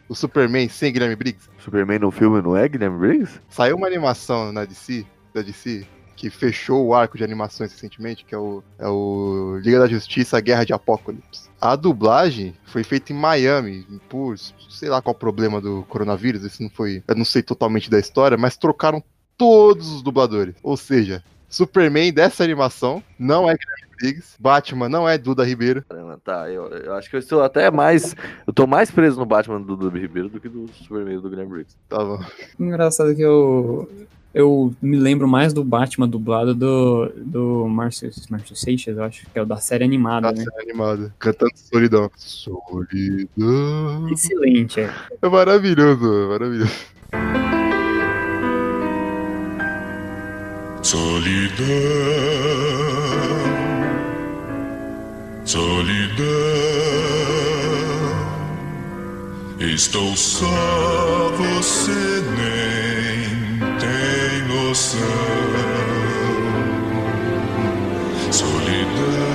o 0.09 0.15
Superman 0.15 0.69
sem 0.69 0.93
Guilherme 0.93 1.17
Briggs? 1.17 1.49
Superman 1.59 1.99
no 1.99 2.11
filme 2.11 2.41
não 2.41 2.57
é 2.57 2.69
Guilherme 2.69 2.99
Briggs? 2.99 3.41
Saiu 3.49 3.77
uma 3.77 3.87
animação 3.87 4.53
na 4.53 4.65
DC, 4.65 5.05
da 5.35 5.43
DC, 5.43 5.87
que 6.17 6.31
fechou 6.31 6.87
o 6.87 6.95
arco 6.95 7.17
de 7.17 7.23
animações 7.23 7.73
recentemente, 7.73 8.25
que 8.25 8.35
é 8.35 8.39
o, 8.39 8.63
é 8.79 8.89
o 8.89 9.59
Liga 9.63 9.79
da 9.79 9.87
Justiça 9.87 10.41
Guerra 10.41 10.65
de 10.65 10.73
Apocalipse. 10.73 11.49
A 11.61 11.77
dublagem 11.77 12.57
foi 12.65 12.83
feita 12.83 13.13
em 13.13 13.17
Miami, 13.17 13.87
por 14.09 14.37
sei 14.39 14.89
lá 14.89 15.01
qual 15.01 15.15
o 15.15 15.19
problema 15.19 15.61
do 15.61 15.85
coronavírus, 15.89 16.45
esse 16.45 16.63
não 16.63 16.71
foi. 16.71 17.03
Eu 17.07 17.15
não 17.15 17.25
sei 17.25 17.43
totalmente 17.43 17.91
da 17.91 17.99
história, 17.99 18.37
mas 18.37 18.57
trocaram 18.57 19.03
todos 19.37 19.93
os 19.93 20.03
dubladores. 20.03 20.57
Ou 20.63 20.77
seja, 20.77 21.23
Superman 21.49 22.13
dessa 22.13 22.45
animação 22.45 23.03
não 23.19 23.49
é 23.49 23.57
Guilherme 23.57 23.89
Briggs, 24.01 24.37
Batman 24.39 24.89
não 24.89 25.09
é 25.09 25.17
Duda 25.19 25.45
Ribeiro. 25.45 25.85
Caramba, 25.89 26.21
Tá, 26.25 26.51
eu, 26.51 26.67
eu 26.69 26.95
acho 26.95 27.09
que 27.09 27.17
eu 27.17 27.21
estou 27.21 27.43
até 27.43 27.71
mais. 27.71 28.15
Eu 28.47 28.53
tô 28.53 28.67
mais 28.67 28.91
preso 28.91 29.19
no 29.19 29.25
Batman 29.27 29.61
do 29.61 29.77
Dudu 29.77 29.99
Ribeiro 29.99 30.29
do 30.29 30.39
que 30.41 30.49
do 30.49 30.69
Superman 30.75 31.21
do 31.21 31.29
Guilherme 31.31 31.51
Briggs. 31.53 31.77
Tá 31.89 31.99
bom. 32.05 32.19
Engraçado 32.61 33.15
que 33.15 33.23
eu. 33.23 33.89
Eu 34.35 34.75
me 34.83 34.97
lembro 34.99 35.27
mais 35.27 35.55
do 35.55 35.65
Batman 35.65 36.07
dublado 36.07 36.55
do, 36.55 37.11
do 37.17 37.67
Márcio 37.67 38.11
Márcio 38.29 38.55
Seixas, 38.55 38.97
eu 38.97 39.03
acho, 39.03 39.27
que 39.27 39.39
é 39.39 39.43
o 39.43 39.47
da 39.47 39.57
série 39.57 39.85
animada, 39.85 40.31
Da 40.31 40.39
né? 40.39 40.45
série 40.45 40.71
animada. 40.71 41.13
Cantando 41.19 41.53
Solidão. 41.57 42.11
Solidão. 42.15 44.09
Excelente, 44.13 44.81
é. 44.81 44.91
É 45.23 45.29
maravilhoso, 45.29 46.05
é 46.05 46.29
maravilhoso. 46.29 46.73
Solidão, 50.89 51.67
solidão. 55.45 56.25
Estou 59.61 60.17
só, 60.17 60.47
você 61.37 62.25
nem 62.39 63.59
tem 63.79 64.49
noção. 64.49 64.99
Solidão, 68.31 69.29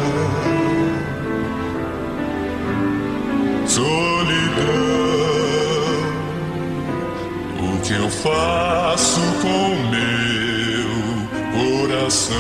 solidão. 3.68 4.74
O 7.60 7.80
que 7.84 7.93
eu 7.93 8.10
faço 8.10 9.22
com 9.43 9.76
meu 9.91 10.43
coração? 11.64 12.36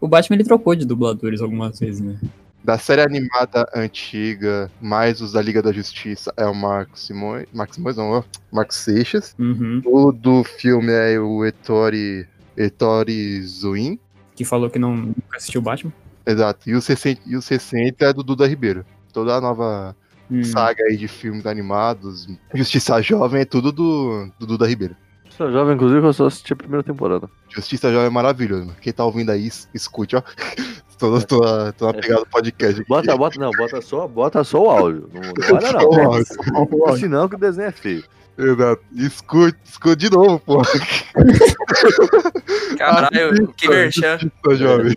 O 0.00 0.08
Batman 0.08 0.36
ele 0.36 0.44
trocou 0.44 0.74
de 0.74 0.84
dubladores 0.84 1.40
algumas 1.40 1.78
vezes, 1.78 2.00
né? 2.00 2.18
Da 2.62 2.78
série 2.78 3.02
animada 3.02 3.68
antiga, 3.74 4.70
mais 4.80 5.20
os 5.20 5.32
da 5.32 5.42
Liga 5.42 5.62
da 5.62 5.70
Justiça, 5.70 6.32
é 6.36 6.46
o 6.46 6.54
Marcos 6.54 7.06
Simões. 7.06 7.46
Marcos 7.52 7.76
Simões, 7.76 7.96
não, 7.96 8.10
ó, 8.10 8.22
Marcos 8.50 8.78
Seixas. 8.78 9.34
Uhum. 9.38 9.82
O 9.84 10.12
do 10.12 10.42
filme 10.44 10.92
é 10.92 11.18
o 11.18 11.44
Ettore. 11.44 12.26
Ettore 12.56 13.42
Zuin. 13.42 13.98
Que 14.34 14.44
falou 14.44 14.70
que 14.70 14.78
não 14.78 14.96
nunca 14.96 15.36
assistiu 15.36 15.60
o 15.60 15.64
Batman. 15.64 15.92
Exato. 16.26 16.70
E 16.70 16.74
o 16.74 16.80
60, 16.80 17.20
e 17.26 17.36
o 17.36 17.42
60 17.42 18.04
é 18.04 18.12
do 18.12 18.22
Duda 18.22 18.46
Ribeiro. 18.46 18.84
Toda 19.12 19.34
a 19.34 19.40
nova 19.40 19.94
Hum. 20.30 20.42
saga 20.42 20.84
aí 20.84 20.96
de 20.96 21.06
filmes 21.06 21.46
animados. 21.46 22.26
Justiça 22.54 23.00
Jovem 23.02 23.42
é 23.42 23.44
tudo 23.44 23.70
do, 23.70 24.30
do 24.38 24.46
Duda 24.46 24.66
Ribeiro. 24.66 24.96
Sou 25.36 25.50
jovem, 25.50 25.74
inclusive, 25.74 26.06
eu 26.06 26.12
só 26.12 26.26
assisti 26.26 26.52
a 26.52 26.56
primeira 26.56 26.82
temporada. 26.84 27.28
Justiça 27.48 27.90
Jovem 27.90 28.06
é 28.06 28.10
maravilhoso. 28.10 28.66
mano. 28.66 28.76
Quem 28.80 28.92
tá 28.92 29.04
ouvindo 29.04 29.30
aí, 29.30 29.46
es- 29.48 29.68
escute, 29.74 30.14
ó. 30.16 30.22
tô, 30.98 31.20
tô, 31.22 31.40
tô 31.72 31.86
na 31.86 31.94
pegada 31.94 32.20
do 32.20 32.26
podcast. 32.26 32.80
aqui. 32.80 32.88
Bota, 32.88 33.16
bota, 33.16 33.40
não, 33.40 33.50
bota 33.50 33.80
só, 33.80 34.06
bota 34.06 34.44
só 34.44 34.62
o 34.62 34.70
áudio. 34.70 35.08
Não, 35.12 35.20
não 35.22 35.32
olha 35.56 35.88
o 35.88 35.96
não. 35.96 36.12
áudio. 36.12 36.98
Senão 36.98 37.28
que 37.28 37.34
o 37.34 37.38
desenho 37.38 37.68
é 37.68 37.72
feio. 37.72 38.04
Exato. 38.38 38.82
Escute, 38.94 39.58
escute 39.64 39.96
de 39.96 40.10
novo, 40.10 40.38
pô. 40.40 40.62
Caralho, 42.78 43.48
que 43.56 43.68
merchan. 43.68 44.18
Justiça 44.18 44.54
Jovem. 44.56 44.94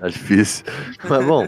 É 0.00 0.08
difícil. 0.08 0.64
Mas 1.08 1.24
bom, 1.26 1.46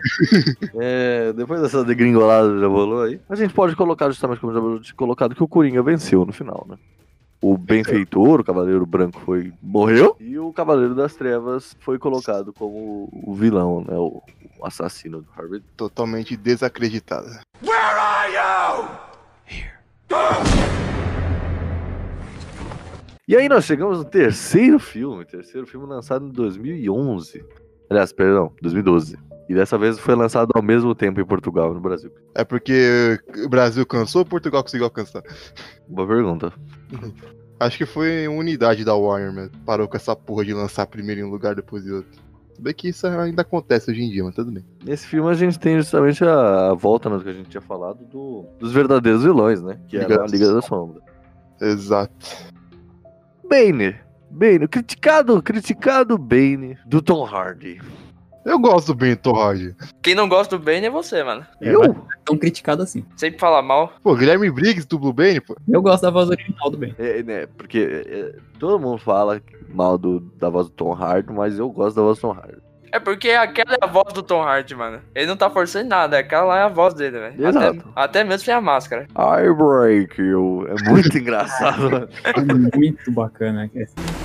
é, 0.80 1.32
depois 1.34 1.60
dessa 1.60 1.84
degringolada 1.84 2.58
já 2.58 2.66
rolou 2.66 3.02
aí, 3.02 3.20
a 3.28 3.34
gente 3.34 3.52
pode 3.52 3.76
colocar 3.76 4.08
justamente 4.08 4.40
como 4.40 4.52
já 4.54 4.60
falou, 4.60 4.80
colocado 4.96 5.34
que 5.34 5.42
o 5.42 5.48
Coringa 5.48 5.82
venceu 5.82 6.24
no 6.24 6.32
final, 6.32 6.64
né? 6.68 6.76
O 7.40 7.56
benfeitor, 7.58 8.40
o 8.40 8.44
Cavaleiro 8.44 8.86
Branco, 8.86 9.20
foi 9.20 9.52
morreu 9.62 10.16
e 10.18 10.38
o 10.38 10.52
Cavaleiro 10.52 10.94
das 10.94 11.14
Trevas 11.14 11.76
foi 11.80 11.98
colocado 11.98 12.52
como 12.52 13.08
o 13.12 13.34
vilão, 13.34 13.84
né? 13.86 13.94
O, 13.96 14.22
o 14.58 14.66
assassino 14.66 15.20
do 15.20 15.28
Harvey. 15.36 15.62
Totalmente 15.76 16.36
desacreditada. 16.36 17.40
E 23.28 23.36
aí 23.36 23.48
nós 23.48 23.64
chegamos 23.64 23.98
no 23.98 24.04
terceiro 24.04 24.78
filme, 24.78 25.24
terceiro 25.24 25.66
filme 25.66 25.86
lançado 25.86 26.24
em 26.24 26.30
2011. 26.30 27.44
Aliás, 27.90 28.12
perdão, 28.12 28.52
2012. 28.62 29.18
E 29.48 29.54
dessa 29.54 29.76
vez 29.76 29.98
foi 29.98 30.14
lançado 30.14 30.50
ao 30.54 30.62
mesmo 30.62 30.94
tempo 30.94 31.20
em 31.20 31.24
Portugal 31.24 31.70
e 31.70 31.74
no 31.74 31.80
Brasil. 31.80 32.12
É 32.34 32.44
porque 32.44 33.20
o 33.44 33.48
Brasil 33.48 33.84
cansou 33.84 34.20
ou 34.20 34.26
Portugal 34.26 34.62
conseguiu 34.62 34.86
alcançar? 34.86 35.22
Boa 35.88 36.06
pergunta. 36.06 36.52
Acho 37.58 37.78
que 37.78 37.86
foi 37.86 38.28
uma 38.28 38.38
unidade 38.38 38.84
da 38.84 38.94
Warner. 38.94 39.50
Parou 39.64 39.88
com 39.88 39.96
essa 39.96 40.14
porra 40.14 40.44
de 40.44 40.52
lançar 40.52 40.86
primeiro 40.86 41.22
em 41.22 41.24
um 41.24 41.30
lugar, 41.30 41.54
depois 41.54 41.86
em 41.86 41.90
outro. 41.92 42.10
Se 42.54 42.60
bem 42.62 42.72
que 42.74 42.88
isso 42.88 43.06
ainda 43.06 43.42
acontece 43.42 43.90
hoje 43.90 44.02
em 44.02 44.10
dia, 44.10 44.24
mas 44.24 44.34
tudo 44.34 44.50
bem. 44.52 44.64
Nesse 44.84 45.06
filme 45.06 45.30
a 45.30 45.34
gente 45.34 45.58
tem 45.58 45.76
justamente 45.76 46.22
a, 46.24 46.70
a 46.70 46.74
volta 46.74 47.08
né, 47.10 47.16
do 47.18 47.22
que 47.24 47.30
a 47.30 47.32
gente 47.32 47.48
tinha 47.50 47.60
falado 47.60 48.04
do- 48.06 48.44
dos 48.58 48.72
verdadeiros 48.72 49.22
vilões, 49.22 49.62
né? 49.62 49.78
Que 49.88 49.98
Liga 49.98 50.14
era 50.14 50.24
a 50.24 50.26
Liga 50.26 50.52
da 50.52 50.60
Sombra. 50.62 51.00
Exato. 51.60 52.12
Bane. 53.48 53.96
Bane, 54.30 54.66
criticado, 54.68 55.42
criticado 55.42 56.18
Bane 56.18 56.76
do 56.86 57.00
Tom 57.00 57.24
Hardy. 57.24 57.80
Eu 58.46 58.60
gosto 58.60 58.86
do 58.86 58.94
Bento 58.94 59.32
Hardy. 59.32 59.74
Quem 60.00 60.14
não 60.14 60.28
gosta 60.28 60.56
do 60.56 60.64
Bane 60.64 60.86
é 60.86 60.90
você, 60.90 61.24
mano. 61.24 61.44
É, 61.60 61.74
Eu? 61.74 61.82
é 61.82 61.94
tão 62.24 62.38
criticado 62.38 62.80
assim. 62.80 63.04
Sempre 63.16 63.40
fala 63.40 63.60
mal. 63.60 63.92
Pô, 64.04 64.14
Guilherme 64.14 64.48
Briggs 64.52 64.86
do 64.86 65.00
Blue 65.00 65.12
Bane, 65.12 65.40
pô. 65.40 65.56
Eu 65.68 65.82
gosto 65.82 66.02
da 66.02 66.10
voz 66.10 66.30
original 66.30 66.70
do 66.70 66.78
Ben. 66.78 66.94
É, 66.96 67.24
né, 67.24 67.46
porque 67.58 68.04
é, 68.06 68.36
todo 68.60 68.78
mundo 68.78 68.98
fala 68.98 69.42
mal 69.68 69.98
do, 69.98 70.20
da 70.20 70.48
voz 70.48 70.68
do 70.68 70.72
Tom 70.72 70.92
Hardy, 70.92 71.32
mas 71.32 71.58
eu 71.58 71.68
gosto 71.70 71.96
da 71.96 72.02
voz 72.02 72.18
do 72.18 72.20
Tom 72.22 72.32
Hardy. 72.32 72.58
É 72.92 73.00
porque 73.00 73.30
aquela 73.30 73.72
é 73.74 73.78
a 73.84 73.86
voz 73.88 74.12
do 74.14 74.22
Tom 74.22 74.40
Hardy, 74.42 74.76
mano. 74.76 75.00
Ele 75.12 75.26
não 75.26 75.36
tá 75.36 75.50
forçando 75.50 75.88
nada, 75.88 76.16
aquela 76.16 76.44
lá 76.44 76.58
é 76.60 76.62
a 76.62 76.68
voz 76.68 76.94
dele, 76.94 77.18
velho. 77.18 77.48
Até, 77.48 77.58
Exato. 77.68 77.92
até 77.96 78.24
mesmo 78.24 78.44
sem 78.44 78.54
a 78.54 78.60
máscara. 78.60 79.08
I 79.18 79.52
break 79.52 80.22
you. 80.22 80.66
É 80.68 80.88
muito 80.88 81.18
engraçado. 81.18 82.08
É 82.22 82.76
muito 82.76 83.10
bacana. 83.10 83.68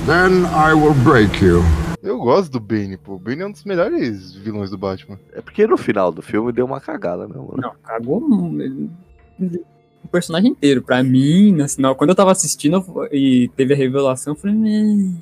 Then 0.05 0.45
I 0.55 0.73
will 0.75 0.93
break 1.03 1.43
you. 1.43 1.63
Eu 2.01 2.17
gosto 2.19 2.51
do 2.51 2.59
Bane, 2.59 2.97
pô. 2.97 3.13
O 3.13 3.19
Bane 3.19 3.41
é 3.41 3.45
um 3.45 3.51
dos 3.51 3.63
melhores 3.63 4.33
vilões 4.33 4.71
do 4.71 4.77
Batman. 4.77 5.19
É 5.33 5.41
porque 5.41 5.67
no 5.67 5.77
final 5.77 6.11
do 6.11 6.21
filme 6.21 6.51
deu 6.51 6.65
uma 6.65 6.81
cagada, 6.81 7.27
né, 7.27 7.35
mano? 7.35 7.57
Não, 7.57 7.75
cagou 7.83 8.19
o 8.19 10.07
personagem 10.11 10.51
inteiro. 10.51 10.81
Pra 10.81 11.03
mim, 11.03 11.51
no 11.51 11.67
final, 11.69 11.95
quando 11.95 12.09
eu 12.09 12.15
tava 12.15 12.31
assistindo 12.31 12.83
e 13.11 13.49
teve 13.55 13.73
a 13.73 13.77
revelação, 13.77 14.33
eu 14.33 14.37
falei. 14.37 15.15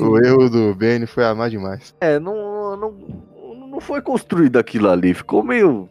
O 0.00 0.18
erro 0.18 0.48
do 0.48 0.74
Bane 0.74 1.06
foi 1.06 1.24
amar 1.24 1.50
demais. 1.50 1.94
É, 2.00 2.18
não, 2.18 2.76
não, 2.76 2.94
não 3.70 3.80
foi 3.80 4.00
construído 4.00 4.58
aquilo 4.58 4.88
ali. 4.88 5.12
Ficou 5.12 5.42
meio. 5.42 5.88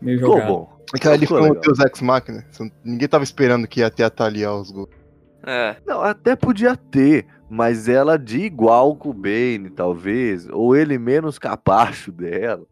meio 0.00 0.18
Ficou 0.18 0.34
jogado. 0.34 0.48
bom. 0.48 0.78
Aquela 0.94 1.14
ali 1.14 1.26
Ficou 1.26 1.38
foi 1.40 1.50
um. 1.50 1.60
Deus 1.60 1.78
Ex 1.80 2.00
Machina. 2.00 2.44
Ninguém 2.82 3.08
tava 3.08 3.24
esperando 3.24 3.68
que 3.68 3.80
ia 3.80 3.90
ter 3.90 4.04
a 4.04 4.10
Thalia 4.10 4.48
aos 4.48 4.70
gols. 4.70 4.88
É. 5.46 5.76
Não, 5.86 6.02
até 6.02 6.34
podia 6.34 6.76
ter, 6.76 7.26
mas 7.48 7.88
ela 7.88 8.18
de 8.18 8.40
igual 8.40 8.94
com 8.94 9.10
o 9.10 9.14
Bane, 9.14 9.70
talvez. 9.70 10.48
Ou 10.50 10.76
ele 10.76 10.98
menos 10.98 11.38
capacho 11.38 12.10
dela. 12.12 12.64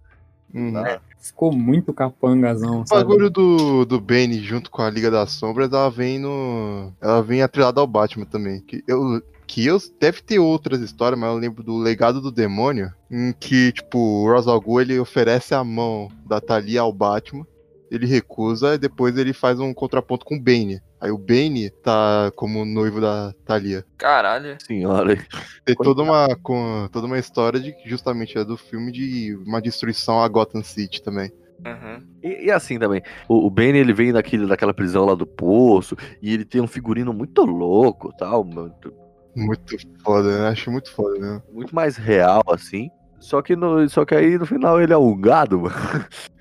Uhum. 0.55 0.73
tá? 0.73 1.01
Ficou 1.19 1.53
muito 1.53 1.93
capangazão, 1.93 2.83
O 2.83 2.87
sabe? 2.87 3.03
bagulho 3.03 3.29
do, 3.29 3.85
do 3.85 4.01
Bane 4.01 4.39
junto 4.41 4.71
com 4.71 4.83
a 4.83 4.91
Liga 4.91 5.11
das 5.11 5.33
Sombras, 5.33 5.73
ela 5.73 5.91
vem 5.91 6.19
no. 6.19 6.93
Ela 7.01 7.23
vem 7.23 7.43
atrelada 7.43 7.81
ao 7.81 7.87
Batman 7.87 8.25
também. 8.27 8.61
Que 8.61 8.83
eu. 8.87 9.23
Que 9.49 9.65
eu 9.65 9.79
deve 10.01 10.23
ter 10.23 10.41
outras 10.41 10.81
histórias, 10.81 11.19
mas 11.21 11.31
eu 11.31 11.37
lembro 11.37 11.63
do 11.63 11.77
Legado 11.79 12.21
do 12.21 12.33
Demônio, 12.33 12.93
em 13.09 13.33
que, 13.33 13.71
tipo, 13.71 13.97
o 13.97 14.29
Ra's 14.29 14.49
al 14.49 14.61
Ghul, 14.61 14.81
ele 14.81 14.99
oferece 14.99 15.55
a 15.55 15.63
mão 15.63 16.11
da 16.27 16.41
Thalia 16.41 16.81
ao 16.81 16.93
Batman, 16.93 17.47
ele 17.89 18.07
recusa 18.07 18.75
e 18.75 18.79
depois 18.79 19.17
ele 19.17 19.33
faz 19.33 19.61
um 19.61 19.73
contraponto 19.73 20.25
com 20.27 20.35
o 20.35 20.41
Bane. 20.41 20.81
Aí 21.01 21.11
o 21.11 21.19
Bane 21.19 21.71
tá 21.71 22.33
como 22.35 22.65
noivo 22.65 23.01
da 23.01 23.33
Thalia. 23.45 23.85
Caralho. 23.99 24.57
Senhora. 24.63 25.17
Tem 25.65 25.75
toda 25.75 26.03
uma, 26.03 26.35
com, 26.43 26.89
toda 26.91 27.07
uma 27.07 27.19
história 27.19 27.61
de 27.61 27.73
que 27.73 27.89
justamente 27.89 28.39
é 28.39 28.45
do 28.45 28.57
filme 28.57 28.91
de 28.91 29.37
uma 29.47 29.61
destruição 29.61 30.23
a 30.23 30.29
Gotham 30.29 30.63
City 30.63 31.03
também. 31.03 31.31
Uhum. 31.65 32.03
E, 32.23 32.47
e 32.47 32.51
assim 32.51 32.79
também, 32.79 33.03
o, 33.29 33.47
o 33.47 33.51
Bane 33.51 33.79
ele 33.79 33.93
vem 33.93 34.13
daquele, 34.13 34.47
daquela 34.47 34.75
prisão 34.75 35.05
lá 35.05 35.15
do 35.15 35.27
poço, 35.27 35.97
e 36.21 36.33
ele 36.33 36.45
tem 36.45 36.61
um 36.61 36.67
figurino 36.67 37.13
muito 37.13 37.43
louco 37.45 38.13
tal, 38.19 38.45
muito, 38.45 38.93
Muito 39.35 39.77
foda, 40.03 40.43
né? 40.43 40.49
Acho 40.49 40.71
muito 40.71 40.91
foda, 40.93 41.19
né? 41.19 41.43
muito 41.53 41.75
mais 41.75 41.97
real, 41.97 42.43
assim. 42.49 42.91
Só 43.27 43.43
que, 43.43 43.57
no, 43.57 43.89
só 43.91 44.05
que 44.05 44.15
aí 44.15 44.39
no 44.39 44.47
final 44.47 44.81
ele 44.81 44.93
é 44.93 44.97
um 44.97 45.21
gado, 45.21 45.63
mano. 45.63 45.75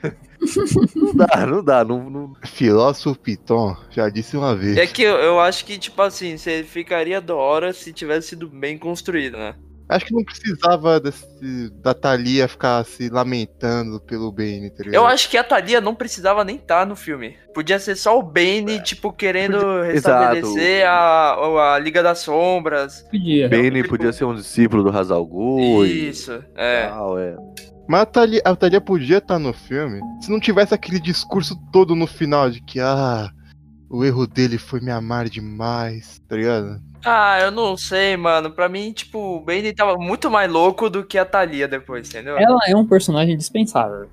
não 0.96 1.16
dá, 1.16 1.46
não 1.48 1.64
dá. 1.64 1.84
Não, 1.84 2.10
não- 2.12 2.34
Filósofo 2.46 3.20
Piton, 3.20 3.76
já 3.90 4.08
disse 4.08 4.38
uma 4.38 4.56
vez. 4.56 4.78
É 4.78 4.86
que 4.86 5.02
eu, 5.02 5.16
eu 5.16 5.40
acho 5.40 5.66
que, 5.66 5.80
tipo 5.80 6.00
assim, 6.04 6.38
você 6.38 6.64
ficaria 6.64 7.20
da 7.20 7.34
hora 7.34 7.74
se 7.74 7.92
tivesse 7.92 8.28
sido 8.28 8.48
bem 8.48 8.78
construído, 8.78 9.36
né? 9.36 9.56
Acho 9.88 10.06
que 10.06 10.14
não 10.14 10.24
precisava 10.24 11.00
desse, 11.00 11.70
da 11.82 11.94
Thalia 11.94 12.48
ficar 12.48 12.84
se 12.84 13.08
lamentando 13.10 14.00
pelo 14.00 14.32
Bane, 14.32 14.72
tá 14.72 14.84
ligado? 14.84 14.96
Eu 14.96 15.06
acho 15.06 15.30
que 15.30 15.38
a 15.38 15.44
Thalia 15.44 15.80
não 15.80 15.94
precisava 15.94 16.44
nem 16.44 16.56
estar 16.56 16.86
no 16.86 16.96
filme. 16.96 17.36
Podia 17.54 17.80
ser 17.80 17.96
só 17.96 18.18
o 18.18 18.24
Bane, 18.24 18.82
tipo, 18.82 19.14
querendo 19.14 19.82
restabelecer 19.84 20.88
a, 20.88 21.74
a 21.76 21.80
Liga 21.80 22.02
das 22.02 22.20
Sombras. 22.20 23.04
Podia. 23.12 23.48
Bane 23.48 23.88
podia 23.88 24.12
ser 24.12 24.26
um 24.26 24.34
discípulo 24.34 24.84
do 24.84 24.98
Hazal 24.98 25.26
Ghul 25.26 25.86
e 25.86 26.10
Isso, 26.10 26.44
é. 26.56 26.88
tal, 26.88 27.20
é. 27.20 27.36
Mas 27.88 28.02
a 28.02 28.06
Thalia, 28.06 28.42
a 28.44 28.56
Thalia 28.56 28.82
podia 28.82 29.20
estar 29.20 29.38
no 29.38 29.54
filme 29.54 30.02
se 30.20 30.32
não 30.32 30.40
tivesse 30.40 30.74
aquele 30.74 31.00
discurso 31.00 31.56
todo 31.72 31.96
no 31.96 32.08
final 32.08 32.50
de 32.50 32.60
que, 32.62 32.80
ah, 32.80 33.30
o 33.90 34.04
erro 34.04 34.26
dele 34.28 34.58
foi 34.58 34.80
me 34.80 34.92
amar 34.92 35.30
demais, 35.30 36.22
tá 36.28 36.36
ligado? 36.36 36.82
Ah, 37.04 37.40
eu 37.40 37.52
não 37.52 37.78
sei, 37.78 38.18
mano. 38.18 38.50
Pra 38.52 38.68
mim, 38.68 38.92
tipo, 38.92 39.38
o 39.38 39.40
Bane 39.40 39.74
tava 39.74 39.96
muito 39.98 40.30
mais 40.30 40.52
louco 40.52 40.90
do 40.90 41.04
que 41.06 41.18
a 41.18 41.26
Thalia 41.26 41.68
depois, 41.68 42.10
entendeu? 42.10 42.38
Ela 42.38 42.60
é 42.68 42.76
um 42.76 42.86
personagem 42.86 43.38
dispensável. 43.38 44.10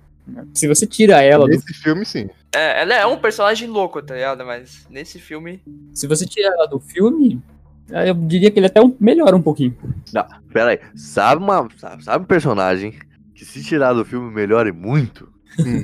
Se 0.54 0.68
você 0.68 0.86
tira 0.86 1.20
ela 1.22 1.46
do. 1.46 1.50
Nesse 1.50 1.72
filme, 1.74 2.04
sim. 2.04 2.28
É, 2.54 2.82
ela 2.82 2.94
é 2.94 3.06
um 3.06 3.16
personagem 3.18 3.66
louco, 3.68 4.00
tá 4.02 4.14
ligado? 4.14 4.44
Mas 4.44 4.86
nesse 4.90 5.18
filme. 5.18 5.60
Se 5.94 6.06
você 6.06 6.26
tira 6.26 6.48
ela 6.48 6.66
do 6.66 6.78
filme, 6.78 7.42
eu 7.90 8.14
diria 8.14 8.50
que 8.50 8.58
ele 8.58 8.66
até 8.66 8.80
um- 8.80 8.94
melhora 9.00 9.34
um 9.34 9.42
pouquinho. 9.42 9.76
Não, 10.12 10.24
pera 10.52 10.70
aí. 10.70 10.80
Sabe, 10.94 11.42
uma, 11.42 11.66
sabe, 11.76 12.04
sabe 12.04 12.24
um 12.24 12.26
personagem 12.26 12.94
que 13.34 13.44
se 13.44 13.64
tirar 13.64 13.94
do 13.94 14.04
filme 14.04 14.30
melhore 14.32 14.70
muito? 14.70 15.28
Hum. 15.58 15.82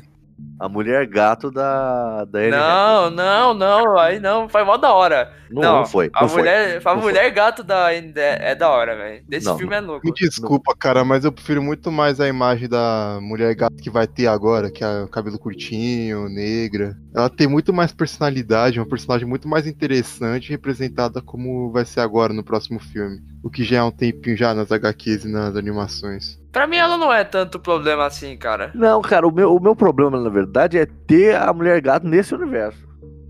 A 0.59 0.67
mulher 0.67 1.07
gato 1.07 1.49
da, 1.49 2.25
da 2.25 2.39
Anne 2.39 2.51
Não, 2.51 3.09
não, 3.09 3.53
não. 3.53 3.97
Aí 3.97 4.19
não, 4.19 4.49
foi 4.49 4.63
mó 4.63 4.75
da 4.77 4.91
hora. 4.93 5.31
Não, 5.49 5.61
Não, 5.61 5.75
não 5.77 5.85
foi. 5.85 6.09
A 6.13 6.21
não 6.21 6.29
foi. 6.29 6.41
mulher, 6.41 6.81
a 6.83 6.93
Não 6.93 7.01
foi. 7.01 7.11
mulher 7.11 7.31
gato 7.31 7.63
da 7.63 7.87
Anne 7.87 8.11
é 8.15 8.53
da 8.53 8.69
hora, 8.69 8.95
velho. 8.95 9.23
Desse 9.27 9.45
Não, 9.47 9.57
filme 9.57 9.73
é 9.75 9.79
louco. 9.79 10.05
Me 10.05 10.13
desculpa, 10.13 10.75
cara, 10.77 11.03
mas 11.05 11.23
eu 11.25 11.31
prefiro 11.31 11.63
muito 11.63 11.91
mais 11.91 12.19
a 12.19 12.27
imagem 12.27 12.67
da 12.67 13.19
mulher 13.21 13.55
gata 13.55 13.75
que 13.81 13.89
vai 13.89 14.05
ter 14.05 14.27
agora, 14.27 14.69
que 14.69 14.83
é 14.83 15.03
o 15.03 15.07
cabelo 15.07 15.39
curtinho, 15.39 16.27
negra. 16.29 16.95
Ela 17.15 17.29
tem 17.29 17.47
muito 17.47 17.73
mais 17.73 17.91
personalidade, 17.91 18.79
uma 18.79 18.85
personagem 18.87 19.27
muito 19.27 19.47
mais 19.47 19.65
interessante, 19.65 20.49
representada 20.51 21.21
como 21.21 21.71
vai 21.71 21.85
ser 21.85 22.01
agora 22.01 22.33
no 22.33 22.43
próximo 22.43 22.79
filme. 22.79 23.19
O 23.41 23.49
que 23.49 23.63
já 23.63 23.77
é 23.77 23.83
um 23.83 23.91
tempinho 23.91 24.37
já 24.37 24.53
nas 24.53 24.71
HQs 24.71 25.23
e 25.25 25.29
nas 25.31 25.55
animações. 25.55 26.37
Pra 26.51 26.65
mim, 26.65 26.77
ela 26.77 26.97
não 26.97 27.13
é 27.13 27.23
tanto 27.23 27.59
problema 27.59 28.05
assim, 28.05 28.35
cara. 28.37 28.71
Não, 28.73 29.01
cara, 29.01 29.27
o 29.27 29.31
meu, 29.31 29.55
o 29.55 29.59
meu 29.61 29.75
problema, 29.75 30.19
na 30.19 30.29
verdade, 30.29 30.77
é 30.77 30.85
ter 30.85 31.35
a 31.35 31.53
mulher 31.53 31.79
gato 31.81 32.07
nesse 32.07 32.33
universo. 32.33 32.87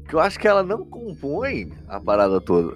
Que 0.08 0.16
eu 0.16 0.20
acho 0.20 0.40
que 0.40 0.48
ela 0.48 0.64
não 0.64 0.86
compõe 0.86 1.72
a 1.88 2.00
parada 2.00 2.40
toda. 2.42 2.76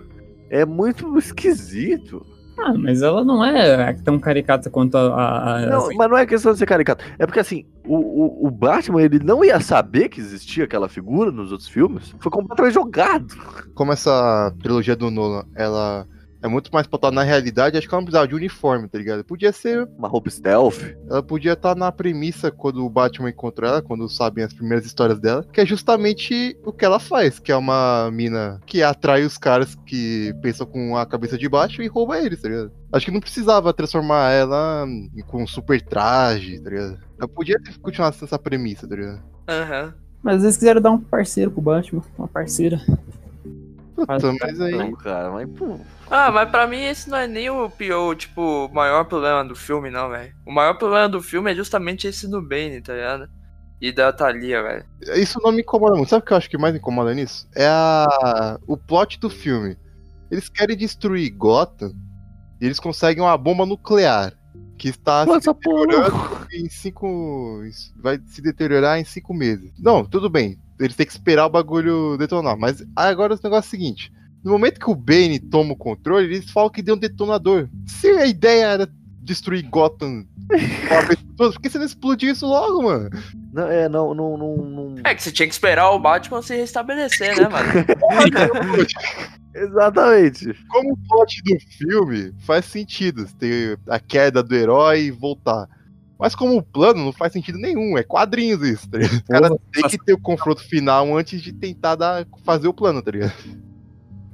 É 0.50 0.66
muito 0.66 1.18
esquisito. 1.18 2.26
Ah, 2.60 2.74
mas 2.78 3.02
ela 3.02 3.24
não 3.24 3.44
é 3.44 3.94
tão 4.04 4.20
caricata 4.20 4.70
quanto 4.70 4.96
a. 4.96 5.02
a- 5.16 5.56
a- 5.58 5.66
Não, 5.66 5.88
mas 5.96 6.10
não 6.10 6.18
é 6.18 6.26
questão 6.26 6.52
de 6.54 6.60
ser 6.60 6.68
caricato. 6.68 7.04
É 7.18 7.26
porque 7.26 7.40
assim, 7.40 7.66
o, 7.84 7.96
o, 7.96 8.48
o 8.48 8.52
Batman, 8.52 9.02
ele 9.02 9.18
não 9.18 9.44
ia 9.44 9.60
saber 9.60 10.10
que 10.10 10.20
existia 10.20 10.66
aquela 10.66 10.88
figura 10.88 11.32
nos 11.32 11.52
outros 11.52 11.68
filmes. 11.68 12.14
Foi 12.20 12.32
completamente 12.32 12.74
jogado. 12.76 13.34
Como 13.74 13.92
essa 13.92 14.54
trilogia 14.62 14.96
do 14.96 15.10
Nolan, 15.10 15.46
ela 15.56 16.06
é 16.44 16.48
muito 16.48 16.70
mais 16.74 16.86
pautada 16.86 17.16
na 17.16 17.24
realidade, 17.24 17.78
acho 17.78 17.88
que 17.88 17.96
ela 17.96 18.02
não 18.02 18.06
precisava 18.06 18.28
de 18.28 18.36
uniforme, 18.36 18.90
tá 18.90 18.98
ligado? 18.98 19.24
Podia 19.24 19.54
ser 19.54 19.88
Uma 19.98 20.10
roupa 20.10 20.30
stealth. 20.30 20.94
Ela 21.10 21.24
podia 21.24 21.54
estar 21.54 21.74
na 21.74 21.90
premissa 21.90 22.52
quando 22.52 22.86
o 22.86 22.90
Batman 22.90 23.30
encontra 23.30 23.68
ela, 23.68 23.82
quando 23.82 24.10
sabem 24.10 24.44
as 24.44 24.54
primeiras 24.54 24.86
histórias 24.86 25.20
dela, 25.20 25.46
que 25.54 25.62
é 25.62 25.66
justamente 25.66 26.58
o 26.66 26.74
que 26.74 26.84
ela 26.84 27.00
faz, 27.00 27.40
que 27.40 27.52
é 27.52 27.56
uma 27.56 28.12
mina 28.12 28.60
que 28.66 28.84
atrai 28.84 29.24
os 29.24 29.38
caras 29.38 29.74
que 29.86 30.36
pensam 30.42 30.68
com 30.68 30.98
a 30.98 31.06
cabeça 31.06 31.38
de 31.38 31.48
baixo 31.48 31.82
e 31.82 31.88
rouba 31.88 32.20
eles, 32.20 32.42
tá 32.42 32.50
ligado? 32.50 32.72
Acho 32.92 33.06
que 33.06 33.12
não 33.12 33.22
precisava 33.22 33.74
transformar 33.74 34.32
ela 34.32 34.86
com 35.28 35.44
um 35.44 35.48
super 35.48 35.82
traje, 35.82 36.60
tá 36.60 36.70
ligado? 36.70 37.00
Ela 37.18 37.28
podia 37.30 37.58
ter 37.64 37.78
continuado 37.80 38.18
essa 38.22 38.38
premissa, 38.38 38.86
tá 38.86 38.96
ligado? 38.96 39.24
Aham. 39.48 39.94
Mas 40.22 40.44
eles 40.44 40.58
quiseram 40.58 40.82
dar 40.82 40.92
um 40.92 41.00
parceiro 41.00 41.52
pro 41.52 41.62
Batman, 41.62 42.02
uma 42.18 42.28
parceira. 42.28 42.82
Puta, 44.06 44.34
mas 44.40 44.62
aí. 44.62 44.72
Não, 44.72 44.92
cara, 44.94 45.32
mas 45.32 45.50
pô. 45.50 45.80
Ah, 46.10 46.32
mas 46.32 46.50
pra 46.50 46.68
mim 46.68 46.82
esse 46.84 47.10
não 47.10 47.18
é 47.18 47.28
nem 47.28 47.50
o 47.50 47.70
pior, 47.70 48.16
tipo, 48.16 48.68
o 48.68 48.74
maior 48.74 49.06
problema 49.06 49.44
do 49.44 49.56
filme, 49.56 49.90
não, 49.90 50.10
velho. 50.10 50.34
O 50.46 50.52
maior 50.52 50.76
problema 50.76 51.10
do 51.10 51.22
filme 51.22 51.52
é 51.52 51.56
justamente 51.56 52.08
esse 52.08 52.28
do 52.28 52.42
Bane, 52.42 52.82
tá 52.82 52.94
ligado? 52.94 53.30
E 53.82 53.92
da 53.92 54.14
Thalia, 54.14 54.62
velho. 54.62 54.86
Isso 55.16 55.40
não 55.44 55.52
me 55.52 55.62
incomoda 55.62 55.96
muito. 55.96 56.10
Sabe 56.10 56.24
o 56.24 56.26
que 56.26 56.34
eu 56.34 56.38
acho 56.38 56.50
que 56.50 56.58
mais 56.58 56.76
incomoda 56.76 57.14
nisso? 57.14 57.50
É 57.56 57.68
a... 57.68 58.60
o 58.68 58.78
plot 58.78 59.20
do 59.20 59.30
filme. 59.30 59.78
Eles 60.32 60.48
querem 60.48 60.78
destruir 60.78 61.30
Gotham 61.32 61.92
e 62.62 62.66
eles 62.66 62.80
conseguem 62.80 63.24
uma 63.24 63.38
bomba 63.38 63.66
nuclear. 63.66 64.34
Que 64.78 64.90
está 64.90 65.26
Pô, 65.26 65.34
se 65.34 65.38
essa 65.38 65.54
porra. 65.54 65.86
deteriorando 65.86 66.48
em 66.52 66.70
cinco. 66.70 67.62
Vai 68.02 68.20
se 68.26 68.42
deteriorar 68.42 69.00
em 69.00 69.04
cinco 69.04 69.34
meses. 69.34 69.72
Não, 69.80 70.04
tudo 70.04 70.30
bem. 70.30 70.60
Eles 70.80 70.96
têm 70.96 71.06
que 71.06 71.12
esperar 71.12 71.46
o 71.46 71.50
bagulho 71.50 72.18
detonar. 72.18 72.58
Mas 72.58 72.84
agora 72.96 73.34
o 73.34 73.40
negócio 73.42 73.66
é 73.66 73.68
o 73.68 73.70
seguinte: 73.70 74.12
no 74.44 74.52
momento 74.52 74.80
que 74.80 74.90
o 74.90 74.96
Bane 74.96 75.40
toma 75.40 75.74
o 75.74 75.78
controle, 75.78 76.26
eles 76.26 76.50
falam 76.52 76.70
que 76.70 76.82
deu 76.82 76.96
um 76.96 77.00
detonador. 77.00 77.70
Se 77.86 78.08
a 78.10 78.26
ideia 78.26 78.66
era 78.66 78.90
destruir 79.22 79.64
Gotham 79.70 80.26
uma 80.92 81.02
vez 81.04 81.20
por 81.22 81.36
todas, 81.38 81.54
por 81.56 81.62
que 81.62 81.70
você 81.70 81.78
não 81.78 81.86
explodiu 81.86 82.32
isso 82.34 82.46
logo, 82.46 82.84
mano? 82.84 83.10
Não, 83.54 83.68
é, 83.68 83.88
não, 83.88 84.14
não, 84.14 84.38
não, 84.38 84.58
não- 84.58 84.96
É 85.06 85.16
que 85.16 85.24
você 85.24 85.32
tinha 85.32 85.48
que 85.48 85.54
esperar 85.54 85.92
o 85.92 86.00
Batman 86.00 86.42
se 86.42 86.56
restabelecer, 86.56 87.40
né, 87.40 87.48
mano? 87.48 87.72
Exatamente. 89.56 90.54
como 90.68 90.94
o 90.94 90.98
plot 91.08 91.42
do 91.44 91.60
filme 91.78 92.34
faz 92.40 92.66
sentido 92.66 93.28
ter 93.38 93.80
a 93.88 94.00
queda 94.00 94.42
do 94.42 94.56
herói 94.56 95.04
e 95.04 95.12
voltar. 95.12 95.68
Mas 96.20 96.36
como 96.36 96.56
o 96.58 96.64
plano 96.64 97.04
não 97.04 97.12
faz 97.12 97.34
sentido 97.34 97.58
nenhum, 97.58 97.98
é 97.98 98.04
quadrinhos 98.04 98.62
isso, 98.62 98.90
tá 98.90 98.98
ligado? 98.98 99.18
O 99.20 99.28
cara 99.28 99.50
tem 99.74 99.84
que 99.90 99.98
ter 100.06 100.14
o 100.14 100.20
confronto 100.22 100.62
final 100.64 101.18
antes 101.18 101.42
de 101.42 101.52
tentar 101.52 101.96
dar, 101.96 102.26
fazer 102.46 102.68
o 102.68 102.74
plano, 102.74 103.02
tá 103.02 103.12
ligado? 103.12 103.34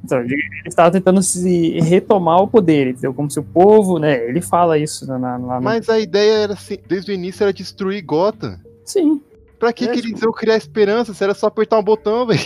Então, 0.04 0.20
ele 0.22 0.36
estava 0.66 0.92
tentando 0.92 1.22
se 1.22 1.80
retomar 1.82 2.42
o 2.42 2.48
poder, 2.48 2.88
entendeu? 2.88 3.14
Como 3.14 3.30
se 3.30 3.40
o 3.40 3.44
povo, 3.44 4.00
né? 4.00 4.24
Ele 4.28 4.42
fala 4.42 4.78
isso 4.78 5.06
na. 5.08 5.18
na, 5.20 5.38
na- 5.38 5.62
Mas 5.62 5.90
a 5.90 6.00
ideia 6.00 6.34
era, 6.44 6.54
assim, 6.54 6.78
desde 6.88 7.12
o 7.12 7.14
início, 7.14 7.44
era 7.44 7.52
destruir 7.54 8.02
Gotham. 8.04 8.60
Sim. 8.86 9.22
Pra 9.60 9.74
que, 9.74 9.84
É, 9.86 9.88
que 9.90 9.98
tipo- 9.98 10.08
eles 10.10 10.22
iam 10.22 10.32
criar 10.32 10.56
esperança 10.56 11.14
se 11.14 11.24
era 11.24 11.34
só 11.34 11.48
apertar 11.48 11.78
um 11.80 11.84
botão, 11.84 12.26
velho? 12.26 12.40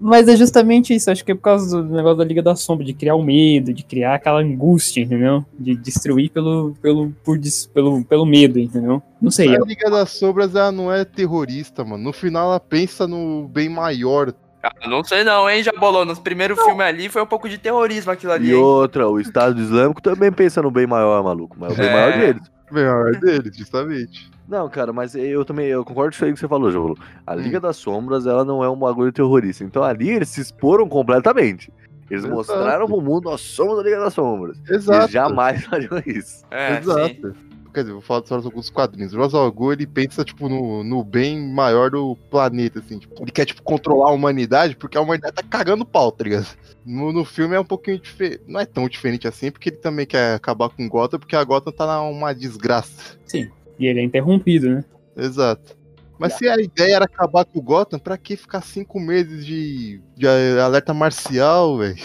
Mas 0.00 0.28
é 0.28 0.36
justamente 0.36 0.94
isso, 0.94 1.10
acho 1.10 1.24
que 1.24 1.32
é 1.32 1.34
por 1.34 1.42
causa 1.42 1.82
do 1.82 1.94
negócio 1.94 2.18
da 2.18 2.24
Liga 2.24 2.42
da 2.42 2.54
Sombra, 2.54 2.84
de 2.84 2.92
criar 2.92 3.14
o 3.16 3.22
medo, 3.22 3.72
de 3.72 3.82
criar 3.82 4.14
aquela 4.14 4.40
angústia, 4.40 5.00
entendeu? 5.00 5.44
De 5.58 5.74
destruir 5.74 6.30
pelo, 6.30 6.76
pelo, 6.80 7.10
por 7.24 7.38
pelo, 7.74 8.04
pelo 8.04 8.24
medo, 8.24 8.58
entendeu? 8.60 9.02
Não 9.20 9.30
sei. 9.30 9.56
A 9.56 9.60
Liga 9.60 9.90
das 9.90 10.10
Sombras 10.10 10.54
ela 10.54 10.70
não 10.70 10.92
é 10.92 11.04
terrorista, 11.04 11.84
mano. 11.84 12.04
No 12.04 12.12
final 12.12 12.50
ela 12.50 12.60
pensa 12.60 13.06
no 13.08 13.48
bem 13.48 13.68
maior. 13.68 14.32
Ah, 14.62 14.88
não 14.88 15.02
sei 15.04 15.24
não, 15.24 15.48
hein, 15.48 15.62
Jabolô. 15.62 16.04
No 16.04 16.16
primeiro 16.16 16.56
filme 16.56 16.82
ali 16.82 17.08
foi 17.08 17.22
um 17.22 17.26
pouco 17.26 17.48
de 17.48 17.58
terrorismo 17.58 18.12
aquilo 18.12 18.32
ali, 18.32 18.48
E 18.48 18.54
hein? 18.54 18.56
outra, 18.56 19.08
o 19.08 19.20
Estado 19.20 19.60
Islâmico 19.60 20.02
também 20.02 20.30
pensa 20.32 20.62
no 20.62 20.70
bem 20.70 20.86
maior, 20.86 21.22
maluco. 21.24 21.56
Mas 21.58 21.72
o 21.72 21.76
bem 21.76 21.86
É. 21.86 21.92
maior 21.92 22.18
deles. 22.18 22.42
Maior 22.70 23.12
deles, 23.20 23.56
justamente. 23.56 24.30
Não, 24.48 24.68
cara, 24.70 24.94
mas 24.94 25.14
eu 25.14 25.44
também 25.44 25.66
eu 25.66 25.84
concordo 25.84 26.10
com 26.10 26.16
isso 26.16 26.24
aí 26.24 26.32
que 26.32 26.38
você 26.40 26.48
falou, 26.48 26.70
João. 26.70 26.94
A 27.26 27.34
Liga 27.34 27.60
das 27.60 27.76
Sombras, 27.76 28.26
ela 28.26 28.44
não 28.46 28.64
é 28.64 28.70
um 28.70 28.78
bagulho 28.78 29.12
terrorista. 29.12 29.62
Então 29.62 29.82
ali 29.82 30.08
eles 30.08 30.30
se 30.30 30.40
exporam 30.40 30.88
completamente. 30.88 31.70
Eles 32.10 32.24
Exato. 32.24 32.34
mostraram 32.34 32.86
pro 32.86 33.00
mundo, 33.02 33.24
nós 33.24 33.42
somos 33.42 33.78
a 33.78 33.82
Liga 33.82 34.00
das 34.00 34.14
Sombras. 34.14 34.58
Exato. 34.68 35.02
Eles 35.02 35.10
jamais 35.10 35.64
fariam 35.66 36.02
isso. 36.06 36.44
É, 36.50 36.76
sim. 36.76 36.90
Exato. 36.90 37.34
Quer 37.74 37.80
dizer, 37.82 37.92
vou 37.92 38.00
falar 38.00 38.24
só 38.24 38.36
alguns 38.36 38.70
quadrinhos. 38.70 39.12
O 39.12 39.18
Ra's 39.18 39.34
al 39.34 39.52
Ghul, 39.52 39.74
ele 39.74 39.86
pensa, 39.86 40.24
tipo, 40.24 40.48
no, 40.48 40.82
no 40.82 41.04
bem 41.04 41.38
maior 41.52 41.90
do 41.90 42.16
planeta, 42.30 42.78
assim. 42.78 42.98
Tipo, 42.98 43.22
ele 43.22 43.30
quer, 43.30 43.44
tipo, 43.44 43.62
controlar 43.62 44.08
a 44.08 44.12
humanidade 44.12 44.74
porque 44.74 44.96
a 44.96 45.02
humanidade 45.02 45.34
tá 45.34 45.42
cagando 45.42 45.84
pau, 45.84 46.10
tá 46.10 46.24
ligado? 46.24 46.46
No, 46.86 47.12
no 47.12 47.24
filme 47.24 47.54
é 47.54 47.60
um 47.60 47.64
pouquinho 47.64 48.00
diferente. 48.00 48.42
Não 48.48 48.58
é 48.58 48.64
tão 48.64 48.88
diferente 48.88 49.28
assim, 49.28 49.50
porque 49.50 49.68
ele 49.68 49.76
também 49.76 50.06
quer 50.06 50.34
acabar 50.34 50.70
com 50.70 50.88
Gotham, 50.88 51.20
porque 51.20 51.36
a 51.36 51.44
Gotham 51.44 51.70
tá 51.70 52.00
numa 52.00 52.32
desgraça. 52.32 53.18
Sim. 53.26 53.50
E 53.78 53.86
ele 53.86 54.00
é 54.00 54.02
interrompido, 54.02 54.68
né? 54.70 54.84
Exato. 55.16 55.76
Mas 56.18 56.32
se 56.34 56.48
a 56.48 56.56
ideia 56.60 56.96
era 56.96 57.04
acabar 57.04 57.44
com 57.44 57.58
o 57.60 57.62
Gotham, 57.62 57.98
pra 57.98 58.18
que 58.18 58.36
ficar 58.36 58.60
cinco 58.60 58.98
meses 58.98 59.46
de, 59.46 60.00
de 60.16 60.26
alerta 60.26 60.92
marcial, 60.92 61.78
velho? 61.78 61.96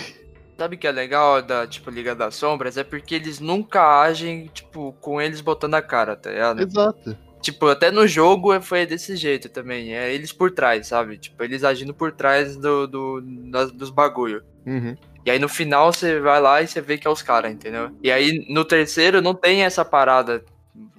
Sabe 0.55 0.75
o 0.75 0.79
que 0.79 0.85
é 0.85 0.91
legal 0.91 1.41
da, 1.41 1.65
tipo, 1.65 1.89
Liga 1.89 2.13
das 2.13 2.35
Sombras? 2.35 2.77
É 2.77 2.83
porque 2.83 3.15
eles 3.15 3.39
nunca 3.39 4.01
agem, 4.01 4.51
tipo, 4.53 4.93
com 5.01 5.19
eles 5.19 5.41
botando 5.41 5.73
a 5.73 5.81
cara, 5.81 6.15
tá 6.15 6.29
ligado? 6.29 6.61
Exato. 6.61 7.17
Tipo, 7.41 7.67
até 7.67 7.89
no 7.91 8.07
jogo 8.07 8.61
foi 8.61 8.85
desse 8.85 9.15
jeito 9.15 9.49
também. 9.49 9.95
É 9.95 10.13
eles 10.13 10.31
por 10.31 10.51
trás, 10.51 10.87
sabe? 10.87 11.17
Tipo, 11.17 11.43
eles 11.43 11.63
agindo 11.63 11.93
por 11.93 12.11
trás 12.11 12.55
do, 12.55 12.87
do, 12.87 13.21
das- 13.51 13.71
dos 13.71 13.89
bagulho. 13.89 14.43
Uhum. 14.65 14.95
E 15.25 15.31
aí 15.31 15.39
no 15.39 15.49
final 15.49 15.91
você 15.91 16.19
vai 16.19 16.39
lá 16.39 16.61
e 16.61 16.67
você 16.67 16.79
vê 16.79 16.97
que 16.97 17.07
é 17.07 17.09
os 17.09 17.21
caras, 17.21 17.51
entendeu? 17.51 17.89
E 18.01 18.11
aí 18.11 18.45
no 18.47 18.63
terceiro 18.63 19.21
não 19.21 19.33
tem 19.33 19.63
essa 19.63 19.83
parada. 19.83 20.43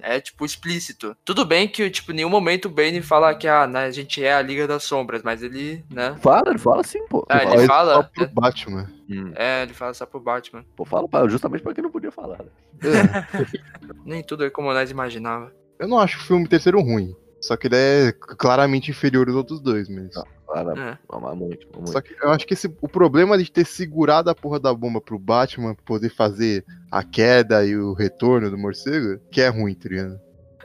É 0.01 0.19
tipo 0.21 0.45
explícito. 0.45 1.15
Tudo 1.25 1.43
bem 1.45 1.67
que, 1.67 1.89
tipo, 1.89 2.11
em 2.11 2.15
nenhum 2.15 2.29
momento 2.29 2.65
o 2.65 2.69
Bane 2.69 3.01
fala 3.01 3.33
que 3.35 3.47
ah, 3.47 3.67
né, 3.67 3.85
a 3.85 3.91
gente 3.91 4.23
é 4.23 4.33
a 4.33 4.41
Liga 4.41 4.67
das 4.67 4.83
Sombras, 4.83 5.21
mas 5.23 5.43
ele, 5.43 5.83
né? 5.89 6.15
Fala, 6.21 6.49
ele 6.49 6.57
fala 6.59 6.81
assim, 6.81 7.05
pô. 7.07 7.25
Ah, 7.29 7.43
Ele 7.43 7.53
ele 7.55 7.67
fala- 7.67 7.93
fala. 7.93 8.03
Só 8.03 8.09
pro 8.25 8.27
Batman. 8.41 8.89
Hum. 9.09 9.31
É, 9.35 9.63
ele 9.63 9.73
fala 9.73 9.93
só 9.93 10.05
pro 10.05 10.19
Batman. 10.19 10.63
Pô, 10.75 10.85
fala 10.85 11.07
pra- 11.07 11.27
justamente 11.27 11.61
pra 11.61 11.73
quem 11.73 11.83
não 11.83 11.91
podia 11.91 12.11
falar. 12.11 12.39
né? 12.39 12.49
Nem 14.05 14.23
tudo 14.23 14.45
é 14.45 14.49
como 14.49 14.73
nós 14.73 14.89
imaginava. 14.91 15.51
Eu 15.79 15.87
não 15.87 15.99
acho 15.99 16.17
o 16.19 16.21
filme 16.23 16.47
terceiro 16.47 16.79
ruim. 16.81 17.15
Só 17.41 17.55
que 17.57 17.67
ele 17.67 17.75
é 17.75 18.11
claramente 18.37 18.89
inferior 18.89 19.27
aos 19.27 19.35
outros 19.35 19.59
dois, 19.61 19.87
mas. 19.89 20.13
Cara, 20.13 20.27
É. 20.53 20.97
não, 21.11 21.21
mas 21.21 21.37
muito, 21.37 21.67
muito. 21.73 21.91
Só 21.91 22.01
que 22.01 22.15
eu 22.21 22.29
acho 22.29 22.45
que 22.45 22.53
esse, 22.53 22.67
o 22.81 22.87
problema 22.87 23.37
de 23.37 23.51
ter 23.51 23.65
segurado 23.65 24.29
a 24.29 24.35
porra 24.35 24.59
da 24.59 24.73
bomba 24.73 25.01
pro 25.01 25.17
Batman 25.17 25.75
poder 25.85 26.09
fazer 26.09 26.63
a 26.91 27.03
queda 27.03 27.65
e 27.65 27.75
o 27.75 27.93
retorno 27.93 28.49
do 28.49 28.57
morcego, 28.57 29.19
que 29.31 29.41
é 29.41 29.47
ruim, 29.47 29.73
tá 29.73 29.89
ligado? 29.89 30.19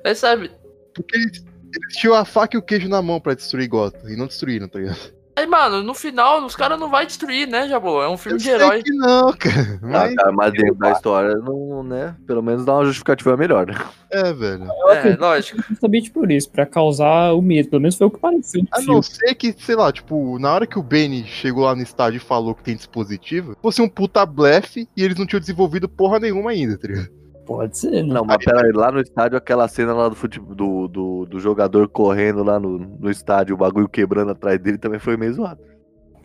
Mas 0.05 0.19
sabe, 0.19 0.51
Porque 0.95 1.17
eles, 1.17 1.45
eles 1.75 1.97
tinham 1.97 2.15
a 2.15 2.25
faca 2.25 2.57
e 2.57 2.59
o 2.59 2.63
queijo 2.63 2.89
na 2.89 3.01
mão 3.01 3.21
pra 3.21 3.35
destruir 3.35 3.69
Gotham, 3.69 4.11
e 4.11 4.17
não 4.17 4.27
destruíram, 4.27 4.69
tá 4.69 4.79
ligado? 4.79 5.20
Aí, 5.41 5.47
mano, 5.47 5.83
no 5.83 5.95
final 5.95 6.45
os 6.45 6.55
caras 6.55 6.79
não 6.79 6.89
vai 6.91 7.07
destruir, 7.07 7.49
né, 7.49 7.69
Jabô? 7.69 8.03
É 8.03 8.09
um 8.09 8.17
filme 8.17 8.35
Eu 8.35 8.39
de 8.39 8.45
sei 8.45 8.55
herói. 8.55 8.83
que 8.83 8.91
não, 8.93 9.33
cara. 9.33 9.79
Mas, 9.83 10.13
Ah, 10.13 10.15
cara, 10.17 10.33
mas 10.33 10.53
dentro 10.53 10.75
da 10.77 10.93
história, 10.93 11.35
não, 11.37 11.83
né? 11.83 12.15
Pelo 12.27 12.43
menos 12.43 12.65
dá 12.65 12.75
uma 12.75 12.85
justificativa 12.85 13.37
melhor, 13.37 13.67
né? 13.67 13.75
é, 14.11 14.33
velho. 14.33 14.65
É, 14.91 15.17
lógico. 15.17 15.63
Justamente 15.69 16.11
por 16.11 16.31
isso, 16.31 16.51
pra 16.51 16.67
causar 16.67 17.33
o 17.35 17.41
medo. 17.43 17.69
Pelo 17.71 17.83
menos 17.83 17.97
foi 17.97 18.07
o 18.07 18.11
que 18.11 18.19
pareceu 18.19 18.63
A 18.73 18.79
filme. 18.79 18.95
não 18.95 19.03
ser 19.03 19.35
que, 19.35 19.55
sei 19.59 19.77
lá, 19.77 19.93
tipo, 19.93 20.39
na 20.39 20.53
hora 20.53 20.67
que 20.67 20.79
o 20.79 20.83
Benny 20.83 21.25
chegou 21.27 21.65
lá 21.65 21.75
no 21.75 21.83
estádio 21.83 22.17
e 22.19 22.21
falou 22.21 22.55
que 22.55 22.63
tem 22.63 22.77
dispositivo, 22.77 23.57
fosse 23.63 23.81
um 23.83 23.89
puta 23.89 24.25
blefe 24.27 24.89
e 24.97 25.03
eles 25.05 25.17
não 25.19 25.27
tinham 25.27 25.41
desenvolvido 25.41 25.89
porra 25.89 26.19
nenhuma 26.19 26.51
ainda, 26.51 26.77
tá 26.79 26.89
ligado? 26.89 27.20
Pode 27.47 27.77
ser, 27.79 28.03
né? 28.05 28.15
Não, 28.15 28.25
mas 28.25 28.45
pera 28.45 28.65
aí, 28.65 28.73
lá 28.73 28.93
no 28.93 29.01
estádio, 29.01 29.37
aquela 29.37 29.67
cena 29.67 29.93
lá 29.93 30.09
do, 30.09 30.15
futebol, 30.15 30.55
do, 30.55 30.89
do, 30.89 31.27
do 31.27 31.41
jogador 31.41 31.89
correndo 31.89 32.45
lá 32.45 32.61
no, 32.61 32.79
no 32.79 33.11
estádio, 33.11 33.55
o 33.55 33.59
bagulho 33.59 33.89
quebrando 33.89 34.31
atrás 34.33 34.59
dele 34.61 34.79
também 34.79 35.01
foi 35.01 35.17
meio 35.17 35.33
zoado. 35.35 35.61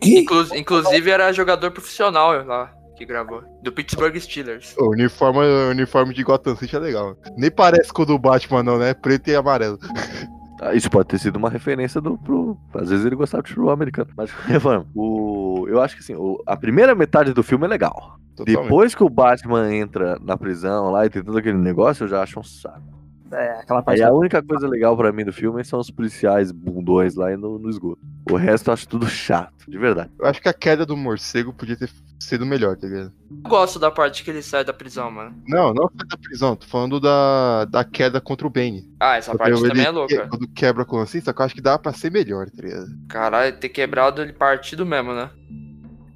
Inclu- 0.02 0.54
inclusive 0.54 1.10
era 1.10 1.32
jogador 1.32 1.70
profissional 1.70 2.44
lá 2.44 2.72
que 2.96 3.04
gravou. 3.04 3.42
Do 3.62 3.72
Pittsburgh 3.72 4.16
Steelers. 4.18 4.74
O 4.78 4.90
uniforme, 4.90 5.40
o 5.40 5.70
uniforme 5.70 6.14
de 6.14 6.22
Gotham 6.22 6.56
City 6.56 6.76
é 6.76 6.78
legal. 6.78 7.16
Nem 7.36 7.50
parece 7.50 7.92
com 7.92 8.02
o 8.02 8.06
do 8.06 8.18
Batman, 8.18 8.62
não, 8.62 8.78
né? 8.78 8.94
Preto 8.94 9.28
e 9.28 9.34
amarelo. 9.36 9.78
Ah, 10.58 10.72
Isso 10.74 10.90
pode 10.90 11.08
ter 11.08 11.18
sido 11.18 11.36
uma 11.36 11.50
referência 11.50 12.00
do, 12.00 12.16
pro. 12.16 12.56
Às 12.72 12.88
vezes 12.88 13.04
ele 13.04 13.14
gostava 13.14 13.42
de 13.42 13.50
futebol 13.50 13.70
americano. 13.70 14.08
Mas, 14.16 14.30
forma, 14.58 14.86
o, 14.94 15.66
eu 15.68 15.82
acho 15.82 15.94
que 15.94 16.00
assim, 16.00 16.14
o- 16.14 16.42
a 16.46 16.56
primeira 16.56 16.94
metade 16.94 17.34
do 17.34 17.42
filme 17.42 17.66
é 17.66 17.68
legal. 17.68 18.16
Totalmente. 18.36 18.62
Depois 18.64 18.94
que 18.94 19.02
o 19.02 19.08
Batman 19.08 19.74
entra 19.74 20.18
na 20.20 20.36
prisão 20.36 20.90
lá 20.90 21.06
e 21.06 21.10
tem 21.10 21.22
todo 21.22 21.38
aquele 21.38 21.58
negócio, 21.58 22.04
eu 22.04 22.08
já 22.08 22.22
acho 22.22 22.38
um 22.38 22.42
saco. 22.44 22.94
É, 23.32 23.58
aquela 23.60 23.82
parte 23.82 24.00
Aí 24.00 24.08
a 24.08 24.12
única 24.12 24.40
coisa 24.40 24.68
legal 24.68 24.96
pra 24.96 25.10
mim 25.10 25.24
do 25.24 25.32
filme 25.32 25.64
são 25.64 25.80
os 25.80 25.90
policiais 25.90 26.52
bundões 26.52 27.16
lá 27.16 27.32
e 27.32 27.36
no, 27.36 27.58
no 27.58 27.68
esgoto. 27.68 27.98
O 28.30 28.36
resto 28.36 28.68
eu 28.70 28.74
acho 28.74 28.86
tudo 28.86 29.08
chato, 29.08 29.68
de 29.68 29.76
verdade. 29.76 30.10
Eu 30.18 30.26
acho 30.26 30.40
que 30.40 30.48
a 30.48 30.52
queda 30.54 30.86
do 30.86 30.96
morcego 30.96 31.52
podia 31.52 31.76
ter 31.76 31.90
sido 32.20 32.46
melhor, 32.46 32.76
tá 32.76 32.86
ligado? 32.86 33.12
Eu 33.28 33.50
gosto 33.50 33.80
da 33.80 33.90
parte 33.90 34.22
que 34.22 34.30
ele 34.30 34.42
sai 34.42 34.64
da 34.64 34.72
prisão, 34.72 35.10
mano. 35.10 35.34
Não, 35.48 35.74
não 35.74 35.88
foi 35.88 36.06
da 36.06 36.16
prisão, 36.16 36.54
tô 36.54 36.66
falando 36.66 37.00
da, 37.00 37.64
da 37.64 37.82
queda 37.84 38.20
contra 38.20 38.46
o 38.46 38.50
Bane. 38.50 38.88
Ah, 39.00 39.16
essa 39.16 39.36
parte 39.36 39.60
também 39.60 39.82
é 39.82 39.86
que- 39.86 39.90
louca. 39.90 40.28
Quando 40.28 40.48
quebra 40.48 40.84
com 40.84 41.00
assim, 41.00 41.20
só 41.20 41.32
que 41.32 41.40
eu 41.40 41.46
acho 41.46 41.54
que 41.54 41.60
dá 41.60 41.76
pra 41.76 41.92
ser 41.92 42.12
melhor, 42.12 42.48
tá 42.48 42.62
ligado? 42.62 42.86
Caralho, 43.08 43.58
ter 43.58 43.70
quebrado 43.70 44.22
ele 44.22 44.32
partido 44.32 44.86
mesmo, 44.86 45.12
né? 45.12 45.30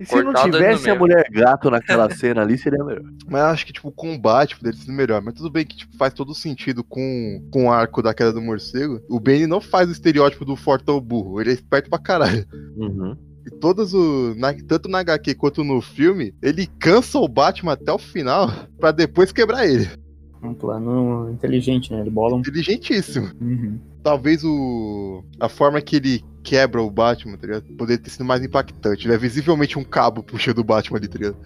E 0.01 0.07
se 0.07 0.23
não 0.23 0.33
tivesse 0.33 0.89
a 0.89 0.95
mulher 0.95 1.27
gato 1.31 1.71
naquela 1.71 2.09
cena 2.17 2.41
ali, 2.41 2.57
seria 2.57 2.83
melhor. 2.83 3.05
Mas 3.29 3.41
eu 3.43 3.47
acho 3.49 3.67
que, 3.67 3.73
tipo, 3.73 3.89
o 3.89 3.93
combate 3.93 4.57
poderia 4.57 4.81
ser 4.81 4.91
melhor. 4.93 5.21
Mas 5.23 5.35
tudo 5.35 5.51
bem 5.51 5.67
que 5.67 5.77
tipo, 5.77 5.95
faz 5.99 6.15
todo 6.15 6.35
sentido 6.35 6.83
com, 6.83 7.47
com 7.53 7.67
o 7.67 7.71
arco 7.71 8.03
da 8.03 8.15
queda 8.15 8.33
do 8.33 8.41
morcego. 8.41 9.01
O 9.11 9.21
Bane 9.21 9.47
não 9.47 9.61
faz 9.61 9.89
o 9.89 9.93
estereótipo 9.93 10.45
do 10.45 10.57
fortão 10.57 10.99
burro. 11.01 11.41
Ele 11.41 11.51
é 11.51 11.53
esperto 11.53 11.91
pra 11.91 11.99
caralho. 11.99 12.47
Uhum. 12.77 13.15
E 13.47 13.51
todas 13.59 13.93
o. 13.93 14.35
na- 14.37 14.55
tanto 14.55 14.89
na 14.89 15.01
HQ 15.01 15.35
quanto 15.35 15.63
no 15.63 15.81
filme, 15.81 16.35
ele 16.43 16.67
cansa 16.79 17.19
o 17.19 17.29
Batman 17.29 17.73
até 17.73 17.93
o 17.93 17.99
final 17.99 18.51
pra 18.81 18.91
depois 18.93 19.33
quebrar 19.33 19.67
ele. 19.67 19.89
Um 20.43 20.55
plano 20.55 21.31
inteligente, 21.31 21.93
né? 21.93 22.01
Ele 22.01 22.09
bola 22.11 22.37
um. 22.37 22.41
Inteligentíssimo. 22.41 23.31
Uhum. 23.41 23.79
Talvez 24.03 24.43
o. 24.43 25.23
A 25.39 25.49
forma 25.51 25.81
que 25.83 25.97
ele 25.97 26.25
quebra 26.43 26.83
o 26.83 26.91
Batman, 26.91 27.37
tá 27.37 27.47
ligado? 27.47 27.65
Poderia 27.77 28.03
ter 28.03 28.11
sido 28.11 28.25
mais 28.25 28.43
impactante. 28.43 29.07
Ele 29.07 29.15
é 29.15 29.19
visivelmente 29.19 29.79
um 29.79 29.85
cabo 29.85 30.23
puxando 30.23 30.59
o 30.59 30.65
Batman 30.65 30.99
ali, 30.99 31.09
tá 31.09 31.19
ligado? 31.19 31.37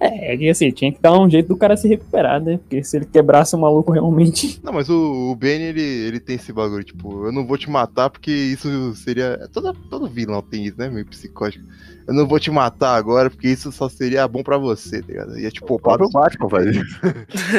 É, 0.00 0.32
é 0.32 0.36
que 0.36 0.48
assim, 0.48 0.70
tinha 0.70 0.92
que 0.92 1.00
dar 1.00 1.18
um 1.18 1.28
jeito 1.28 1.48
do 1.48 1.56
cara 1.56 1.76
se 1.76 1.86
recuperar, 1.86 2.42
né? 2.42 2.56
Porque 2.58 2.82
se 2.82 2.96
ele 2.96 3.04
quebrasse 3.04 3.54
o 3.54 3.58
maluco 3.58 3.92
realmente. 3.92 4.58
Não, 4.62 4.72
mas 4.72 4.88
o, 4.88 5.30
o 5.30 5.36
Bane, 5.36 5.62
ele, 5.62 5.82
ele 5.82 6.20
tem 6.20 6.36
esse 6.36 6.52
bagulho, 6.52 6.82
tipo, 6.84 7.26
eu 7.26 7.32
não 7.32 7.46
vou 7.46 7.58
te 7.58 7.68
matar 7.68 8.08
porque 8.08 8.30
isso 8.30 8.94
seria. 8.94 9.48
Todo, 9.52 9.74
todo 9.90 10.08
vilão 10.08 10.40
tem 10.40 10.64
isso, 10.64 10.78
né? 10.78 10.88
Meio 10.88 11.06
psicótico. 11.06 11.64
Eu 12.06 12.14
não 12.14 12.26
vou 12.26 12.38
te 12.40 12.50
matar 12.50 12.96
agora 12.96 13.30
porque 13.30 13.48
isso 13.48 13.70
só 13.72 13.88
seria 13.88 14.26
bom 14.28 14.42
pra 14.42 14.58
você, 14.58 15.00
tá 15.00 15.06
ligado? 15.08 15.38
Ia 15.38 15.50
te 15.50 15.62
O 15.62 15.66
poupar 15.66 15.98
do, 15.98 16.08
Batman 16.10 16.48
isso. 16.70 17.00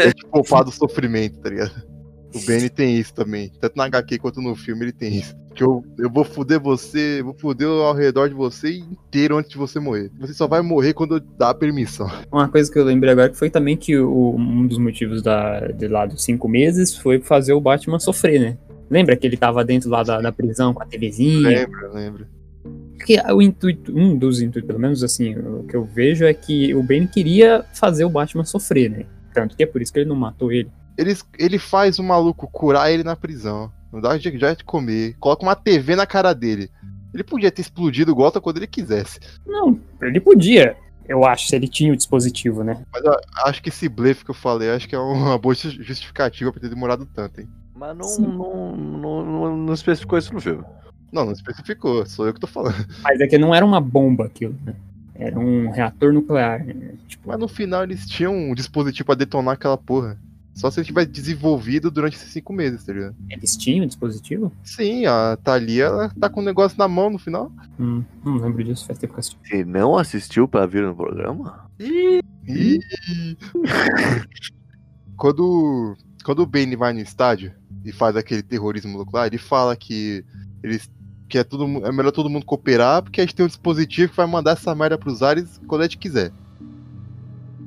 ia 0.04 0.12
te 0.14 0.26
poupar 0.28 0.64
do 0.64 0.72
sofrimento, 0.72 1.40
tá 1.40 1.50
ligado? 1.50 1.95
O 2.36 2.46
Bane 2.46 2.70
tem 2.70 2.98
isso 2.98 3.14
também. 3.14 3.52
Tanto 3.62 3.76
na 3.78 3.86
HQ 3.86 4.18
quanto 4.20 4.42
no 4.42 4.56
filme 4.56 4.84
ele 4.86 4.92
tem 4.92 5.16
isso. 5.16 5.36
Que 5.56 5.64
eu, 5.64 5.84
eu 5.98 6.10
vou 6.10 6.26
foder 6.26 6.60
você, 6.60 7.22
vou 7.24 7.34
foder 7.34 7.68
ao 7.68 7.94
redor 7.96 8.28
de 8.28 8.36
você 8.36 8.76
inteiro 8.78 9.38
antes 9.38 9.52
de 9.52 9.58
você 9.58 9.80
morrer. 9.80 10.12
Você 10.20 10.34
só 10.34 10.48
vai 10.48 10.62
morrer 10.62 10.94
quando 10.94 11.16
eu 11.16 11.20
dar 11.20 11.54
permissão. 11.54 12.10
Uma 12.32 12.50
coisa 12.50 12.70
que 12.72 12.78
eu 12.78 12.84
lembrei 12.84 13.12
agora 13.14 13.30
que 13.30 13.38
foi 13.38 13.50
também 13.50 13.78
que 13.78 13.98
o- 13.98 14.36
um 14.36 14.68
dos 14.68 14.78
motivos 14.78 15.22
da, 15.22 15.68
de 15.68 15.88
lá 15.88 16.06
dos 16.06 16.24
cinco 16.24 16.50
meses 16.50 16.96
foi 16.98 17.22
fazer 17.22 17.54
o 17.54 17.62
Batman 17.62 18.00
sofrer, 18.00 18.40
né? 18.40 18.58
Lembra 18.90 19.16
que 19.16 19.26
ele 19.26 19.38
tava 19.38 19.64
dentro 19.64 19.90
lá 19.90 20.04
da, 20.04 20.20
da 20.20 20.32
prisão 20.32 20.74
com 20.74 20.84
a 20.84 20.86
TVzinha? 20.86 21.48
Lembra, 21.48 21.92
lembra. 21.94 22.28
Porque 22.98 23.18
o 23.32 23.42
intuito, 23.42 23.98
um 23.98 24.18
dos 24.18 24.42
intuitos, 24.42 24.68
pelo 24.68 24.80
menos 24.80 25.04
assim, 25.04 25.36
o 25.38 25.64
que 25.64 25.76
eu 25.76 25.86
vejo 25.86 26.26
é 26.26 26.34
que 26.34 26.74
o 26.76 26.84
Bane 26.84 27.08
queria 27.08 27.64
fazer 27.74 28.04
o 28.04 28.10
Batman 28.10 28.44
sofrer, 28.44 28.90
né? 28.90 29.06
Tanto 29.34 29.56
que 29.56 29.64
é 29.64 29.66
por 29.66 29.82
isso 29.82 29.92
que 29.94 30.00
ele 30.00 30.10
não 30.10 30.16
matou 30.16 30.52
ele. 30.52 30.70
Ele, 30.98 31.16
ele 31.38 31.60
faz 31.60 32.00
o 32.00 32.04
maluco 32.04 32.48
curar 32.48 32.92
ele 32.92 33.04
na 33.04 33.16
prisão. 33.16 33.72
Não 33.92 34.02
dá 34.02 34.18
de, 34.18 34.38
já 34.38 34.54
de 34.54 34.64
comer. 34.64 35.16
Coloca 35.20 35.44
uma 35.44 35.56
TV 35.56 35.96
na 35.96 36.06
cara 36.06 36.34
dele. 36.34 36.70
Ele 37.14 37.24
podia 37.24 37.52
ter 37.52 37.62
explodido 37.62 38.12
o 38.12 38.16
Gotham 38.16 38.42
quando 38.42 38.58
ele 38.58 38.68
quisesse. 38.68 39.20
Não, 39.46 39.80
ele 40.02 40.20
podia, 40.20 40.76
eu 41.08 41.24
acho, 41.24 41.48
se 41.48 41.56
ele 41.56 41.68
tinha 41.68 41.94
o 41.94 41.96
dispositivo, 41.96 42.64
né? 42.64 42.84
Mas 42.92 43.04
eu 43.06 43.16
acho 43.46 43.64
que 43.64 43.70
esse 43.70 43.88
blefe 43.88 44.26
que 44.26 44.32
eu 44.32 44.36
falei, 44.36 44.70
acho 44.70 44.88
que 44.88 44.96
é 44.96 45.00
uma 45.00 45.38
boa 45.40 45.56
ju- 45.56 45.82
justificativa 45.82 46.52
pra 46.52 46.60
ter 46.62 46.70
demorado 46.70 47.06
tanto, 47.06 47.40
hein? 47.40 47.48
Mas 47.74 47.96
não, 47.98 48.18
não, 48.20 48.76
não, 48.76 49.26
não, 49.26 49.58
não 49.58 49.74
especificou 49.74 50.18
isso 50.18 50.34
no 50.34 50.42
filme. 50.42 50.64
Não, 51.12 51.24
não 51.26 51.32
especificou, 51.32 52.06
sou 52.06 52.26
eu 52.28 52.34
que 52.34 52.40
tô 52.40 52.48
falando. 52.48 52.86
Mas 53.04 53.20
é 53.22 53.28
que 53.28 53.38
não 53.38 53.56
era 53.56 53.66
uma 53.66 53.80
bomba 53.80 54.26
aquilo, 54.26 54.56
né? 54.66 54.76
Era 55.18 55.40
um 55.40 55.70
reator 55.72 56.12
nuclear, 56.12 56.66
né? 56.66 56.96
Tipo, 57.08 57.30
Mas 57.30 57.40
no 57.40 57.48
final 57.48 57.84
eles 57.84 58.06
tinham 58.06 58.34
um 58.34 58.54
dispositivo 58.54 59.06
pra 59.06 59.16
detonar 59.16 59.54
aquela 59.54 59.78
porra. 59.78 60.18
Só 60.56 60.72
se 60.72 60.80
ele 60.80 60.88
tivesse 60.88 61.12
desenvolvido 61.12 61.92
durante 61.92 62.16
esses 62.16 62.32
cinco 62.32 62.54
meses, 62.54 62.84
tá 62.86 62.94
ligado? 62.94 63.16
eles 63.30 63.58
tinham 63.58 63.84
o 63.84 63.88
dispositivo? 63.88 64.52
Sim, 64.64 65.06
a 65.06 65.38
Thalia, 65.44 65.84
ela 65.84 66.10
tá 66.18 66.30
com 66.30 66.40
o 66.40 66.44
negócio 66.44 66.78
na 66.78 66.88
mão 66.88 67.10
no 67.10 67.20
final. 67.20 67.52
Hum, 67.78 68.04
não 68.24 68.38
lembro 68.38 68.64
disso, 68.64 68.86
faz 68.86 68.98
tempo 68.98 69.14
que 69.14 69.18
eu 69.18 69.20
assisti. 69.20 69.40
Você 69.44 69.66
não 69.66 69.98
assistiu 69.98 70.48
pra 70.48 70.66
vir 70.66 70.84
no 70.84 70.96
programa? 70.96 71.70
Ih! 71.80 72.22
Quando 75.18 75.96
quando 76.24 76.40
o 76.40 76.46
Bane 76.46 76.76
vai 76.76 76.92
no 76.92 77.00
estádio 77.00 77.54
e 77.84 77.92
faz 77.92 78.16
aquele 78.16 78.42
terrorismo 78.42 79.06
lá, 79.14 79.28
ele 79.28 79.38
fala 79.38 79.76
que 79.76 80.26
eles 80.64 80.90
que 81.28 81.38
é, 81.38 81.44
tudo, 81.44 81.86
é 81.86 81.92
melhor 81.92 82.12
todo 82.12 82.30
mundo 82.30 82.46
cooperar, 82.46 83.02
porque 83.04 83.20
a 83.20 83.24
gente 83.24 83.36
tem 83.36 83.46
um 83.46 83.48
dispositivo 83.48 84.12
que 84.12 84.18
vai 84.18 84.28
mandar 84.28 84.52
essa 84.52 84.74
merda 84.76 84.98
pros 84.98 85.24
ares 85.24 85.60
quando 85.68 85.82
a 85.82 85.84
gente 85.86 85.98
quiser. 85.98 86.32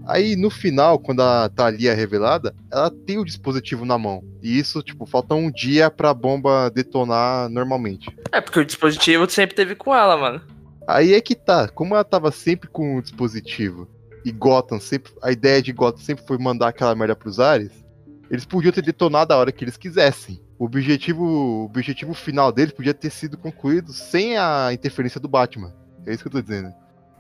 Aí 0.09 0.37
no 0.37 0.49
final, 0.49 0.99
quando 0.99 1.21
a 1.21 1.51
Thalia 1.51 1.93
é 1.93 1.95
revelada, 1.95 2.55
ela 2.73 2.91
tem 2.91 3.19
o 3.19 3.25
dispositivo 3.25 3.85
na 3.85 3.99
mão. 3.99 4.25
E 4.43 4.59
isso, 4.59 4.83
tipo, 4.83 5.05
falta 5.05 5.35
um 5.35 5.51
dia 5.51 5.91
pra 5.91 6.15
bomba 6.15 6.71
detonar 6.71 7.51
normalmente. 7.51 8.09
É, 8.33 8.41
porque 8.41 8.59
o 8.59 8.65
dispositivo 8.65 9.29
sempre 9.29 9.55
teve 9.55 9.75
com 9.75 9.95
ela, 9.95 10.17
mano. 10.17 10.41
Aí 10.87 11.13
é 11.13 11.21
que 11.21 11.35
tá, 11.35 11.69
como 11.69 11.95
ela 11.95 12.05
tava 12.05 12.31
sempre 12.31 12.71
com 12.71 12.97
o 12.97 13.03
dispositivo 13.03 13.87
e 14.25 14.33
Gotham 14.33 14.81
sempre. 14.81 15.13
A 15.23 15.31
ideia 15.31 15.61
de 15.61 15.75
Gotham 15.75 16.03
sempre 16.03 16.27
foi 16.27 16.39
mandar 16.39 16.69
aquela 16.69 16.95
merda 16.95 17.15
pros 17.15 17.39
ares, 17.39 17.85
eles 18.31 18.47
podiam 18.47 18.73
ter 18.73 18.83
detonado 18.83 19.35
a 19.35 19.37
hora 19.37 19.53
que 19.53 19.63
eles 19.63 19.77
quisessem. 19.77 20.41
O 20.59 20.65
objetivo, 20.65 21.23
o 21.23 21.65
objetivo 21.67 22.15
final 22.15 22.51
deles 22.51 22.73
podia 22.73 22.95
ter 22.95 23.11
sido 23.11 23.37
concluído 23.37 23.93
sem 23.93 24.39
a 24.39 24.73
interferência 24.73 25.21
do 25.21 25.29
Batman. 25.29 25.75
É 26.07 26.15
isso 26.15 26.23
que 26.23 26.29
eu 26.29 26.33
tô 26.33 26.41
dizendo. 26.41 26.73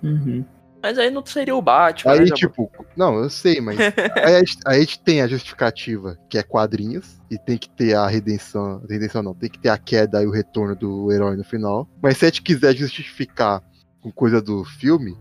Uhum. 0.02 0.44
Mas 0.82 0.98
aí 0.98 1.10
não 1.10 1.24
seria 1.24 1.54
o 1.54 1.62
Batman. 1.62 2.12
Aí, 2.12 2.20
né, 2.20 2.26
tipo, 2.26 2.70
não, 2.96 3.16
eu 3.16 3.30
sei, 3.30 3.60
mas 3.60 3.78
aí 4.16 4.36
a, 4.36 4.38
gente, 4.38 4.58
aí 4.64 4.76
a 4.76 4.80
gente 4.80 5.00
tem 5.00 5.20
a 5.20 5.26
justificativa, 5.26 6.18
que 6.28 6.38
é 6.38 6.42
quadrinhos, 6.42 7.18
e 7.30 7.38
tem 7.38 7.58
que 7.58 7.68
ter 7.68 7.94
a 7.94 8.06
redenção. 8.06 8.82
Redenção 8.88 9.22
não, 9.22 9.34
tem 9.34 9.50
que 9.50 9.58
ter 9.58 9.68
a 9.68 9.78
queda 9.78 10.22
e 10.22 10.26
o 10.26 10.30
retorno 10.30 10.76
do 10.76 11.12
herói 11.12 11.36
no 11.36 11.44
final. 11.44 11.88
Mas 12.00 12.18
se 12.18 12.24
a 12.24 12.28
gente 12.28 12.42
quiser 12.42 12.74
justificar 12.74 13.62
com 14.00 14.12
coisa 14.12 14.40
do 14.40 14.64
filme, 14.64 15.16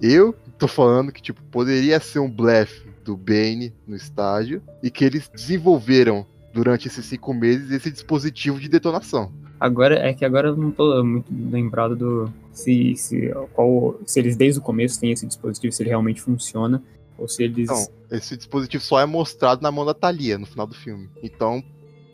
eu 0.00 0.34
tô 0.58 0.68
falando 0.68 1.12
que, 1.12 1.22
tipo, 1.22 1.42
poderia 1.44 1.98
ser 1.98 2.18
um 2.18 2.30
blefe 2.30 2.90
do 3.04 3.16
Bane 3.16 3.72
no 3.86 3.96
estádio 3.96 4.62
e 4.82 4.90
que 4.90 5.04
eles 5.04 5.28
desenvolveram 5.28 6.26
durante 6.52 6.86
esses 6.86 7.04
cinco 7.06 7.32
meses 7.32 7.70
esse 7.70 7.90
dispositivo 7.90 8.60
de 8.60 8.68
detonação. 8.68 9.32
Agora 9.58 9.96
é 9.96 10.12
que 10.12 10.24
agora 10.24 10.48
eu 10.48 10.56
não 10.56 10.70
tô 10.70 11.02
muito 11.04 11.26
lembrado 11.30 11.96
do 11.96 12.32
se, 12.52 12.94
se, 12.96 13.34
qual, 13.52 13.98
se 14.04 14.20
eles 14.20 14.36
desde 14.36 14.60
o 14.60 14.62
começo 14.62 15.00
têm 15.00 15.12
esse 15.12 15.26
dispositivo, 15.26 15.72
se 15.72 15.82
ele 15.82 15.90
realmente 15.90 16.20
funciona, 16.20 16.82
ou 17.18 17.26
se 17.26 17.42
eles. 17.42 17.70
Então, 17.70 17.86
esse 18.10 18.36
dispositivo 18.36 18.82
só 18.82 19.00
é 19.00 19.06
mostrado 19.06 19.62
na 19.62 19.72
mão 19.72 19.84
da 19.84 19.94
Thalia 19.94 20.38
no 20.38 20.46
final 20.46 20.66
do 20.66 20.74
filme. 20.74 21.08
Então, 21.22 21.62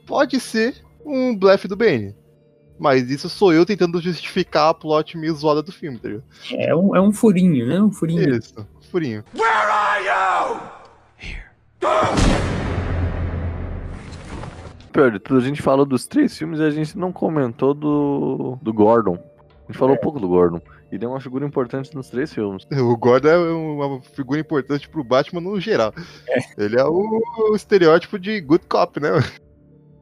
pode 0.07 0.39
ser 0.41 0.77
um 1.05 1.37
blefe 1.37 1.67
do 1.67 1.77
Bane. 1.77 2.15
Mas 2.79 3.11
isso 3.11 3.29
sou 3.29 3.53
eu 3.53 3.67
tentando 3.67 4.01
justificar 4.01 4.71
a 4.71 4.75
plot 4.75 5.19
meio 5.19 5.35
zoada 5.35 5.63
do 5.63 5.73
filme, 5.73 5.99
tá 5.99 6.09
ligado? 6.09 6.25
É 6.53 6.75
um, 6.75 6.95
é 6.95 7.01
um 7.01 7.11
furinho, 7.11 7.67
né? 7.67 7.83
Um 7.83 7.91
furinho. 7.91 8.37
Isso, 8.37 8.55
furinho. 8.91 9.25
Where 9.35 9.51
are 9.51 10.05
you? 10.05 10.79
Pior 14.93 15.11
de 15.11 15.19
tudo, 15.19 15.39
a 15.39 15.43
gente 15.43 15.61
falou 15.61 15.85
dos 15.85 16.07
três 16.07 16.37
filmes 16.37 16.61
e 16.61 16.63
a 16.63 16.71
gente 16.71 16.97
não 16.97 17.13
comentou 17.13 17.75
do, 17.75 18.59
do 18.63 18.73
Gordon. 18.73 19.19
Gente 19.69 19.79
falou 19.79 19.95
um 19.95 19.99
pouco 20.01 20.19
do 20.19 20.27
Gordon. 20.29 20.61
Ele 20.91 21.05
é 21.05 21.09
uma 21.09 21.21
figura 21.21 21.45
importante 21.47 21.95
nos 21.95 22.09
três 22.09 22.33
filmes. 22.33 22.67
O 22.73 22.97
Gordon 22.97 23.29
é 23.29 23.39
uma 23.39 24.01
figura 24.01 24.41
importante 24.41 24.89
pro 24.89 25.05
Batman 25.05 25.41
no 25.43 25.61
geral. 25.61 25.93
Ele 26.57 26.79
é 26.79 26.85
o, 26.85 27.21
o 27.51 27.55
estereótipo 27.55 28.19
de 28.19 28.41
good 28.41 28.65
cop, 28.67 28.99
né? 28.99 29.11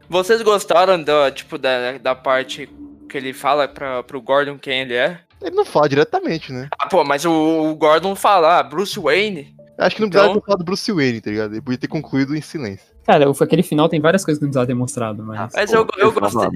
Vocês 0.08 0.40
gostaram 0.42 1.02
do, 1.02 1.30
tipo, 1.32 1.58
da, 1.58 1.98
da 1.98 2.14
parte 2.14 2.68
que 3.08 3.16
ele 3.16 3.32
fala 3.32 3.66
pra, 3.66 4.02
pro 4.04 4.20
Gordon 4.22 4.56
quem 4.58 4.82
ele 4.82 4.94
é? 4.94 5.20
Ele 5.42 5.54
não 5.56 5.64
fala 5.64 5.88
diretamente, 5.88 6.52
né? 6.52 6.68
Ah, 6.78 6.86
pô, 6.86 7.04
mas 7.04 7.24
o, 7.24 7.30
o 7.32 7.74
Gordon 7.74 8.14
fala, 8.14 8.58
ah, 8.58 8.62
Bruce 8.62 8.98
Wayne. 8.98 9.54
Acho 9.78 9.96
que 9.96 10.00
não 10.02 10.08
Então- 10.08 10.20
precisava 10.20 10.40
ter 10.40 10.46
falado 10.46 10.58
do 10.60 10.64
Bruce 10.64 10.92
Wayne, 10.92 11.20
tá 11.20 11.30
ligado? 11.30 11.52
Ele 11.52 11.60
podia 11.60 11.78
ter 11.78 11.88
concluído 11.88 12.34
em 12.36 12.40
silêncio. 12.40 12.95
Cara, 13.06 13.30
o- 13.30 13.34
aquele 13.42 13.62
final 13.62 13.88
tem 13.88 14.00
várias 14.00 14.24
coisas 14.24 14.38
que 14.38 14.44
não 14.44 14.48
precisava 14.50 14.66
ter 14.66 14.74
mostrado, 14.74 15.22
mas. 15.22 15.52
Mas 15.54 15.72
eu, 15.72 15.86
eu, 15.96 16.12
gostei, 16.12 16.48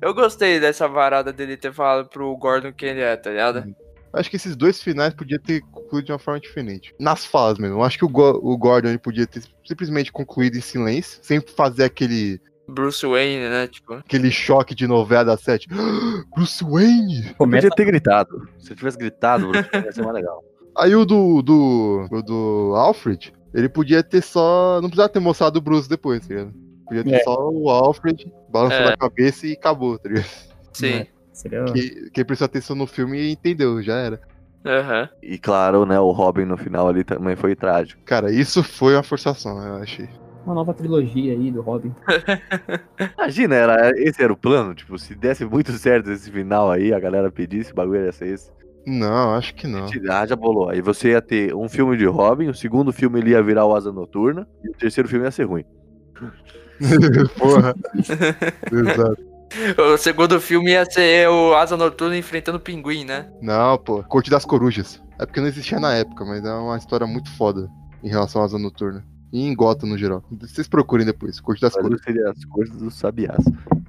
eu 0.00 0.14
gostei 0.14 0.60
dessa 0.60 0.86
varada 0.86 1.32
dele 1.32 1.56
ter 1.56 1.72
falado 1.72 2.08
pro 2.08 2.36
Gordon 2.36 2.72
quem 2.72 2.90
ele 2.90 3.00
é, 3.00 3.16
tá 3.16 3.30
ligado? 3.30 3.74
Acho 4.12 4.30
que 4.30 4.36
esses 4.36 4.56
dois 4.56 4.80
finais 4.80 5.12
podia 5.12 5.38
ter 5.38 5.60
concluído 5.62 6.06
de 6.06 6.12
uma 6.12 6.18
forma 6.18 6.40
diferente. 6.40 6.94
Nas 6.98 7.26
falas 7.26 7.58
mesmo. 7.58 7.82
Acho 7.82 7.98
que 7.98 8.04
o, 8.04 8.08
Go- 8.08 8.40
o 8.42 8.56
Gordon 8.56 8.88
ele 8.88 8.98
podia 8.98 9.26
ter 9.26 9.42
simplesmente 9.66 10.10
concluído 10.10 10.56
em 10.56 10.60
silêncio, 10.62 11.18
sem 11.22 11.40
fazer 11.40 11.84
aquele, 11.84 12.40
Bruce 12.68 13.04
Wayne, 13.06 13.48
né? 13.48 13.66
Tipo. 13.68 13.94
aquele 13.94 14.30
choque 14.30 14.74
de 14.74 14.86
novela 14.86 15.24
da 15.24 15.36
sete. 15.36 15.68
Bruce 16.34 16.64
Wayne! 16.64 17.34
Começa 17.36 17.68
Podia 17.68 17.76
ter 17.76 17.84
gritado. 17.84 18.48
Se 18.58 18.72
eu 18.72 18.76
tivesse 18.76 18.96
gritado, 18.96 19.48
Bruce 19.48 19.68
ia 19.74 19.92
ser 19.92 20.02
mais 20.02 20.14
legal. 20.14 20.42
Aí 20.78 20.94
o 20.94 21.04
do, 21.04 21.42
do, 21.42 22.06
o 22.10 22.22
do 22.22 22.72
Alfred, 22.76 23.32
ele 23.56 23.68
podia 23.68 24.02
ter 24.02 24.22
só. 24.22 24.74
Não 24.80 24.88
precisava 24.88 25.08
ter 25.08 25.18
mostrado 25.20 25.58
o 25.58 25.62
Bruce 25.62 25.88
depois, 25.88 26.20
tá 26.26 26.34
ligado? 26.34 26.54
Podia 26.86 27.02
ter 27.02 27.14
É. 27.14 27.22
só 27.24 27.50
o 27.50 27.68
Alfred 27.68 28.32
balançando 28.48 28.90
É. 28.90 28.92
a 28.92 28.96
cabeça 28.96 29.46
e 29.46 29.52
acabou, 29.54 29.98
tá 29.98 30.08
ligado? 30.08 30.26
Sim. 30.72 30.86
É. 30.92 31.06
Seria. 31.32 31.64
Que- 31.64 32.10
Quem 32.12 32.24
prestou 32.24 32.46
atenção 32.46 32.76
no 32.76 32.86
filme 32.86 33.30
entendeu, 33.32 33.82
já 33.82 33.94
era. 33.96 34.20
Aham. 34.64 35.08
E 35.22 35.38
claro, 35.38 35.84
né, 35.86 35.98
o 36.00 36.10
Robin 36.10 36.44
no 36.44 36.56
final 36.56 36.88
ali 36.88 37.04
também 37.04 37.36
foi 37.36 37.54
trágico. 37.54 38.00
Cara, 38.04 38.32
isso 38.32 38.62
foi 38.62 38.94
uma 38.94 39.02
forçação, 39.02 39.62
eu 39.64 39.76
achei. 39.76 40.08
Uma 40.44 40.54
nova 40.54 40.72
trilogia 40.72 41.32
aí 41.32 41.50
do 41.50 41.60
Robin. 41.60 41.92
Imagina, 43.18 43.54
era, 43.54 43.90
esse 44.00 44.22
era 44.22 44.32
o 44.32 44.36
plano, 44.36 44.74
tipo, 44.74 44.98
se 44.98 45.14
desse 45.14 45.44
muito 45.44 45.72
certo 45.72 46.10
esse 46.10 46.30
final 46.30 46.70
aí, 46.70 46.92
a 46.92 47.00
galera 47.00 47.30
pedisse, 47.30 47.72
o 47.72 47.74
bagulho 47.74 48.04
ia 48.04 48.12
ser 48.12 48.28
esse. 48.28 48.50
Não, 48.86 49.34
acho 49.34 49.52
que 49.54 49.66
não. 49.66 49.88
Ah, 50.08 50.24
já 50.24 50.36
bolou. 50.36 50.68
Aí 50.68 50.80
você 50.80 51.10
ia 51.10 51.20
ter 51.20 51.52
um 51.54 51.68
filme 51.68 51.96
de 51.96 52.06
Robin, 52.06 52.46
o 52.46 52.54
segundo 52.54 52.92
filme 52.92 53.18
ele 53.18 53.30
ia 53.30 53.42
virar 53.42 53.66
o 53.66 53.74
Asa 53.74 53.92
Noturna, 53.92 54.46
e 54.62 54.68
o 54.68 54.74
terceiro 54.74 55.08
filme 55.08 55.24
ia 55.24 55.30
ser 55.32 55.44
ruim. 55.44 55.64
Porra. 57.36 57.74
Exato. 58.72 59.36
O 59.78 59.96
segundo 59.96 60.40
filme 60.40 60.70
ia 60.70 60.84
ser 60.84 61.28
o 61.28 61.54
Asa 61.54 61.76
Noturna 61.76 62.16
enfrentando 62.16 62.58
o 62.58 62.60
pinguim, 62.60 63.04
né? 63.04 63.28
Não, 63.42 63.76
pô. 63.78 64.02
Corte 64.04 64.30
das 64.30 64.44
Corujas. 64.44 65.02
É 65.18 65.26
porque 65.26 65.40
não 65.40 65.48
existia 65.48 65.80
na 65.80 65.94
época, 65.94 66.24
mas 66.24 66.44
é 66.44 66.52
uma 66.52 66.76
história 66.76 67.06
muito 67.06 67.30
foda 67.36 67.68
em 68.04 68.08
relação 68.08 68.42
à 68.42 68.44
Asa 68.44 68.58
Noturna. 68.58 69.04
E 69.32 69.42
em 69.42 69.54
Gotham 69.54 69.88
no 69.88 69.98
geral. 69.98 70.22
Vocês 70.30 70.68
procurem 70.68 71.06
depois. 71.06 71.40
Corte 71.40 71.60
das 71.60 71.74
Corujas. 71.74 72.02
seria 72.02 72.30
as 72.30 72.44
coisas 72.44 72.76
dos 72.76 72.94
sabiás. 72.94 73.44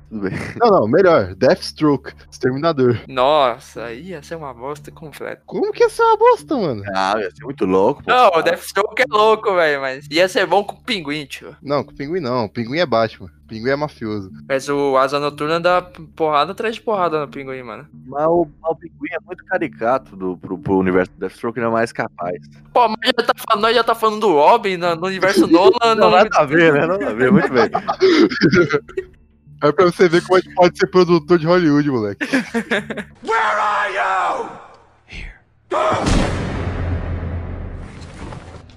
Tudo 0.09 0.21
bem. 0.29 0.31
Não, 0.61 0.69
não, 0.71 0.88
melhor. 0.88 1.35
Deathstroke. 1.35 2.13
Exterminador. 2.31 2.99
Nossa, 3.07 3.91
ia 3.91 4.23
ser 4.23 4.35
uma 4.35 4.53
bosta 4.53 4.89
completa. 4.91 5.41
Como 5.45 5.71
que 5.73 5.84
ia 5.84 5.89
ser 5.89 6.01
uma 6.03 6.17
bosta, 6.17 6.55
mano? 6.55 6.84
Ah, 6.95 7.15
ia 7.19 7.29
ser 7.29 7.43
muito 7.43 7.65
louco, 7.65 8.03
pô. 8.03 8.09
Não, 8.11 8.29
o 8.29 8.41
Deathstroke 8.41 9.01
é 9.01 9.05
louco, 9.09 9.53
velho, 9.55 9.81
mas 9.81 10.07
ia 10.09 10.27
ser 10.29 10.45
bom 10.45 10.63
com 10.63 10.75
o 10.75 10.81
pinguim, 10.81 11.25
tio. 11.25 11.55
Não, 11.61 11.84
com 11.84 11.91
o 11.91 11.95
pinguim 11.95 12.19
não. 12.21 12.45
O 12.45 12.49
pinguim 12.49 12.79
é 12.79 12.85
Batman. 12.85 13.27
O 13.43 13.47
pinguim 13.47 13.69
é 13.69 13.75
mafioso. 13.75 14.29
Mas 14.47 14.67
o 14.69 14.97
Asa 14.97 15.19
Noturna 15.19 15.59
dá 15.59 15.81
porrada 16.15 16.51
atrás 16.53 16.75
de 16.75 16.81
porrada 16.81 17.19
no 17.19 17.27
pinguim, 17.27 17.63
mano. 17.63 17.88
Mas 18.07 18.25
o, 18.27 18.47
o 18.63 18.75
pinguim 18.75 19.11
é 19.13 19.19
muito 19.25 19.43
caricato 19.45 20.15
do, 20.15 20.38
pro, 20.38 20.57
pro 20.57 20.77
universo 20.77 21.11
do 21.13 21.19
Deathstroke, 21.19 21.59
não 21.59 21.67
é 21.67 21.71
mais 21.71 21.91
capaz. 21.91 22.38
Pô, 22.73 22.88
mas 22.89 22.97
já 23.17 23.25
tá, 23.25 23.34
falando- 23.47 23.61
nós 23.63 23.75
já 23.75 23.84
tá 23.84 23.95
falando 23.95 24.19
do 24.21 24.31
Robin 24.34 24.77
no, 24.77 24.95
no 24.95 25.07
universo 25.07 25.47
Nolan. 25.51 25.95
Não, 25.95 26.09
no- 26.09 26.11
nada 26.11 26.29
a 26.34 26.45
ver, 26.45 26.73
né? 26.73 26.85
Nada 26.85 27.09
a 27.09 27.13
ver, 27.13 27.31
muito 27.31 27.49
bem. 27.51 27.69
É 29.61 29.71
pra 29.71 29.85
você 29.85 30.07
ver 30.07 30.21
como 30.21 30.35
a 30.35 30.39
gente 30.39 30.53
pode 30.53 30.77
ser 30.77 30.88
produtor 30.88 31.39
de 31.39 31.47
Hollywood, 31.47 31.89
moleque. 31.89 32.25
Where 33.25 33.59
are 33.59 33.93
you? 33.93 34.67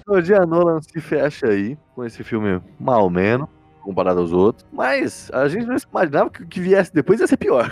O 0.07 0.21
dia 0.21 0.45
Nolan 0.45 0.81
se 0.81 0.99
fecha 0.99 1.47
aí 1.47 1.77
com 1.95 2.03
esse 2.03 2.23
filme 2.23 2.61
mal 2.79 3.09
menos, 3.09 3.47
comparado 3.81 4.19
aos 4.19 4.33
outros. 4.33 4.65
Mas 4.73 5.29
a 5.31 5.47
gente 5.47 5.65
não 5.67 5.77
imaginava 5.89 6.29
que 6.29 6.43
o 6.43 6.47
que 6.47 6.59
viesse 6.59 6.93
depois 6.93 7.19
ia 7.19 7.27
ser 7.27 7.37
pior. 7.37 7.69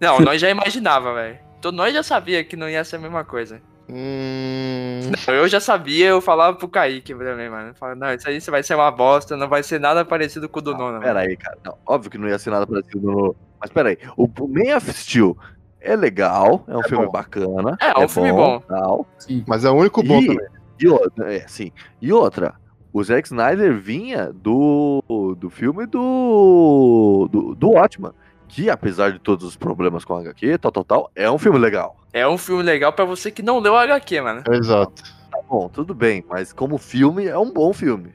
Não, 0.00 0.20
nós 0.24 0.40
já 0.40 0.48
imaginava, 0.48 1.12
velho. 1.14 1.38
Então 1.58 1.72
nós 1.72 1.92
já 1.92 2.02
sabia 2.02 2.44
que 2.44 2.56
não 2.56 2.68
ia 2.68 2.84
ser 2.84 2.96
a 2.96 3.00
mesma 3.00 3.24
coisa. 3.24 3.60
Hum. 3.92 5.00
Não, 5.26 5.34
eu 5.34 5.48
já 5.48 5.60
sabia, 5.60 6.08
eu 6.08 6.20
falava 6.20 6.56
pro 6.56 6.68
Kaique 6.68 7.14
também, 7.14 7.48
mano. 7.50 7.68
Eu 7.68 7.74
falava, 7.74 7.98
não, 7.98 8.14
isso 8.14 8.28
aí 8.28 8.38
vai 8.40 8.62
ser 8.62 8.74
uma 8.74 8.90
bosta, 8.90 9.36
não 9.36 9.48
vai 9.48 9.62
ser 9.62 9.80
nada 9.80 10.04
parecido 10.04 10.48
com 10.48 10.58
o 10.58 10.62
do 10.62 10.76
Nolan. 10.76 11.00
Pera 11.00 11.20
aí, 11.20 11.36
cara. 11.36 11.58
Não, 11.64 11.76
óbvio 11.86 12.10
que 12.10 12.18
não 12.18 12.28
ia 12.28 12.38
ser 12.38 12.50
nada 12.50 12.66
parecido 12.66 13.00
no. 13.00 13.36
Mas 13.60 13.70
pera 13.70 13.90
aí. 13.90 13.98
O 14.16 14.24
o 14.24 14.48
Man 14.48 14.76
of 14.76 14.92
Steel 14.92 15.36
é 15.80 15.96
legal, 15.96 16.64
é 16.68 16.76
um 16.76 16.82
filme 16.82 17.06
bom. 17.06 17.12
bacana. 17.12 17.76
É, 17.80 18.00
é 18.00 18.04
um 18.04 18.08
filme 18.08 18.32
bom. 18.32 18.60
Tal. 18.60 19.06
Sim. 19.18 19.44
Mas 19.46 19.64
é 19.64 19.70
o 19.70 19.74
único 19.74 20.02
bom 20.02 20.20
E- 20.20 20.26
também. 20.26 20.46
E 20.78 20.88
outra, 20.88 21.34
é, 21.34 21.46
sim. 21.46 21.70
E 22.00 22.10
outra, 22.10 22.54
o 22.90 23.04
Zack 23.04 23.26
Snyder 23.28 23.76
vinha 23.78 24.32
do, 24.32 25.02
do 25.38 25.50
filme 25.50 25.84
do, 25.86 27.28
do, 27.30 27.54
do 27.54 27.70
Watchman, 27.72 28.12
que 28.50 28.68
apesar 28.68 29.12
de 29.12 29.18
todos 29.18 29.44
os 29.46 29.56
problemas 29.56 30.04
com 30.04 30.14
a 30.16 30.20
HQ, 30.20 30.58
tal, 30.58 30.72
tal, 30.72 30.84
tal, 30.84 31.10
é 31.14 31.30
um 31.30 31.38
filme 31.38 31.58
legal. 31.58 31.96
É 32.12 32.26
um 32.26 32.36
filme 32.36 32.62
legal 32.62 32.92
pra 32.92 33.04
você 33.04 33.30
que 33.30 33.42
não 33.42 33.58
leu 33.60 33.72
o 33.74 33.76
HQ, 33.78 34.20
mano. 34.20 34.42
Exato. 34.50 35.02
Tá 35.30 35.38
bom, 35.48 35.68
tudo 35.68 35.94
bem, 35.94 36.24
mas 36.28 36.52
como 36.52 36.76
filme, 36.76 37.26
é 37.26 37.38
um 37.38 37.52
bom 37.52 37.72
filme. 37.72 38.12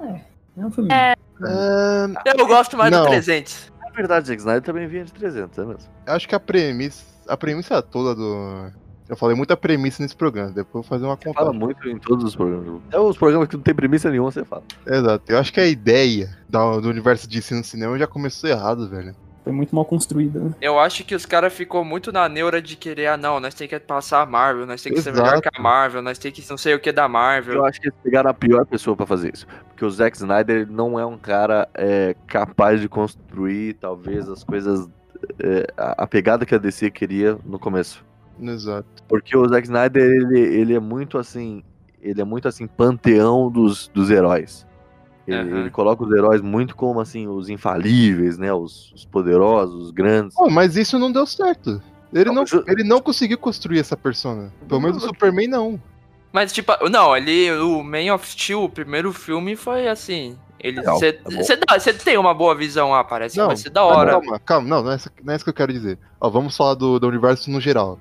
É 0.00 0.64
um 0.66 0.70
filme. 0.70 0.88
Eu 2.36 2.46
gosto 2.46 2.76
mais 2.76 2.90
Não. 2.90 3.04
do 3.04 3.08
300. 3.10 3.72
Na 3.82 3.90
verdade, 3.90 4.26
Zack 4.26 4.40
Snyder 4.40 4.62
também 4.62 4.86
vinha 4.88 5.04
de 5.04 5.12
300, 5.12 5.56
é 5.58 5.64
mesmo? 5.64 5.90
Acho 6.06 6.28
que 6.28 6.34
a 6.34 6.40
premissa, 6.40 7.04
a 7.28 7.36
premissa 7.36 7.80
toda 7.80 8.14
do, 8.14 8.70
Eu 9.08 9.16
falei 9.16 9.36
muita 9.36 9.56
premissa 9.56 10.02
nesse 10.02 10.16
programa, 10.16 10.48
depois 10.50 10.66
eu 10.66 10.72
vou 10.72 10.82
fazer 10.82 11.04
uma 11.04 11.16
Fala 11.16 11.34
contagem. 11.34 11.60
muito 11.60 11.88
em 11.88 11.98
todos 11.98 12.24
os 12.24 12.34
programas. 12.34 12.82
Até 12.88 12.98
os 12.98 13.16
programas 13.16 13.48
que 13.48 13.56
não 13.56 13.62
tem 13.62 13.74
premissa 13.74 14.10
nenhuma, 14.10 14.32
você 14.32 14.44
fala. 14.44 14.64
Exato. 14.86 15.24
Eu 15.30 15.38
acho 15.38 15.52
que 15.52 15.60
a 15.60 15.66
ideia 15.66 16.36
do 16.48 16.88
universo 16.88 17.28
de 17.28 17.40
si 17.40 17.54
no 17.54 17.62
cinema 17.62 17.96
já 17.98 18.06
começou 18.08 18.50
errado, 18.50 18.88
velho. 18.88 19.14
Foi 19.44 19.52
muito 19.52 19.74
mal 19.76 19.84
construída, 19.84 20.40
né? 20.40 20.54
Eu 20.58 20.78
acho 20.78 21.04
que 21.04 21.14
os 21.14 21.26
caras 21.26 21.52
ficou 21.52 21.84
muito 21.84 22.10
na 22.10 22.26
neura 22.30 22.62
de 22.62 22.76
querer, 22.76 23.08
ah 23.08 23.16
não, 23.16 23.38
nós 23.38 23.54
tem 23.54 23.68
que 23.68 23.78
passar 23.78 24.22
a 24.22 24.26
Marvel, 24.26 24.64
nós 24.66 24.82
tem 24.82 24.90
que 24.90 25.02
ser 25.02 25.12
melhor 25.12 25.34
Exato. 25.34 25.42
que 25.42 25.50
a 25.54 25.62
Marvel, 25.62 26.00
nós 26.00 26.16
tem 26.16 26.32
que 26.32 26.42
não 26.48 26.56
sei 26.56 26.74
o 26.74 26.80
que 26.80 26.90
da 26.90 27.06
Marvel. 27.06 27.56
Eu 27.56 27.66
acho 27.66 27.78
que 27.78 27.88
eles 27.88 27.98
pegaram 28.02 28.30
a 28.30 28.34
pior 28.34 28.64
pessoa 28.64 28.96
pra 28.96 29.04
fazer 29.04 29.34
isso. 29.34 29.46
Porque 29.68 29.84
o 29.84 29.90
Zack 29.90 30.16
Snyder 30.16 30.66
não 30.70 30.98
é 30.98 31.04
um 31.04 31.18
cara 31.18 31.68
é, 31.74 32.16
capaz 32.26 32.80
de 32.80 32.88
construir, 32.88 33.74
talvez, 33.74 34.30
as 34.30 34.42
coisas. 34.42 34.88
é, 35.38 35.66
a, 35.76 36.04
a 36.04 36.06
pegada 36.06 36.46
que 36.46 36.54
a 36.54 36.58
DC 36.58 36.90
queria 36.90 37.38
no 37.44 37.58
começo. 37.58 38.02
Exato. 38.40 38.88
Porque 39.06 39.36
o 39.36 39.46
Zack 39.46 39.66
Snyder, 39.66 40.02
ele, 40.02 40.40
ele 40.40 40.74
é 40.74 40.80
muito 40.80 41.18
assim. 41.18 41.62
Ele 42.00 42.20
é 42.20 42.24
muito 42.24 42.48
assim, 42.48 42.66
panteão 42.66 43.50
dos, 43.50 43.88
dos 43.88 44.10
heróis. 44.10 44.66
Ele, 45.26 45.36
Aham. 45.36 45.60
ele 45.60 45.70
coloca 45.70 46.04
os 46.04 46.12
heróis 46.12 46.40
muito 46.42 46.76
como 46.76 47.00
assim, 47.00 47.26
os 47.26 47.48
infalíveis, 47.48 48.36
né? 48.36 48.52
Os, 48.52 48.92
os 48.92 49.04
poderosos, 49.04 49.84
os 49.84 49.90
grandes. 49.90 50.34
Pô, 50.34 50.50
mas 50.50 50.76
isso 50.76 50.98
não 50.98 51.10
deu 51.10 51.26
certo. 51.26 51.82
Ele 52.12 52.26
Não, 52.26 52.34
não, 52.34 52.44
eu- 52.52 52.64
ele 52.68 52.84
não 52.84 53.00
conseguiu 53.00 53.38
construir 53.38 53.80
essa 53.80 53.96
persona. 53.96 54.52
Pelo 54.68 54.80
menos 54.80 54.98
o 55.02 55.06
Superman 55.06 55.48
não. 55.48 55.80
Mas, 56.32 56.52
tipo, 56.52 56.72
não, 56.88 57.16
ele, 57.16 57.50
o 57.52 57.82
Man 57.82 58.12
of 58.14 58.26
Steel, 58.28 58.62
o 58.64 58.68
primeiro 58.68 59.12
filme 59.12 59.56
foi 59.56 59.88
assim. 59.88 60.36
Ele, 60.60 60.80
você 60.82 61.56
tá 61.58 61.76
tem 62.02 62.16
uma 62.16 62.32
boa 62.32 62.54
visão, 62.54 62.94
ah, 62.94 63.04
parece 63.04 63.34
que 63.34 63.40
Não, 63.40 63.48
vai 63.48 63.56
ser 63.56 63.68
da 63.68 63.84
hora. 63.84 64.12
Calma, 64.12 64.38
calma, 64.40 64.68
não, 64.68 64.82
não 64.82 64.92
é, 64.92 64.96
isso, 64.96 65.10
não 65.22 65.32
é 65.32 65.36
isso 65.36 65.44
que 65.44 65.50
eu 65.50 65.54
quero 65.54 65.72
dizer. 65.72 65.98
Ó, 66.18 66.30
vamos 66.30 66.56
falar 66.56 66.74
do, 66.74 66.98
do 66.98 67.06
universo 67.06 67.50
no 67.50 67.60
geral. 67.60 67.98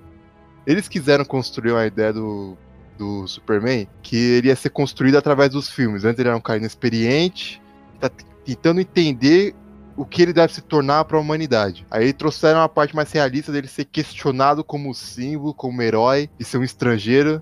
Eles 0.65 0.87
quiseram 0.87 1.25
construir 1.25 1.71
uma 1.73 1.85
ideia 1.85 2.13
do, 2.13 2.57
do 2.97 3.27
Superman 3.27 3.87
que 4.01 4.15
ele 4.15 4.47
ia 4.47 4.55
ser 4.55 4.69
construído 4.69 5.17
através 5.17 5.49
dos 5.49 5.69
filmes. 5.69 6.05
Antes 6.05 6.19
ele 6.19 6.29
era 6.29 6.37
um 6.37 6.41
cara 6.41 6.59
inexperiente, 6.59 7.61
tá 7.99 8.09
tentando 8.45 8.81
entender 8.81 9.55
o 9.95 10.05
que 10.05 10.21
ele 10.21 10.33
deve 10.33 10.53
se 10.53 10.61
tornar 10.61 11.05
para 11.05 11.17
a 11.17 11.21
humanidade. 11.21 11.85
Aí 11.89 12.11
trouxeram 12.13 12.61
a 12.61 12.69
parte 12.69 12.95
mais 12.95 13.11
realista 13.11 13.51
dele 13.51 13.67
ser 13.67 13.85
questionado 13.85 14.63
como 14.63 14.93
símbolo, 14.93 15.53
como 15.53 15.81
herói, 15.81 16.29
e 16.39 16.43
ser 16.43 16.57
um 16.57 16.63
estrangeiro. 16.63 17.41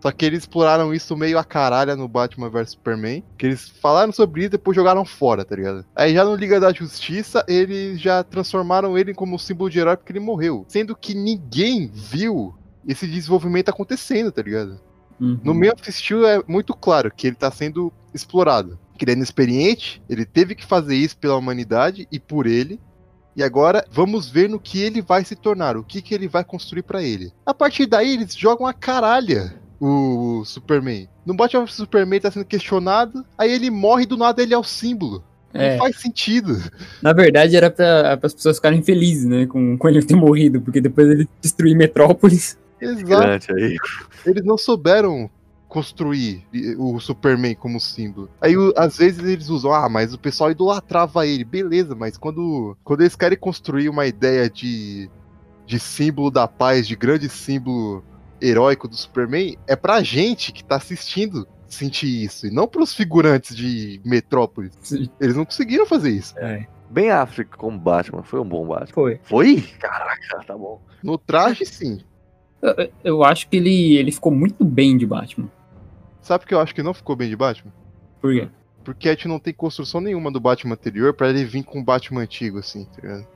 Só 0.00 0.10
que 0.10 0.24
eles 0.24 0.40
exploraram 0.40 0.92
isso 0.92 1.16
meio 1.16 1.38
a 1.38 1.44
caralho 1.44 1.94
no 1.94 2.08
Batman 2.08 2.50
vs 2.50 2.70
Superman. 2.70 3.22
Que 3.38 3.46
eles 3.46 3.68
falaram 3.68 4.12
sobre 4.12 4.40
isso 4.40 4.48
e 4.48 4.50
depois 4.50 4.74
jogaram 4.74 5.04
fora, 5.04 5.44
tá 5.44 5.54
ligado? 5.54 5.84
Aí 5.94 6.12
já 6.12 6.24
no 6.24 6.34
Liga 6.34 6.58
da 6.58 6.72
Justiça, 6.72 7.44
eles 7.46 8.00
já 8.00 8.24
transformaram 8.24 8.98
ele 8.98 9.14
como 9.14 9.38
símbolo 9.38 9.70
de 9.70 9.78
herói 9.78 9.96
porque 9.96 10.10
ele 10.10 10.18
morreu. 10.18 10.64
Sendo 10.66 10.96
que 10.96 11.14
ninguém 11.14 11.86
viu 11.86 12.52
esse 12.86 13.06
desenvolvimento 13.06 13.68
acontecendo, 13.68 14.32
tá 14.32 14.42
ligado? 14.42 14.80
Uhum. 15.20 15.38
No 15.42 15.52
of 15.52 15.92
Steel 15.92 16.26
é 16.26 16.42
muito 16.46 16.74
claro 16.74 17.12
que 17.14 17.26
ele 17.26 17.36
tá 17.36 17.50
sendo 17.50 17.92
explorado. 18.14 18.78
Que 18.98 19.04
ele 19.04 19.12
é 19.12 19.14
inexperiente, 19.14 20.02
ele 20.08 20.24
teve 20.24 20.54
que 20.54 20.64
fazer 20.64 20.94
isso 20.94 21.16
pela 21.16 21.36
humanidade 21.36 22.06
e 22.10 22.18
por 22.20 22.46
ele. 22.46 22.80
E 23.34 23.42
agora 23.42 23.84
vamos 23.90 24.28
ver 24.28 24.48
no 24.48 24.60
que 24.60 24.80
ele 24.80 25.00
vai 25.00 25.24
se 25.24 25.34
tornar, 25.34 25.76
o 25.76 25.82
que, 25.82 26.02
que 26.02 26.14
ele 26.14 26.28
vai 26.28 26.44
construir 26.44 26.82
pra 26.82 27.02
ele. 27.02 27.32
A 27.46 27.54
partir 27.54 27.86
daí 27.86 28.12
eles 28.12 28.36
jogam 28.36 28.66
a 28.66 28.74
caralha 28.74 29.54
o 29.84 30.44
Superman. 30.44 31.08
No 31.26 31.34
Batman 31.34 31.64
vs 31.64 31.74
Superman 31.74 32.20
tá 32.20 32.30
sendo 32.30 32.44
questionado, 32.44 33.24
aí 33.36 33.52
ele 33.52 33.68
morre 33.68 34.04
e 34.04 34.06
do 34.06 34.16
nada 34.16 34.40
ele 34.40 34.54
é 34.54 34.58
o 34.58 34.62
símbolo. 34.62 35.24
É, 35.52 35.72
Não 35.72 35.78
faz 35.78 35.96
sentido. 36.00 36.56
na 37.02 37.12
verdade 37.12 37.56
era 37.56 37.68
pra, 37.68 38.18
as 38.22 38.32
pessoas 38.32 38.56
ficarem 38.56 38.80
felizes, 38.80 39.26
né, 39.26 39.44
com, 39.46 39.76
com 39.76 39.88
ele 39.88 40.00
ter 40.02 40.14
morrido, 40.14 40.60
porque 40.60 40.80
depois 40.80 41.08
ele 41.08 41.28
destruir 41.40 41.76
Metrópolis. 41.76 42.56
Exato. 42.82 43.54
Aí. 43.54 43.76
Eles 44.26 44.44
não 44.44 44.56
souberam 44.58 45.30
construir 45.68 46.44
o 46.78 47.00
Superman 47.00 47.54
como 47.54 47.80
símbolo. 47.80 48.28
Aí 48.40 48.56
o- 48.56 48.74
às 48.76 48.98
vezes 48.98 49.24
eles 49.24 49.48
usam, 49.48 49.72
ah, 49.72 49.88
mas 49.88 50.12
o 50.12 50.18
pessoal 50.18 50.50
idolatrava 50.50 51.26
ele, 51.26 51.44
beleza, 51.44 51.94
mas 51.94 52.18
quando, 52.18 52.76
quando 52.84 53.00
eles 53.00 53.16
querem 53.16 53.38
construir 53.38 53.88
uma 53.88 54.06
ideia 54.06 54.50
de, 54.50 55.08
de 55.64 55.80
símbolo 55.80 56.30
da 56.30 56.46
paz, 56.46 56.86
de 56.86 56.94
grande 56.94 57.26
símbolo 57.30 58.04
heróico 58.38 58.86
do 58.86 58.94
Superman, 58.94 59.56
é 59.66 59.74
pra 59.74 60.02
gente 60.02 60.52
que 60.52 60.62
tá 60.62 60.76
assistindo 60.76 61.48
sentir 61.66 62.22
isso, 62.22 62.46
e 62.46 62.50
não 62.50 62.68
pros 62.68 62.92
figurantes 62.94 63.56
de 63.56 63.98
Metrópolis. 64.04 64.72
Eles 65.18 65.34
não 65.36 65.46
conseguiram 65.46 65.86
fazer 65.86 66.10
isso. 66.10 66.34
Bem 66.90 67.10
África 67.10 67.56
como 67.56 67.78
Batman. 67.78 68.22
Foi 68.22 68.38
um 68.40 68.44
bom 68.46 68.66
Batman. 68.66 68.92
Foi. 68.92 69.20
Foi? 69.22 69.62
Caraca, 69.80 70.44
tá 70.46 70.54
bom. 70.58 70.78
No 71.02 71.16
traje, 71.16 71.64
sim. 71.64 72.00
Eu, 72.62 72.88
eu 73.02 73.24
acho 73.24 73.48
que 73.48 73.56
ele, 73.56 73.96
ele 73.96 74.12
ficou 74.12 74.32
muito 74.32 74.64
bem 74.64 74.96
de 74.96 75.04
Batman. 75.04 75.48
Sabe 76.20 76.46
que 76.46 76.54
eu 76.54 76.60
acho 76.60 76.74
que 76.74 76.82
não 76.82 76.94
ficou 76.94 77.16
bem 77.16 77.28
de 77.28 77.36
Batman? 77.36 77.72
Por 78.20 78.32
quê? 78.32 78.48
Porque 78.84 79.08
a 79.08 79.12
gente 79.12 79.26
não 79.28 79.38
tem 79.38 79.52
construção 79.52 80.00
nenhuma 80.00 80.30
do 80.30 80.40
Batman 80.40 80.74
anterior 80.74 81.12
pra 81.14 81.28
ele 81.30 81.44
vir 81.44 81.64
com 81.64 81.80
o 81.80 81.84
Batman 81.84 82.22
antigo, 82.22 82.58
assim, 82.58 82.84
tá 82.84 83.02
ligado? 83.02 83.26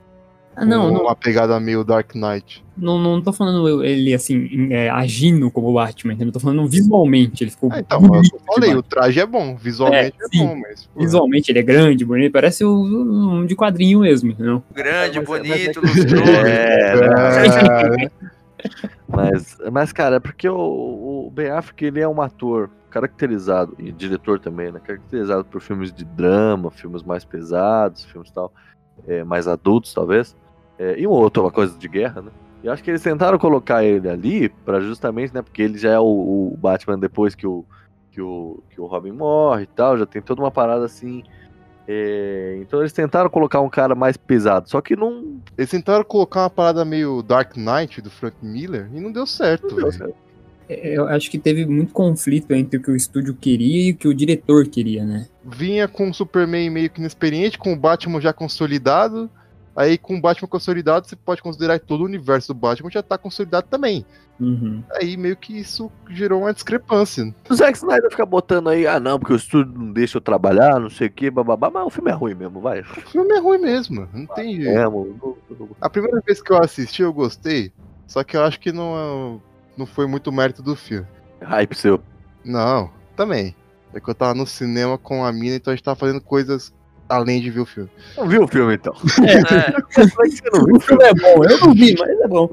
Ah, 0.55 0.65
não, 0.65 0.87
Com 0.87 0.93
não, 0.95 1.01
Uma 1.03 1.15
pegada 1.15 1.59
meio 1.59 1.83
Dark 1.83 2.15
Knight. 2.15 2.65
não, 2.75 2.97
não 2.97 3.21
tô 3.21 3.31
falando 3.31 3.83
ele, 3.85 4.13
assim, 4.13 4.73
é, 4.73 4.89
agindo 4.89 5.51
como 5.51 5.71
Batman, 5.73 6.13
entendeu? 6.13 6.29
Eu 6.29 6.33
tô 6.33 6.39
falando 6.39 6.65
visualmente, 6.67 7.43
ele 7.43 7.51
ficou 7.51 7.71
Ah, 7.71 7.79
então, 7.79 8.01
bonito 8.01 8.33
eu 8.35 8.41
falei, 8.53 8.73
o 8.75 8.81
traje 8.81 9.19
é 9.19 9.25
bom, 9.25 9.55
visualmente 9.55 10.15
é, 10.19 10.25
É, 10.25 10.27
sim. 10.31 10.47
bom, 10.47 10.55
mas. 10.55 10.85
pô, 10.87 10.99
Visualmente 11.01 11.51
ele 11.51 11.59
é 11.59 11.63
grande, 11.63 12.03
bonito, 12.03 12.31
parece 12.31 12.65
o- 12.65 12.81
um 12.83 13.45
de 13.45 13.55
quadrinho 13.55 13.99
mesmo, 13.99 14.31
entendeu? 14.31 14.63
Grande, 14.73 15.19
Mas- 15.19 15.29
mas 15.29 15.39
é 15.39 15.43
bonito, 15.43 15.81
lustroso. 15.81 16.23
É, 16.47 16.93
é, 16.95 18.09
Mas, 19.07 19.57
mas 19.71 19.91
cara, 19.91 20.17
é 20.17 20.19
porque 20.19 20.47
o, 20.49 21.27
o 21.27 21.31
Ben 21.31 21.49
Affleck 21.49 21.85
ele 21.85 22.01
é 22.01 22.07
um 22.07 22.21
ator 22.21 22.69
caracterizado, 22.89 23.75
e 23.77 23.91
diretor 23.91 24.39
também, 24.39 24.71
né? 24.71 24.79
Caracterizado 24.79 25.45
por 25.45 25.61
filmes 25.61 25.93
de 25.93 26.03
drama, 26.03 26.71
filmes 26.71 27.03
mais 27.03 27.23
pesados, 27.23 28.05
filmes 28.05 28.31
tal, 28.31 28.51
é, 29.07 29.23
mais 29.23 29.47
adultos, 29.47 29.93
talvez. 29.93 30.35
É, 30.79 30.99
e 30.99 31.07
um 31.07 31.11
outro, 31.11 31.43
uma 31.43 31.51
coisa 31.51 31.77
de 31.77 31.87
guerra, 31.87 32.21
né? 32.21 32.31
E 32.63 32.69
acho 32.69 32.83
que 32.83 32.89
eles 32.89 33.03
tentaram 33.03 33.37
colocar 33.37 33.83
ele 33.83 34.09
ali 34.09 34.49
para 34.49 34.79
justamente, 34.79 35.33
né? 35.33 35.41
Porque 35.41 35.61
ele 35.61 35.77
já 35.77 35.91
é 35.91 35.99
o, 35.99 36.03
o 36.53 36.57
Batman 36.57 36.97
depois 36.97 37.35
que 37.35 37.45
o, 37.45 37.63
que, 38.11 38.21
o, 38.21 38.63
que 38.69 38.81
o 38.81 38.85
Robin 38.87 39.11
morre 39.11 39.63
e 39.63 39.67
tal, 39.67 39.97
já 39.97 40.05
tem 40.05 40.21
toda 40.21 40.41
uma 40.41 40.51
parada 40.51 40.85
assim. 40.85 41.23
É, 41.87 42.57
então 42.61 42.81
eles 42.81 42.91
tentaram 42.91 43.29
colocar 43.29 43.61
um 43.61 43.69
cara 43.69 43.95
mais 43.95 44.17
pesado, 44.17 44.69
só 44.69 44.81
que 44.81 44.95
não, 44.95 45.39
Eles 45.57 45.69
tentaram 45.69 46.03
colocar 46.03 46.41
uma 46.41 46.49
parada 46.49 46.83
meio 46.83 47.21
Dark 47.21 47.55
Knight 47.55 48.01
do 48.01 48.09
Frank 48.09 48.35
Miller 48.41 48.89
e 48.93 48.99
não 48.99 49.11
deu 49.11 49.25
certo, 49.25 49.73
deu 49.73 49.85
velho. 49.85 49.91
certo. 49.91 50.15
É, 50.67 50.97
Eu 50.97 51.07
acho 51.07 51.31
que 51.31 51.39
teve 51.39 51.65
muito 51.65 51.93
conflito 51.93 52.51
entre 52.51 52.77
o 52.77 52.81
que 52.81 52.91
o 52.91 52.95
estúdio 52.95 53.33
queria 53.33 53.89
e 53.89 53.91
o 53.93 53.95
que 53.95 54.07
o 54.07 54.13
diretor 54.13 54.67
queria, 54.67 55.05
né? 55.05 55.27
Vinha 55.45 55.87
com 55.87 56.09
o 56.09 56.13
Superman 56.13 56.69
meio 56.69 56.89
que 56.89 56.99
inexperiente, 56.99 57.57
com 57.57 57.71
o 57.71 57.77
Batman 57.77 58.19
já 58.19 58.33
consolidado. 58.33 59.29
Aí 59.77 59.95
com 59.95 60.17
o 60.17 60.21
Batman 60.21 60.47
consolidado, 60.47 61.07
você 61.07 61.15
pode 61.15 61.39
considerar 61.39 61.77
que 61.77 61.85
todo 61.85 62.01
o 62.01 62.05
universo 62.05 62.47
do 62.47 62.59
Batman 62.59 62.89
já 62.89 63.03
tá 63.03 63.15
consolidado 63.15 63.67
também. 63.69 64.03
Uhum. 64.39 64.83
Aí 64.91 65.15
meio 65.15 65.37
que 65.37 65.55
isso 65.55 65.91
gerou 66.09 66.41
uma 66.41 66.51
discrepância. 66.51 67.31
O 67.47 67.53
Zack 67.53 67.77
Snyder 67.77 68.09
fica 68.09 68.25
botando 68.25 68.69
aí, 68.69 68.87
ah 68.87 68.99
não, 68.99 69.19
porque 69.19 69.33
o 69.33 69.35
estúdio 69.35 69.71
não 69.77 69.93
deixa 69.93 70.17
eu 70.17 70.21
trabalhar, 70.21 70.79
não 70.79 70.89
sei 70.89 71.05
o 71.05 71.11
que, 71.11 71.29
bababá, 71.29 71.69
mas 71.69 71.85
o 71.85 71.91
filme 71.91 72.09
é 72.09 72.13
ruim 72.15 72.33
mesmo, 72.33 72.59
vai. 72.59 72.81
O 72.81 72.85
filme 72.85 73.31
é 73.35 73.39
ruim 73.39 73.59
mesmo, 73.59 74.09
não 74.11 74.25
tem 74.25 74.55
jeito. 74.55 74.79
É, 74.79 74.83
mano. 74.87 75.37
A 75.79 75.89
primeira 75.91 76.21
vez 76.25 76.41
que 76.41 76.51
eu 76.51 76.57
assisti, 76.57 77.03
eu 77.03 77.13
gostei. 77.13 77.71
Só 78.07 78.23
que 78.23 78.35
eu 78.35 78.41
acho 78.41 78.59
que 78.59 78.71
não, 78.71 79.39
não 79.77 79.85
foi 79.85 80.07
muito 80.07 80.31
mérito 80.31 80.63
do 80.63 80.75
filme. 80.75 81.05
Hype 81.39 81.75
seu. 81.75 82.01
Não, 82.43 82.89
também. 83.15 83.55
É 83.93 83.99
que 83.99 84.09
eu 84.09 84.15
tava 84.15 84.33
no 84.33 84.47
cinema 84.47 84.97
com 84.97 85.23
a 85.23 85.31
mina, 85.31 85.55
então 85.55 85.71
a 85.71 85.75
gente 85.75 85.85
tava 85.85 85.99
fazendo 85.99 86.21
coisas 86.21 86.73
além 87.09 87.41
de 87.41 87.49
ver 87.49 87.61
o 87.61 87.65
filme. 87.65 87.89
Não 88.15 88.27
viu 88.27 88.43
o 88.43 88.47
filme 88.47 88.75
então? 88.75 88.93
É, 89.25 89.71
é 90.01 90.75
O 90.75 90.79
filme 90.79 91.03
é 91.03 91.13
bom, 91.13 91.43
eu 91.43 91.59
não 91.59 91.73
vi, 91.73 91.95
mas 91.97 92.09
é 92.09 92.27
bom. 92.27 92.49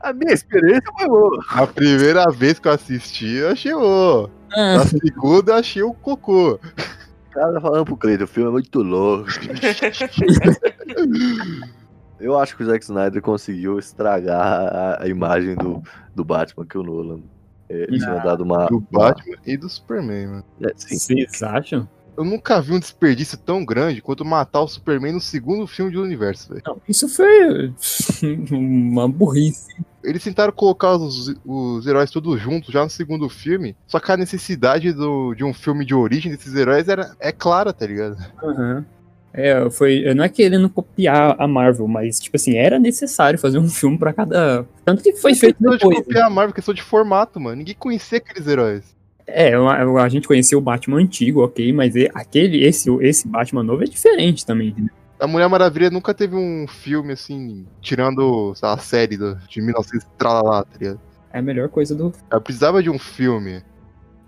A 0.00 0.12
minha 0.12 0.32
experiência 0.32 0.90
foi 0.98 1.08
boa. 1.08 1.44
A 1.50 1.66
primeira 1.66 2.30
vez 2.30 2.58
que 2.58 2.68
eu 2.68 2.72
assisti, 2.72 3.36
eu 3.36 3.50
achei 3.50 3.74
o. 3.74 4.28
Ah, 4.52 4.76
A 4.76 4.86
segunda, 4.86 5.52
eu 5.52 5.56
achei 5.56 5.82
o 5.82 5.92
cocô. 5.92 6.54
O 6.54 7.32
cara 7.32 7.52
tá 7.52 7.60
falando 7.60 7.84
pro 7.84 7.96
Cleiton, 7.96 8.24
o 8.24 8.26
filme 8.26 8.48
é 8.48 8.52
muito 8.52 8.82
louco. 8.82 9.28
Eu 12.20 12.38
acho 12.38 12.54
que 12.54 12.62
o 12.62 12.66
Zack 12.66 12.84
Snyder 12.84 13.22
conseguiu 13.22 13.78
estragar 13.78 14.38
a, 14.38 15.04
a 15.04 15.08
imagem 15.08 15.54
do, 15.54 15.82
do 16.14 16.22
Batman 16.22 16.66
que 16.66 16.76
o 16.76 16.82
Nolan 16.82 17.20
é, 17.66 17.86
tinha 17.86 18.18
dado 18.18 18.42
uma. 18.42 18.66
Do 18.66 18.80
Batman 18.92 19.36
e 19.46 19.56
do 19.56 19.68
Superman, 19.68 20.26
mano. 20.26 20.44
É, 20.60 20.72
sim. 20.76 20.98
vocês 20.98 21.42
acham? 21.42 21.88
Eu 22.20 22.24
nunca 22.26 22.60
vi 22.60 22.74
um 22.74 22.78
desperdício 22.78 23.38
tão 23.38 23.64
grande 23.64 24.02
quanto 24.02 24.26
matar 24.26 24.60
o 24.60 24.68
Superman 24.68 25.14
no 25.14 25.20
segundo 25.22 25.66
filme 25.66 25.90
do 25.90 26.02
universo, 26.02 26.50
velho. 26.50 26.62
Não, 26.66 26.76
isso 26.86 27.08
foi 27.08 27.72
uma 28.52 29.08
burrice. 29.08 29.74
Eles 30.04 30.22
tentaram 30.22 30.52
colocar 30.52 30.96
os, 30.96 31.34
os 31.46 31.86
heróis 31.86 32.10
todos 32.10 32.38
juntos 32.38 32.74
já 32.74 32.84
no 32.84 32.90
segundo 32.90 33.26
filme, 33.30 33.74
só 33.86 33.98
que 33.98 34.12
a 34.12 34.18
necessidade 34.18 34.92
do, 34.92 35.34
de 35.34 35.44
um 35.44 35.54
filme 35.54 35.82
de 35.82 35.94
origem 35.94 36.30
desses 36.30 36.54
heróis 36.54 36.88
era, 36.88 37.16
é 37.18 37.32
clara, 37.32 37.72
tá 37.72 37.86
ligado? 37.86 38.18
Uhum. 38.42 38.84
É, 39.32 39.70
foi, 39.70 40.12
não 40.12 40.22
é 40.22 40.28
querendo 40.28 40.68
copiar 40.68 41.36
a 41.38 41.48
Marvel, 41.48 41.88
mas, 41.88 42.20
tipo 42.20 42.36
assim, 42.36 42.58
era 42.58 42.78
necessário 42.78 43.38
fazer 43.38 43.58
um 43.58 43.68
filme 43.68 43.96
pra 43.96 44.12
cada. 44.12 44.66
Tanto 44.84 45.02
que 45.02 45.14
foi 45.14 45.30
Não 45.30 45.38
é 45.38 45.40
feito 45.40 45.56
questão 45.56 45.72
depois. 45.72 45.96
de 45.96 46.04
copiar 46.04 46.26
a 46.26 46.30
Marvel, 46.30 46.54
questão 46.54 46.74
de 46.74 46.82
formato, 46.82 47.40
mano. 47.40 47.56
Ninguém 47.56 47.76
conhecia 47.78 48.18
aqueles 48.18 48.46
heróis. 48.46 48.99
É, 49.32 49.54
a, 49.54 50.02
a 50.02 50.08
gente 50.08 50.28
conheceu 50.28 50.58
o 50.58 50.62
Batman 50.62 50.98
antigo, 50.98 51.44
ok, 51.44 51.72
mas 51.72 51.94
aquele, 52.14 52.64
esse, 52.64 52.90
esse 53.00 53.26
Batman 53.26 53.62
novo 53.62 53.82
é 53.82 53.86
diferente 53.86 54.44
também. 54.44 54.68
entendeu? 54.68 54.94
A 55.18 55.26
Mulher 55.26 55.48
Maravilha 55.48 55.90
nunca 55.90 56.14
teve 56.14 56.34
um 56.34 56.66
filme 56.66 57.12
assim, 57.12 57.66
tirando 57.80 58.54
lá, 58.62 58.72
a 58.72 58.78
série 58.78 59.18
do, 59.18 59.36
de 59.48 59.60
1900 59.60 60.06
tralala, 60.16 60.64
tá 60.64 60.78
ligado? 60.78 61.00
É 61.32 61.38
a 61.38 61.42
melhor 61.42 61.68
coisa 61.68 61.94
do. 61.94 62.12
Ela 62.30 62.40
precisava 62.40 62.82
de 62.82 62.88
um 62.88 62.98
filme. 62.98 63.62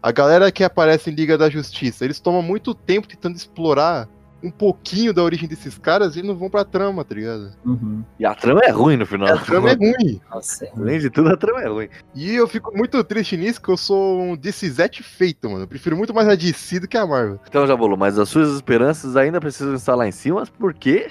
A 0.02 0.12
galera 0.12 0.52
que 0.52 0.62
aparece 0.62 1.10
em 1.10 1.14
Liga 1.14 1.38
da 1.38 1.48
Justiça, 1.48 2.04
eles 2.04 2.20
tomam 2.20 2.42
muito 2.42 2.74
tempo 2.74 3.08
tentando 3.08 3.36
explorar 3.36 4.08
um 4.42 4.50
pouquinho 4.50 5.12
da 5.12 5.22
origem 5.22 5.48
desses 5.48 5.78
caras 5.78 6.16
e 6.16 6.22
não 6.22 6.34
vão 6.34 6.50
pra 6.50 6.64
trama, 6.64 7.04
tá 7.04 7.14
ligado? 7.14 7.52
Uhum. 7.64 8.04
E 8.18 8.26
a 8.26 8.34
trama 8.34 8.60
é 8.64 8.70
ruim 8.70 8.96
no 8.96 9.06
final. 9.06 9.28
A 9.28 9.38
trama 9.38 9.70
é 9.70 9.74
ruim. 9.74 10.20
Nossa, 10.30 10.64
é 10.64 10.70
ruim. 10.70 10.82
Além 10.82 10.98
de 10.98 11.10
tudo, 11.10 11.30
a 11.30 11.36
trama 11.36 11.62
é 11.62 11.68
ruim. 11.68 11.88
E 12.14 12.34
eu 12.34 12.48
fico 12.48 12.76
muito 12.76 13.02
triste 13.04 13.36
nisso, 13.36 13.60
que 13.60 13.68
eu 13.68 13.76
sou 13.76 14.20
um 14.20 14.36
DCzete 14.36 15.02
feito, 15.02 15.48
mano. 15.48 15.64
Eu 15.64 15.68
prefiro 15.68 15.96
muito 15.96 16.12
mais 16.12 16.28
a 16.28 16.34
DC 16.34 16.80
do 16.80 16.88
que 16.88 16.96
a 16.96 17.06
Marvel. 17.06 17.40
Então, 17.48 17.66
Jabolo, 17.66 17.96
mas 17.96 18.18
as 18.18 18.28
suas 18.28 18.52
esperanças 18.54 19.16
ainda 19.16 19.40
precisam 19.40 19.74
estar 19.74 19.94
lá 19.94 20.06
em 20.06 20.12
cima, 20.12 20.44
porque 20.58 21.08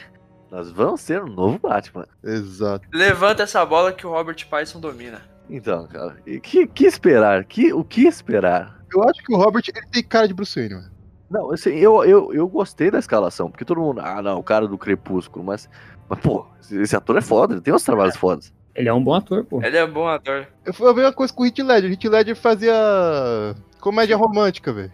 nós 0.52 0.70
vamos 0.70 1.04
ter 1.04 1.24
um 1.24 1.28
novo 1.28 1.58
Batman. 1.60 2.06
Exato. 2.24 2.88
Levanta 2.94 3.44
essa 3.44 3.66
bola 3.66 3.94
que 3.94 4.06
o 4.06 4.12
Robert 4.12 4.46
Pattinson 4.50 4.80
domina. 4.80 5.22
Então, 5.50 5.88
cara, 5.88 6.18
e 6.26 6.40
que, 6.40 6.68
que 6.68 6.86
esperar? 6.86 7.44
Que, 7.46 7.74
o 7.74 7.84
que 7.84 8.08
esperar? 8.08 8.82
Eu 8.94 9.04
acho 9.04 9.24
que 9.24 9.34
o 9.34 9.38
Robert, 9.38 9.64
ele 9.68 9.86
tem 9.88 10.04
cara 10.04 10.28
de 10.28 10.34
Bruce 10.34 10.60
Wayne, 10.60 10.76
mano. 10.76 10.92
Não, 11.32 11.52
assim, 11.52 11.70
eu, 11.70 12.04
eu, 12.04 12.34
eu 12.34 12.48
gostei 12.48 12.92
da 12.92 13.00
escalação, 13.00 13.50
porque 13.50 13.64
todo 13.64 13.80
mundo, 13.80 14.02
ah, 14.02 14.22
não, 14.22 14.38
o 14.38 14.44
cara 14.44 14.68
do 14.68 14.78
Crepúsculo, 14.78 15.46
mas, 15.46 15.70
mas 16.10 16.20
pô, 16.20 16.46
esse, 16.70 16.94
ator 16.94 17.18
é 17.18 17.22
foda, 17.22 17.54
ele 17.54 17.62
tem 17.62 17.74
uns 17.74 17.84
trabalhos 17.84 18.18
fodas. 18.18 18.54
Ele 18.76 18.90
é 18.90 18.94
um 18.94 19.02
bom 19.02 19.14
ator, 19.14 19.46
pô. 19.46 19.64
Ele 19.64 19.78
é 19.78 19.88
bom 19.88 20.08
ator. 20.08 20.48
Eu 20.66 20.74
fui 20.74 20.94
ver 20.94 21.06
uma 21.06 21.14
coisa 21.14 21.34
com 21.34 21.44
o 21.44 21.46
Heath 21.46 21.60
Ledger. 21.60 21.90
O 21.90 21.94
Heath 21.94 22.04
Ledger 22.04 22.36
fazia 22.36 23.56
comédia 23.80 24.18
romântica, 24.18 24.74
velho. 24.74 24.92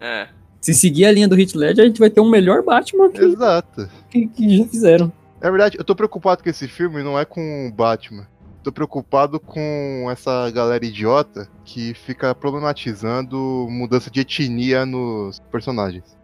É. 0.00 0.28
Se 0.60 0.74
seguir 0.74 1.06
a 1.06 1.12
linha 1.12 1.28
do 1.28 1.34
Hit 1.34 1.56
Ledger, 1.56 1.84
a 1.84 1.86
gente 1.86 2.00
vai 2.00 2.10
ter 2.10 2.20
um 2.20 2.28
melhor 2.28 2.62
Batman 2.62 3.10
que, 3.10 3.22
Exato. 3.22 3.88
que, 4.10 4.26
que 4.28 4.58
já 4.58 4.64
fizeram. 4.66 5.12
Na 5.40 5.50
verdade, 5.50 5.78
eu 5.78 5.84
tô 5.84 5.94
preocupado 5.94 6.42
com 6.42 6.50
esse 6.50 6.68
filme, 6.68 7.02
não 7.02 7.18
é 7.18 7.24
com 7.24 7.68
o 7.68 7.72
Batman. 7.72 8.26
Tô 8.62 8.70
preocupado 8.70 9.40
com 9.40 10.06
essa 10.10 10.50
galera 10.50 10.84
idiota 10.84 11.48
que 11.64 11.94
fica 11.94 12.34
problematizando 12.34 13.66
mudança 13.70 14.10
de 14.10 14.20
etnia 14.20 14.84
nos 14.84 15.40
personagens. 15.50 16.18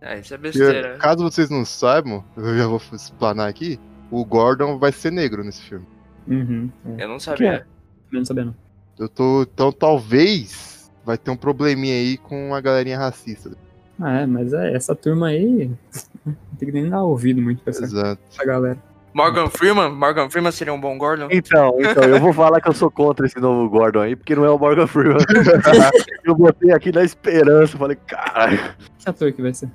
É, 0.00 0.18
isso 0.20 0.34
é 0.34 0.38
besteira. 0.38 0.96
caso 0.98 1.22
vocês 1.22 1.48
não 1.48 1.64
saibam, 1.64 2.22
eu 2.36 2.56
já 2.56 2.66
vou 2.66 2.80
explanar 2.92 3.48
aqui, 3.48 3.80
o 4.10 4.24
Gordon 4.24 4.78
vai 4.78 4.92
ser 4.92 5.10
negro 5.10 5.42
nesse 5.42 5.62
filme. 5.62 5.86
Uhum. 6.26 6.70
É. 6.98 7.04
Eu 7.04 7.08
não 7.08 7.18
sabia. 7.18 7.66
Eu 8.12 8.18
não 8.18 8.24
sabia, 8.24 8.44
não. 8.44 8.54
Eu 8.98 9.08
tô. 9.08 9.42
Então 9.42 9.72
talvez 9.72 10.90
vai 11.04 11.16
ter 11.16 11.30
um 11.30 11.36
probleminha 11.36 11.94
aí 11.94 12.18
com 12.18 12.54
a 12.54 12.60
galerinha 12.60 12.98
racista. 12.98 13.56
Ah, 14.00 14.20
é, 14.20 14.26
mas 14.26 14.52
é, 14.52 14.74
essa 14.74 14.94
turma 14.94 15.28
aí. 15.28 15.70
Não 16.24 16.34
tem 16.58 16.68
que 16.68 16.72
nem 16.72 16.90
dar 16.90 17.02
ouvido 17.02 17.40
muito 17.40 17.62
pra 17.62 17.70
essa, 17.70 17.84
Exato. 17.84 18.20
essa 18.30 18.44
galera. 18.44 18.78
Morgan 19.18 19.50
Freeman? 19.50 19.90
Morgan 19.90 20.30
Freeman 20.30 20.52
seria 20.52 20.72
um 20.72 20.80
bom 20.80 20.96
Gordon? 20.96 21.26
Então, 21.32 21.76
então, 21.80 22.04
eu 22.04 22.20
vou 22.20 22.32
falar 22.32 22.60
que 22.60 22.68
eu 22.68 22.72
sou 22.72 22.88
contra 22.88 23.26
esse 23.26 23.40
novo 23.40 23.68
Gordon 23.68 24.02
aí, 24.02 24.14
porque 24.14 24.36
não 24.36 24.44
é 24.44 24.50
o 24.50 24.56
Morgan 24.56 24.86
Freeman. 24.86 25.16
eu 26.22 26.36
botei 26.36 26.70
aqui 26.70 26.92
na 26.92 27.02
esperança, 27.02 27.76
falei, 27.76 27.96
caralho. 28.06 28.60
Que 28.96 29.10
ator 29.10 29.32
que 29.32 29.42
vai 29.42 29.52
ser? 29.52 29.68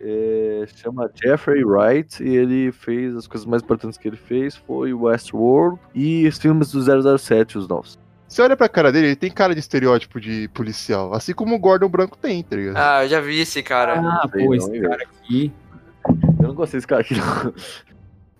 É, 0.00 0.64
chama 0.74 1.08
Jeffrey 1.14 1.64
Wright 1.64 2.20
e 2.20 2.34
ele 2.34 2.72
fez 2.72 3.14
as 3.14 3.28
coisas 3.28 3.46
mais 3.46 3.62
importantes 3.62 3.96
que 3.96 4.08
ele 4.08 4.16
fez 4.16 4.56
foi 4.56 4.92
Westworld 4.92 5.78
e 5.94 6.26
os 6.26 6.36
filmes 6.36 6.72
do 6.72 7.18
007, 7.18 7.56
os 7.56 7.68
novos. 7.68 7.96
Você 8.26 8.42
olha 8.42 8.56
pra 8.56 8.68
cara 8.68 8.90
dele, 8.90 9.06
ele 9.06 9.16
tem 9.16 9.30
cara 9.30 9.54
de 9.54 9.60
estereótipo 9.60 10.20
de 10.20 10.48
policial. 10.48 11.14
Assim 11.14 11.32
como 11.32 11.54
o 11.54 11.58
Gordon 11.60 11.88
branco 11.88 12.18
tem, 12.18 12.42
tá 12.42 12.56
ligado? 12.56 12.76
Ah, 12.76 13.04
eu 13.04 13.08
já 13.08 13.20
vi 13.20 13.38
esse 13.38 13.62
cara. 13.62 14.00
Ah, 14.00 14.28
sei 14.32 14.44
pô, 14.44 14.54
esse 14.56 14.80
cara 14.80 15.04
aqui. 15.04 15.52
Eu 16.40 16.48
não 16.48 16.54
gostei 16.54 16.78
desse 16.78 16.88
cara 16.88 17.02
aqui, 17.02 17.14
não. 17.14 17.54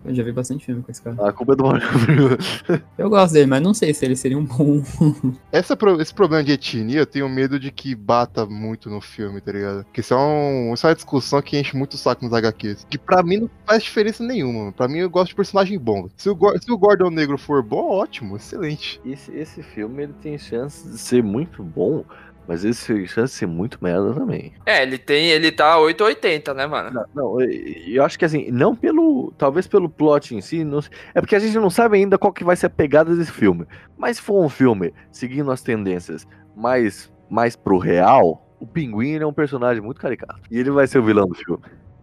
Eu 0.05 0.15
já 0.15 0.23
vi 0.23 0.33
bastante 0.33 0.67
filme 0.67 0.83
com 0.83 0.91
esse 0.91 1.01
cara. 1.01 1.17
A 1.29 1.33
culpa 1.33 1.55
é 1.55 1.57
do 1.57 1.81
Freeman. 1.99 2.39
Eu 2.99 3.09
gosto 3.09 3.33
dele, 3.33 3.47
mas 3.47 3.63
não 3.63 3.73
sei 3.73 3.95
se 3.95 4.05
ele 4.05 4.15
seria 4.17 4.37
um 4.39 4.45
bom. 4.45 4.83
Essa, 5.51 5.77
pro- 5.77 6.01
esse 6.01 6.13
problema 6.13 6.45
de 6.45 6.53
etnia, 6.53 7.01
eu 7.01 7.07
tenho 7.07 7.29
medo 7.29 7.59
de 7.59 7.71
que 7.71 7.95
bata 7.95 8.45
muito 8.45 8.91
no 8.91 9.01
filme, 9.01 9.41
tá 9.41 9.53
ligado? 9.53 9.85
Porque 9.85 10.01
isso 10.01 10.13
é, 10.13 10.17
um, 10.17 10.75
isso 10.75 10.87
é 10.87 10.91
uma 10.91 10.95
discussão 10.97 11.41
que 11.41 11.59
enche 11.59 11.77
muito 11.77 11.95
o 11.95 11.97
saco 11.97 12.25
nos 12.25 12.35
HQs. 12.35 12.87
Que 12.91 12.99
pra 12.99 13.23
mim 13.23 13.39
não 13.39 13.51
faz 13.67 13.83
diferença 13.83 14.23
nenhuma. 14.25 14.59
mano. 14.61 14.73
Pra 14.73 14.89
mim 14.89 14.99
eu 14.99 15.09
gosto 15.11 15.29
de 15.31 15.37
personagem 15.37 15.79
bom. 15.79 16.09
Se 16.17 16.29
o, 16.29 16.35
Gor- 16.35 16.59
se 16.61 16.71
o 16.71 16.77
Gordon 16.77 17.11
Negro 17.11 17.39
for 17.39 17.63
bom, 17.63 17.89
ótimo, 17.91 18.37
excelente. 18.37 19.01
Esse, 19.07 19.33
esse 19.33 19.63
filme 19.63 20.03
ele 20.03 20.13
tem 20.21 20.37
chance 20.37 20.87
de 20.89 20.99
ser 20.99 21.23
muito 21.23 21.63
bom, 21.63 22.05
mas 22.47 22.63
tem 22.63 22.73
chance 23.07 23.33
de 23.33 23.39
ser 23.39 23.47
muito 23.47 23.79
merda 23.83 24.13
também. 24.15 24.53
É, 24.67 24.83
ele 24.83 24.99
tem. 24.99 25.29
Ele 25.31 25.51
tá 25.51 25.79
880, 25.79 26.53
né, 26.55 26.67
mano? 26.67 26.91
Não, 26.91 27.05
não, 27.15 27.41
eu- 27.41 27.51
eu 27.89 28.05
acho 28.05 28.19
que 28.19 28.25
assim, 28.25 28.51
não 28.51 28.75
pelo. 28.77 29.33
Talvez 29.39 29.67
pelo 29.67 29.89
plot 29.89 30.35
em 30.35 30.41
si, 30.41 30.63
não- 30.65 30.81
é 31.15 31.21
porque 31.21 31.35
a 31.37 31.39
gente 31.39 31.57
não 31.59 31.71
sabe 31.71 31.97
ainda 31.97 32.19
qual 32.19 32.33
que 32.33 32.45
vai 32.45 32.57
ser 32.57 32.67
a 32.67 32.71
pegada 32.71 33.15
desse 33.17 33.33
filme. 33.33 33.67
Mas 33.97 34.17
se 34.17 34.23
for 34.23 34.45
um 34.45 34.49
filme 34.49 34.93
seguindo 35.11 35.51
as 35.51 35.63
tendências 35.63 36.27
mais, 36.57 37.11
mais 37.31 37.57
pro 37.57 37.79
real, 37.79 38.47
o 38.61 38.67
pinguim 38.67 39.15
é 39.17 39.27
um 39.27 39.33
personagem 39.33 39.83
muito 39.83 40.01
caricato. 40.01 40.41
E 40.51 40.59
ele 40.59 40.71
vai 40.71 40.87
ser 40.87 40.99
o 40.99 41.03
vilão 41.05 41.27
do 41.27 41.35
filme. 41.35 41.63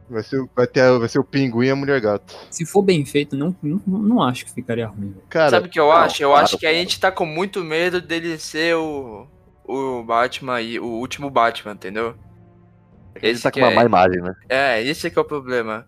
Vai 0.09 0.23
ser, 0.23 0.39
o- 0.41 0.49
vai 0.53 0.67
ter, 0.67 0.99
vai 0.99 1.07
ser 1.07 1.19
o 1.19 1.23
pinguim 1.23 1.67
e 1.67 1.69
a 1.69 1.75
mulher 1.75 2.01
gato. 2.01 2.35
Se 2.49 2.65
for 2.65 2.81
bem 2.81 3.05
feito, 3.05 3.33
não, 3.37 3.55
não, 3.63 3.79
não 3.87 4.21
acho 4.21 4.43
que 4.43 4.51
ficaria 4.51 4.85
ruim. 4.87 5.15
Cara, 5.29 5.49
Sabe 5.51 5.67
o 5.67 5.69
que 5.71 5.79
eu 5.79 5.85
não, 5.85 5.91
acho? 5.93 6.21
Eu 6.21 6.29
claro, 6.31 6.43
acho 6.43 6.57
que 6.57 6.65
a 6.65 6.73
gente 6.73 6.99
tá 6.99 7.09
com 7.11 7.25
muito 7.25 7.63
medo 7.63 8.01
dele 8.01 8.37
ser 8.37 8.75
o. 8.75 9.25
O 9.71 10.03
Batman 10.03 10.61
e 10.61 10.79
o 10.79 10.85
último 10.85 11.29
Batman, 11.29 11.73
entendeu? 11.73 12.15
Ele 13.15 13.31
Esse 13.31 13.43
tá 13.43 13.51
com 13.51 13.59
uma 13.59 13.71
é- 13.71 13.75
má 13.75 13.83
imagem, 13.83 14.21
né? 14.21 14.35
É, 14.49 14.81
esse 14.83 15.07
é 15.07 15.09
que 15.09 15.17
é 15.17 15.21
o 15.21 15.25
problema. 15.25 15.87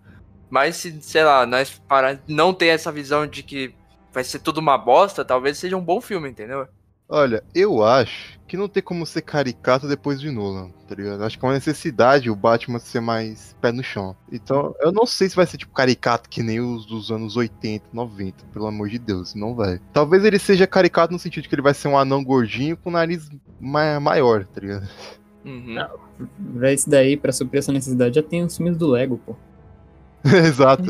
Mas 0.50 0.78
se, 0.78 1.02
sei 1.02 1.24
lá, 1.24 1.46
nós 1.46 1.80
parar, 1.88 2.20
não 2.28 2.54
ter 2.54 2.68
essa 2.68 2.92
visão 2.92 3.26
de 3.28 3.44
que 3.44 3.76
vai 4.14 4.24
ser 4.24 4.40
tudo 4.40 4.60
uma 4.60 4.78
bosta, 4.78 5.26
talvez 5.26 5.58
seja 5.58 5.76
um 5.76 5.84
bom 5.84 6.00
filme, 6.00 6.30
entendeu? 6.30 6.68
Olha, 7.08 7.44
eu 7.54 7.84
acho 7.84 8.40
que 8.48 8.58
não 8.58 8.68
tem 8.68 8.84
como 8.84 9.06
ser 9.06 9.22
caricato 9.24 9.88
depois 9.88 10.20
de 10.22 10.30
Nolan, 10.30 10.70
tá 10.88 10.94
ligado? 10.96 11.24
Acho 11.24 11.40
que 11.40 11.44
é 11.44 11.48
uma 11.48 11.54
necessidade 11.56 12.30
o 12.30 12.36
Batman 12.36 12.78
ser 12.80 13.00
mais 13.00 13.56
pé 13.60 13.72
no 13.72 13.84
chão. 13.84 14.16
Então, 14.32 14.76
eu 14.80 14.92
não 14.92 15.06
sei 15.06 15.28
se 15.30 15.36
vai 15.36 15.46
ser 15.48 15.58
tipo 15.58 15.74
caricato 15.74 16.30
que 16.30 16.44
nem 16.44 16.60
os 16.60 16.86
dos 16.86 17.10
anos 17.12 17.36
80, 17.36 17.86
90, 17.92 18.46
pelo 18.54 18.68
amor 18.68 18.90
de 18.90 19.00
Deus, 19.00 19.34
não 19.34 19.56
vai. 19.56 19.80
Talvez 19.92 20.24
ele 20.24 20.38
seja 20.38 20.68
caricato 20.68 21.12
no 21.14 21.20
sentido 21.20 21.44
de 21.44 21.50
que 21.50 21.56
ele 21.56 21.62
vai 21.64 21.74
ser 21.74 21.88
um 21.88 21.98
anão 21.98 22.24
gordinho 22.24 22.78
com 22.78 22.92
nariz 22.92 23.28
ma- 23.60 24.00
maior, 24.00 24.46
tá 24.46 24.62
ligado? 24.62 24.88
Uhum. 25.44 25.74
Não. 25.74 25.90
Pra 26.58 26.72
esse 26.72 26.90
daí, 26.90 27.18
pra 27.18 27.32
suprir 27.32 27.60
essa 27.60 27.72
necessidade, 27.72 28.16
já 28.16 28.24
tem 28.24 28.44
os 28.44 28.56
filmes 28.56 28.78
do 28.78 28.88
Lego, 28.88 29.20
pô. 29.26 29.36
Exato. 30.48 30.84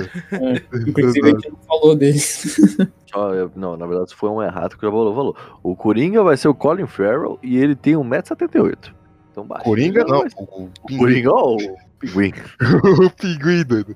Inclusive, 0.87 1.27
a 1.27 1.29
gente 1.31 1.49
não 1.49 1.57
falou 1.67 1.97
eu- 3.35 3.51
não, 3.55 3.77
na 3.77 3.85
verdade, 3.87 4.15
foi 4.15 4.29
um 4.29 4.41
errado 4.41 4.77
que 4.77 4.85
o 4.85 4.87
Jabalou 4.87 5.15
falou. 5.15 5.37
O 5.61 5.75
Coringa 5.75 6.23
vai 6.23 6.37
ser 6.37 6.47
o 6.47 6.55
Colin 6.55 6.87
Farrell 6.87 7.39
e 7.41 7.57
ele 7.57 7.75
tem 7.75 7.93
1,78m. 7.95 8.93
Então 9.31 9.45
baixo. 9.45 9.63
Coringa 9.65 10.03
não, 10.03 10.25
o 10.37 10.53
O. 10.63 10.97
Coringa 10.97 11.31
ou 11.31 11.57
o 11.57 11.77
Pinguim? 11.99 12.33
o 13.05 13.09
pinguim, 13.09 13.63
doido. 13.63 13.95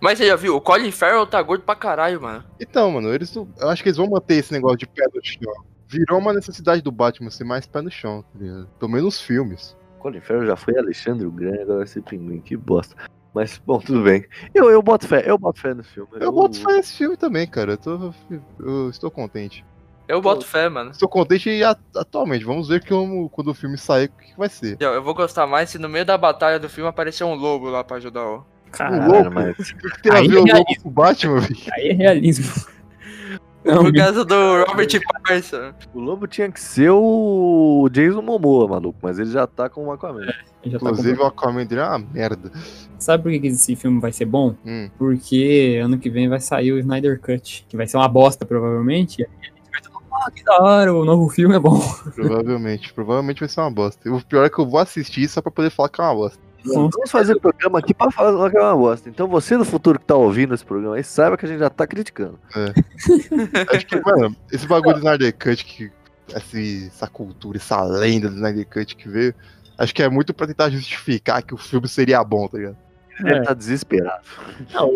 Mas 0.00 0.18
você 0.18 0.26
já 0.26 0.36
viu? 0.36 0.56
O 0.56 0.60
Colin 0.60 0.90
Farrell 0.92 1.26
tá 1.26 1.40
gordo 1.42 1.64
pra 1.64 1.74
caralho, 1.74 2.20
mano. 2.20 2.44
Então, 2.60 2.90
mano, 2.90 3.12
eles 3.12 3.34
eu 3.34 3.48
acho 3.62 3.82
que 3.82 3.88
eles 3.88 3.96
vão 3.96 4.08
manter 4.08 4.34
esse 4.36 4.52
negócio 4.52 4.76
de 4.78 4.86
pé 4.86 5.04
no 5.12 5.20
chão. 5.24 5.64
Virou 5.88 6.18
uma 6.18 6.32
necessidade 6.32 6.82
do 6.82 6.92
Batman 6.92 7.30
ser 7.30 7.44
mais 7.44 7.66
pé 7.66 7.80
no 7.80 7.90
chão, 7.90 8.22
tá 8.22 8.38
ligado? 8.38 8.68
Pelo 8.78 8.90
menos 8.90 9.04
nos 9.04 9.20
filmes. 9.20 9.76
Colin 9.98 10.20
Farrell 10.20 10.46
já 10.46 10.56
foi 10.56 10.76
Alexandre 10.78 11.26
o 11.26 11.30
Grande, 11.30 11.62
agora 11.62 11.78
vai 11.78 11.86
ser 11.86 12.02
Pinguim. 12.02 12.40
Que 12.40 12.56
bosta. 12.56 12.94
Mas, 13.36 13.60
bom, 13.66 13.78
tudo 13.78 14.02
bem. 14.02 14.24
Eu, 14.54 14.70
eu 14.70 14.80
boto 14.82 15.06
fé, 15.06 15.22
eu 15.26 15.36
boto 15.36 15.60
fé 15.60 15.74
no 15.74 15.84
filme. 15.84 16.08
Eu 16.18 16.32
boto 16.32 16.58
fé 16.58 16.72
nesse 16.72 16.96
filme 16.96 17.18
também, 17.18 17.46
cara. 17.46 17.72
Eu, 17.72 17.76
tô, 17.76 18.14
eu 18.58 18.88
estou 18.88 19.10
contente. 19.10 19.62
Eu 20.08 20.22
boto 20.22 20.46
fé, 20.46 20.70
mano. 20.70 20.92
Estou 20.92 21.06
contente 21.06 21.62
a- 21.62 21.76
atualmente. 21.96 22.46
Vamos 22.46 22.68
ver 22.68 22.82
como, 22.88 23.28
quando 23.28 23.48
o 23.48 23.54
filme 23.54 23.76
sair, 23.76 24.06
o 24.06 24.08
que 24.08 24.32
que 24.32 24.38
vai 24.38 24.48
ser. 24.48 24.78
Eu, 24.80 24.94
eu 24.94 25.02
vou 25.02 25.12
gostar 25.14 25.46
mais 25.46 25.68
se 25.68 25.78
no 25.78 25.86
meio 25.86 26.06
da 26.06 26.16
batalha 26.16 26.58
do 26.58 26.66
filme 26.70 26.88
aparecer 26.88 27.24
um 27.24 27.34
lobo 27.34 27.68
lá 27.68 27.84
pra 27.84 27.98
ajudar 27.98 28.24
o. 28.26 28.46
Caralho, 28.72 29.12
louco, 29.12 29.30
mas- 29.34 29.58
o 29.58 29.76
que, 29.76 29.90
que 29.90 30.02
tem 30.02 30.12
a 30.12 30.14
Aí 30.16 30.28
ver 30.28 30.34
é 30.36 30.38
o 30.38 30.40
lobo 30.40 30.52
realismo. 30.54 30.82
com 30.82 30.88
o 30.88 30.92
Batman, 30.92 31.40
velho? 31.40 31.56
aí 31.72 31.88
é 31.88 31.92
realismo. 31.92 32.64
Não, 33.66 33.82
Por 33.84 33.92
causa 33.94 34.24
do 34.24 34.64
Robert 34.64 34.88
Pattinson. 35.24 35.72
O 35.92 36.00
Lobo 36.00 36.26
tinha 36.26 36.50
que 36.50 36.60
ser 36.60 36.90
o 36.90 37.88
Jason 37.90 38.22
Momoa, 38.22 38.68
maluco, 38.68 38.98
mas 39.02 39.18
ele 39.18 39.30
já 39.30 39.46
tá 39.46 39.68
com 39.68 39.86
o 39.86 39.92
Aquaman. 39.92 40.24
já 40.24 40.32
tá 40.32 40.86
Inclusive, 40.86 41.16
com- 41.16 41.24
o 41.24 41.26
Aquaman 41.26 41.66
dele 41.66 41.80
é 41.80 41.84
uma 41.84 41.98
merda. 41.98 42.50
Sabe 42.98 43.22
por 43.24 43.32
que 43.40 43.46
esse 43.48 43.74
filme 43.76 44.00
vai 44.00 44.12
ser 44.12 44.24
bom? 44.26 44.54
Hum. 44.64 44.88
Porque 44.96 45.80
ano 45.82 45.98
que 45.98 46.08
vem 46.08 46.28
vai 46.28 46.40
sair 46.40 46.72
o 46.72 46.78
Snyder 46.78 47.20
Cut, 47.20 47.66
que 47.68 47.76
vai 47.76 47.86
ser 47.86 47.96
uma 47.96 48.08
bosta, 48.08 48.46
provavelmente. 48.46 49.20
E 49.20 49.24
aí 49.24 49.30
a 49.42 49.44
gente 49.46 49.70
vai 49.70 49.80
todo 49.82 49.92
mundo, 49.94 50.06
ah, 50.12 50.30
que 50.30 50.44
da 50.44 50.62
hora, 50.62 50.94
o 50.94 51.04
novo 51.04 51.28
filme 51.28 51.56
é 51.56 51.58
bom. 51.58 51.80
Provavelmente. 52.14 52.92
provavelmente 52.94 53.40
vai 53.40 53.48
ser 53.48 53.60
uma 53.60 53.70
bosta. 53.70 54.08
E 54.08 54.12
o 54.12 54.20
pior 54.24 54.44
é 54.44 54.48
que 54.50 54.58
eu 54.58 54.66
vou 54.66 54.78
assistir 54.80 55.28
só 55.28 55.42
pra 55.42 55.50
poder 55.50 55.70
falar 55.70 55.88
que 55.88 56.00
é 56.00 56.04
uma 56.04 56.14
bosta. 56.14 56.45
Vamos 56.74 57.10
fazer 57.10 57.38
programa 57.40 57.78
aqui 57.78 57.94
pra 57.94 58.10
falar 58.10 58.50
que 58.50 58.56
é 58.56 58.60
uma 58.62 58.76
bosta. 58.76 59.08
Então 59.08 59.26
você 59.28 59.56
no 59.56 59.64
futuro 59.64 59.98
que 59.98 60.04
tá 60.04 60.14
ouvindo 60.16 60.54
esse 60.54 60.64
programa 60.64 60.96
aí, 60.96 61.04
saiba 61.04 61.36
que 61.36 61.44
a 61.46 61.48
gente 61.48 61.58
já 61.60 61.70
tá 61.70 61.86
criticando. 61.86 62.38
Acho 63.72 63.86
que, 63.86 64.00
mano, 64.00 64.34
esse 64.52 64.66
bagulho 64.66 64.94
do 64.94 64.98
Snyder 64.98 65.34
Cut, 65.36 65.64
que, 65.64 65.90
essa 66.34 67.06
cultura, 67.06 67.58
essa 67.58 67.82
lenda 67.82 68.28
do 68.28 68.34
Snyder 68.36 68.66
Cut 68.66 68.96
que 68.96 69.08
veio, 69.08 69.34
acho 69.78 69.94
que 69.94 70.02
é 70.02 70.08
muito 70.08 70.34
pra 70.34 70.46
tentar 70.46 70.70
justificar 70.70 71.42
que 71.42 71.54
o 71.54 71.58
filme 71.58 71.86
seria 71.88 72.22
bom, 72.24 72.48
tá 72.48 72.58
ligado? 72.58 72.76
Ele 73.24 73.42
tá 73.44 73.54
desesperado. 73.54 74.22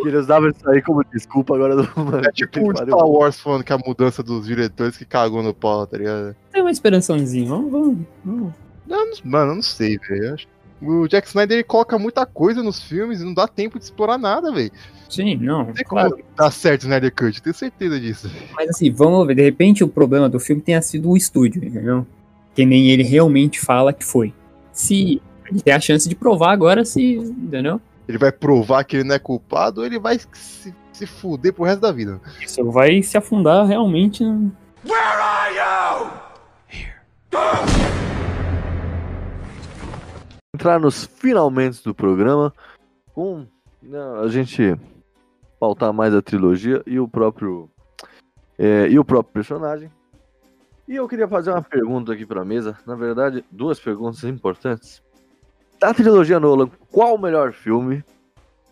Ele 0.04 0.16
usava 0.18 0.48
isso 0.50 0.68
aí 0.68 0.82
como 0.82 1.02
desculpa 1.04 1.54
agora 1.54 1.74
do 1.74 1.88
mano. 1.96 2.20
É 2.26 2.30
tipo 2.30 2.60
o 2.70 2.76
Star 2.76 3.06
Wars 3.06 3.40
falando 3.40 3.64
que 3.64 3.72
a 3.72 3.78
mudança 3.78 4.22
dos 4.22 4.44
diretores 4.46 4.94
que 4.98 5.06
cagou 5.06 5.42
no 5.42 5.54
pau, 5.54 5.86
tá 5.86 5.96
ligado? 5.96 6.36
Tem 6.52 6.60
uma 6.60 6.70
esperançãozinha. 6.70 7.48
Vamos, 7.48 7.70
vamos, 7.72 7.98
vamos. 8.22 8.52
Não- 8.86 9.06
Mano, 9.24 9.52
eu 9.52 9.54
não 9.56 9.62
sei, 9.62 9.96
velho. 9.98 10.34
acho- 10.34 10.46
O 10.82 11.06
Jack 11.06 11.28
Snyder 11.28 11.58
ele 11.58 11.64
coloca 11.64 11.98
muita 11.98 12.24
coisa 12.24 12.62
nos 12.62 12.82
filmes 12.82 13.20
e 13.20 13.24
não 13.24 13.34
dá 13.34 13.46
tempo 13.46 13.78
de 13.78 13.84
explorar 13.84 14.16
nada, 14.18 14.50
velho. 14.52 14.70
Sim, 15.08 15.36
não. 15.36 15.66
Não 15.66 15.72
tem 15.72 15.84
como 15.84 16.00
Claro. 16.00 16.18
dar 16.36 16.50
certo 16.50 16.82
o 16.82 16.84
Snyder 16.84 17.12
Cut, 17.14 17.36
eu 17.36 17.42
tenho 17.42 17.54
certeza 17.54 18.00
disso. 18.00 18.30
Mas 18.54 18.70
assim, 18.70 18.90
vamos 18.90 19.26
ver. 19.26 19.34
De 19.34 19.42
repente 19.42 19.84
o 19.84 19.88
problema 19.88 20.28
do 20.28 20.40
filme 20.40 20.62
tenha 20.62 20.80
sido 20.80 21.10
o 21.10 21.16
estúdio, 21.16 21.62
entendeu? 21.64 22.06
Que 22.54 22.64
nem 22.64 22.90
ele 22.90 23.02
realmente 23.02 23.60
fala 23.60 23.92
que 23.92 24.04
foi. 24.04 24.32
Se 24.72 25.20
ele 25.50 25.60
tem 25.60 25.74
a 25.74 25.80
chance 25.80 26.08
de 26.08 26.14
provar 26.14 26.52
agora 26.52 26.84
se. 26.84 27.16
Entendeu? 27.16 27.80
Ele 28.08 28.18
vai 28.18 28.32
provar 28.32 28.84
que 28.84 28.96
ele 28.96 29.04
não 29.04 29.14
é 29.14 29.18
culpado 29.18 29.80
ou 29.80 29.86
ele 29.86 29.98
vai 29.98 30.18
se, 30.32 30.72
se 30.92 31.06
fuder 31.06 31.52
pro 31.52 31.64
resto 31.64 31.80
da 31.80 31.92
vida. 31.92 32.20
Isso 32.40 32.64
vai 32.70 33.02
se 33.02 33.18
afundar 33.18 33.66
realmente. 33.66 34.24
no- 34.24 34.50
Where 34.84 34.96
are 34.96 35.54
you? 35.54 36.20
Entrar 40.60 40.78
nos 40.78 41.06
finalmente 41.06 41.82
do 41.82 41.94
programa 41.94 42.52
com 43.14 43.46
né, 43.82 43.98
a 44.22 44.28
gente 44.28 44.76
pautar 45.58 45.90
mais 45.90 46.14
a 46.14 46.20
trilogia 46.20 46.82
e 46.86 47.00
o 47.00 47.08
próprio 47.08 47.70
é, 48.58 48.86
e 48.86 48.98
o 48.98 49.04
próprio 49.04 49.32
personagem. 49.32 49.90
E 50.86 50.96
eu 50.96 51.08
queria 51.08 51.26
fazer 51.26 51.50
uma 51.50 51.62
pergunta 51.62 52.12
aqui 52.12 52.26
pra 52.26 52.44
mesa, 52.44 52.76
na 52.86 52.94
verdade, 52.94 53.42
duas 53.50 53.80
perguntas 53.80 54.22
importantes. 54.24 55.02
Da 55.78 55.94
trilogia 55.94 56.38
Nolan, 56.38 56.68
qual 56.90 57.14
o 57.14 57.18
melhor 57.18 57.54
filme? 57.54 58.04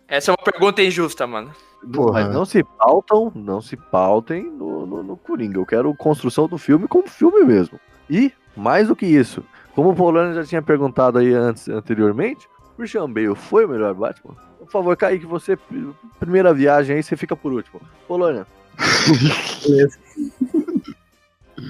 Essa 0.06 0.30
é 0.30 0.32
uma 0.32 0.44
pergunta 0.44 0.82
injusta, 0.82 1.26
mano. 1.26 1.50
Porra. 1.90 2.24
Mas 2.24 2.34
não 2.34 2.44
se 2.44 2.62
pautam, 2.62 3.32
não 3.34 3.62
se 3.62 3.78
pautem 3.78 4.42
no, 4.42 4.84
no, 4.84 5.02
no 5.02 5.16
Coringa. 5.16 5.58
Eu 5.58 5.64
quero 5.64 5.94
construção 5.94 6.46
do 6.46 6.58
filme 6.58 6.86
como 6.86 7.08
filme 7.08 7.46
mesmo. 7.46 7.80
E, 8.10 8.30
mais 8.54 8.88
do 8.88 8.94
que 8.94 9.06
isso, 9.06 9.42
como 9.78 9.90
o 9.90 9.94
Polônia 9.94 10.34
já 10.34 10.44
tinha 10.44 10.60
perguntado 10.60 11.18
aí 11.18 11.32
antes, 11.32 11.68
anteriormente, 11.68 12.48
Christian 12.76 13.08
Bale 13.08 13.36
foi 13.36 13.64
o 13.64 13.68
melhor 13.68 13.94
Batman? 13.94 14.34
Por 14.58 14.68
favor, 14.72 14.96
Kaique, 14.96 15.24
você, 15.24 15.56
pr- 15.56 15.90
primeira 16.18 16.52
viagem 16.52 16.96
aí, 16.96 17.02
você 17.02 17.16
fica 17.16 17.36
por 17.36 17.52
último. 17.52 17.80
Polônia. 18.08 18.44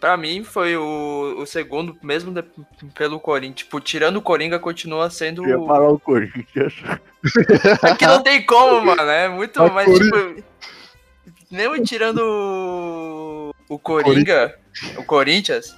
Pra 0.00 0.16
mim 0.16 0.42
foi 0.42 0.74
o, 0.74 1.34
o 1.38 1.44
segundo, 1.44 1.94
mesmo 2.02 2.32
de- 2.32 2.42
pelo 2.94 3.20
Coringa. 3.20 3.56
Tipo, 3.56 3.78
tirando 3.78 4.16
o 4.16 4.22
Coringa, 4.22 4.58
continua 4.58 5.10
sendo. 5.10 5.44
Eu 5.44 5.60
ia 5.60 5.66
falar 5.66 5.90
o 5.90 5.98
Corinthians. 5.98 6.82
É 7.82 7.94
que 7.94 8.06
não 8.06 8.22
tem 8.22 8.46
como, 8.46 8.86
mano. 8.86 9.02
É 9.02 9.28
muito. 9.28 9.62
Ah, 9.62 9.68
Mas, 9.70 9.86
tipo. 9.98 10.42
Mesmo 11.50 11.84
tirando 11.84 12.20
o, 12.22 13.54
o 13.68 13.78
Coringa, 13.78 14.58
o 14.96 15.04
Corinthians. 15.04 15.76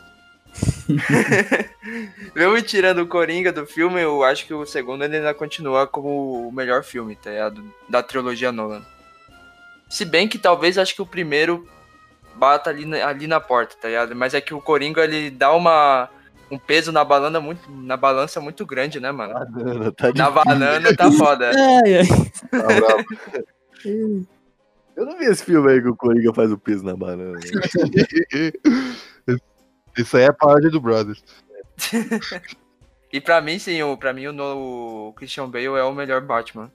mesmo 2.34 2.62
tirando 2.62 2.98
o 3.02 3.06
Coringa 3.06 3.52
do 3.52 3.66
filme, 3.66 4.00
eu 4.00 4.22
acho 4.24 4.46
que 4.46 4.54
o 4.54 4.64
segundo 4.66 5.04
ele 5.04 5.16
ainda 5.16 5.34
continua 5.34 5.86
como 5.86 6.48
o 6.48 6.52
melhor 6.52 6.82
filme, 6.84 7.16
tá 7.16 7.30
ligado? 7.30 7.62
Da 7.88 8.02
trilogia 8.02 8.50
Nolan. 8.52 8.82
Se 9.88 10.04
bem 10.04 10.28
que 10.28 10.38
talvez 10.38 10.76
acho 10.78 10.94
que 10.94 11.02
o 11.02 11.06
primeiro 11.06 11.66
bata 12.34 12.70
ali, 12.70 12.84
na- 12.84 13.06
ali 13.06 13.26
na 13.26 13.40
porta, 13.40 13.76
tá 13.80 13.88
ligado? 13.88 14.14
Mas 14.14 14.34
é 14.34 14.40
que 14.40 14.54
o 14.54 14.60
Coringa 14.60 15.02
ele 15.04 15.30
dá 15.30 15.52
uma. 15.52 16.08
Um 16.50 16.58
peso 16.58 16.90
na 16.90 17.04
balança 17.04 17.40
muito, 17.40 17.70
na 17.70 17.94
balança 17.96 18.40
muito 18.40 18.64
grande, 18.64 18.98
né, 18.98 19.12
mano? 19.12 19.34
Banana, 19.34 19.92
tá 19.92 20.12
Na 20.14 20.30
banana 20.30 20.96
tá 20.96 21.12
foda. 21.12 21.50
Ai, 21.84 21.98
ai. 21.98 22.06
Tá. 22.50 23.04
Eu 24.96 25.06
não 25.06 25.16
vi 25.18 25.26
esse 25.26 25.44
filme 25.44 25.70
aí 25.70 25.80
que 25.80 25.88
o 25.88 25.94
Coringa 25.94 26.32
faz 26.34 26.50
o 26.50 26.58
peso 26.58 26.84
na 26.84 26.96
banana. 26.96 27.38
Isso 29.98 30.16
aí 30.16 30.24
é 30.24 30.32
paródia 30.32 30.70
do 30.70 30.80
Brothers. 30.80 31.22
E 33.10 33.20
pra 33.22 33.40
mim, 33.40 33.58
sim, 33.58 33.82
o, 33.82 33.96
pra 33.96 34.12
mim 34.12 34.26
o, 34.26 34.32
no- 34.34 35.08
o 35.08 35.12
Christian 35.14 35.48
Bale 35.48 35.64
é 35.64 35.82
o 35.82 35.94
melhor 35.94 36.20
Batman. 36.20 36.70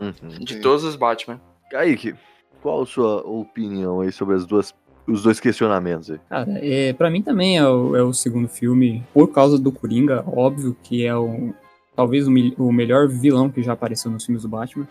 Uhum. 0.00 0.12
De 0.40 0.54
Sim. 0.54 0.60
todos 0.60 0.82
os 0.82 0.96
Batman. 0.96 1.40
Kaique, 1.70 2.14
qual 2.60 2.82
a 2.82 2.86
sua 2.86 3.20
opinião 3.24 4.00
aí 4.00 4.10
sobre 4.10 4.34
as 4.34 4.44
duas, 4.44 4.74
os 5.06 5.22
dois 5.22 5.38
questionamentos 5.38 6.10
aí? 6.10 6.18
Cara, 6.28 6.58
é, 6.60 6.92
pra 6.92 7.08
mim 7.08 7.22
também 7.22 7.56
é 7.56 7.64
o, 7.68 7.94
é 7.94 8.02
o 8.02 8.12
segundo 8.12 8.48
filme, 8.48 9.06
por 9.14 9.28
causa 9.28 9.56
do 9.60 9.70
Coringa, 9.70 10.24
óbvio 10.26 10.76
que 10.82 11.06
é 11.06 11.14
o, 11.14 11.54
talvez 11.94 12.26
o, 12.26 12.32
o 12.58 12.72
melhor 12.72 13.06
vilão 13.06 13.48
que 13.48 13.62
já 13.62 13.74
apareceu 13.74 14.10
nos 14.10 14.24
filmes 14.24 14.42
do 14.42 14.48
Batman. 14.48 14.88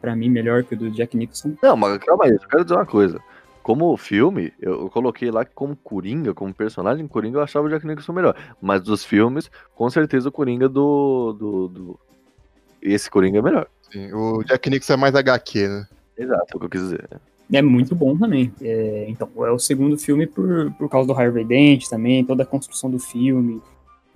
Pra 0.00 0.16
mim, 0.16 0.28
melhor 0.30 0.64
que 0.64 0.74
o 0.74 0.76
do 0.78 0.90
Jack 0.90 1.16
Nicholson. 1.16 1.54
Não, 1.62 1.76
mas 1.76 1.96
calma 1.98 2.24
aí, 2.24 2.32
eu 2.32 2.38
quero 2.40 2.64
dizer 2.64 2.74
uma 2.74 2.86
coisa. 2.86 3.20
Como 3.68 3.94
filme, 3.98 4.50
eu, 4.58 4.88
coloquei 4.88 5.30
lá 5.30 5.44
que 5.44 5.52
como 5.54 5.76
Coringa, 5.76 6.32
como 6.32 6.54
personagem 6.54 7.06
Coringa, 7.06 7.36
eu 7.36 7.42
achava 7.42 7.66
o 7.66 7.68
Jack 7.68 7.86
Nicholson 7.86 8.14
melhor. 8.14 8.34
Mas 8.62 8.80
dos 8.80 9.04
filmes, 9.04 9.50
com 9.74 9.90
certeza 9.90 10.30
o 10.30 10.32
Coringa 10.32 10.70
do. 10.70 11.34
do, 11.38 11.68
do- 11.68 12.00
Esse 12.80 13.10
Coringa 13.10 13.40
é 13.40 13.42
melhor. 13.42 13.66
Sim, 13.92 14.10
o 14.14 14.42
Jack 14.42 14.70
Nicholson 14.70 14.94
é 14.94 14.96
mais 14.96 15.14
HQ, 15.14 15.68
né? 15.68 15.86
Exato, 16.16 16.46
é 16.50 16.56
o 16.56 16.60
que 16.60 16.64
eu 16.64 16.70
quis 16.70 16.80
dizer. 16.80 17.10
É 17.52 17.60
muito 17.60 17.94
bom 17.94 18.16
também. 18.16 18.50
É, 18.62 19.04
então, 19.06 19.28
é 19.44 19.50
o 19.50 19.58
segundo 19.58 19.98
filme 19.98 20.26
por, 20.26 20.72
por 20.78 20.88
causa 20.88 21.06
do 21.06 21.12
Harvey 21.12 21.44
Dent 21.44 21.88
também, 21.90 22.24
toda 22.24 22.44
a 22.44 22.46
construção 22.46 22.90
do 22.90 22.98
filme. 22.98 23.60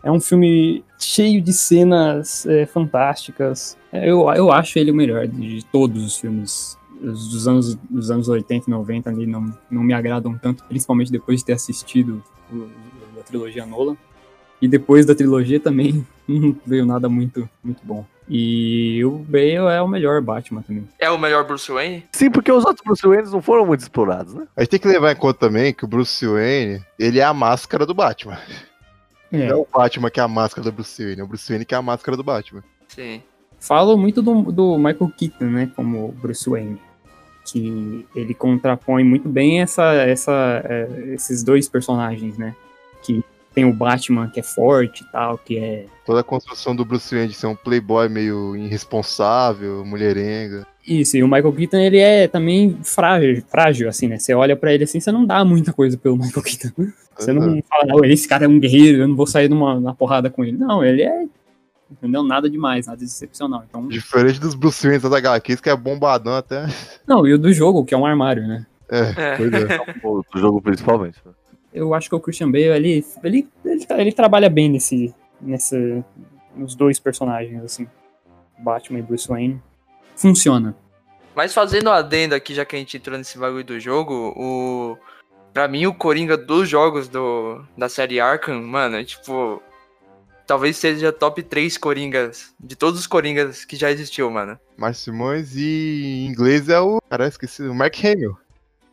É 0.03 0.11
um 0.11 0.19
filme 0.19 0.83
cheio 0.99 1.43
de 1.43 1.53
cenas 1.53 2.47
é, 2.47 2.65
fantásticas. 2.65 3.77
É, 3.93 4.09
Eu, 4.09 4.31
eu 4.33 4.51
acho 4.51 4.79
ele 4.79 4.91
o 4.91 4.95
melhor 4.95 5.27
de, 5.29 5.59
de 5.59 5.65
todos 5.67 6.03
os 6.03 6.17
filmes 6.17 6.79
os 7.03 7.29
dos 7.29 7.49
anos, 7.49 7.75
dos 7.91 8.11
anos 8.11 8.29
80 8.29 8.69
e 8.69 8.71
90 8.71 9.11
ali 9.11 9.27
não, 9.27 9.53
não 9.71 9.83
me 9.83 9.93
agradam 9.93 10.37
tanto, 10.39 10.65
principalmente 10.65 11.11
depois 11.13 11.41
de 11.41 11.47
ter 11.47 11.53
assistido 11.55 12.23
o, 12.53 12.57
o- 12.57 12.71
a 13.21 13.23
trilogia 13.23 13.67
Nolan. 13.67 13.97
E 14.61 14.69
depois 14.69 15.05
da 15.05 15.15
trilogia 15.15 15.59
também 15.59 16.07
não 16.29 16.57
veio 16.65 16.87
nada 16.87 17.09
muito, 17.09 17.49
muito 17.65 17.81
bom. 17.85 18.07
E 18.29 19.05
o 19.05 19.19
Bale 19.19 19.57
é 19.57 19.83
o 19.83 19.89
melhor 19.89 20.23
Batman 20.23 20.63
também. 20.63 20.89
É 20.99 21.11
o 21.11 21.19
melhor 21.19 21.45
Bruce 21.45 21.71
Wayne? 21.71 22.05
Sim, 22.13 22.31
porque 22.31 22.53
os 22.53 22.65
outros 22.65 22.85
Bruce 22.85 23.05
Wayne 23.07 23.29
não 23.31 23.43
foram 23.43 23.67
muito 23.67 23.81
explorados, 23.81 24.33
né? 24.33 24.47
A 24.57 24.61
gente 24.63 24.71
tem 24.71 24.81
que 24.81 24.87
levar 24.89 25.11
em 25.13 25.17
conta 25.17 25.41
também 25.41 25.75
que 25.75 25.85
o 25.85 25.89
Bruce 25.89 26.25
Wayne, 26.25 26.81
ele 26.99 27.19
é 27.19 27.25
a 27.25 27.35
máscara 27.35 27.85
do 27.85 27.93
Batman. 27.93 28.39
É. 29.33 29.49
Não 29.49 29.57
é 29.57 29.61
o 29.61 29.67
Batman 29.71 30.11
que 30.11 30.21
é 30.21 30.23
a 30.23 30.29
máscara 30.29 30.63
do 30.71 30.73
Bruce 30.73 31.03
Wayne, 31.03 31.21
é 31.21 31.25
o 31.25 31.27
Bruce 31.27 31.49
Wayne 31.49 31.65
que 31.65 31.75
é 31.75 31.79
a 31.79 31.83
máscara 31.83 32.17
do 32.17 32.23
Batman. 32.23 32.63
Sim. 32.87 33.23
Falam 33.59 33.97
muito 33.99 34.23
do, 34.23 34.43
do 34.53 34.77
Michael 34.79 35.13
Keaton, 35.17 35.45
né, 35.47 35.71
como 35.75 36.13
Bruce 36.13 36.49
Wayne. 36.49 36.81
Que 37.45 38.07
ele 38.15 38.35
contrapõe 38.35 39.03
muito 39.03 39.29
bem 39.29 39.61
essa, 39.61 39.93
essa, 39.95 40.63
é, 40.65 40.89
esses 41.15 41.43
dois 41.43 41.69
personagens, 41.69 42.39
né? 42.39 42.55
Que 43.03 43.25
tem 43.55 43.65
o 43.65 43.73
Batman 43.73 44.29
que 44.29 44.41
é 44.41 44.43
forte 44.43 45.03
e 45.03 45.13
tal, 45.13 45.39
que 45.39 45.59
é. 45.59 45.87
Toda 46.07 46.21
a 46.21 46.25
construção 46.25 46.75
do 46.75 46.85
Bruce 46.85 47.15
Wayne 47.15 47.29
de 47.29 47.35
ser 47.35 47.47
um 47.47 47.57
playboy 47.57 48.09
meio 48.09 48.57
irresponsável, 48.57 49.85
mulherenga. 49.85 50.67
Isso, 50.87 51.17
e 51.17 51.23
o 51.23 51.29
Michael 51.29 51.53
Keaton, 51.53 51.77
ele 51.77 51.99
é 51.99 52.27
também 52.27 52.77
frágil, 52.83 53.43
frágil 53.49 53.89
assim, 53.89 54.09
né? 54.09 54.19
Você 54.19 54.35
olha 54.35 54.57
pra 54.57 54.73
ele 54.73 54.85
assim, 54.85 54.99
você 54.99 55.13
não 55.13 55.25
dá 55.25 55.45
muita 55.45 55.73
coisa 55.73 55.97
pelo 55.97 56.17
Michael 56.17 56.43
Keaton. 56.43 56.93
Você 57.17 57.33
não 57.33 57.63
fala, 57.63 57.85
não, 57.87 58.05
esse 58.05 58.27
cara 58.27 58.47
é 58.47 58.49
um 58.49 58.59
guerreiro, 58.59 59.03
eu 59.03 59.09
não 59.09 59.15
vou 59.15 59.27
sair 59.27 59.49
numa, 59.49 59.79
na 59.79 59.95
porrada 59.95 60.31
com 60.31 60.43
ele. 60.45 60.57
Não, 60.57 60.85
ele 60.85 61.03
é. 61.03 61.27
Entendeu? 61.93 62.23
Nada 62.23 62.49
demais, 62.49 62.87
nada 62.87 62.99
de 62.99 63.05
excepcional. 63.05 63.65
Então, 63.69 63.87
Diferente 63.89 64.41
dos 64.41 64.55
Bruce 64.55 64.87
Wayne 64.87 65.03
das 65.03 65.13
HQs, 65.13 65.61
que 65.61 65.71
é 65.71 65.77
bombadão 65.77 66.35
até. 66.35 66.67
não, 67.07 67.27
e 67.27 67.35
o 67.35 67.39
do 67.39 67.53
jogo, 67.53 67.85
que 67.85 67.95
é 67.95 67.97
um 67.99 68.07
armário, 68.07 68.47
né? 68.47 68.67
É, 68.91 69.01
É. 69.17 69.37
pois 69.37 69.53
é. 69.53 69.67
O 70.03 70.23
do 70.33 70.41
jogo 70.41 70.61
principalmente. 70.61 71.19
né? 71.25 71.33
eu 71.73 71.95
acho 71.95 72.09
que 72.09 72.15
o 72.15 72.21
Christian 72.21 72.51
Bale 72.51 72.65
ele, 72.65 73.05
ele, 73.25 73.49
ele, 73.65 73.87
ele 73.91 74.13
trabalha 74.13 74.51
bem 74.51 74.69
nesse, 74.69 75.15
nessa, 75.41 75.77
nos 76.55 76.75
dois 76.75 76.99
personagens, 77.01 77.63
assim, 77.65 77.87
Batman 78.59 78.99
e 78.99 79.03
Bruce 79.03 79.27
Wayne. 79.29 79.63
Funciona. 80.17 80.75
Mas 81.35 81.55
fazendo 81.55 81.89
um 81.89 81.93
adendo 81.93 82.35
aqui, 82.35 82.53
já 82.55 82.65
que 82.65 82.77
a 82.77 82.79
gente 82.79 82.97
entrou 82.97 83.17
nesse 83.17 83.39
bagulho 83.39 83.65
do 83.65 83.81
jogo, 83.81 84.35
o. 84.37 84.99
Pra 85.55 85.67
mim, 85.69 85.87
o 85.87 85.95
Coringa 85.95 86.37
dos 86.37 86.69
jogos 86.69 87.09
do, 87.09 87.63
da 87.77 87.89
série 87.89 88.21
Arkham, 88.21 88.63
mano, 88.63 88.97
é 88.97 89.05
tipo. 89.05 89.63
Talvez 90.53 90.77
seja 90.77 91.11
top 91.11 91.43
3 91.43 91.79
Coringas. 91.79 92.55
De 92.61 92.77
todos 92.77 93.01
os 93.01 93.07
Coringas 93.07 93.65
que 93.65 93.75
já 93.75 93.91
existiu, 93.91 94.31
mano. 94.31 94.61
Márcio 94.77 95.05
Simões 95.05 95.57
e 95.57 96.27
em 96.27 96.27
inglês 96.27 96.69
é 96.69 96.79
o. 96.79 97.01
Cara, 97.09 97.27
esqueci. 97.27 97.63
O 97.63 97.75
Mark 97.75 97.97
Hamill. 98.05 98.37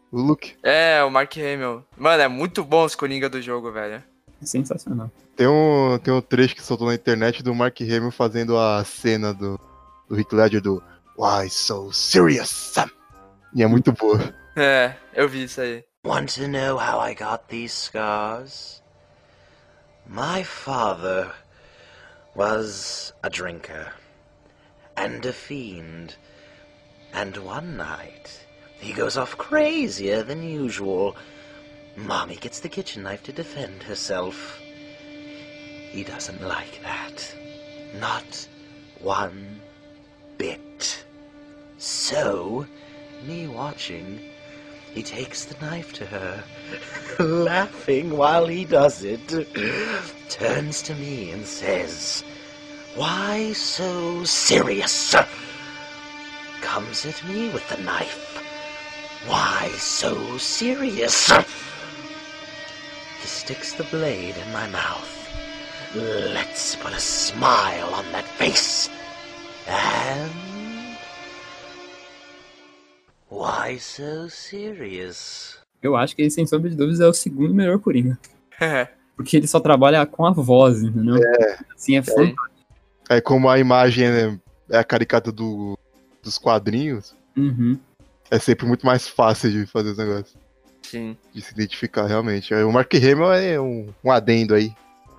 O 0.09 0.21
Luke. 0.21 0.55
É, 0.63 1.03
o 1.03 1.11
Mark 1.11 1.35
Hamill. 1.35 1.83
Mano, 1.97 2.23
é 2.23 2.29
muito 2.29 2.63
bom 2.63 2.85
os 2.85 2.95
Coringa 2.95 3.27
do 3.27 3.41
jogo, 3.41 3.73
velho. 3.73 4.01
É 4.41 4.45
sensacional. 4.45 5.11
Tem 5.35 5.47
um, 5.47 5.99
tem 6.01 6.13
um 6.13 6.21
trecho 6.21 6.55
que 6.55 6.63
soltou 6.63 6.87
na 6.87 6.95
internet 6.95 7.43
do 7.43 7.53
Mark 7.53 7.77
Hamill 7.81 8.11
fazendo 8.11 8.57
a 8.57 8.81
cena 8.85 9.33
do, 9.33 9.59
do 10.07 10.15
Rick 10.15 10.33
Ledger 10.33 10.61
do 10.61 10.81
Why 11.17 11.49
so 11.49 11.91
serious? 11.91 12.73
E 13.53 13.61
é 13.61 13.67
muito 13.67 13.91
boa. 13.91 14.33
É, 14.55 14.95
eu 15.13 15.27
vi 15.27 15.43
isso 15.43 15.59
aí. 15.59 15.83
Want 16.05 16.35
to 16.35 16.47
know 16.47 16.77
how 16.77 17.01
I 17.01 17.13
got 17.13 17.47
these 17.49 17.73
scars? 17.73 18.81
My 20.05 20.43
father 20.43 21.31
was 22.35 23.13
a 23.23 23.29
drinker 23.29 23.91
and 24.95 25.25
a 25.25 25.33
fiend. 25.33 26.15
And 27.13 27.35
one 27.37 27.77
night, 27.77 28.45
he 28.79 28.93
goes 28.93 29.17
off 29.17 29.37
crazier 29.37 30.23
than 30.23 30.43
usual. 30.43 31.15
Mommy 31.95 32.35
gets 32.35 32.59
the 32.59 32.69
kitchen 32.69 33.03
knife 33.03 33.23
to 33.23 33.33
defend 33.33 33.83
herself. 33.83 34.59
He 35.91 36.03
doesn't 36.03 36.41
like 36.41 36.81
that. 36.83 37.35
Not 37.95 38.47
one 38.99 39.61
bit. 40.37 41.03
So, 41.77 42.67
me 43.25 43.47
watching, 43.47 44.19
he 44.93 45.03
takes 45.03 45.45
the 45.45 45.65
knife 45.65 45.93
to 45.93 46.05
her, 46.05 46.43
laughing 47.19 48.17
while 48.17 48.47
he 48.47 48.65
does 48.65 49.03
it, 49.03 49.21
turns 50.29 50.81
to 50.83 50.95
me 50.95 51.31
and 51.31 51.45
says, 51.45 52.23
Why 52.95 53.53
so 53.53 54.23
serious? 54.23 55.15
Comes 56.61 57.05
at 57.05 57.23
me 57.27 57.49
with 57.49 57.67
the 57.69 57.81
knife. 57.83 58.29
Why 59.27 59.69
so 59.77 60.37
serious? 60.37 61.29
He 61.29 63.27
sticks 63.27 63.73
the 63.73 63.83
blade 63.85 64.35
in 64.37 64.53
my 64.53 64.67
mouth. 64.69 65.15
Let's 65.95 66.75
put 66.75 66.93
a 66.93 66.99
smile 66.99 67.93
on 67.93 68.11
that 68.11 68.25
face. 68.25 68.89
And. 69.67 70.48
Why 73.31 73.79
so 73.79 74.29
serious? 74.29 75.57
Eu 75.81 75.95
acho 75.95 76.15
que 76.15 76.21
ele, 76.21 76.31
sem 76.31 76.45
sombra 76.45 76.69
de 76.69 76.75
dúvidas, 76.75 76.99
é 76.99 77.07
o 77.07 77.13
segundo 77.13 77.53
melhor 77.53 77.79
Coringa. 77.79 78.17
É. 78.59 78.87
Porque 79.15 79.37
ele 79.37 79.47
só 79.47 79.59
trabalha 79.59 80.05
com 80.05 80.25
a 80.25 80.31
voz, 80.31 80.81
entendeu? 80.81 81.15
É. 81.17 81.57
Assim, 81.75 81.97
é 81.97 82.01
fantástico. 82.01 82.49
É 83.09 83.21
como 83.21 83.49
a 83.49 83.57
imagem 83.59 84.05
é, 84.05 84.39
é 84.69 84.77
a 84.77 84.83
caricata 84.83 85.31
do, 85.31 85.77
dos 86.23 86.37
quadrinhos, 86.37 87.15
Uhum. 87.37 87.79
é 88.29 88.37
sempre 88.39 88.65
muito 88.67 88.85
mais 88.85 89.07
fácil 89.07 89.49
de 89.51 89.65
fazer 89.65 89.91
os 89.91 89.97
negócios. 89.97 90.35
Sim. 90.81 91.15
De 91.33 91.41
se 91.41 91.53
identificar 91.53 92.05
realmente. 92.07 92.53
É, 92.53 92.65
O 92.65 92.71
Mark 92.71 92.93
Hamill 92.95 93.31
é 93.31 93.59
um, 93.59 93.87
um 94.03 94.11
adendo 94.11 94.53
aí. 94.55 94.73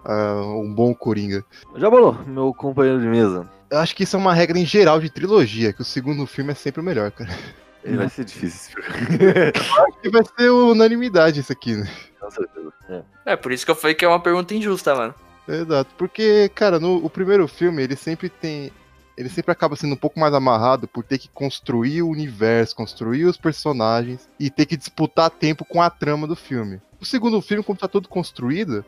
ah, 0.05 0.43
um 0.45 0.73
bom 0.75 0.93
Coringa. 0.95 1.45
Já 1.77 1.89
bolou, 1.89 2.15
meu 2.27 2.53
companheiro 2.53 3.01
de 3.01 3.07
mesa. 3.07 3.49
Eu 3.71 3.79
acho 3.79 3.95
que 3.97 4.03
isso 4.03 4.17
é 4.17 4.19
uma 4.19 4.35
regra 4.35 4.59
em 4.59 4.67
geral 4.67 5.01
de 5.01 5.09
trilogia, 5.11 5.73
que 5.73 5.81
o 5.81 5.85
segundo 5.85 6.27
filme 6.27 6.51
é 6.53 6.55
sempre 6.55 6.81
o 6.81 6.85
melhor, 6.85 7.11
cara. 7.13 7.31
Ele 7.83 7.97
vai 7.97 8.09
ser 8.09 8.25
difícil 8.25 8.49
esse 8.49 8.73
filme. 8.73 9.53
Acho 9.57 10.01
que 10.01 10.11
vai 10.11 10.23
ser 10.25 10.51
unanimidade 10.51 11.41
isso 11.41 11.53
aqui, 11.53 11.77
né? 11.77 11.91
Com 12.21 12.31
certeza. 12.31 12.73
É. 12.89 13.03
É, 13.33 13.37
por 13.37 13.53
isso 13.53 13.65
que 13.65 13.71
eu 13.71 13.77
falei 13.77 13.95
que 13.95 14.05
é 14.05 14.09
uma 14.09 14.21
pergunta 14.21 14.55
injusta, 14.55 14.95
mano. 14.95 15.15
Exato, 15.49 15.95
porque, 15.97 16.51
cara, 16.55 16.79
no 16.79 17.05
o 17.05 17.11
primeiro 17.11 17.49
filme, 17.49 17.83
ele 17.83 17.97
sempre 17.97 18.29
tem. 18.29 18.71
Ele 19.17 19.29
sempre 19.29 19.53
acaba 19.53 19.77
sendo 19.77 19.93
um 19.95 19.99
pouco 19.99 20.19
mais 20.19 20.33
amarrado 20.33 20.89
por 20.89 21.05
ter 21.05 21.19
que 21.19 21.29
construir 21.29 22.03
o 22.03 22.09
universo, 22.09 22.77
construir 22.77 23.25
os 23.25 23.37
personagens 23.37 24.29
e 24.39 24.49
ter 24.49 24.65
que 24.65 24.77
disputar 24.77 25.29
tempo 25.29 25.65
com 25.65 25.83
a 25.83 25.91
trama 25.91 26.27
do 26.27 26.37
filme. 26.37 26.81
O 26.99 27.05
segundo 27.05 27.41
filme, 27.43 27.63
como 27.63 27.79
tá 27.79 27.87
todo 27.87 28.09
construído, 28.09 28.85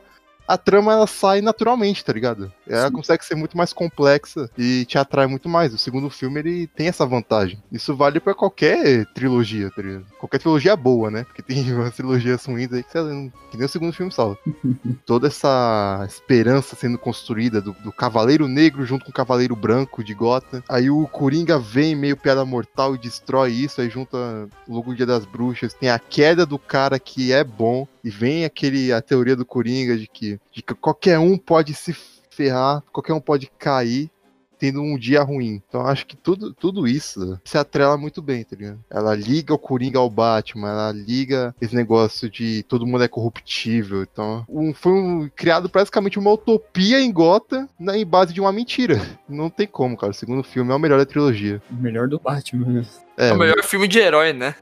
a 0.53 0.59
trama 0.59 0.93
ela 0.93 1.07
sai 1.07 1.41
naturalmente, 1.41 2.05
tá 2.05 2.13
ligado? 2.13 2.53
Ela 2.69 2.89
Sim. 2.89 2.93
consegue 2.93 3.25
ser 3.25 3.35
muito 3.35 3.57
mais 3.57 3.73
complexa 3.73 4.51
e 4.59 4.85
te 4.85 4.99
atrai 4.99 5.27
muito 5.27 5.49
mais. 5.49 5.73
O 5.73 5.79
segundo 5.79 6.11
filme 6.11 6.41
ele 6.41 6.67
tem 6.67 6.89
essa 6.89 7.07
vantagem. 7.07 7.63
Isso 7.73 7.95
vale 7.97 8.21
pra 8.21 8.35
qualquer 8.35 9.07
trilogia, 9.15 9.71
tá 9.71 9.81
ligado? 9.83 10.05
Qualquer 10.19 10.39
trilogia 10.39 10.77
boa, 10.77 11.11
né? 11.11 11.25
Porque 11.25 11.43
tem 11.43 11.63
umas 11.73 11.95
trilogias 11.95 12.45
ruins 12.45 12.73
aí 12.73 12.83
que, 12.83 12.99
não- 12.99 13.33
que 13.51 13.57
nem 13.57 13.67
o 13.67 13.69
segundo 13.69 13.93
filme 13.93 14.13
salva 14.13 14.39
toda 15.07 15.29
essa 15.29 16.05
esperança 16.07 16.77
sendo 16.77 16.99
construída 16.99 17.61
do, 17.61 17.73
do 17.83 17.93
Cavaleiro 17.93 18.47
Negro 18.47 18.85
junto 18.85 19.05
com 19.05 19.11
o 19.11 19.15
Cavaleiro 19.15 19.57
Branco 19.57 20.05
de 20.05 20.15
Gotham. 20.15 20.63
Aí 20.69 20.91
o 20.91 21.07
Coringa 21.07 21.59
vem 21.59 21.95
meio 21.97 22.17
piada 22.17 22.45
mortal 22.45 22.95
e 22.95 22.99
destrói 22.99 23.53
isso, 23.53 23.81
aí 23.81 23.89
junta 23.89 24.49
logo 24.69 24.91
o 24.91 24.95
Dia 24.95 25.07
das 25.07 25.25
Bruxas, 25.25 25.73
tem 25.75 25.89
a 25.91 25.99
queda 25.99 26.45
do 26.45 26.59
cara 26.59 26.99
que 26.99 27.33
é 27.33 27.43
bom 27.43 27.87
e 28.05 28.11
vem 28.11 28.45
aquele 28.45 28.93
a 28.93 29.01
teoria 29.03 29.37
do 29.37 29.45
Coringa 29.45 29.97
de 29.97 30.07
que, 30.07 30.39
de 30.53 30.63
que 30.63 30.75
qualquer 30.75 31.19
um 31.19 31.37
pode 31.39 31.75
se 31.75 31.95
ferrar, 32.31 32.83
qualquer 32.93 33.13
um 33.13 33.21
pode 33.21 33.51
cair 33.59 34.11
tendo 34.59 34.81
um 34.81 34.97
dia 34.97 35.21
ruim. 35.25 35.61
Então 35.69 35.81
eu 35.81 35.87
acho 35.89 36.07
que 36.07 36.17
tudo, 36.17 36.55
tudo 36.55 36.87
isso 36.87 37.37
se 37.45 37.59
atrela 37.59 37.99
muito 37.99 38.23
bem, 38.23 38.45
tá 38.45 38.55
ligado? 38.55 38.79
Ela 38.89 39.13
liga 39.13 39.53
o 39.53 39.59
Coringa 39.59 39.99
ao 39.99 40.09
Batman, 40.09 40.69
ela 40.71 40.93
liga 40.93 41.53
esse 41.61 41.75
negócio 41.75 42.31
de 42.31 42.63
todo 42.69 42.87
mundo 42.87 43.03
é 43.03 43.09
corruptível. 43.09 44.03
Então, 44.05 44.45
um, 44.49 44.73
foi 44.73 44.93
um- 44.93 45.29
criado 45.35 45.69
praticamente 45.69 46.17
uma 46.17 46.31
utopia 46.31 47.01
em 47.01 47.11
Gotham 47.13 47.69
na, 47.77 47.99
em 47.99 48.07
base 48.07 48.33
de 48.33 48.41
uma 48.41 48.53
mentira. 48.53 49.01
Não 49.29 49.51
tem 49.51 49.67
como, 49.67 49.97
cara. 49.97 50.13
O 50.13 50.15
segundo 50.15 50.45
filme 50.45 50.71
é 50.71 50.75
o 50.77 50.79
melhor 50.79 50.99
da 50.99 51.07
trilogia. 51.07 51.61
O 51.69 51.75
melhor 51.75 52.07
do 52.07 52.21
Batman. 52.21 52.67
né? 52.67 52.87
É, 53.17 53.31
É 53.31 53.33
o 53.33 53.39
melhor 53.39 53.65
filme 53.65 53.89
de 53.89 53.99
herói, 53.99 54.33
né? 54.33 54.55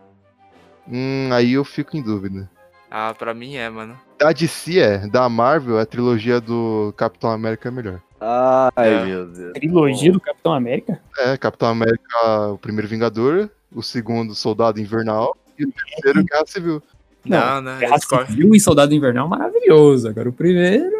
hum, 0.88 1.28
aí 1.30 1.52
eu 1.52 1.64
fico 1.64 1.94
em 1.96 2.02
dúvida. 2.02 2.50
Ah, 2.90 3.14
pra 3.16 3.32
mim 3.32 3.56
é, 3.56 3.68
mano. 3.70 3.96
Da 4.18 4.32
DC 4.32 4.78
é, 4.80 4.98
da 5.08 5.28
Marvel, 5.28 5.78
a 5.78 5.86
trilogia 5.86 6.40
do 6.40 6.92
Capitão 6.96 7.30
América 7.30 7.68
é 7.68 7.72
melhor. 7.72 8.00
Ai, 8.20 8.70
É. 8.94 9.04
meu 9.04 9.26
Deus. 9.26 9.52
Trilogia 9.52 10.12
do 10.12 10.20
Capitão 10.20 10.52
América? 10.52 11.00
É, 11.18 11.36
Capitão 11.36 11.68
América, 11.68 12.48
o 12.52 12.58
primeiro 12.58 12.88
Vingador, 12.88 13.48
o 13.72 13.82
segundo 13.82 14.34
Soldado 14.34 14.80
Invernal 14.80 15.36
e 15.58 15.64
o 15.64 15.72
terceiro 15.72 16.24
Guerra 16.24 16.44
Civil. 16.46 16.82
Não, 17.24 17.60
né? 17.62 17.78
Guerra. 17.78 17.98
Civil 18.26 18.54
e 18.54 18.60
Soldado 18.60 18.94
Invernal 18.94 19.28
maravilhoso. 19.28 20.08
Agora 20.08 20.28
o 20.28 20.32
primeiro. 20.32 20.90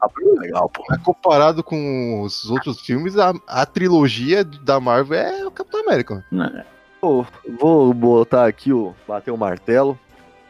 Ah, 0.00 0.08
foi 0.10 0.24
legal, 0.38 0.68
pô. 0.68 0.84
Mas 0.90 1.02
comparado 1.02 1.64
com 1.64 2.20
os 2.22 2.48
outros 2.50 2.80
filmes, 2.80 3.16
a, 3.16 3.32
a 3.48 3.64
trilogia 3.64 4.44
da 4.44 4.78
Marvel 4.78 5.18
é 5.18 5.46
o 5.46 5.50
Capitão 5.50 5.80
América. 5.80 6.22
mano. 6.30 6.52
Não, 6.54 6.64
Pô, 7.00 7.24
vou 7.58 7.92
botar 7.94 8.46
aqui 8.46 8.72
o. 8.72 8.94
bater 9.08 9.30
o 9.30 9.36
martelo. 9.36 9.98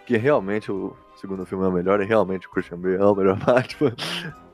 Que 0.06 0.16
realmente 0.16 0.70
o 0.70 0.96
segundo 1.20 1.44
filme 1.44 1.64
é 1.64 1.68
o 1.68 1.72
melhor. 1.72 2.00
E 2.00 2.04
realmente 2.04 2.46
o 2.46 2.50
Christian 2.50 2.78
Bale 2.78 2.94
é 2.96 3.04
o 3.04 3.14
melhor 3.14 3.36
Batman. 3.44 3.92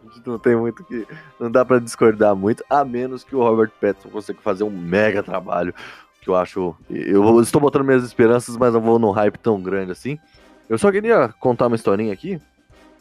A 0.08 0.14
gente 0.14 0.26
não 0.26 0.38
tem 0.38 0.56
muito 0.56 0.82
que. 0.84 1.06
Não 1.38 1.50
dá 1.50 1.64
pra 1.64 1.78
discordar 1.78 2.34
muito. 2.34 2.64
A 2.68 2.84
menos 2.84 3.22
que 3.22 3.36
o 3.36 3.40
Robert 3.40 3.70
Pattinson 3.80 4.08
consiga 4.08 4.38
fazer 4.42 4.64
um 4.64 4.70
mega 4.70 5.22
trabalho. 5.22 5.74
Que 6.20 6.28
eu 6.30 6.36
acho. 6.36 6.74
Eu 6.88 7.40
estou 7.40 7.60
botando 7.60 7.84
minhas 7.84 8.04
esperanças, 8.04 8.56
mas 8.56 8.72
não 8.74 8.80
vou 8.80 8.98
num 8.98 9.10
hype 9.10 9.36
tão 9.38 9.60
grande 9.60 9.92
assim. 9.92 10.18
Eu 10.68 10.78
só 10.78 10.90
queria 10.90 11.28
contar 11.40 11.66
uma 11.66 11.76
historinha 11.76 12.12
aqui. 12.12 12.40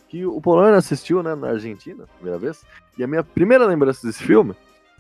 Que 0.10 0.26
o 0.26 0.41
Polônia 0.41 0.76
assistiu, 0.76 1.23
né, 1.23 1.34
na 1.36 1.49
Argentina, 1.52 2.03
primeira 2.18 2.38
vez. 2.38 2.65
E 2.98 3.03
a 3.03 3.07
minha 3.07 3.23
primeira 3.23 3.65
lembrança 3.65 4.06
desse 4.06 4.22
filme 4.22 4.53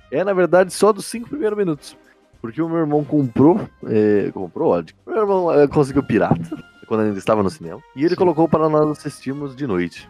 é, 0.09 0.23
na 0.23 0.31
verdade, 0.33 0.71
só 0.71 0.93
dos 0.93 1.05
cinco 1.05 1.27
primeiros 1.27 1.57
minutos. 1.57 1.97
Porque 2.39 2.61
o 2.61 2.69
meu 2.69 2.77
irmão 2.79 3.03
comprou. 3.03 3.59
é, 3.87 4.31
comprou, 4.31 4.71
ó. 4.71 4.81
de- 4.81 4.95
Meu 5.05 5.17
irmão 5.17 5.51
é, 5.51 5.67
conseguiu 5.67 6.01
pirata, 6.03 6.63
quando 6.91 7.03
ainda 7.03 7.17
estava 7.17 7.41
no 7.41 7.49
cinema. 7.49 7.81
E 7.95 8.01
ele 8.01 8.09
Sim. 8.09 8.17
colocou 8.17 8.49
para 8.49 8.67
nós 8.67 8.97
assistirmos 8.97 9.55
de 9.55 9.65
noite. 9.65 10.09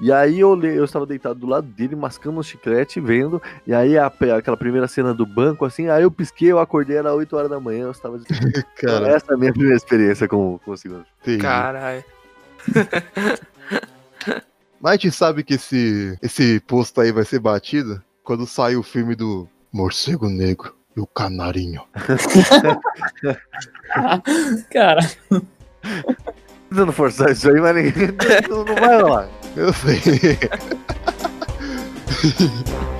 E 0.00 0.12
aí 0.12 0.38
eu, 0.38 0.56
eu 0.62 0.84
estava 0.84 1.04
deitado 1.04 1.40
do 1.40 1.48
lado 1.48 1.66
dele, 1.66 1.96
mascando 1.96 2.38
um 2.38 2.44
chiclete, 2.44 3.00
vendo. 3.00 3.42
E 3.66 3.74
aí 3.74 3.98
a 3.98 4.06
aquela 4.06 4.56
primeira 4.56 4.86
cena 4.86 5.12
do 5.12 5.26
banco, 5.26 5.64
assim, 5.64 5.88
aí 5.88 6.04
eu 6.04 6.10
pisquei, 6.12 6.52
eu 6.52 6.60
acordei, 6.60 6.96
era 6.96 7.12
8 7.12 7.36
horas 7.36 7.50
da 7.50 7.58
manhã, 7.58 7.86
eu 7.86 7.90
estava. 7.90 8.16
Então, 8.22 8.62
Cara, 8.76 9.08
essa 9.08 9.32
é 9.32 9.34
a 9.34 9.36
minha 9.36 9.52
primeira 9.52 9.76
experiência 9.76 10.28
com, 10.28 10.60
com 10.64 10.70
o 10.70 10.76
segundo. 10.76 11.04
Caralho. 11.40 12.04
Mas 14.80 14.92
a 14.92 14.94
gente 14.94 15.10
sabe 15.10 15.42
que 15.42 15.54
esse, 15.54 16.16
esse 16.22 16.60
posto 16.60 17.00
aí 17.00 17.10
vai 17.10 17.24
ser 17.24 17.40
batido 17.40 18.00
quando 18.22 18.46
sair 18.46 18.76
o 18.76 18.82
filme 18.84 19.16
do 19.16 19.48
Morcego 19.72 20.28
Negro 20.28 20.72
e 20.96 21.00
o 21.00 21.06
Canarinho. 21.06 21.82
Cara, 24.70 25.00
Tentando 26.68 26.92
forçar 26.92 27.30
isso 27.30 27.48
aí, 27.48 27.60
mas 27.60 27.76
ninguém, 27.76 28.08
não, 28.48 28.64
não 28.64 28.74
vai 28.74 29.00
rolar. 29.00 29.28
Eu 29.56 29.72
sei. 29.72 30.00